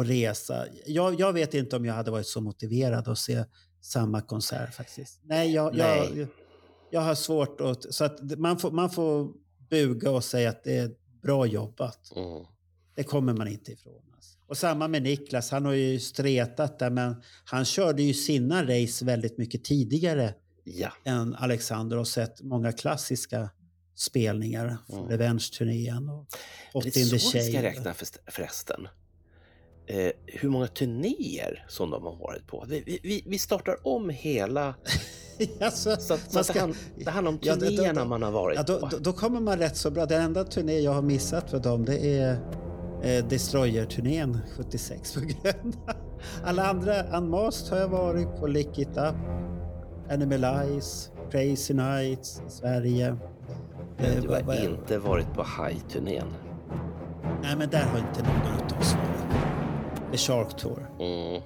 att 0.00 0.08
resa. 0.08 0.66
Jag, 0.86 1.20
jag 1.20 1.32
vet 1.32 1.54
inte 1.54 1.76
om 1.76 1.84
jag 1.84 1.94
hade 1.94 2.10
varit 2.10 2.26
så 2.26 2.40
motiverad 2.40 3.08
att 3.08 3.18
se 3.18 3.44
samma 3.80 4.20
konsert 4.20 4.74
faktiskt. 4.74 5.20
Nej, 5.22 5.50
jag, 5.54 5.76
Nej. 5.76 6.12
jag, 6.18 6.28
jag 6.90 7.00
har 7.00 7.14
svårt 7.14 7.60
att... 7.60 7.94
Så 7.94 8.04
att 8.04 8.38
man 8.38 8.58
får, 8.58 8.70
man 8.70 8.90
får 8.90 9.28
buga 9.70 10.10
och 10.10 10.24
säga 10.24 10.50
att 10.50 10.64
det 10.64 10.76
är 10.76 10.90
bra 11.22 11.46
jobbat. 11.46 12.12
Mm. 12.16 12.44
Det 12.94 13.02
kommer 13.04 13.32
man 13.34 13.48
inte 13.48 13.72
ifrån. 13.72 14.02
Alltså. 14.14 14.38
Och 14.46 14.56
samma 14.56 14.88
med 14.88 15.02
Niklas, 15.02 15.50
han 15.50 15.64
har 15.64 15.72
ju 15.72 15.98
stretat 16.00 16.78
där 16.78 16.90
men 16.90 17.22
han 17.44 17.64
körde 17.64 18.02
ju 18.02 18.14
sina 18.14 18.62
race 18.62 19.04
väldigt 19.04 19.38
mycket 19.38 19.64
tidigare 19.64 20.34
Ja. 20.64 20.92
än 21.04 21.34
Alexander 21.34 21.96
och 21.98 22.08
sett 22.08 22.42
många 22.42 22.72
klassiska 22.72 23.50
spelningar. 23.94 24.76
Mm. 24.92 25.08
Revenge-turnén 25.08 26.08
och 26.08 26.26
Hot 26.72 26.84
Det 26.84 26.96
in 26.96 27.06
är 27.06 27.10
the 27.10 27.18
så 27.18 27.38
vi 27.38 27.42
ska 27.44 27.52
Shade. 27.52 27.62
räkna 27.68 27.94
förresten. 28.26 28.88
Eh, 29.92 30.10
hur 30.26 30.48
många 30.48 30.66
turnéer 30.66 31.64
som 31.68 31.90
de 31.90 32.02
har 32.02 32.16
varit 32.16 32.46
på. 32.46 32.64
Vi, 32.68 33.00
vi, 33.02 33.22
vi 33.26 33.38
startar 33.38 33.76
om 33.86 34.08
hela... 34.10 34.74
alltså, 35.60 35.96
Så, 35.96 36.14
att- 36.14 36.20
så 36.20 36.34
man 36.34 36.40
att 36.40 36.46
det, 36.46 36.52
ska- 36.52 36.60
hand, 36.60 36.74
det 37.04 37.10
handlar 37.10 37.32
om 37.32 37.38
Ja, 37.42 37.54
då- 37.54 37.60
då- 37.60 37.66
turnéerna 37.70 38.04
man 38.04 38.22
har 38.22 38.30
varit 38.30 38.56
Ja, 38.56 38.62
då, 38.62 38.78
på. 38.80 38.86
då, 38.86 38.98
då 38.98 39.12
kommer 39.12 39.40
man 39.40 39.58
rätt 39.58 39.76
så 39.76 39.90
bra. 39.90 40.06
Den 40.06 40.22
enda 40.22 40.44
turné 40.44 40.78
jag 40.80 40.92
har 40.92 41.02
missat 41.02 41.50
för 41.50 41.58
dem 41.58 41.84
det 41.84 42.18
är 42.18 42.32
eh, 43.02 43.24
Destroyer-turnén 43.26 44.38
76 44.56 45.14
på 45.14 45.20
Gröna. 45.20 45.72
Alla 46.44 46.66
andra, 46.66 47.02
Unmasked 47.18 47.70
har 47.72 47.78
jag 47.78 47.88
varit 47.88 48.36
på, 48.40 48.46
Lick 48.46 48.78
It 48.78 48.88
Up, 48.96 49.14
Animalize, 50.10 51.10
Crazy 51.30 51.74
Nights 51.74 52.42
Sverige. 52.48 53.16
Men 53.98 54.06
Eh, 54.16 54.22
du 54.22 54.28
har 54.28 54.64
inte 54.64 54.98
varit 54.98 55.32
på 55.34 55.42
High-turnén. 55.42 56.26
Nej, 57.42 57.56
men 57.56 57.70
där 57.70 57.82
har 57.84 57.98
inte 57.98 58.22
någon 58.22 58.52
av 58.72 58.78
oss 58.80 58.94
varit. 58.94 59.19
The 60.12 60.18
Shark 60.18 60.56
Tour. 60.56 60.86
Mm. 61.00 61.42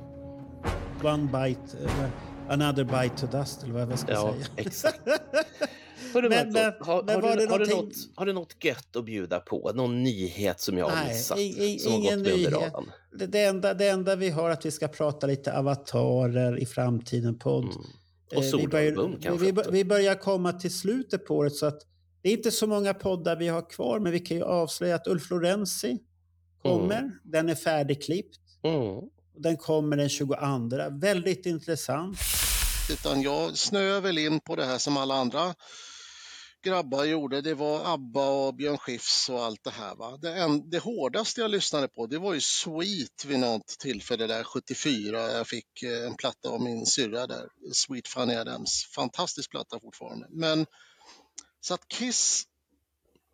One 1.02 1.24
bite, 1.24 1.78
eller 1.78 2.10
another 2.48 2.84
bite 2.84 3.16
to 3.16 3.38
dust 3.38 3.62
eller 3.62 3.72
vad 3.72 3.92
jag 3.92 3.98
ska 3.98 4.12
Ja, 4.12 4.32
säga. 4.32 4.46
exakt. 4.56 5.00
Men, 6.14 6.52
men, 6.52 6.72
har, 6.80 7.02
men 7.02 7.14
har, 7.14 7.36
du, 7.36 7.46
har, 7.46 7.58
du 7.58 7.66
något, 7.66 7.92
har 8.14 8.26
du 8.26 8.32
något 8.32 8.64
gött 8.64 8.96
att 8.96 9.04
bjuda 9.04 9.40
på? 9.40 9.72
Någon 9.74 10.02
nyhet 10.02 10.60
som 10.60 10.78
jag 10.78 10.88
har 10.88 10.96
Nej, 10.96 11.08
missat? 11.08 11.38
I, 11.38 11.78
som 11.78 11.92
ingen 11.92 12.22
nyhet. 12.22 12.72
Det, 13.18 13.26
det, 13.26 13.44
enda, 13.44 13.74
det 13.74 13.88
enda 13.88 14.16
vi 14.16 14.30
har 14.30 14.50
är 14.50 14.52
att 14.52 14.66
vi 14.66 14.70
ska 14.70 14.88
prata 14.88 15.26
lite 15.26 15.58
avatarer 15.58 16.58
i 16.58 16.66
framtiden. 16.66 17.38
Podd. 17.38 17.64
Mm. 17.64 17.76
Och 18.36 18.44
eh, 18.44 18.56
vi 18.58 18.68
börjar, 18.68 19.18
kanske? 19.22 19.52
Vi, 19.52 19.62
vi 19.70 19.84
börjar 19.84 20.14
komma 20.14 20.52
till 20.52 20.74
slutet 20.74 21.26
på 21.26 21.36
året 21.36 21.54
så 21.54 21.66
att 21.66 21.80
det 22.22 22.28
är 22.28 22.32
inte 22.32 22.50
så 22.50 22.66
många 22.66 22.94
poddar 22.94 23.36
vi 23.36 23.48
har 23.48 23.70
kvar 23.70 23.98
men 23.98 24.12
vi 24.12 24.20
kan 24.20 24.36
ju 24.36 24.42
avslöja 24.42 24.94
att 24.94 25.06
Ulf 25.06 25.30
Lorenzi 25.30 25.98
kommer. 26.62 26.98
Mm. 26.98 27.12
Den 27.24 27.48
är 27.48 27.54
färdigklippt. 27.54 28.40
Mm. 28.64 29.10
Den 29.36 29.56
kommer 29.56 29.96
den 29.96 30.08
22. 30.08 30.36
Väldigt 30.90 31.46
intressant. 31.46 32.18
Utan 32.90 33.22
jag 33.22 33.56
snöar 33.58 34.00
väl 34.00 34.18
in 34.18 34.40
på 34.40 34.56
det 34.56 34.64
här 34.64 34.78
som 34.78 34.96
alla 34.96 35.14
andra 35.14 35.54
grabbar 36.64 37.04
gjorde. 37.04 37.40
Det 37.40 37.54
var 37.54 37.94
ABBA 37.94 38.28
och 38.28 38.54
Björn 38.54 38.78
Skifs 38.78 39.28
och 39.28 39.44
allt 39.44 39.64
det 39.64 39.70
här. 39.70 39.94
Va? 39.94 40.16
Det, 40.16 40.34
en, 40.34 40.70
det 40.70 40.78
hårdaste 40.78 41.40
jag 41.40 41.50
lyssnade 41.50 41.88
på 41.88 42.06
det 42.06 42.18
var 42.18 42.34
ju 42.34 42.40
Sweet 42.40 43.24
vid 43.26 43.38
något 43.38 43.66
tillfälle 43.66 44.26
där 44.26 44.44
74. 44.44 45.32
Jag 45.32 45.48
fick 45.48 45.82
eh, 45.82 46.06
en 46.06 46.14
platta 46.14 46.48
av 46.48 46.60
min 46.60 46.86
syrra 46.86 47.26
där, 47.26 47.48
Sweet 47.72 48.08
Fanny 48.08 48.34
Adams. 48.34 48.84
Fantastisk 48.94 49.50
platta 49.50 49.80
fortfarande. 49.80 50.26
Men 50.30 50.66
så 51.60 51.74
att 51.74 51.88
Kiss 51.88 52.44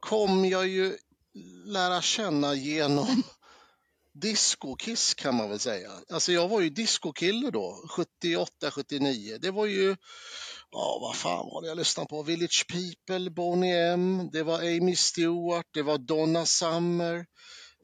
kom 0.01 0.44
jag 0.44 0.69
ju 0.69 0.97
lära 1.65 2.02
känna 2.02 2.55
genom 2.55 3.23
disco-Kiss 4.21 5.15
kan 5.15 5.35
man 5.35 5.51
väl 5.51 5.59
säga. 5.59 5.91
Alltså 6.13 6.33
jag 6.33 6.49
var 6.49 6.61
ju 6.61 6.71
disco-kille 6.71 7.51
då, 7.51 7.85
78, 7.89 8.71
79. 8.71 9.39
Det 9.41 9.51
var 9.51 9.67
ju, 9.67 9.97
ja 10.71 10.99
vad 11.01 11.17
fan 11.17 11.47
var 11.47 11.63
det 11.63 11.69
jag 11.69 11.77
lyssnade 11.77 12.09
på? 12.09 12.23
Village 12.23 12.67
People, 12.69 13.31
Boney 13.31 13.71
M, 13.71 14.31
det 14.33 14.43
var 14.43 14.59
Amy 14.59 14.97
Stewart, 14.97 15.67
det 15.75 15.83
var 15.83 15.99
Donna 15.99 16.47
Summer. 16.47 17.27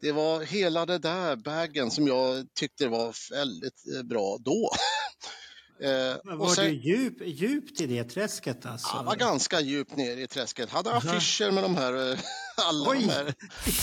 Det 0.01 0.13
var 0.13 0.43
hela 0.43 0.87
det 0.87 0.99
där 0.99 1.37
bagen 1.37 1.91
som 1.91 2.07
jag 2.07 2.47
tyckte 2.55 2.89
var 2.89 3.15
väldigt 3.31 3.83
eh, 3.97 4.03
bra 4.03 4.37
då. 4.41 4.71
Eh, 5.81 6.17
Men 6.25 6.39
var 6.39 6.49
sen, 6.49 6.65
du 6.65 6.71
djup, 6.71 7.15
djupt 7.27 7.81
i 7.81 7.87
det 7.87 8.05
träsket 8.05 8.67
alltså? 8.67 8.97
Jag 8.97 9.05
var 9.05 9.17
ganska 9.17 9.61
djupt 9.61 9.97
ner 9.97 10.17
i 10.17 10.27
träsket. 10.27 10.71
Hade 10.71 10.93
affischer 10.93 11.51
med 11.51 11.63
de 11.63 11.77
här, 11.77 12.13
eh, 12.13 12.19
alla 12.69 12.91
Oj. 12.91 12.99
de 13.01 13.13
här. 13.13 13.25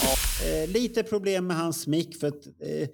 Ja. 0.03 0.47
Eh, 0.47 0.69
lite 0.69 1.03
problem 1.03 1.47
med 1.47 1.57
hans 1.57 1.87
mick 1.87 2.19
för 2.19 2.27
att 2.27 2.45
eh, 2.45 2.87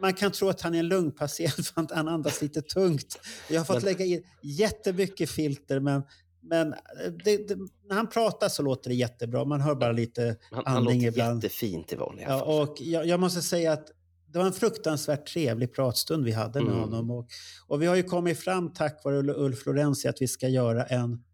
man 0.00 0.14
kan 0.14 0.32
tro 0.32 0.48
att 0.48 0.60
han 0.60 0.74
är 0.74 0.78
en 0.78 0.88
lungpatient 0.88 1.66
för 1.68 1.80
att 1.82 1.90
han 1.90 2.08
andas 2.08 2.42
lite 2.42 2.62
tungt. 2.62 3.18
Jag 3.48 3.60
har 3.60 3.64
fått 3.64 3.82
lägga 3.82 4.04
in 4.04 4.22
jättemycket 4.42 5.30
filter 5.30 5.80
men 5.80 6.02
men 6.48 6.72
eh, 6.72 6.78
det, 7.24 7.48
det, 7.48 7.56
när 7.88 7.96
han 7.96 8.06
pratar 8.06 8.48
så 8.48 8.62
låter 8.62 8.90
det 8.90 8.96
jättebra. 8.96 9.44
Man 9.44 9.60
hör 9.60 9.74
bara 9.74 9.92
lite 9.92 10.36
han, 10.50 10.62
andning 10.66 10.74
han 10.74 10.84
låter 10.84 11.08
ibland. 11.08 11.44
jättefint 11.44 11.92
i 11.92 11.96
vanliga 11.96 12.28
fall. 12.28 12.38
Ja, 12.38 12.62
och 12.62 12.76
jag, 12.80 13.06
jag, 13.06 13.20
måste 13.20 13.42
säga 13.42 13.72
att 13.72 13.86
det 14.34 14.38
var 14.38 14.46
en 14.46 14.52
fruktansvärt 14.52 15.26
trevlig 15.26 15.74
pratstund 15.74 16.24
vi 16.24 16.32
hade 16.32 16.60
med 16.60 16.72
mm. 16.72 16.80
honom. 16.80 17.10
Och, 17.10 17.26
och, 17.66 17.82
vi 17.82 17.86
har 17.86 17.96
ju 17.96 18.02
kommit 18.02 18.38
fram 18.38 18.72
tack 18.72 19.04
vare 19.04 19.32
Ulf 19.32 19.66
Lorenzi 19.66 20.08
att 20.08 20.22
vi 20.22 20.28
ska 20.28 20.48
göra 20.48 20.84
en, 20.84 21.24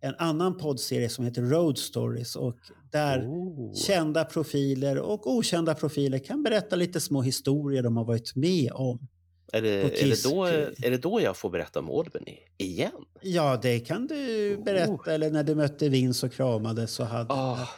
en 0.00 0.14
annan 0.18 0.58
poddserie 0.58 1.08
som 1.08 1.24
heter 1.24 1.42
Road 1.42 1.78
Stories. 1.78 2.36
Och 2.36 2.56
där 2.90 3.20
oh. 3.20 3.74
kända 3.74 4.24
profiler 4.24 4.98
och 4.98 5.26
okända 5.26 5.74
profiler 5.74 6.18
kan 6.18 6.42
berätta 6.42 6.76
lite 6.76 7.00
små 7.00 7.22
historier 7.22 7.82
de 7.82 7.96
har 7.96 8.04
varit 8.04 8.36
med 8.36 8.72
om. 8.72 9.08
Är 9.52 9.62
det, 9.62 10.02
är, 10.02 10.06
det 10.06 10.22
då, 10.24 10.44
är 10.86 10.90
det 10.90 10.98
då 10.98 11.20
jag 11.20 11.36
får 11.36 11.50
berätta 11.50 11.78
om 11.78 11.90
Albany 11.90 12.38
igen? 12.58 13.04
Ja, 13.22 13.58
det 13.62 13.80
kan 13.80 14.06
du 14.06 14.56
berätta. 14.64 14.92
Oh. 14.92 15.08
Eller 15.08 15.30
när 15.30 15.44
du 15.44 15.54
mötte 15.54 15.88
Vince 15.88 16.26
och 16.26 16.32
kramades. 16.32 16.90
Så 16.92 17.04
hade, 17.04 17.34
oh. 17.34 17.68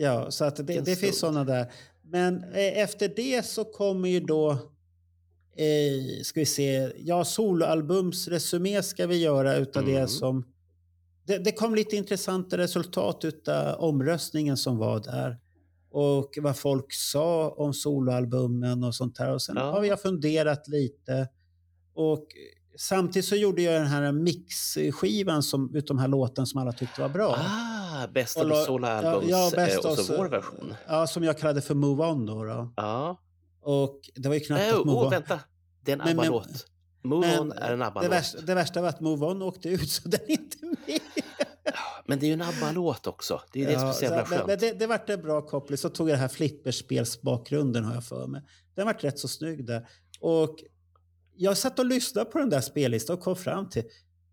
Ja, 0.00 0.30
så 0.30 0.44
att 0.44 0.56
det, 0.56 0.80
det 0.80 0.96
finns 0.96 1.18
sådana 1.18 1.44
där. 1.44 1.72
Men 2.10 2.44
eh, 2.44 2.78
efter 2.78 3.12
det 3.16 3.46
så 3.46 3.64
kommer 3.64 4.08
ju 4.08 4.20
då, 4.20 4.50
eh, 5.56 6.22
ska 6.22 6.40
vi 6.40 6.46
se, 6.46 6.92
ja 6.96 7.24
soloalbumsresumé 7.24 8.82
ska 8.82 9.06
vi 9.06 9.16
göra 9.16 9.56
utav 9.56 9.82
mm. 9.82 9.94
det 9.94 10.08
som, 10.08 10.44
det, 11.26 11.38
det 11.38 11.52
kom 11.52 11.74
lite 11.74 11.96
intressanta 11.96 12.58
resultat 12.58 13.24
utav 13.24 13.80
omröstningen 13.80 14.56
som 14.56 14.78
var 14.78 15.00
där. 15.00 15.38
Och 15.92 16.38
vad 16.40 16.56
folk 16.56 16.92
sa 16.92 17.50
om 17.50 17.74
soloalbumen 17.74 18.84
och 18.84 18.94
sånt 18.94 19.18
här. 19.18 19.34
Och 19.34 19.42
sen 19.42 19.56
ja. 19.56 19.70
har 19.70 19.84
jag 19.84 20.02
funderat 20.02 20.68
lite. 20.68 21.28
Och 21.94 22.26
samtidigt 22.78 23.28
så 23.28 23.36
gjorde 23.36 23.62
jag 23.62 23.74
den 23.74 23.86
här 23.86 24.12
mixskivan 24.12 25.42
som, 25.42 25.76
utav 25.76 25.96
de 25.96 25.98
här 25.98 26.08
låten 26.08 26.46
som 26.46 26.60
alla 26.60 26.72
tyckte 26.72 27.00
var 27.00 27.08
bra. 27.08 27.36
Ah 27.38 27.79
Best 28.08 28.36
of 28.36 28.48
the 28.48 28.64
Soul 28.64 28.84
Albums 28.84 29.30
ja, 29.30 29.50
ja, 29.50 29.56
best 29.56 29.84
och 29.84 29.98
så 29.98 30.16
vår 30.16 30.28
version. 30.28 30.74
Ja, 30.88 31.06
som 31.06 31.22
jag 31.22 31.38
kallade 31.38 31.60
för 31.60 31.74
Move 31.74 32.04
On 32.04 32.26
då. 32.26 32.44
då. 32.44 32.72
Ja. 32.76 33.20
Och 33.62 34.00
det 34.14 34.28
var 34.28 34.34
ju 34.34 34.40
knappt 34.40 34.62
äh, 34.62 34.78
att 34.78 34.84
Move 34.84 34.98
oh, 34.98 35.04
On... 35.04 35.10
vänta! 35.10 35.40
Det 35.84 35.92
är 35.92 35.96
en 35.96 36.00
ABBA-låt. 36.00 36.66
Move 37.02 37.26
men, 37.26 37.40
On 37.40 37.52
är 37.52 37.72
en 37.72 37.82
ABBA-låt. 37.82 38.10
Det, 38.10 38.16
värsta, 38.16 38.40
det 38.40 38.54
värsta 38.54 38.80
var 38.82 38.88
att 38.88 39.00
Move 39.00 39.26
On 39.26 39.42
åkte 39.42 39.68
ut 39.68 39.90
så 39.90 40.08
den 40.08 40.20
är 40.26 40.30
inte 40.30 40.66
med. 40.66 41.00
Men 42.06 42.18
det 42.18 42.26
är 42.26 42.28
ju 42.28 42.34
en 42.34 42.42
ABBA-låt 42.42 43.06
också. 43.06 43.40
Det 43.52 43.62
är 43.62 43.66
det 43.66 43.72
ja, 43.72 43.78
som 43.78 43.88
är 43.88 43.92
så 43.92 44.04
jävla 44.04 44.24
skönt. 44.24 44.46
Men 44.46 44.58
det, 44.58 44.72
det 44.72 44.86
vart 44.86 45.10
en 45.10 45.22
bra 45.22 45.42
koppling. 45.42 45.78
Så 45.78 45.88
tog 45.88 46.08
jag 46.08 46.14
det 46.14 46.20
här 46.20 46.28
flipperspelsbakgrunden 46.28 47.84
har 47.84 47.94
jag 47.94 48.04
för 48.04 48.26
mig. 48.26 48.42
Den 48.74 48.86
vart 48.86 49.04
rätt 49.04 49.18
så 49.18 49.28
snygg 49.28 49.66
där. 49.66 49.88
Och 50.20 50.56
jag 51.36 51.56
satt 51.56 51.78
och 51.78 51.86
lyssnade 51.86 52.30
på 52.30 52.38
den 52.38 52.50
där 52.50 52.60
spellistan 52.60 53.16
och 53.16 53.22
kom 53.22 53.36
fram 53.36 53.68
till 53.68 53.84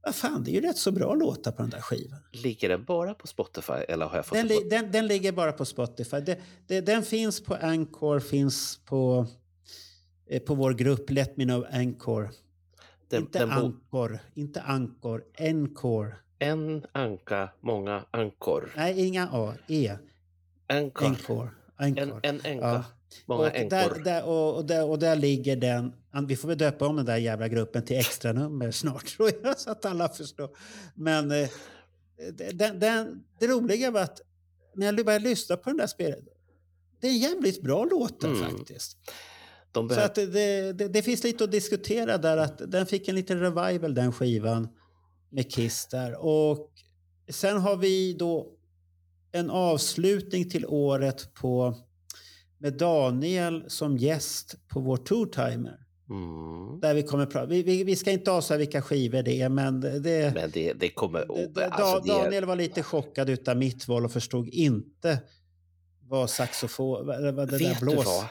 vad 0.08 0.16
fan, 0.16 0.44
det 0.44 0.52
är 0.52 0.54
ju 0.54 0.62
rätt 0.62 0.78
så 0.78 0.92
bra 0.92 1.16
låtar 1.16 1.52
på 1.52 1.62
den 1.62 1.70
där 1.70 1.82
skivan. 1.82 2.20
Ligger 2.32 2.70
den 2.70 2.84
bara 2.84 3.14
på 3.14 3.28
Spotify 3.28 3.74
eller 3.74 4.06
har 4.06 4.16
jag 4.16 4.26
fått 4.26 4.38
den, 4.38 4.48
på... 4.48 4.70
den, 4.70 4.92
den 4.92 5.08
ligger 5.08 5.32
bara 5.32 5.52
på 5.52 5.66
Spotify. 5.66 6.20
Det, 6.20 6.40
det, 6.68 6.82
den 6.82 7.04
finns 7.04 7.44
på 7.44 7.56
Anchor, 7.56 8.20
finns 8.20 8.80
på, 8.86 9.28
eh, 10.30 10.42
på 10.42 10.56
vår 10.56 10.74
grupp 10.74 11.10
Let 11.10 11.38
Me 11.38 11.44
Know 11.44 11.66
Anchor. 11.72 12.30
Den, 13.10 13.22
inte 13.22 13.40
den 13.40 13.52
Anchor, 13.52 14.20
inte 14.34 14.62
Anchor, 14.62 15.24
Encore. 15.38 16.16
En 16.40 16.86
anka, 16.92 17.50
många 17.62 18.06
ankor. 18.12 18.72
Nej, 18.76 19.08
inga 19.08 19.30
A, 19.32 19.54
E. 19.68 19.98
Ankor. 20.68 21.08
Encore. 21.08 21.50
En, 21.78 22.14
en 22.24 22.42
enka. 22.44 22.68
Ja. 22.68 22.84
Många 23.26 23.48
och 23.48 23.70
där, 23.70 24.04
där, 24.04 24.26
och, 24.26 24.56
och, 24.56 24.66
där, 24.66 24.90
och 24.90 25.00
där 25.00 25.16
ligger 25.16 25.56
den, 25.56 25.94
vi 26.28 26.36
får 26.36 26.48
väl 26.48 26.58
döpa 26.58 26.88
om 26.88 26.96
den 26.96 27.06
där 27.06 27.18
jävla 27.18 27.48
gruppen 27.48 27.86
till 27.86 27.98
extra 27.98 28.34
nummer 28.34 28.72
snart 28.72 29.06
tror 29.06 29.32
jag, 29.44 29.60
så 29.60 29.72
att 29.72 29.86
alla 29.86 30.10
förstår. 30.10 30.50
Men 30.96 31.32
eh, 31.32 31.50
den, 32.54 32.80
den, 32.80 33.24
det 33.40 33.48
roliga 33.48 33.92
var 33.92 34.02
att 34.02 34.22
när 34.76 34.86
jag 34.86 35.06
började 35.06 35.30
lyssna 35.30 35.58
på 35.58 35.70
den 35.70 35.78
där 35.78 35.88
spelet, 35.88 36.24
det 37.02 37.08
är 37.08 37.12
jävligt 37.12 37.62
bra 37.62 37.86
låtar 37.86 38.28
mm. 38.28 38.50
faktiskt. 38.50 38.98
De 39.72 39.90
så 39.90 40.00
att 40.00 40.16
det, 40.16 40.74
det, 40.74 40.88
det, 40.88 41.02
finns 41.02 41.24
lite 41.24 41.44
att 41.44 41.52
diskutera 41.52 42.18
där, 42.18 42.38
att 42.38 42.72
den 42.72 42.86
fick 42.86 43.08
en 43.08 43.16
liten 43.16 43.40
revival 43.40 43.94
den 43.94 44.12
skivan 44.12 44.68
med 45.30 45.52
Kiss 45.52 45.88
där. 45.88 46.26
Och 46.26 46.72
sen 47.30 47.58
har 47.58 47.76
vi 47.76 48.14
då 48.14 48.54
en 49.32 49.50
avslutning 49.50 50.50
till 50.50 50.66
året 50.66 51.34
på 51.34 51.76
med 52.58 52.74
Daniel 52.74 53.64
som 53.68 53.98
gäst 53.98 54.56
på 54.68 54.80
vår 54.80 54.98
Tourtimer. 54.98 55.80
Mm. 56.10 56.80
Där 56.80 56.94
vi 56.94 57.04
kommer. 57.04 57.46
Vi, 57.46 57.64
vi, 57.64 57.84
vi, 57.84 57.96
ska 57.96 58.12
inte 58.12 58.32
avslöja 58.32 58.58
vilka 58.58 58.82
skivor 58.82 59.24
det 59.24 59.42
är, 59.42 59.50
men 59.50 59.82
det... 59.82 60.34
Men 60.36 60.52
det, 60.54 60.74
det 60.74 60.90
kommer... 60.90 61.26
Oh, 61.30 61.52
det, 61.54 61.68
alltså 61.68 62.00
da, 62.00 62.24
Daniel 62.24 62.46
var 62.46 62.56
lite 62.56 62.84
chockad 62.84 63.30
utav 63.30 63.58
mitt 63.58 63.88
val 63.88 64.06
och 64.06 64.12
förstod 64.12 64.48
inte 64.48 65.20
vad 66.02 66.30
saxofon... 66.30 67.08
Vad, 67.08 67.34
vad 67.34 67.50
det 67.50 67.58
Vet 67.58 67.80
där 67.80 67.86
blås, 67.86 68.06
vad? 68.06 68.26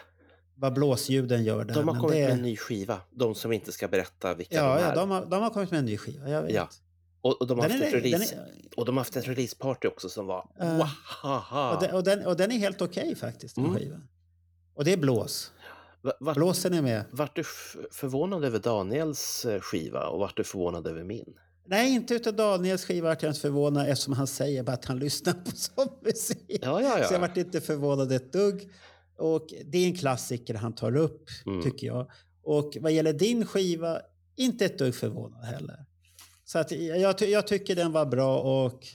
Vad 0.55 0.75
blåsljuden 0.75 1.45
gör 1.45 1.65
där. 1.65 1.75
De 1.75 1.89
har 1.89 2.01
kommit 2.01 2.17
med 2.17 2.31
en 2.31 2.43
ny 2.43 2.57
skiva. 2.57 3.01
De 3.11 3.35
som 3.35 3.53
inte 3.53 3.73
ska 3.73 3.89
berätta 3.89 4.35
vilka 4.35 4.57
ja, 4.57 4.63
de 4.63 4.83
är. 4.83 4.89
Ja, 4.89 4.95
de 4.95 5.11
har, 5.11 5.27
de 5.27 5.43
har 5.43 5.51
kommit 5.51 5.71
med 5.71 5.79
en 5.79 5.87
ny 5.87 5.97
skiva. 5.97 6.29
Jag 6.31 6.43
vet. 6.43 6.55
Ja. 6.55 6.69
Och, 7.21 7.41
och, 7.41 7.47
de 7.47 7.59
har 7.59 7.69
haft 7.69 7.83
är, 7.83 8.01
release, 8.01 8.35
är, 8.35 8.79
och 8.79 8.85
de 8.85 8.97
har 8.97 9.01
haft 9.01 9.17
ett 9.17 9.29
releaseparty 9.29 9.89
också 9.89 10.09
som 10.09 10.27
var... 10.27 10.49
Uh, 10.63 10.81
och, 11.75 11.83
den, 11.83 11.95
och, 11.95 12.05
den, 12.05 12.27
och 12.27 12.37
den 12.37 12.53
är 12.53 12.59
helt 12.59 12.83
okej 12.83 13.03
okay, 13.03 13.15
faktiskt, 13.15 13.55
den 13.55 13.65
mm. 13.65 13.77
skivan. 13.77 14.09
Och 14.77 14.85
det 14.85 14.93
är 14.93 14.97
blås. 14.97 15.53
Vart, 16.21 16.37
Blåsen 16.37 16.75
är 16.75 16.83
med. 16.83 17.05
Vart 17.11 17.37
du 17.37 17.45
förvånad 17.91 18.45
över 18.45 18.59
Daniels 18.59 19.45
eh, 19.45 19.61
skiva 19.61 20.07
och 20.07 20.19
vart 20.19 20.37
du 20.37 20.45
förvånad 20.45 20.87
över 20.87 21.05
min? 21.05 21.35
Nej, 21.67 21.95
inte 21.95 22.15
utav 22.15 22.35
Daniels 22.37 22.85
skiva 22.85 23.09
vart 23.09 23.23
jag 23.23 23.31
inte 23.31 23.41
förvånad 23.41 23.89
eftersom 23.89 24.13
han 24.13 24.27
säger 24.27 24.71
att 24.71 24.85
han 24.85 24.99
lyssnar 24.99 25.33
på 25.33 25.51
sån 25.55 25.89
musik. 26.03 26.45
Ja, 26.49 26.83
ja, 26.83 26.99
ja. 26.99 27.05
Så 27.05 27.15
jag 27.15 27.21
vart 27.21 27.37
inte 27.37 27.61
förvånad 27.61 28.13
ett 28.13 28.33
dugg. 28.33 28.71
Och 29.19 29.47
det 29.65 29.79
är 29.79 29.87
en 29.87 29.97
klassiker 29.97 30.55
han 30.55 30.75
tar 30.75 30.97
upp, 30.97 31.29
mm. 31.47 31.63
tycker 31.63 31.87
jag. 31.87 32.11
Och 32.43 32.77
vad 32.81 32.93
gäller 32.93 33.13
din 33.13 33.47
skiva, 33.47 34.01
inte 34.37 34.65
ett 34.65 34.79
dugg 34.79 34.95
förvånad 34.95 35.45
heller. 35.45 35.85
Så 36.45 36.59
att 36.59 36.71
jag, 36.71 37.21
jag 37.21 37.47
tycker 37.47 37.77
den 37.77 37.93
var 37.93 38.07
bra 38.07 38.39
och 38.41 38.87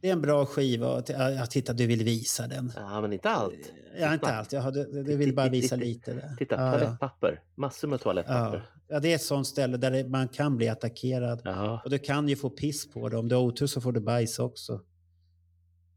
det 0.00 0.08
är 0.08 0.12
en 0.12 0.20
bra 0.20 0.46
skiva. 0.46 1.02
Ja, 1.08 1.46
titta, 1.46 1.72
du 1.72 1.86
vill 1.86 2.04
visa 2.04 2.46
den. 2.46 2.72
Ja, 2.76 3.00
men 3.00 3.12
inte 3.12 3.30
allt. 3.30 3.72
Ja, 3.98 4.14
inte 4.14 4.26
allt. 4.26 4.52
Jag 4.52 4.74
du, 4.74 5.02
du 5.02 5.16
vill 5.16 5.34
bara 5.34 5.48
visa 5.48 5.76
lite. 5.76 6.12
Där. 6.12 6.36
Titta, 6.38 6.56
toalettpapper. 6.56 7.42
Massor 7.54 7.88
med 7.88 8.00
toalettpapper. 8.00 8.56
Ja. 8.56 8.94
ja, 8.94 9.00
det 9.00 9.10
är 9.10 9.14
ett 9.14 9.22
sånt 9.22 9.46
ställe 9.46 9.76
där 9.76 10.08
man 10.08 10.28
kan 10.28 10.56
bli 10.56 10.68
attackerad. 10.68 11.40
Ja. 11.44 11.80
Och 11.84 11.90
du 11.90 11.98
kan 11.98 12.28
ju 12.28 12.36
få 12.36 12.50
piss 12.50 12.90
på 12.90 13.08
det. 13.08 13.16
Om 13.16 13.28
du 13.28 13.34
har 13.34 13.42
otur 13.42 13.66
så 13.66 13.80
får 13.80 13.92
du 13.92 14.00
bajs 14.00 14.38
också. 14.38 14.80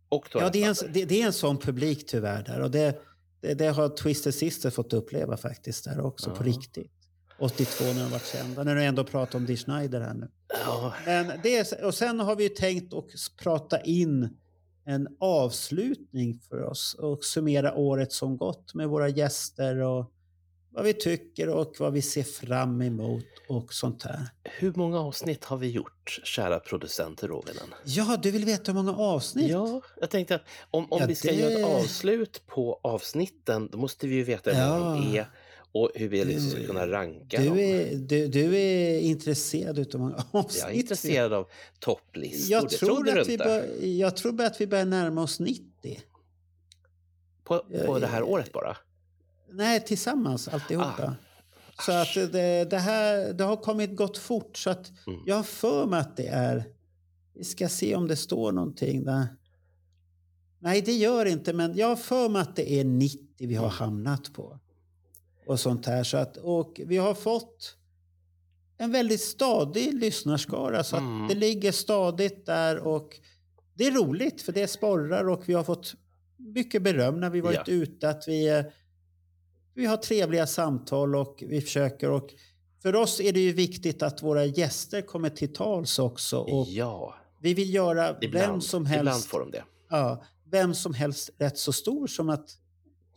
Och 0.09 0.27
ja, 0.33 0.49
det 0.53 0.63
är, 0.63 0.69
en, 0.69 0.93
det, 0.93 1.05
det, 1.05 1.21
är 1.21 1.25
en 1.25 1.33
sån 1.33 1.57
publik 1.57 2.07
tyvärr 2.07 2.43
där. 2.43 2.61
Och 2.61 2.71
det, 2.71 3.01
det, 3.41 3.53
det 3.53 3.67
har 3.67 3.89
Twisted 3.89 4.33
Sister 4.33 4.69
fått 4.69 4.93
uppleva 4.93 5.37
faktiskt 5.37 5.85
där 5.85 5.99
också 5.99 6.29
ja. 6.29 6.35
på 6.35 6.43
riktigt. 6.43 7.00
82 7.41 7.83
när 7.83 8.03
de 8.03 8.11
var 8.11 8.19
kända. 8.19 8.63
När 8.63 8.75
du 8.75 8.83
ändå 8.83 9.03
pratar 9.03 9.39
om 9.39 9.45
Dee 9.45 9.57
Schneider 9.57 10.01
här 10.01 10.13
nu. 10.13 10.27
Ja. 10.65 10.93
Men 11.05 11.31
det 11.43 11.73
och 11.83 11.95
sen 11.95 12.19
har 12.19 12.35
vi 12.35 12.43
ju 12.43 12.49
tänkt 12.49 12.93
att 12.93 13.05
prata 13.43 13.81
in 13.81 14.37
en 14.85 15.07
avslutning 15.19 16.39
för 16.49 16.63
oss 16.63 16.95
och 16.99 17.23
summera 17.23 17.73
året 17.73 18.11
som 18.11 18.37
gått 18.37 18.73
med 18.73 18.89
våra 18.89 19.09
gäster 19.09 19.77
och 19.77 20.11
vad 20.73 20.83
vi 20.83 20.93
tycker 20.93 21.49
och 21.49 21.75
vad 21.79 21.93
vi 21.93 22.01
ser 22.01 22.23
fram 22.23 22.81
emot 22.81 23.25
och 23.49 23.73
sånt 23.73 24.03
här. 24.03 24.29
Hur 24.43 24.73
många 24.75 24.99
avsnitt 24.99 25.45
har 25.45 25.57
vi 25.57 25.69
gjort, 25.69 26.19
kära 26.23 26.59
producenter 26.59 27.27
Rovinen? 27.27 27.73
Ja, 27.85 28.17
du 28.23 28.31
vill 28.31 28.45
veta 28.45 28.71
hur 28.71 28.83
många 28.83 28.97
avsnitt? 28.97 29.51
Ja, 29.51 29.81
jag 29.99 30.09
tänkte 30.09 30.35
att 30.35 30.41
om, 30.71 30.91
om 30.91 30.99
ja, 31.01 31.05
vi 31.07 31.15
ska 31.15 31.27
det... 31.27 31.35
göra 31.35 31.51
ett 31.51 31.65
avslut 31.65 32.47
på 32.47 32.79
avsnitten, 32.83 33.69
då 33.71 33.77
måste 33.77 34.07
vi 34.07 34.15
ju 34.15 34.23
veta 34.23 34.51
hur 34.51 34.61
ja. 34.61 34.79
många 34.79 34.95
de 34.95 35.17
är 35.17 35.25
och 35.71 35.91
hur 35.95 36.09
vi 36.09 36.25
liksom 36.25 36.49
ska 36.49 36.65
kunna 36.65 36.87
ranka 36.87 37.41
du 37.41 37.45
dem. 37.45 37.57
Är, 37.57 37.95
du, 37.95 38.27
du 38.27 38.55
är 38.57 38.99
intresserad 38.99 39.95
av 39.95 40.01
många 40.01 40.25
avsnitt? 40.31 40.61
Jag 40.63 40.71
är 40.71 40.75
intresserad 40.75 41.33
av 41.33 41.47
topplistor, 41.79 42.51
jag 42.51 42.69
tror 42.69 43.19
att 43.19 43.27
vi 43.27 43.37
bör, 43.37 43.85
Jag 43.85 44.15
tror 44.15 44.41
att 44.41 44.61
vi 44.61 44.67
börjar 44.67 44.85
närma 44.85 45.21
oss 45.21 45.39
90. 45.39 46.01
På, 47.43 47.65
på 47.85 47.99
det 47.99 48.07
här 48.07 48.23
året 48.23 48.51
bara? 48.51 48.77
Nej, 49.51 49.85
tillsammans 49.85 50.47
alltihopa. 50.47 51.15
Ah. 51.77 51.83
Så 51.85 51.91
att 51.91 52.31
det, 52.31 52.69
det, 52.69 52.77
här 52.77 53.33
det 53.33 53.43
har 53.43 53.57
kommit 53.57 53.95
gått 53.95 54.17
fort. 54.17 54.57
Så 54.57 54.69
att 54.69 54.91
mm. 55.07 55.19
jag 55.25 55.35
har 55.35 55.43
för 55.43 55.85
mig 55.85 55.99
att 55.99 56.17
det 56.17 56.27
är... 56.27 56.63
Vi 57.33 57.43
ska 57.43 57.69
se 57.69 57.95
om 57.95 58.07
det 58.07 58.15
står 58.15 58.51
någonting 58.51 59.03
där. 59.03 59.27
Nej, 60.59 60.81
det 60.81 60.93
gör 60.93 61.25
inte, 61.25 61.53
men 61.53 61.77
jag 61.77 61.87
har 61.87 61.95
för 61.95 62.29
mig 62.29 62.41
att 62.41 62.55
det 62.55 62.71
är 62.71 62.83
90 62.83 63.19
vi 63.37 63.55
har 63.55 63.69
hamnat 63.69 64.33
på. 64.33 64.59
Och 65.45 65.59
sånt 65.59 65.85
här. 65.85 66.03
Så 66.03 66.17
att, 66.17 66.37
och 66.37 66.81
vi 66.85 66.97
har 66.97 67.13
fått 67.13 67.77
en 68.77 68.91
väldigt 68.91 69.21
stadig 69.21 69.93
lyssnarskara. 69.93 70.83
Så 70.83 70.97
mm. 70.97 71.23
att 71.23 71.29
det 71.29 71.35
ligger 71.35 71.71
stadigt 71.71 72.45
där 72.45 72.77
och 72.77 73.19
det 73.73 73.87
är 73.87 73.91
roligt 73.91 74.41
för 74.41 74.51
det 74.51 74.67
sporrar 74.67 75.29
och 75.29 75.49
vi 75.49 75.53
har 75.53 75.63
fått 75.63 75.95
mycket 76.37 76.81
beröm 76.81 77.19
när 77.19 77.29
vi 77.29 77.41
varit 77.41 77.67
ja. 77.67 77.73
ute. 77.73 78.09
Att 78.09 78.27
vi 78.27 78.63
vi 79.73 79.85
har 79.85 79.97
trevliga 79.97 80.47
samtal 80.47 81.15
och 81.15 81.43
vi 81.47 81.61
försöker. 81.61 82.09
Och 82.11 82.33
för 82.81 82.95
oss 82.95 83.19
är 83.19 83.33
det 83.33 83.39
ju 83.39 83.53
viktigt 83.53 84.03
att 84.03 84.23
våra 84.23 84.45
gäster 84.45 85.01
kommer 85.01 85.29
till 85.29 85.53
tals 85.53 85.99
också. 85.99 86.39
Och 86.39 86.67
ja. 86.69 87.15
Vi 87.39 87.53
vill 87.53 87.73
göra 87.73 88.15
ibland, 88.21 88.51
vem 88.51 88.61
som 88.61 88.85
helst. 88.85 89.01
Ibland 89.01 89.23
får 89.23 89.39
de 89.39 89.51
det. 89.51 89.63
Ja, 89.89 90.23
vem 90.51 90.73
som 90.73 90.93
helst 90.93 91.29
rätt 91.37 91.57
så 91.57 91.73
stor 91.73 92.07
som 92.07 92.29
att 92.29 92.57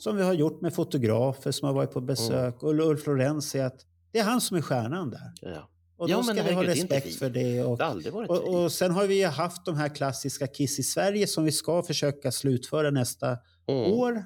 som 0.05 0.17
vi 0.17 0.23
har 0.23 0.33
gjort 0.33 0.61
med 0.61 0.75
fotografer 0.75 1.51
som 1.51 1.67
har 1.67 1.75
varit 1.75 1.91
på 1.91 2.01
besök. 2.01 2.63
Mm. 2.63 2.81
Och 2.81 2.91
Ulf 2.91 3.07
Lorenz 3.07 3.55
är 3.55 3.65
att 3.65 3.87
det 4.13 4.19
är 4.19 4.25
han 4.25 4.41
som 4.41 4.57
är 4.57 4.61
stjärnan 4.61 5.11
där. 5.11 5.33
Ja. 5.41 5.71
Och 5.97 6.09
då 6.09 6.15
ja, 6.15 6.23
ska 6.23 6.43
vi 6.43 6.53
ha 6.53 6.65
respekt 6.65 7.15
för 7.15 7.31
det. 7.31 7.63
Och, 7.63 7.79
det 7.79 8.11
och, 8.11 8.63
och, 8.63 8.73
sen 8.73 8.91
har 8.91 9.07
vi 9.07 9.23
haft 9.23 9.65
de 9.65 9.77
här 9.77 9.89
klassiska 9.89 10.47
Kiss 10.47 10.79
i 10.79 10.83
Sverige 10.83 11.27
som 11.27 11.45
vi 11.45 11.53
ska 11.53 11.83
försöka 11.83 12.33
slutföra 12.33 12.91
nästa 12.91 13.39
mm. 13.67 13.93
år. 13.93 14.25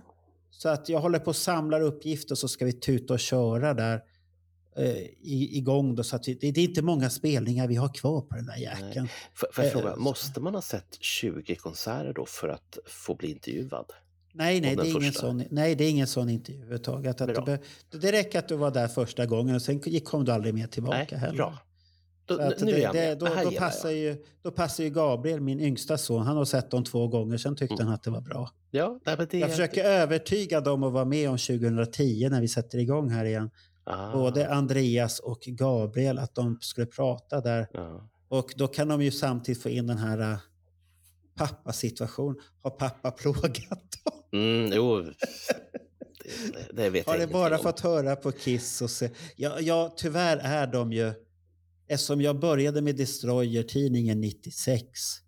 Så 0.51 0.69
att 0.69 0.89
jag 0.89 1.01
håller 1.01 1.19
på 1.19 1.31
att 1.31 1.37
samla 1.37 1.81
uppgifter 1.81 2.35
så 2.35 2.49
ska 2.49 2.65
vi 2.65 2.73
tuta 2.73 3.15
och 3.15 3.21
köra 3.21 3.75
där 3.75 4.03
eh, 4.77 4.97
igång. 5.57 5.95
Då, 5.95 6.05
så 6.05 6.17
att 6.17 6.29
vi, 6.29 6.35
det, 6.35 6.51
det, 6.51 6.61
är 6.61 6.65
inte 6.65 6.83
många 6.83 7.11
spelningar 7.11 7.69
vi 7.69 7.77
har 7.77 7.95
kvar 7.95 8.21
på 8.21 8.37
den 8.37 8.47
där 8.47 8.57
jäkeln. 8.57 9.09
Får 9.35 9.65
jag 9.65 9.73
fråga, 9.73 9.89
eh, 9.89 9.97
måste 9.97 10.41
man 10.41 10.55
ha 10.55 10.63
sett 10.63 10.99
20 11.01 11.55
konserter 11.55 12.13
då 12.13 12.27
för 12.27 12.49
att 12.49 12.79
få 12.87 13.15
bli 13.15 13.31
intervjuad? 13.31 13.93
Nej, 14.39 14.61
nej, 14.61 14.77
det 14.77 14.83
är, 14.83 14.97
ingen 14.97 15.13
sån, 15.13 15.45
nej 15.51 15.75
det 15.75 15.85
är 15.85 15.91
ingen 15.91 16.07
sån 16.07 16.29
intervju 16.29 16.61
överhuvudtaget. 16.61 17.21
Att 17.21 17.47
det, 17.47 17.59
det 17.91 18.13
räcker 18.13 18.39
att 18.39 18.49
du 18.49 18.57
var 18.57 18.71
där 18.71 18.89
första 18.89 19.27
gången 19.27 19.55
och 19.55 19.63
sen 19.63 19.81
kom 20.05 20.25
du 20.25 20.33
aldrig 20.33 20.55
mer 20.55 20.67
tillbaka 20.67 21.07
nej, 21.11 21.21
heller. 21.21 21.37
Bra. 21.37 21.59
Då, 22.25 22.53
nu 22.61 22.73
är 22.73 22.79
jag 22.79 22.95
det, 22.95 23.15
då, 23.15 23.27
då, 23.45 23.51
passar 23.51 23.91
ju, 23.91 24.17
då 24.43 24.51
passar 24.51 24.85
ju 24.85 24.91
Gabriel, 24.91 25.41
min 25.41 25.61
yngsta 25.61 25.99
son, 25.99 26.23
han 26.23 26.37
har 26.37 26.45
sett 26.45 26.71
dem 26.71 26.85
två 26.85 27.09
gånger, 27.09 27.39
sen 27.39 27.57
tyckte 27.57 27.75
mm. 27.75 27.87
han 27.87 27.95
att 27.95 28.03
det 28.03 28.11
var 28.11 28.21
bra. 28.21 28.51
Ja, 28.71 29.01
nej, 29.05 29.17
det 29.31 29.39
jag 29.39 29.51
försöker 29.51 29.85
det... 29.85 29.89
övertyga 29.89 30.61
dem 30.61 30.83
att 30.83 30.93
vara 30.93 31.05
med 31.05 31.31
om 31.31 31.39
2010 31.39 32.29
när 32.31 32.41
vi 32.41 32.49
sätter 32.49 32.79
igång 32.79 33.11
här 33.11 33.25
igen. 33.25 33.51
Ah. 33.85 34.13
Både 34.13 34.51
Andreas 34.51 35.19
och 35.19 35.41
Gabriel, 35.41 36.19
att 36.19 36.35
de 36.35 36.59
skulle 36.61 36.87
prata 36.87 37.41
där. 37.41 37.69
Ah. 37.75 38.09
Och 38.29 38.53
då 38.57 38.67
kan 38.67 38.89
de 38.89 39.03
ju 39.03 39.11
samtidigt 39.11 39.63
få 39.63 39.69
in 39.69 39.87
den 39.87 39.99
här 39.99 40.39
pappasituation. 41.39 42.37
Har 42.63 42.71
pappa 42.71 43.11
plågat 43.11 43.69
dem? 44.05 44.41
Mm, 44.41 44.73
jo, 44.75 45.03
det, 46.23 46.73
det 46.73 46.91
vet 46.91 47.07
Har 47.07 47.17
jag 47.17 47.29
det 47.29 47.33
bara 47.33 47.57
om. 47.57 47.63
fått 47.63 47.81
höra 47.81 48.17
på 48.17 48.33
Kiss 48.33 48.83
och 48.83 48.91
se. 48.91 49.11
Ja, 49.37 49.61
ja, 49.61 49.95
tyvärr 49.97 50.37
är 50.37 50.67
de 50.67 50.93
ju 50.93 51.13
Eftersom 51.91 52.21
jag 52.21 52.39
började 52.39 52.83
med 52.83 52.97
Destroyer-tidningen 52.97 54.21
96. 54.21 54.83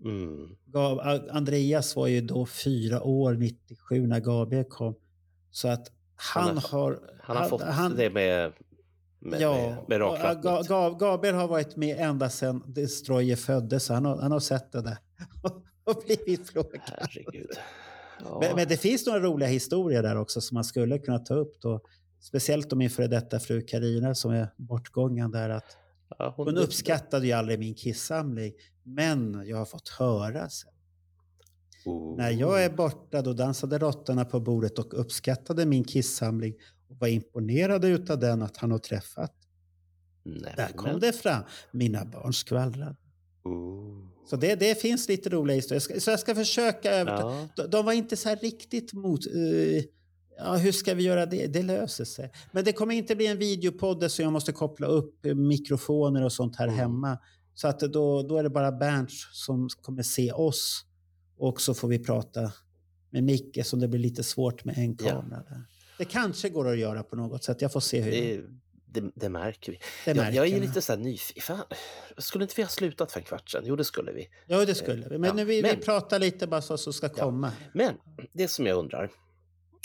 Mm. 0.05 0.57
Andreas 1.31 1.97
var 1.97 2.07
ju 2.07 2.21
då 2.21 2.47
fyra 2.47 3.03
år, 3.03 3.35
97, 3.35 4.07
när 4.07 4.21
Gabriel 4.21 4.65
kom. 4.65 4.95
Så 5.51 5.69
att 5.69 5.93
han, 6.17 6.45
han 6.45 6.59
har... 6.59 7.01
Han 7.23 7.37
har 7.37 7.43
han, 7.43 7.51
fått 7.51 7.63
han, 7.63 7.97
det 7.97 8.11
med, 8.11 8.53
med, 9.19 9.41
ja, 9.41 9.85
med, 9.89 10.01
med. 10.01 10.99
Gabriel 10.99 11.35
har 11.35 11.49
varit 11.49 11.77
med 11.77 11.97
ända 11.99 12.31
sedan 12.31 12.63
Destroyer 12.67 13.37
föddes. 13.37 13.89
Han 13.89 14.05
har, 14.05 14.17
han 14.17 14.33
har 14.33 14.41
sett 14.41 14.73
det 14.73 14.83
där 14.83 14.99
och 15.91 16.03
blivit 16.07 16.53
plågad. 16.53 16.81
Herregud. 16.85 17.51
Ja. 18.25 18.39
Men, 18.41 18.57
men, 18.57 18.69
det 18.69 18.77
finns 18.77 19.07
några 19.07 19.21
roliga 19.21 19.49
historier 19.49 20.03
där 20.03 20.17
också 20.17 20.41
som 20.41 20.55
man 20.55 20.65
skulle 20.65 20.99
kunna 20.99 21.19
ta 21.19 21.35
upp. 21.35 21.61
Då. 21.61 21.81
Speciellt 22.21 22.73
om 22.73 22.79
min 22.79 22.91
före 22.91 23.07
detta 23.07 23.41
fru 23.41 23.63
Karina 23.63 24.15
som 24.15 24.31
är 24.31 24.49
bortgången 24.57 25.31
där. 25.31 25.51
att 25.51 25.77
Ja, 26.19 26.35
hon, 26.37 26.47
hon 26.47 26.57
uppskattade 26.59 27.27
ju 27.27 27.33
aldrig 27.33 27.59
min 27.59 27.75
kissamling, 27.75 28.53
men 28.83 29.43
jag 29.47 29.57
har 29.57 29.65
fått 29.65 29.89
höra 29.89 30.49
sen. 30.49 30.71
Oh. 31.85 32.17
När 32.17 32.31
jag 32.31 32.65
är 32.65 32.71
borta 32.71 33.23
då 33.23 33.33
dansade 33.33 33.79
råttorna 33.79 34.25
på 34.25 34.41
bordet 34.41 34.79
och 34.79 35.01
uppskattade 35.01 35.67
min 35.67 35.85
kissamling 35.85 36.55
och 36.89 36.97
var 36.97 37.09
imponerade 37.09 37.89
utav 37.89 38.19
den 38.19 38.43
att 38.43 38.57
han 38.57 38.71
har 38.71 38.79
träffat. 38.79 39.33
Nej, 40.23 40.55
Där 40.57 40.69
kom 40.69 40.91
men... 40.91 41.01
det 41.01 41.13
fram. 41.13 41.43
Mina 41.73 42.05
barn 42.05 42.33
skvallrade. 42.33 42.97
Oh. 43.45 43.81
Så 44.31 44.37
det, 44.37 44.55
det 44.55 44.81
finns 44.81 45.09
lite 45.09 45.29
roliga 45.29 45.57
historier. 45.57 46.01
Så 46.01 46.11
jag 46.11 46.21
ska 46.21 46.35
försöka 46.35 46.91
övertala. 46.91 47.49
Ja. 47.57 47.67
De, 47.67 47.85
var 47.85 47.93
inte 47.93 48.17
så 48.17 48.35
riktigt 48.35 48.93
mot... 48.93 49.27
Uh, 49.27 49.83
Ja, 50.43 50.57
hur 50.57 50.73
ska 50.73 50.95
vi 50.95 51.03
göra 51.03 51.27
det? 51.27 51.47
Det 51.47 51.63
löser 51.63 52.05
sig. 52.05 52.33
Men 52.53 52.65
det 52.65 52.73
kommer 52.73 52.95
inte 52.95 53.17
bli 53.17 53.27
en 53.27 53.39
videopodd 53.39 54.11
så 54.11 54.23
jag 54.23 54.33
måste 54.33 54.53
koppla 54.53 54.87
upp 54.87 55.25
mikrofoner 55.35 56.25
och 56.25 56.33
sånt 56.33 56.57
här 56.57 56.67
mm. 56.67 56.79
hemma. 56.79 57.19
Så 57.55 57.69
att 57.69 57.81
då, 57.81 58.23
då 58.23 58.37
är 58.37 58.43
det 58.43 58.51
bara 58.51 58.73
Bernt 58.73 59.11
som 59.33 59.69
kommer 59.83 60.03
se 60.03 60.33
oss. 60.33 60.85
Och 61.37 61.61
så 61.61 61.75
får 61.75 61.89
vi 61.89 61.99
prata 61.99 62.53
med 63.11 63.25
Micke 63.25 63.67
som 63.67 63.81
det 63.81 63.89
blir 63.89 64.01
lite 64.01 64.23
svårt 64.23 64.65
med 64.65 64.79
en 64.79 64.97
kamera. 64.97 65.45
Ja. 65.51 65.57
Det 65.99 66.05
kanske 66.05 66.49
går 66.49 66.69
att 66.69 66.79
göra 66.79 67.03
på 67.03 67.17
något 67.17 67.45
sätt. 67.45 67.63
Jag 67.63 67.73
får 67.73 67.81
se 67.81 68.01
hur. 68.01 68.11
Det, 68.11 68.43
det, 68.93 69.11
det 69.15 69.29
märker 69.29 69.73
vi. 69.73 69.79
Det 70.05 70.15
märker 70.15 70.37
jag, 70.37 70.49
jag 70.49 70.57
är 70.57 70.61
lite 70.61 70.83
så 70.83 70.93
här 70.93 71.01
nyfiken. 71.01 71.57
Skulle 72.19 72.45
inte 72.45 72.55
vi 72.57 72.63
ha 72.63 72.69
slutat 72.69 73.13
för 73.13 73.21
en 73.21 73.27
kvart 73.27 73.51
sedan? 73.51 73.63
Jo, 73.67 73.77
det 73.77 73.85
skulle 73.85 74.13
vi. 74.13 74.29
Ja, 74.47 74.65
det 74.65 74.75
skulle 74.75 75.09
vi. 75.09 75.19
Men 75.19 75.29
ja, 75.29 75.35
nu 75.35 75.45
vi, 75.45 75.63
men, 75.63 75.77
vi 75.77 75.85
pratar 75.85 76.19
lite 76.19 76.47
bara 76.47 76.63
så 76.63 76.79
som 76.79 76.93
ska 76.93 77.09
komma. 77.09 77.53
Men 77.75 77.95
det 78.33 78.49
som 78.49 78.67
jag 78.67 78.79
undrar. 78.79 79.11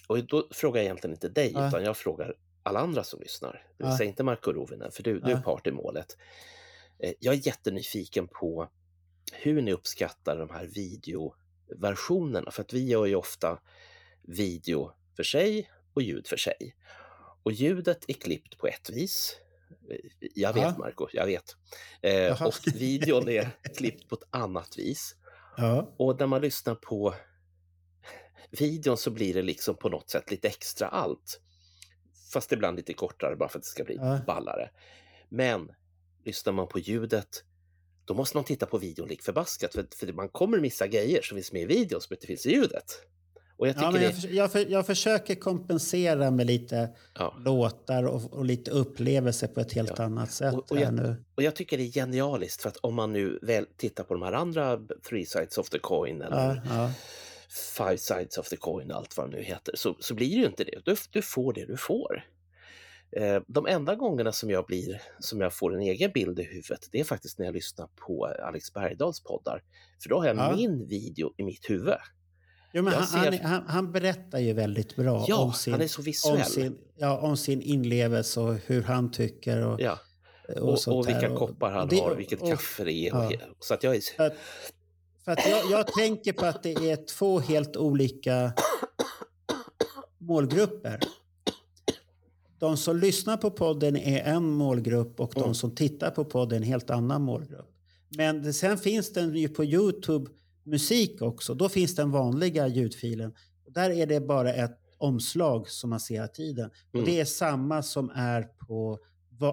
Och 0.07 0.23
då 0.27 0.47
frågar 0.51 0.77
jag 0.81 0.85
egentligen 0.85 1.13
inte 1.13 1.29
dig, 1.29 1.51
ja. 1.53 1.67
utan 1.67 1.83
jag 1.83 1.97
frågar 1.97 2.35
alla 2.63 2.79
andra 2.79 3.03
som 3.03 3.19
lyssnar. 3.19 3.51
Det 3.51 3.83
vill 3.83 3.91
ja. 3.91 3.97
säga 3.97 4.09
inte 4.09 4.23
Marco 4.23 4.51
Rovinen, 4.51 4.91
för 4.91 5.03
du, 5.03 5.11
ja. 5.11 5.27
du 5.27 5.31
är 5.31 5.41
part 5.41 5.67
i 5.67 5.71
målet. 5.71 6.17
Eh, 6.99 7.13
jag 7.19 7.33
är 7.33 7.47
jättenyfiken 7.47 8.27
på 8.27 8.69
hur 9.33 9.61
ni 9.61 9.73
uppskattar 9.73 10.37
de 10.37 10.49
här 10.49 10.65
videoversionerna, 10.65 12.51
för 12.51 12.61
att 12.61 12.73
vi 12.73 12.87
gör 12.87 13.05
ju 13.05 13.15
ofta 13.15 13.59
video 14.21 14.91
för 15.15 15.23
sig 15.23 15.69
och 15.93 16.01
ljud 16.01 16.27
för 16.27 16.37
sig. 16.37 16.75
Och 17.45 17.51
ljudet 17.51 18.05
är 18.07 18.13
klippt 18.13 18.57
på 18.57 18.67
ett 18.67 18.89
vis. 18.89 19.37
Eh, 19.91 19.97
jag 20.35 20.53
vet 20.53 20.63
ja. 20.63 20.75
Marco, 20.77 21.07
jag 21.13 21.25
vet. 21.25 21.55
Eh, 22.01 22.41
och 22.41 22.53
videon 22.75 23.29
är 23.29 23.51
klippt 23.77 24.09
på 24.09 24.15
ett 24.15 24.27
annat 24.29 24.77
vis. 24.77 25.15
Ja. 25.57 25.93
Och 25.97 26.19
när 26.19 26.27
man 26.27 26.41
lyssnar 26.41 26.75
på 26.75 27.15
videon 28.51 28.97
så 28.97 29.11
blir 29.11 29.33
det 29.33 29.41
liksom 29.41 29.75
på 29.75 29.89
något 29.89 30.09
sätt 30.09 30.31
lite 30.31 30.47
extra 30.47 30.87
allt. 30.87 31.41
Fast 32.33 32.51
ibland 32.51 32.77
lite 32.77 32.93
kortare 32.93 33.35
bara 33.35 33.49
för 33.49 33.59
att 33.59 33.63
det 33.63 33.69
ska 33.69 33.83
bli 33.83 33.95
ja. 33.95 34.19
ballare. 34.27 34.69
Men 35.29 35.71
lyssnar 36.23 36.53
man 36.53 36.67
på 36.67 36.79
ljudet 36.79 37.43
då 38.05 38.13
måste 38.13 38.37
man 38.37 38.43
titta 38.43 38.65
på 38.65 38.77
videon 38.77 39.07
lik 39.07 39.21
förbaskat 39.21 39.73
för, 39.73 39.87
för 39.95 40.13
man 40.13 40.29
kommer 40.29 40.59
missa 40.59 40.87
grejer 40.87 41.21
som 41.21 41.35
finns 41.35 41.51
med 41.51 41.61
i 41.61 41.65
videon 41.65 42.01
som 42.01 42.13
inte 42.13 42.27
finns 42.27 42.45
i 42.45 42.51
ljudet. 42.51 43.01
Och 43.57 43.67
jag, 43.67 43.75
tycker 43.75 43.91
ja, 43.91 43.99
jag, 43.99 44.13
det... 44.21 44.27
jag, 44.27 44.51
för, 44.51 44.65
jag, 44.69 44.85
försöker 44.85 45.35
kompensera 45.35 46.31
med 46.31 46.47
lite 46.47 46.89
ja. 47.13 47.35
låtar 47.45 48.03
och, 48.03 48.33
och, 48.33 48.45
lite 48.45 48.71
upplevelser 48.71 49.47
på 49.47 49.59
ett 49.59 49.73
helt 49.73 49.93
ja. 49.97 50.03
annat 50.03 50.31
sätt. 50.31 50.53
Och, 50.53 50.71
och, 50.71 50.79
jag, 50.79 50.93
nu. 50.93 51.23
och 51.35 51.43
jag 51.43 51.55
tycker 51.55 51.77
det 51.77 51.83
är 51.83 51.91
genialiskt 51.91 52.61
för 52.61 52.69
att 52.69 52.77
om 52.77 52.95
man 52.95 53.13
nu 53.13 53.39
väl 53.41 53.65
tittar 53.77 54.03
på 54.03 54.13
de 54.13 54.23
här 54.23 54.33
andra 54.33 54.79
Three 55.09 55.25
Sides 55.25 55.57
of 55.57 55.69
the 55.69 55.79
Coin 55.79 56.21
eller 56.21 56.61
Five 57.77 57.97
Sides 57.97 58.37
of 58.37 58.49
the 58.49 58.57
Coin 58.57 58.91
allt 58.91 59.17
vad 59.17 59.31
det 59.31 59.37
nu 59.37 59.43
heter, 59.43 59.75
så, 59.75 59.95
så 59.99 60.13
blir 60.13 60.29
det 60.29 60.35
ju 60.35 60.45
inte 60.45 60.63
det. 60.63 60.81
Du, 60.85 60.95
du 61.11 61.21
får 61.21 61.53
det 61.53 61.65
du 61.65 61.77
får. 61.77 62.23
Eh, 63.11 63.41
de 63.47 63.67
enda 63.67 63.95
gångerna 63.95 64.31
som 64.31 64.49
jag, 64.49 64.65
blir, 64.65 65.01
som 65.19 65.41
jag 65.41 65.53
får 65.53 65.75
en 65.75 65.81
egen 65.81 66.11
bild 66.11 66.39
i 66.39 66.43
huvudet, 66.43 66.87
det 66.91 66.99
är 66.99 67.03
faktiskt 67.03 67.39
när 67.39 67.45
jag 67.45 67.55
lyssnar 67.55 67.87
på 67.95 68.25
Alex 68.25 68.73
Bergdahls 68.73 69.23
poddar. 69.23 69.63
För 70.03 70.09
då 70.09 70.19
har 70.19 70.27
jag 70.27 70.37
Ja. 70.37 70.55
min 70.55 70.87
video 70.87 71.33
i 71.37 71.43
mitt 71.43 71.69
huvud. 71.69 71.93
Jo, 72.75 72.83
men 72.83 72.93
han, 72.93 73.07
ser- 73.07 73.43
han, 73.43 73.63
han, 73.67 73.91
berättar 73.91 74.39
ju 74.39 74.53
väldigt 74.53 74.95
bra 74.95 75.25
Ja, 75.27 75.37
om, 75.37 75.53
sin, 75.53 75.73
om, 75.73 76.43
sin, 76.45 76.77
ja, 76.97 77.17
om 77.19 77.37
sin 77.37 77.61
inlevelse 77.61 78.39
och 78.39 78.55
hur 78.65 78.81
han 78.83 79.11
tycker. 79.11 79.65
Och, 79.67 79.81
Ja. 79.81 79.99
och, 80.61 80.69
Och, 80.87 80.97
och 80.97 81.07
vilka 81.07 81.29
där. 81.29 81.35
Koppar 81.35 81.71
han 81.71 81.87
det- 81.87 81.99
har, 81.99 82.15
vilket 82.15 82.39
kaffe 82.39 82.83
det 82.83 82.93
är. 82.93 83.15
Och, 83.25 83.33
ja. 83.33 83.37
Så 83.59 83.73
att 83.73 83.83
jag 83.83 83.95
är... 83.95 84.01
För 84.17 84.23
att, 84.25 84.33
för 85.25 85.31
att 85.31 85.49
jag, 85.49 85.71
jag 85.71 85.87
tänker 85.87 86.33
på 86.33 86.45
att 86.45 86.63
det 86.63 86.73
är 86.91 87.05
två 87.05 87.39
helt 87.39 87.77
olika 87.77 88.53
målgrupper. 90.17 90.99
De 92.59 92.77
som 92.77 92.97
lyssnar 92.97 93.37
på 93.37 93.51
podden 93.51 93.97
är 93.97 94.19
en 94.23 94.43
målgrupp 94.51 95.19
och 95.19 95.31
de 95.35 95.43
Mm. 95.43 95.53
som 95.53 95.75
tittar 95.75 96.11
på 96.11 96.25
podden 96.25 96.55
är 96.57 96.57
en 96.57 96.63
helt 96.71 96.89
annan 96.89 97.21
målgrupp. 97.21 97.69
Men 98.17 98.53
sen 98.53 98.77
finns 98.77 99.13
den 99.13 99.35
ju 99.35 99.49
på 99.49 99.63
Youtube 99.63 100.31
musik 100.65 101.21
också. 101.21 101.53
Då 101.53 101.69
finns 101.69 101.95
den 101.95 102.11
vanliga 102.11 102.67
ljudfilen. 102.67 103.33
Och 103.65 103.71
där 103.71 103.89
är 103.89 104.05
det 104.05 104.19
bara 104.21 104.53
ett 104.53 104.77
omslag 104.97 105.69
som 105.69 105.89
man 105.89 105.99
ser 105.99 106.15
hela 106.15 106.27
tiden. 106.27 106.69
Och 106.89 106.95
Mm. 106.95 107.05
det 107.05 107.19
är 107.19 107.25
samma 107.25 107.83
som 107.83 108.09
är 108.15 108.41
på 108.67 108.99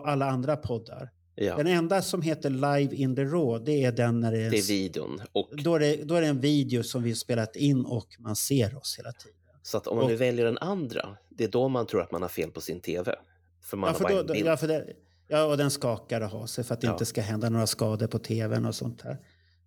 alla 0.05 0.27
andra 0.31 0.57
poddar. 0.57 1.11
Ja. 1.35 1.57
Den 1.57 1.67
enda 1.67 2.03
som 2.03 2.23
heter 2.23 2.51
Live 2.51 2.95
in 2.95 3.17
the 3.17 3.25
Raw, 3.25 3.65
det 3.73 3.85
är 3.85 3.93
den 3.93 4.21
när 4.21 4.33
det 4.33 4.43
är, 4.43 4.51
Det 4.51 4.59
är 4.59 4.69
videon. 4.69 5.21
Och, 5.33 5.51
då 5.65 5.75
är 5.75 5.79
det, 5.81 5.97
då 6.05 6.15
är 6.15 6.21
det 6.21 6.27
en 6.27 6.41
video 6.41 6.83
som 6.83 7.03
vi 7.03 7.11
har 7.11 7.15
spelat 7.17 7.57
in 7.57 7.85
och 7.85 8.07
man 8.19 8.37
ser 8.37 8.77
oss 8.77 8.97
hela 8.99 9.13
tiden. 9.13 9.37
så 9.63 9.77
att 9.77 9.87
om 9.87 9.97
man 9.97 10.05
och- 10.05 10.11
nu 10.11 10.17
väljer 10.17 10.45
den 10.45 10.59
andra, 10.59 11.17
det 11.29 11.45
är 11.45 11.49
då 11.49 11.69
man 11.69 11.87
tror 11.87 12.03
att 12.03 12.13
man 12.13 12.23
har 12.23 12.29
fel 12.29 12.51
på 12.51 12.61
sin 12.61 12.81
TV. 12.81 13.15
För 13.63 13.77
man 13.77 13.89
Ja, 13.89 13.93
har 13.93 13.99
för 14.09 14.15
bara 14.15 14.23
då, 14.23 14.37
ja, 14.37 14.57
för 14.57 14.69
det, 14.69 14.87
ja, 15.29 15.45
och 15.45 15.57
den 15.57 15.71
skakar 15.71 16.21
och 16.21 16.29
har 16.31 16.47
sig 16.47 16.65
för 16.65 16.75
att 16.75 16.81
det 16.81 16.87
Ja. 16.87 16.93
inte 16.93 17.05
ska 17.05 17.21
hända 17.21 17.49
några 17.49 17.67
skador 17.67 18.07
på 18.07 18.19
tvn 18.19 18.67
och 18.67 18.75
sånt 18.75 19.03
här. 19.03 19.19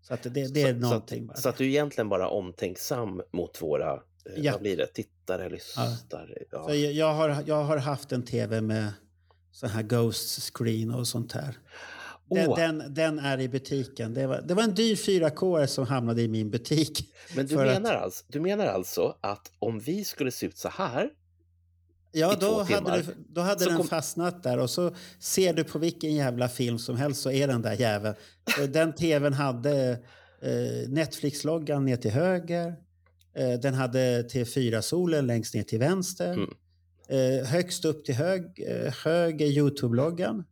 Så 0.08 0.14
att 0.14 0.24
det, 0.24 0.30
det 0.54 0.62
är 0.62 0.74
så, 0.74 0.80
någonting. 0.80 1.28
så, 1.28 1.32
att, 1.34 1.40
så 1.40 1.50
att 1.50 1.58
du 1.58 1.64
är 1.64 1.68
egentligen 1.70 2.10
bara 2.10 2.30
omtänksam 2.30 3.22
mot 3.34 3.62
våra, 3.62 3.94
eh, 3.94 4.00
Ja. 4.38 4.52
vad 4.52 4.62
blir 4.62 4.78
det, 4.78 4.88
tittare, 4.88 5.50
lyssnare. 5.50 5.90
Ja. 6.52 6.64
Så 6.68 6.76
jag, 6.76 6.92
jag, 6.94 7.14
har, 7.14 7.44
jag 7.48 7.64
har 7.64 7.78
haft 7.78 8.12
en 8.12 8.24
tv 8.26 8.62
med 8.62 8.94
sån 9.52 9.70
här 9.70 9.84
ghost 9.84 10.54
screen 10.54 10.92
och 10.92 11.08
sånt 11.08 11.32
här. 11.32 11.58
Den, 12.30 12.50
Åh. 12.50 12.56
den, 12.58 12.84
den 12.94 13.20
är 13.20 13.40
i 13.40 13.50
butiken. 13.50 14.14
Det 14.14 14.28
var, 14.28 14.42
det 14.42 14.54
var 14.54 14.64
en 14.64 14.74
dyr 14.76 14.96
4K 14.96 15.66
som 15.66 15.86
hamnade 15.88 16.22
i 16.22 16.28
min 16.28 16.50
butik. 16.50 17.14
Men 17.36 17.46
du 17.48 17.56
menar, 17.56 17.94
att- 17.96 18.04
alltså, 18.04 18.26
du 18.28 18.40
menar 18.40 18.66
alltså 18.66 19.18
att 19.22 19.52
om 19.60 19.80
vi 19.80 20.04
skulle 20.04 20.32
se 20.32 20.46
ut 20.46 20.58
så 20.58 20.70
här, 20.70 21.10
Ja, 22.18 22.36
då 22.40 22.64
hade, 22.64 22.98
du, 22.98 23.06
då 23.30 23.42
hade 23.42 23.60
så 23.60 23.70
den 23.70 23.78
kom- 23.78 23.88
fastnat 23.88 24.44
där 24.44 24.58
och 24.58 24.70
så 24.70 24.96
ser 25.20 25.54
du 25.54 25.64
på 25.64 25.80
vilken 25.80 26.16
jävla 26.16 26.50
film 26.50 26.80
som 26.80 26.98
helst 26.98 27.22
så 27.22 27.32
är 27.32 27.48
den 27.48 27.62
där 27.62 27.74
jäveln. 27.74 28.16
Den 28.70 28.94
tvn 28.94 29.34
hade 29.34 29.92
eh, 30.42 30.90
Netflix-loggan 30.90 31.86
ner 31.86 31.98
till 31.98 32.12
höger. 32.12 32.76
Eh, 33.36 33.60
den 33.60 33.74
hade 33.74 34.22
T4-solen 34.22 35.28
längst 35.28 35.54
ner 35.54 35.64
till 35.64 35.80
vänster. 35.80 36.34
Mm. 36.34 36.50
Eh, 37.10 37.46
högst 37.46 37.86
upp 37.86 38.06
till 38.06 38.16
hög, 38.16 38.42
eh, 38.68 38.94
höger 39.04 39.48
Youtube-loggan. 39.48 40.44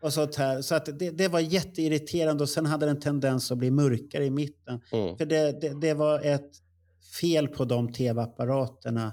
Och 0.00 0.12
sånt 0.12 0.36
här. 0.36 0.62
Så 0.62 0.74
att 0.74 0.98
det, 0.98 1.10
det 1.10 1.28
var 1.28 1.40
jätteirriterande 1.40 2.42
och 2.42 2.48
sen 2.48 2.66
hade 2.66 2.86
den 2.86 3.00
tendens 3.00 3.52
att 3.52 3.58
bli 3.58 3.70
mörkare 3.70 4.24
i 4.24 4.30
mitten. 4.30 4.80
Mm. 4.92 5.16
För 5.16 5.26
det, 5.26 5.60
det, 5.60 5.80
det 5.80 5.94
var 5.94 6.20
ett 6.20 6.50
fel 7.20 7.48
på 7.48 7.64
de 7.64 7.92
tv-apparaterna 7.92 9.12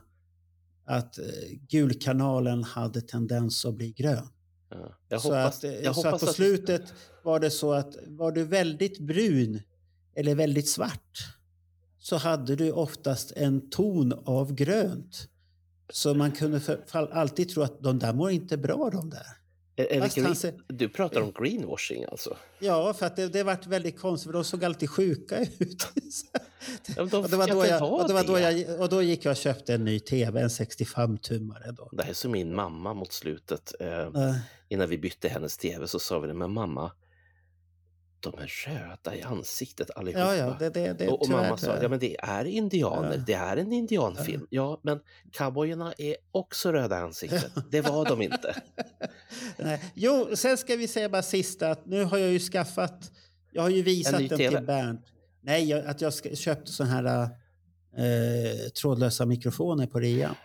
att 0.88 1.18
eh, 1.18 1.26
gulkanalen 1.70 2.64
hade 2.64 3.02
tendens 3.02 3.66
att 3.66 3.76
bli 3.76 3.92
grön. 3.92 4.28
ja. 4.70 4.98
jag 5.10 5.22
så 5.22 5.28
hoppas, 5.28 5.58
att, 5.58 5.64
eh, 5.64 5.72
jag 5.72 5.96
så 5.96 6.08
att 6.08 6.20
på 6.20 6.26
att 6.26 6.36
slutet 6.36 6.94
var 7.24 7.40
det 7.40 7.52
så 7.52 7.74
att 7.74 7.96
var 8.08 8.32
du 8.32 8.44
väldigt 8.44 9.00
brun 9.00 9.62
eller 10.16 10.36
väldigt 10.36 10.70
svart 10.70 11.38
så 12.00 12.16
hade 12.16 12.56
du 12.56 12.72
oftast 12.72 13.32
en 13.36 13.70
ton 13.70 14.14
av 14.26 14.54
grönt. 14.54 15.28
Så 15.90 16.14
man 16.14 16.32
kunde 16.32 16.60
för, 16.60 17.12
alltid 17.12 17.50
tro 17.50 17.64
att 17.64 17.84
de 17.84 18.00
där 18.00 18.14
mår 18.14 18.32
inte 18.32 18.58
bra 18.58 18.90
de 18.90 19.10
där. 19.10 19.38
Fast 20.00 20.16
green, 20.16 20.62
Du 20.68 20.90
pratar 20.90 21.22
om 21.22 21.32
greenwashing 21.32 22.06
alltså? 22.12 22.38
Ja, 22.60 22.94
för 22.94 23.06
att 23.06 23.16
det, 23.16 23.28
det 23.28 23.44
vart 23.44 23.68
väldigt 23.68 24.00
konstigt 24.00 24.26
för 24.26 24.34
de 24.34 24.44
såg 24.44 24.64
alltid 24.64 24.90
sjuka 24.90 25.40
ut. 25.60 25.88
De 26.96 27.02
och, 27.02 27.30
det 27.30 27.38
var 27.38 27.48
då 27.48 27.66
jag, 27.66 27.94
och, 27.94 28.08
det 28.08 28.14
var 28.14 28.24
då 28.24 28.40
jag, 28.40 28.80
och 28.82 28.90
då 28.90 29.02
gick 29.02 29.26
jag 29.26 29.32
och 29.32 29.38
köpte 29.38 29.74
en 29.74 29.86
ny 29.86 30.00
tv, 30.00 30.42
en 30.42 30.48
65-tummare. 30.48 31.72
Då. 31.72 31.90
Det 31.92 32.04
här 32.04 32.10
är 32.10 32.14
som 32.14 32.32
min 32.32 32.56
mamma 32.56 32.94
mot 32.94 33.12
slutet. 33.14 33.74
Eh, 33.80 33.88
Eh, 33.98 34.36
innan 34.70 34.90
vi 34.90 34.98
bytte 34.98 35.30
hennes 35.30 35.58
tv 35.58 35.88
så 35.88 36.00
sa 36.00 36.20
vi 36.20 36.28
det, 36.28 36.34
men 36.34 36.52
mamma, 36.52 36.92
de 38.20 38.34
är 38.34 38.48
röda 38.68 39.16
i 39.16 39.22
ansiktet 39.22 39.90
allihopa. 39.96 40.20
Ja, 40.20 40.36
ja, 40.36 40.56
det- 40.60 40.70
det- 40.70 40.94
det- 40.94 41.08
och, 41.08 41.22
och 41.22 41.30
mamma 41.30 41.58
tyvärr, 41.58 41.76
sa, 41.78 41.84
ja 41.84 41.90
men 41.90 42.00
det 42.00 42.18
är 42.20 42.46
indianer, 42.46 43.12
Ja. 43.18 43.24
det 43.28 43.34
är 43.34 43.58
en 43.58 43.74
indianfilm. 43.74 44.48
Ja, 44.50 44.80
men 44.84 45.00
cowboyerna 45.32 45.94
är 45.98 46.16
också 46.32 46.72
röda 46.72 46.98
i 47.00 47.02
ansiktet. 47.02 47.52
Det 47.72 47.82
var 47.82 48.06
de 48.06 48.22
inte. 48.22 48.56
Nej. 49.58 49.84
Jo, 49.94 50.28
sen 50.36 50.58
ska 50.58 50.76
vi 50.76 50.88
säga 50.88 51.10
bara 51.10 51.24
sista 51.24 51.72
att 51.72 51.86
nu 51.86 52.04
har 52.04 52.18
jag 52.18 52.30
ju 52.32 52.40
skaffat, 52.40 53.12
jag 53.52 53.62
har 53.62 53.70
ju 53.70 53.82
visat 53.82 54.18
den 54.18 54.30
TV? 54.38 54.58
till 54.58 54.66
Bernt. 54.66 55.02
Nej, 55.48 55.70
jag, 55.70 55.86
att 55.86 56.02
jag 56.02 56.38
köpte 56.38 56.72
sån 56.72 56.88
här 56.88 57.06
eh, 57.98 58.70
trådlösa 58.82 59.26
mikrofoner 59.26 59.88
på 59.88 60.00
rea. 60.00 60.36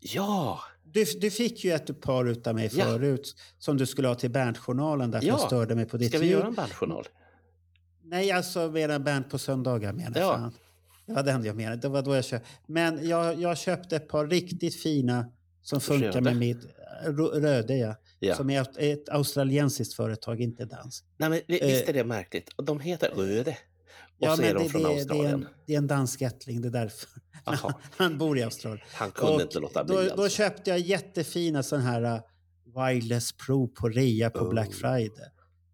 Ja! 0.00 0.60
Du, 0.84 1.04
du 1.20 1.30
fick 1.30 1.64
ju 1.64 1.72
ett 1.72 2.00
par 2.00 2.24
utav 2.28 2.54
mig 2.54 2.70
Ja. 2.72 2.84
förut 2.84 3.34
som 3.58 3.76
du 3.76 3.86
skulle 3.86 4.08
ha 4.08 4.14
till 4.14 4.30
Bernt-journalen 4.30 5.10
därför 5.10 5.26
jag 5.26 5.40
Ja. 5.40 5.46
störde 5.46 5.74
mig 5.74 5.84
på 5.86 5.96
ditt 5.96 6.08
Ska 6.08 6.18
vi 6.18 6.26
ljud. 6.26 6.32
göra 6.38 6.46
en 6.46 6.54
bandjournal? 6.54 7.04
Nej, 8.04 8.30
alltså 8.32 8.70
mera 8.70 8.98
Bernt 8.98 9.30
på 9.30 9.38
söndagar 9.38 9.92
menar 9.92 10.20
jag. 10.20 10.34
Fan. 10.34 10.52
Det 11.06 11.12
var 11.12 11.22
den 11.22 11.44
jag 11.44 11.56
menade. 11.56 11.76
Det 11.76 11.88
var 11.88 12.02
då 12.02 12.14
jag 12.14 12.24
köpte. 12.24 12.48
Men 12.66 13.08
jag, 13.08 13.40
jag 13.40 13.58
köpte 13.58 13.96
ett 13.96 14.08
par 14.08 14.26
riktigt 14.26 14.74
fina 14.82 15.32
som 15.62 15.80
funkar 15.80 16.06
Röde? 16.12 16.20
med 16.20 16.36
mitt... 16.36 16.58
Rö- 17.06 17.40
Röde, 17.40 17.76
ja. 17.76 17.94
Ja. 18.20 18.34
Som 18.34 18.50
är 18.50 18.66
ett, 18.78 19.08
australiensiskt 19.08 19.94
företag, 19.94 20.40
inte 20.40 20.64
danskt. 20.64 21.06
Nej, 21.16 21.28
men 21.30 21.40
vi- 21.46 21.60
visst 21.60 21.82
Eh, 21.84 21.88
är 21.88 21.92
det 21.92 22.04
märkligt? 22.04 22.50
De 22.62 22.80
heter 22.80 23.10
Röde. 23.16 23.56
Ja, 24.18 24.36
så 24.36 24.42
men 24.42 24.50
är 24.50 24.54
de 24.54 24.62
det, 24.62 24.68
från 24.68 24.82
det, 24.82 24.88
det, 24.88 24.94
är 24.94 24.98
Australien. 24.98 25.34
en, 25.34 25.46
det 25.66 25.74
är 25.74 25.78
en 25.78 25.86
dansk 25.86 26.22
ättling, 26.22 26.60
det 26.60 26.68
är 26.68 26.72
därför. 26.72 27.08
Jaha. 27.44 27.74
Han 27.96 28.18
bor 28.18 28.38
i 28.38 28.42
Australien. 28.42 28.86
Han 28.92 29.10
kunde 29.10 29.34
Och 29.34 29.40
inte 29.40 29.58
låta 29.58 29.84
bli. 29.84 29.94
Då, 29.94 30.00
alltså. 30.00 30.16
då 30.16 30.28
köpte 30.28 30.70
jag 30.70 30.78
jättefina 30.78 31.62
sådana 31.62 31.90
här 31.90 32.02
uh, 32.14 32.20
Wireless 32.74 33.32
Pro 33.32 33.68
på 33.68 33.88
rea 33.88 34.30
på 34.30 34.38
Oh. 34.38 34.50
Black 34.50 34.72
Friday. 34.74 35.26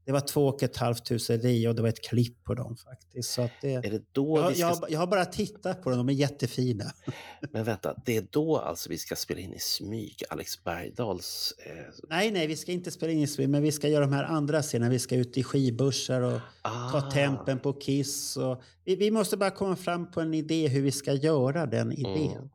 Det 0.05 0.12
var 0.12 0.20
två 0.20 0.47
och 0.47 0.62
ett 0.62 0.76
halvt 0.76 1.05
tusen 1.05 1.40
rea 1.40 1.68
och 1.68 1.74
det 1.74 1.82
var 1.82 1.89
ett 1.89 2.05
klipp 2.05 2.44
på 2.44 2.55
dem 2.55 2.76
faktiskt. 2.76 3.31
Så 3.31 3.43
att 3.43 3.52
det, 3.60 3.72
Är 3.72 3.90
det 3.90 4.02
då 4.12 4.39
jag, 4.39 4.52
ska... 4.52 4.60
jag, 4.60 4.78
jag 4.89 4.98
har 4.98 5.06
bara 5.06 5.24
tittat 5.24 5.82
på 5.82 5.90
dem, 5.90 5.98
de 5.98 6.09
är 6.09 6.12
jättefina. 6.12 6.85
Men 7.52 7.64
vänta, 7.64 7.94
det 8.06 8.16
är 8.16 8.26
då 8.31 8.56
alltså 8.56 8.90
vi 8.90 8.98
ska 8.98 9.16
spela 9.16 9.40
in 9.40 9.52
i 9.52 9.59
smyg 9.59 10.22
Alex 10.31 10.64
Bergdahls... 10.64 11.55
Eh... 11.66 11.72
Nej, 12.09 12.31
nej, 12.31 12.47
vi 12.47 12.56
ska 12.56 12.72
inte 12.72 12.90
spela 12.90 13.12
in 13.12 13.22
i 13.22 13.26
Sweden, 13.26 13.51
men 13.51 13.62
vi 13.62 13.72
ska 13.72 13.89
göra 13.89 14.05
de 14.06 14.12
här 14.12 14.24
andra 14.24 14.62
scenerna. 14.62 14.90
Vi 14.90 14.98
ska 14.98 15.16
ut 15.16 15.39
i 15.39 15.43
skibörsar 15.44 16.20
och 16.20 16.40
ta 16.62 16.98
Ah. 16.98 17.10
tempen 17.10 17.59
på 17.59 17.72
Kiss. 17.72 18.36
Och 18.36 18.62
vi, 18.85 18.97
vi 18.97 19.10
måste 19.10 19.36
bara 19.36 19.51
komma 19.51 19.76
fram 19.76 20.10
på 20.10 20.20
en 20.20 20.35
idé 20.35 20.68
hur 20.68 20.82
vi 20.82 20.93
ska 20.93 21.12
göra 21.12 21.66
den 21.66 21.93
idén. 21.93 22.36
Mm. 22.36 22.48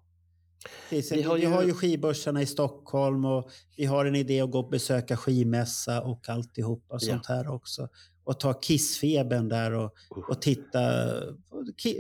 Precis, 0.90 1.12
Vi 1.12 1.16
vi, 1.16 1.22
har 1.22 1.38
ju- 1.38 1.44
ju... 1.44 1.50
har 1.50 1.64
ju 1.64 1.74
skibörsarna 1.74 2.42
i 2.42 2.46
Stockholm 2.46 3.26
och 3.26 3.50
vi 3.78 3.86
har 3.86 4.06
en 4.06 4.16
idé 4.16 4.42
att 4.42 4.52
gå 4.52 4.60
och 4.60 4.70
besöka 4.70 5.18
skimässa 5.18 6.02
och 6.02 6.30
alltihopa 6.30 6.96
och 6.96 7.00
Ja. 7.04 7.08
sånt 7.14 7.26
här 7.26 7.48
också. 7.48 7.88
Och 8.24 8.40
ta 8.40 8.54
Kissfeben 8.54 9.50
där 9.50 9.72
och, 9.72 9.94
och 10.30 10.42
titta. 10.42 10.80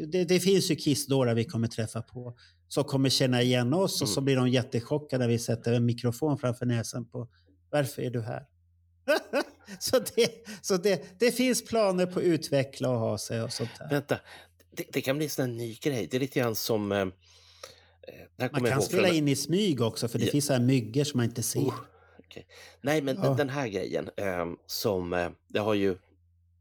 Det, 0.08 0.24
det 0.24 0.40
finns 0.40 0.72
ju 0.72 0.76
Kissdårar 0.76 1.36
vi 1.36 1.44
kommer 1.46 1.68
träffa 1.68 2.02
på 2.02 2.38
som 2.68 2.84
kommer 2.84 3.10
känna 3.10 3.42
igen 3.42 3.74
oss 3.74 4.02
och 4.02 4.10
så 4.10 4.20
Mm. 4.20 4.26
blir 4.26 4.36
de 4.36 4.50
jättechockade 4.50 5.24
när 5.24 5.30
vi 5.32 5.40
sätter 5.40 5.74
en 5.74 5.86
mikrofon 5.86 6.38
framför 6.38 6.66
näsan 6.66 7.06
på 7.10 7.28
varför 7.72 8.02
är 8.02 8.10
du 8.10 8.22
här? 8.22 8.46
så 9.80 10.00
det, 10.16 10.30
så 10.62 10.78
det, 10.78 11.20
det 11.20 11.32
finns 11.32 11.66
planer 11.66 12.06
på 12.06 12.20
att 12.20 12.26
utveckla 12.26 12.90
och 12.90 13.00
ha 13.00 13.18
sig 13.18 13.42
och 13.42 13.54
sånt 13.54 13.70
där. 13.80 13.90
Vänta, 13.90 14.20
det, 14.72 14.84
det 14.94 15.02
kan 15.02 15.18
bli 15.18 15.26
en 15.26 15.30
sån 15.30 15.46
här 15.46 15.52
ny 15.58 15.76
grej. 15.82 16.08
Det 16.12 16.18
är 16.18 16.22
lite 16.22 16.40
grann 16.40 16.56
som... 16.56 16.92
Eh, 16.92 16.98
eh, 17.00 17.08
det 17.08 17.14
här 17.99 17.99
Man 18.38 18.50
kommer 18.50 18.68
jag 18.68 18.74
kan 18.74 18.82
ihåg 18.82 18.84
spela 18.92 19.08
in 19.10 19.28
i 19.28 19.36
smyg 19.36 19.82
också 19.82 20.08
för 20.08 20.20
det 20.20 20.26
Ja. 20.26 20.32
finns 20.32 20.46
så 20.46 20.54
här 20.54 20.60
myggor 20.60 21.04
som 21.04 21.18
man 21.18 21.26
inte 21.26 21.44
ser. 21.44 21.60
Oh, 21.60 21.76
okej. 22.20 22.48
Nej, 22.82 23.02
men 23.02 23.16
Ja. 23.24 23.34
den, 23.34 23.50
här 23.50 23.68
grejen 23.68 24.10
eh, 24.18 24.46
som... 24.66 25.14
Eh, 25.14 25.30
det 25.48 25.60
har 25.60 25.74
ju 25.74 25.98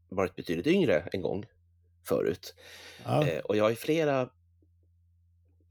varit 0.09 0.35
betydligt 0.35 0.67
yngre 0.67 1.09
en 1.11 1.21
gång 1.21 1.45
förut. 2.07 2.55
Ja. 3.05 3.27
Eh, 3.27 3.39
och 3.39 3.57
jag 3.57 3.63
har 3.63 3.69
ju 3.69 3.75
flera 3.75 4.29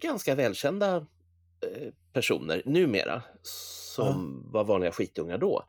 ganska 0.01 0.35
välkända 0.35 0.97
eh, 0.97 1.93
personer 2.13 2.63
numera 2.65 3.23
som 3.43 4.43
var 4.53 4.65
vanliga 4.65 4.93
skitungar 4.93 5.39
då. 5.39 5.65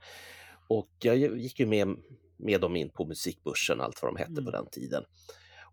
Och 0.68 0.90
jag 1.00 1.18
gick 1.18 1.60
ju 1.60 1.66
med, 1.66 1.96
med 2.38 2.62
dem 2.62 2.76
in 2.76 2.90
på 2.90 3.06
musikbörsen, 3.06 3.82
allt 3.82 4.02
vad 4.02 4.14
de 4.14 4.18
hette 4.18 4.34
på 4.34 4.40
Mm. 4.42 4.52
den 4.52 4.66
tiden. 4.66 5.04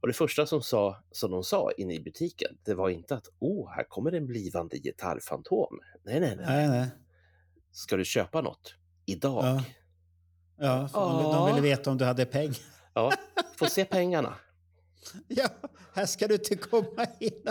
Och 0.06 0.12
det 0.12 0.16
första 0.16 0.46
som, 0.46 0.62
sa, 0.62 1.02
som 1.10 1.30
de 1.30 1.44
sa 1.44 1.70
inne 1.76 1.94
i 1.94 2.00
butiken, 2.00 2.58
det 2.64 2.74
var 2.74 2.88
inte 2.88 3.14
att 3.14 3.28
åh, 3.38 3.70
här 3.70 3.84
kommer 3.84 4.12
en 4.12 4.26
blivande 4.26 4.78
gitarrfantom. 4.78 5.80
Nej, 6.04 6.20
nej, 6.20 6.36
nej. 6.36 6.46
Nej, 6.46 6.68
nej. 6.68 6.88
Ska 7.72 7.96
du 7.96 8.04
köpa 8.04 8.40
något? 8.40 8.74
Idag? 9.06 9.44
Ja. 9.44 9.62
Ja, 10.58 10.88
för 10.88 11.22
de, 11.22 11.46
ville 11.46 11.60
veta 11.60 11.90
om 11.90 11.98
du 11.98 12.04
hade 12.04 12.26
pengar. 12.26 12.56
Ja, 12.94 13.12
få 13.56 13.66
se 13.66 13.84
pengarna. 13.84 14.34
Ja, 15.28 15.48
här 15.94 16.06
ska 16.06 16.28
du 16.28 16.34
inte 16.34 16.56
komma 16.56 17.06
in 17.20 17.42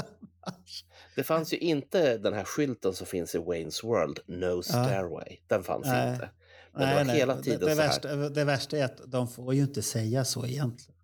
annars. 0.42 0.86
Det 1.16 1.24
fanns 1.24 1.54
ju 1.54 1.58
inte 1.58 2.18
den 2.18 2.34
här 2.34 2.44
skylten 2.44 2.94
som 2.94 3.08
finns 3.08 3.36
i 3.36 3.38
Wayne's 3.38 3.86
World, 3.86 4.20
No 4.26 4.64
Stairway. 4.64 5.38
Den 5.48 5.64
fanns 5.64 5.86
Nej. 5.86 6.14
inte. 6.14 6.30
Men 6.72 6.82
Nej, 6.82 6.90
det 6.90 6.96
var 6.96 7.04
nej. 7.04 7.18
hela 7.18 7.38
tiden 7.42 7.60
det, 7.60 7.66
det, 7.66 7.76
så 7.76 7.82
här. 7.82 7.88
värsta, 7.88 8.30
det 8.30 8.44
värsta 8.44 8.78
är 8.78 8.86
att 8.86 9.02
de 9.08 9.28
får 9.28 9.54
ju 9.54 9.62
inte 9.62 9.82
säga 9.82 10.26
så 10.26 10.46
egentligen. 10.46 10.95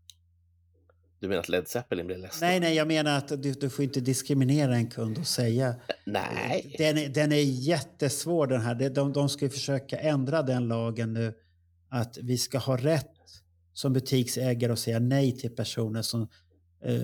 Du 1.21 1.27
menar 1.27 1.39
att 1.39 1.49
Led 1.49 1.67
Zeppelin 1.67 2.07
blir 2.07 2.17
ledsen? 2.17 2.47
Nej, 2.47 2.59
nej, 2.59 2.75
jag 2.75 2.87
menar 2.87 3.17
att 3.17 3.27
du, 3.43 3.53
du 3.53 3.69
får 3.69 3.85
inte 3.85 3.99
diskriminera 4.01 4.75
en 4.75 4.89
kund 4.89 5.17
och 5.17 5.27
säga... 5.27 5.75
Nej. 6.05 6.75
Den, 6.77 6.97
är- 6.97 7.09
den 7.09 7.31
är 7.31 7.41
jättesvår 7.41 8.47
den 8.47 8.61
här. 8.61 8.89
De, 8.89 9.13
de 9.13 9.29
ska 9.29 9.45
ju 9.45 9.49
försöka 9.49 9.97
ändra 9.99 10.41
den 10.43 10.67
lagen 10.67 11.13
nu. 11.13 11.33
Att 11.89 12.17
vi 12.17 12.37
ska 12.37 12.57
ha 12.57 12.77
rätt 12.77 13.07
som 13.73 13.93
butiksägare 13.93 14.71
att 14.73 14.79
säga 14.79 14.99
nej 14.99 15.37
till 15.37 15.55
personer 15.55 16.01
som 16.01 16.21
eh, 16.85 16.95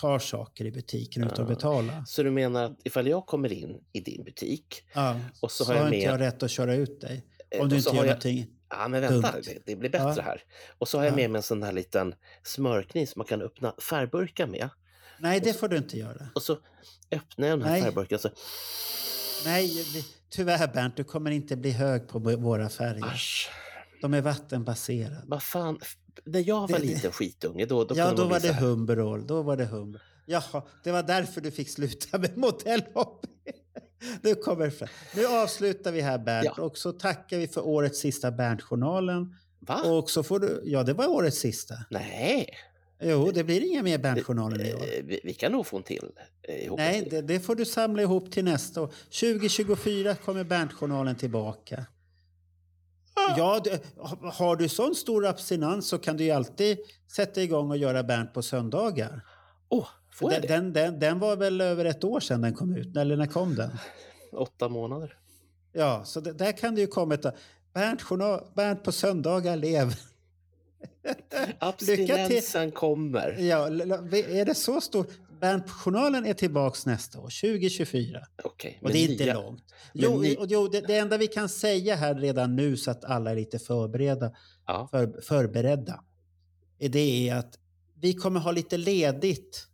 tar 0.00 0.18
saker 0.18 0.64
i 0.64 0.70
butiken 0.72 1.24
utan 1.24 1.42
att 1.42 1.48
betala. 1.48 2.04
Så 2.06 2.22
du 2.22 2.30
menar 2.30 2.64
att 2.64 2.78
ifall 2.84 3.06
jag 3.06 3.26
kommer 3.26 3.52
in 3.52 3.80
i 3.92 4.00
din 4.00 4.24
butik 4.24 4.82
Ja, 4.94 5.20
och 5.40 5.50
så, 5.50 5.64
så 5.64 5.72
har 5.72 5.78
jag 5.78 5.84
med... 5.90 5.94
inte 5.98 6.06
jag 6.10 6.20
rätt 6.20 6.42
att 6.42 6.50
köra 6.50 6.74
ut 6.74 7.00
dig. 7.00 7.24
Eh, 7.50 7.60
Om 7.62 7.68
du 7.68 7.76
inte 7.76 7.88
gör 7.88 7.96
jag- 7.96 8.06
någonting 8.06 8.46
Ja, 8.78 8.88
men 8.88 9.00
vänta, 9.00 9.32
det, 9.40 9.58
det 9.66 9.76
blir 9.76 9.90
bättre 9.90 10.14
Ja. 10.16 10.22
här. 10.22 10.42
Och 10.78 10.88
så 10.88 10.98
har 10.98 11.04
jag 11.04 11.12
Ja. 11.12 11.16
med 11.16 11.30
mig 11.30 11.38
en 11.38 11.42
sån 11.42 11.62
här 11.62 11.72
liten 11.72 12.14
smörkniv 12.42 13.06
som 13.06 13.20
man 13.20 13.26
kan 13.26 13.42
öppna 13.42 13.74
färgburkar 13.90 14.46
med. 14.46 14.68
Nej, 15.18 15.40
det 15.40 15.52
får 15.52 15.68
du 15.68 15.76
inte 15.76 15.98
göra. 15.98 16.26
Och 16.34 16.42
så 16.42 16.58
öppnar 17.10 17.48
jag 17.48 17.58
den 17.58 17.66
här 17.68 17.72
Nej. 17.74 17.82
färgburken 17.82 18.18
så... 18.18 18.28
Nej, 19.44 19.84
tyvärr 20.30 20.68
Bernt, 20.74 20.96
du 20.96 21.04
kommer 21.04 21.30
inte 21.30 21.56
bli 21.56 21.70
hög 21.70 22.08
på 22.08 22.18
våra 22.18 22.68
färger. 22.68 23.20
De 24.00 24.14
är 24.14 24.20
vattenbaserade. 24.20 25.22
Vad 25.26 25.42
fan, 25.42 25.78
när 26.24 26.48
jag 26.48 26.60
var 26.60 26.68
Det- 26.68 26.74
det- 26.78 26.80
liten 26.94 27.12
skitunge 27.12 27.66
då, 27.66 27.84
då 27.84 27.94
ja, 27.98 28.12
då 28.12 28.24
var 28.24 28.40
det 28.40 28.52
Humberall. 28.54 29.26
Då 29.26 29.42
var 29.42 29.56
det 29.56 29.64
Humber. 29.64 30.02
Jaha, 30.26 30.62
det 30.84 30.92
var 30.92 31.02
därför 31.02 31.40
du 31.40 31.50
fick 31.50 31.68
sluta 31.70 32.18
med 32.18 32.36
modellhopp. 32.36 33.26
Nu 34.22 34.34
kommer 34.34 34.70
fram. 34.70 34.88
Nu 35.16 35.26
avslutar 35.26 35.92
vi 35.92 36.00
här 36.00 36.18
Bernt 36.18 36.58
och 36.58 36.78
så 36.78 36.92
tackar 36.92 37.38
vi 37.38 37.48
för 37.48 37.66
årets 37.66 37.98
sista 38.00 38.30
Bernt-journalen. 38.30 39.34
Va? 39.60 39.82
Och 39.82 40.10
så 40.10 40.22
får 40.22 40.38
du, 40.40 40.62
ja 40.64 40.82
det 40.82 40.92
var 40.92 41.06
årets 41.06 41.38
sista. 41.38 41.74
Nej. 41.90 42.48
Jo, 43.02 43.30
det 43.34 43.44
blir 43.44 43.60
inga 43.70 43.82
mer 43.82 43.98
Bernt-journaler 43.98 44.64
i 44.64 44.74
år. 44.74 44.80
eh, 44.82 45.04
vi, 45.04 45.20
vi 45.24 45.34
kan 45.34 45.52
nog 45.52 45.66
få 45.66 45.76
en 45.76 45.82
till 45.82 46.10
eh, 46.48 46.64
ihop. 46.64 46.78
Nej, 46.78 47.08
det, 47.10 47.20
det 47.22 47.40
får 47.40 47.54
du 47.54 47.64
samla 47.64 48.02
ihop 48.02 48.32
till 48.32 48.44
nästa 48.44 48.82
år. 48.82 48.92
2024 49.20 50.14
kommer 50.14 50.44
Bernt-journalen 50.44 51.16
tillbaka. 51.16 51.86
Ja, 53.36 53.60
det, 53.64 53.82
ha- 53.96 54.30
har 54.32 54.56
du 54.56 54.68
sån 54.68 54.94
stor 54.94 55.26
abstinens 55.26 55.88
så 55.88 55.98
kan 55.98 56.16
du 56.16 56.24
ju 56.24 56.30
alltid 56.30 56.78
sätta 57.16 57.42
igång 57.42 57.70
och 57.70 57.76
göra 57.76 58.02
Bernt 58.02 58.34
på 58.34 58.42
söndagar. 58.42 59.20
Oh, 59.68 59.86
får 60.14 60.30
den, 60.30 60.42
den, 60.42 60.72
den, 60.72 60.98
den 60.98 61.18
var 61.18 61.36
väl 61.36 61.60
över 61.60 61.84
ett 61.84 62.04
år 62.04 62.20
sedan 62.20 62.40
den 62.40 62.54
kom 62.54 62.76
ut, 62.76 62.96
eller 62.96 63.16
när 63.16 63.26
kom 63.26 63.54
den? 63.54 63.70
Åtta 64.32 64.68
månader. 64.68 65.18
Ja, 65.72 66.04
så 66.04 66.20
det, 66.20 66.32
där 66.32 66.52
kan 66.52 66.74
det 66.74 66.80
ju 66.80 66.86
komma 66.86 67.14
ett... 67.14 67.26
Bernt, 67.74 68.02
journal, 68.02 68.40
Bernt 68.56 68.82
på 68.84 68.92
söndagar 68.92 69.56
lever. 69.56 69.98
Abstinensen 71.58 72.72
kommer. 72.72 73.36
Ja, 73.40 73.66
är 73.66 74.44
det 74.44 74.54
så 74.54 74.80
stort? 74.80 75.08
Bernt-journalen 75.40 76.26
är 76.26 76.34
tillbaks 76.34 76.86
nästa 76.86 77.18
år, 77.20 77.22
2024. 77.40 78.26
Okej, 78.44 78.78
Och 78.82 78.90
det 78.90 78.98
är 78.98 79.10
inte 79.10 79.24
nya- 79.24 79.34
långt. 79.34 79.62
Jo, 79.92 80.18
ni- 80.20 80.36
och 80.36 80.46
jo 80.48 80.68
det, 80.68 80.80
det 80.80 80.96
enda 80.98 81.16
vi 81.16 81.26
kan 81.26 81.48
säga 81.48 81.96
här 81.96 82.14
redan 82.14 82.56
nu 82.56 82.76
så 82.76 82.90
att 82.90 83.04
alla 83.04 83.30
är 83.30 83.34
lite 83.36 83.58
förberedda, 83.58 84.32
för, 84.90 85.20
förberedda 85.20 86.04
det 86.78 87.28
är 87.28 87.34
att 87.36 87.58
vi 88.00 88.14
kommer 88.14 88.40
ha 88.40 88.52
lite 88.52 88.76
ledigt. 88.76 89.66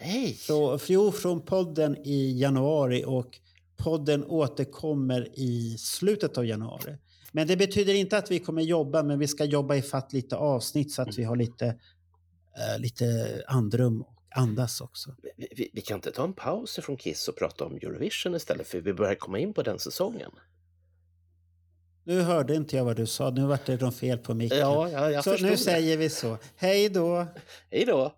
Nej! 0.00 0.34
Så, 0.34 0.78
jo, 0.86 1.12
från 1.12 1.42
podden 1.42 1.96
i 1.96 2.40
januari 2.40 3.04
och 3.06 3.38
podden 3.76 4.24
återkommer 4.24 5.28
i 5.38 5.76
slutet 5.78 6.38
av 6.38 6.46
januari. 6.46 6.96
Men 7.32 7.46
det 7.46 7.56
betyder 7.56 7.94
inte 7.94 8.18
att 8.18 8.30
vi 8.30 8.38
kommer 8.38 8.62
jobba, 8.62 9.02
men 9.02 9.18
vi 9.18 9.26
ska 9.26 9.44
jobba 9.44 9.74
i 9.74 9.82
fatt 9.82 10.12
lite 10.12 10.36
avsnitt 10.36 10.92
så 10.92 11.02
att 11.02 11.18
vi 11.18 11.24
har 11.24 11.36
lite, 11.36 11.66
eh, 11.66 12.78
lite 12.78 13.04
andrum 13.46 14.02
och 14.02 14.14
andas 14.36 14.80
också. 14.80 15.14
Vi, 15.36 15.48
vi, 15.56 15.70
vi 15.72 15.80
kan 15.80 15.94
inte 15.94 16.10
ta 16.10 16.24
en 16.24 16.32
paus 16.32 16.78
från 16.82 16.96
Kiss 16.96 17.28
och 17.28 17.36
prata 17.36 17.64
om 17.64 17.76
Eurovision 17.76 18.34
istället 18.34 18.66
för 18.66 18.80
vi 18.80 18.92
börjar 18.92 19.14
komma 19.14 19.38
in 19.38 19.54
på 19.54 19.62
den 19.62 19.78
säsongen. 19.78 20.30
Nu 22.04 22.20
hörde 22.20 22.54
inte 22.54 22.76
jag 22.76 22.84
vad 22.84 22.96
du 22.96 23.06
sa, 23.06 23.30
nu 23.30 23.46
vart 23.46 23.66
det 23.66 23.80
något 23.80 23.96
fel 23.96 24.18
på 24.18 24.34
micken. 24.34 24.58
Ja, 24.58 24.90
ja, 24.90 25.22
så 25.22 25.30
förstod 25.30 25.50
nu 25.50 25.56
säger 25.56 25.96
vi 25.96 26.10
så. 26.10 26.38
Hej 26.56 26.88
då! 26.88 27.26
Hej 27.70 27.84
då! 27.84 28.14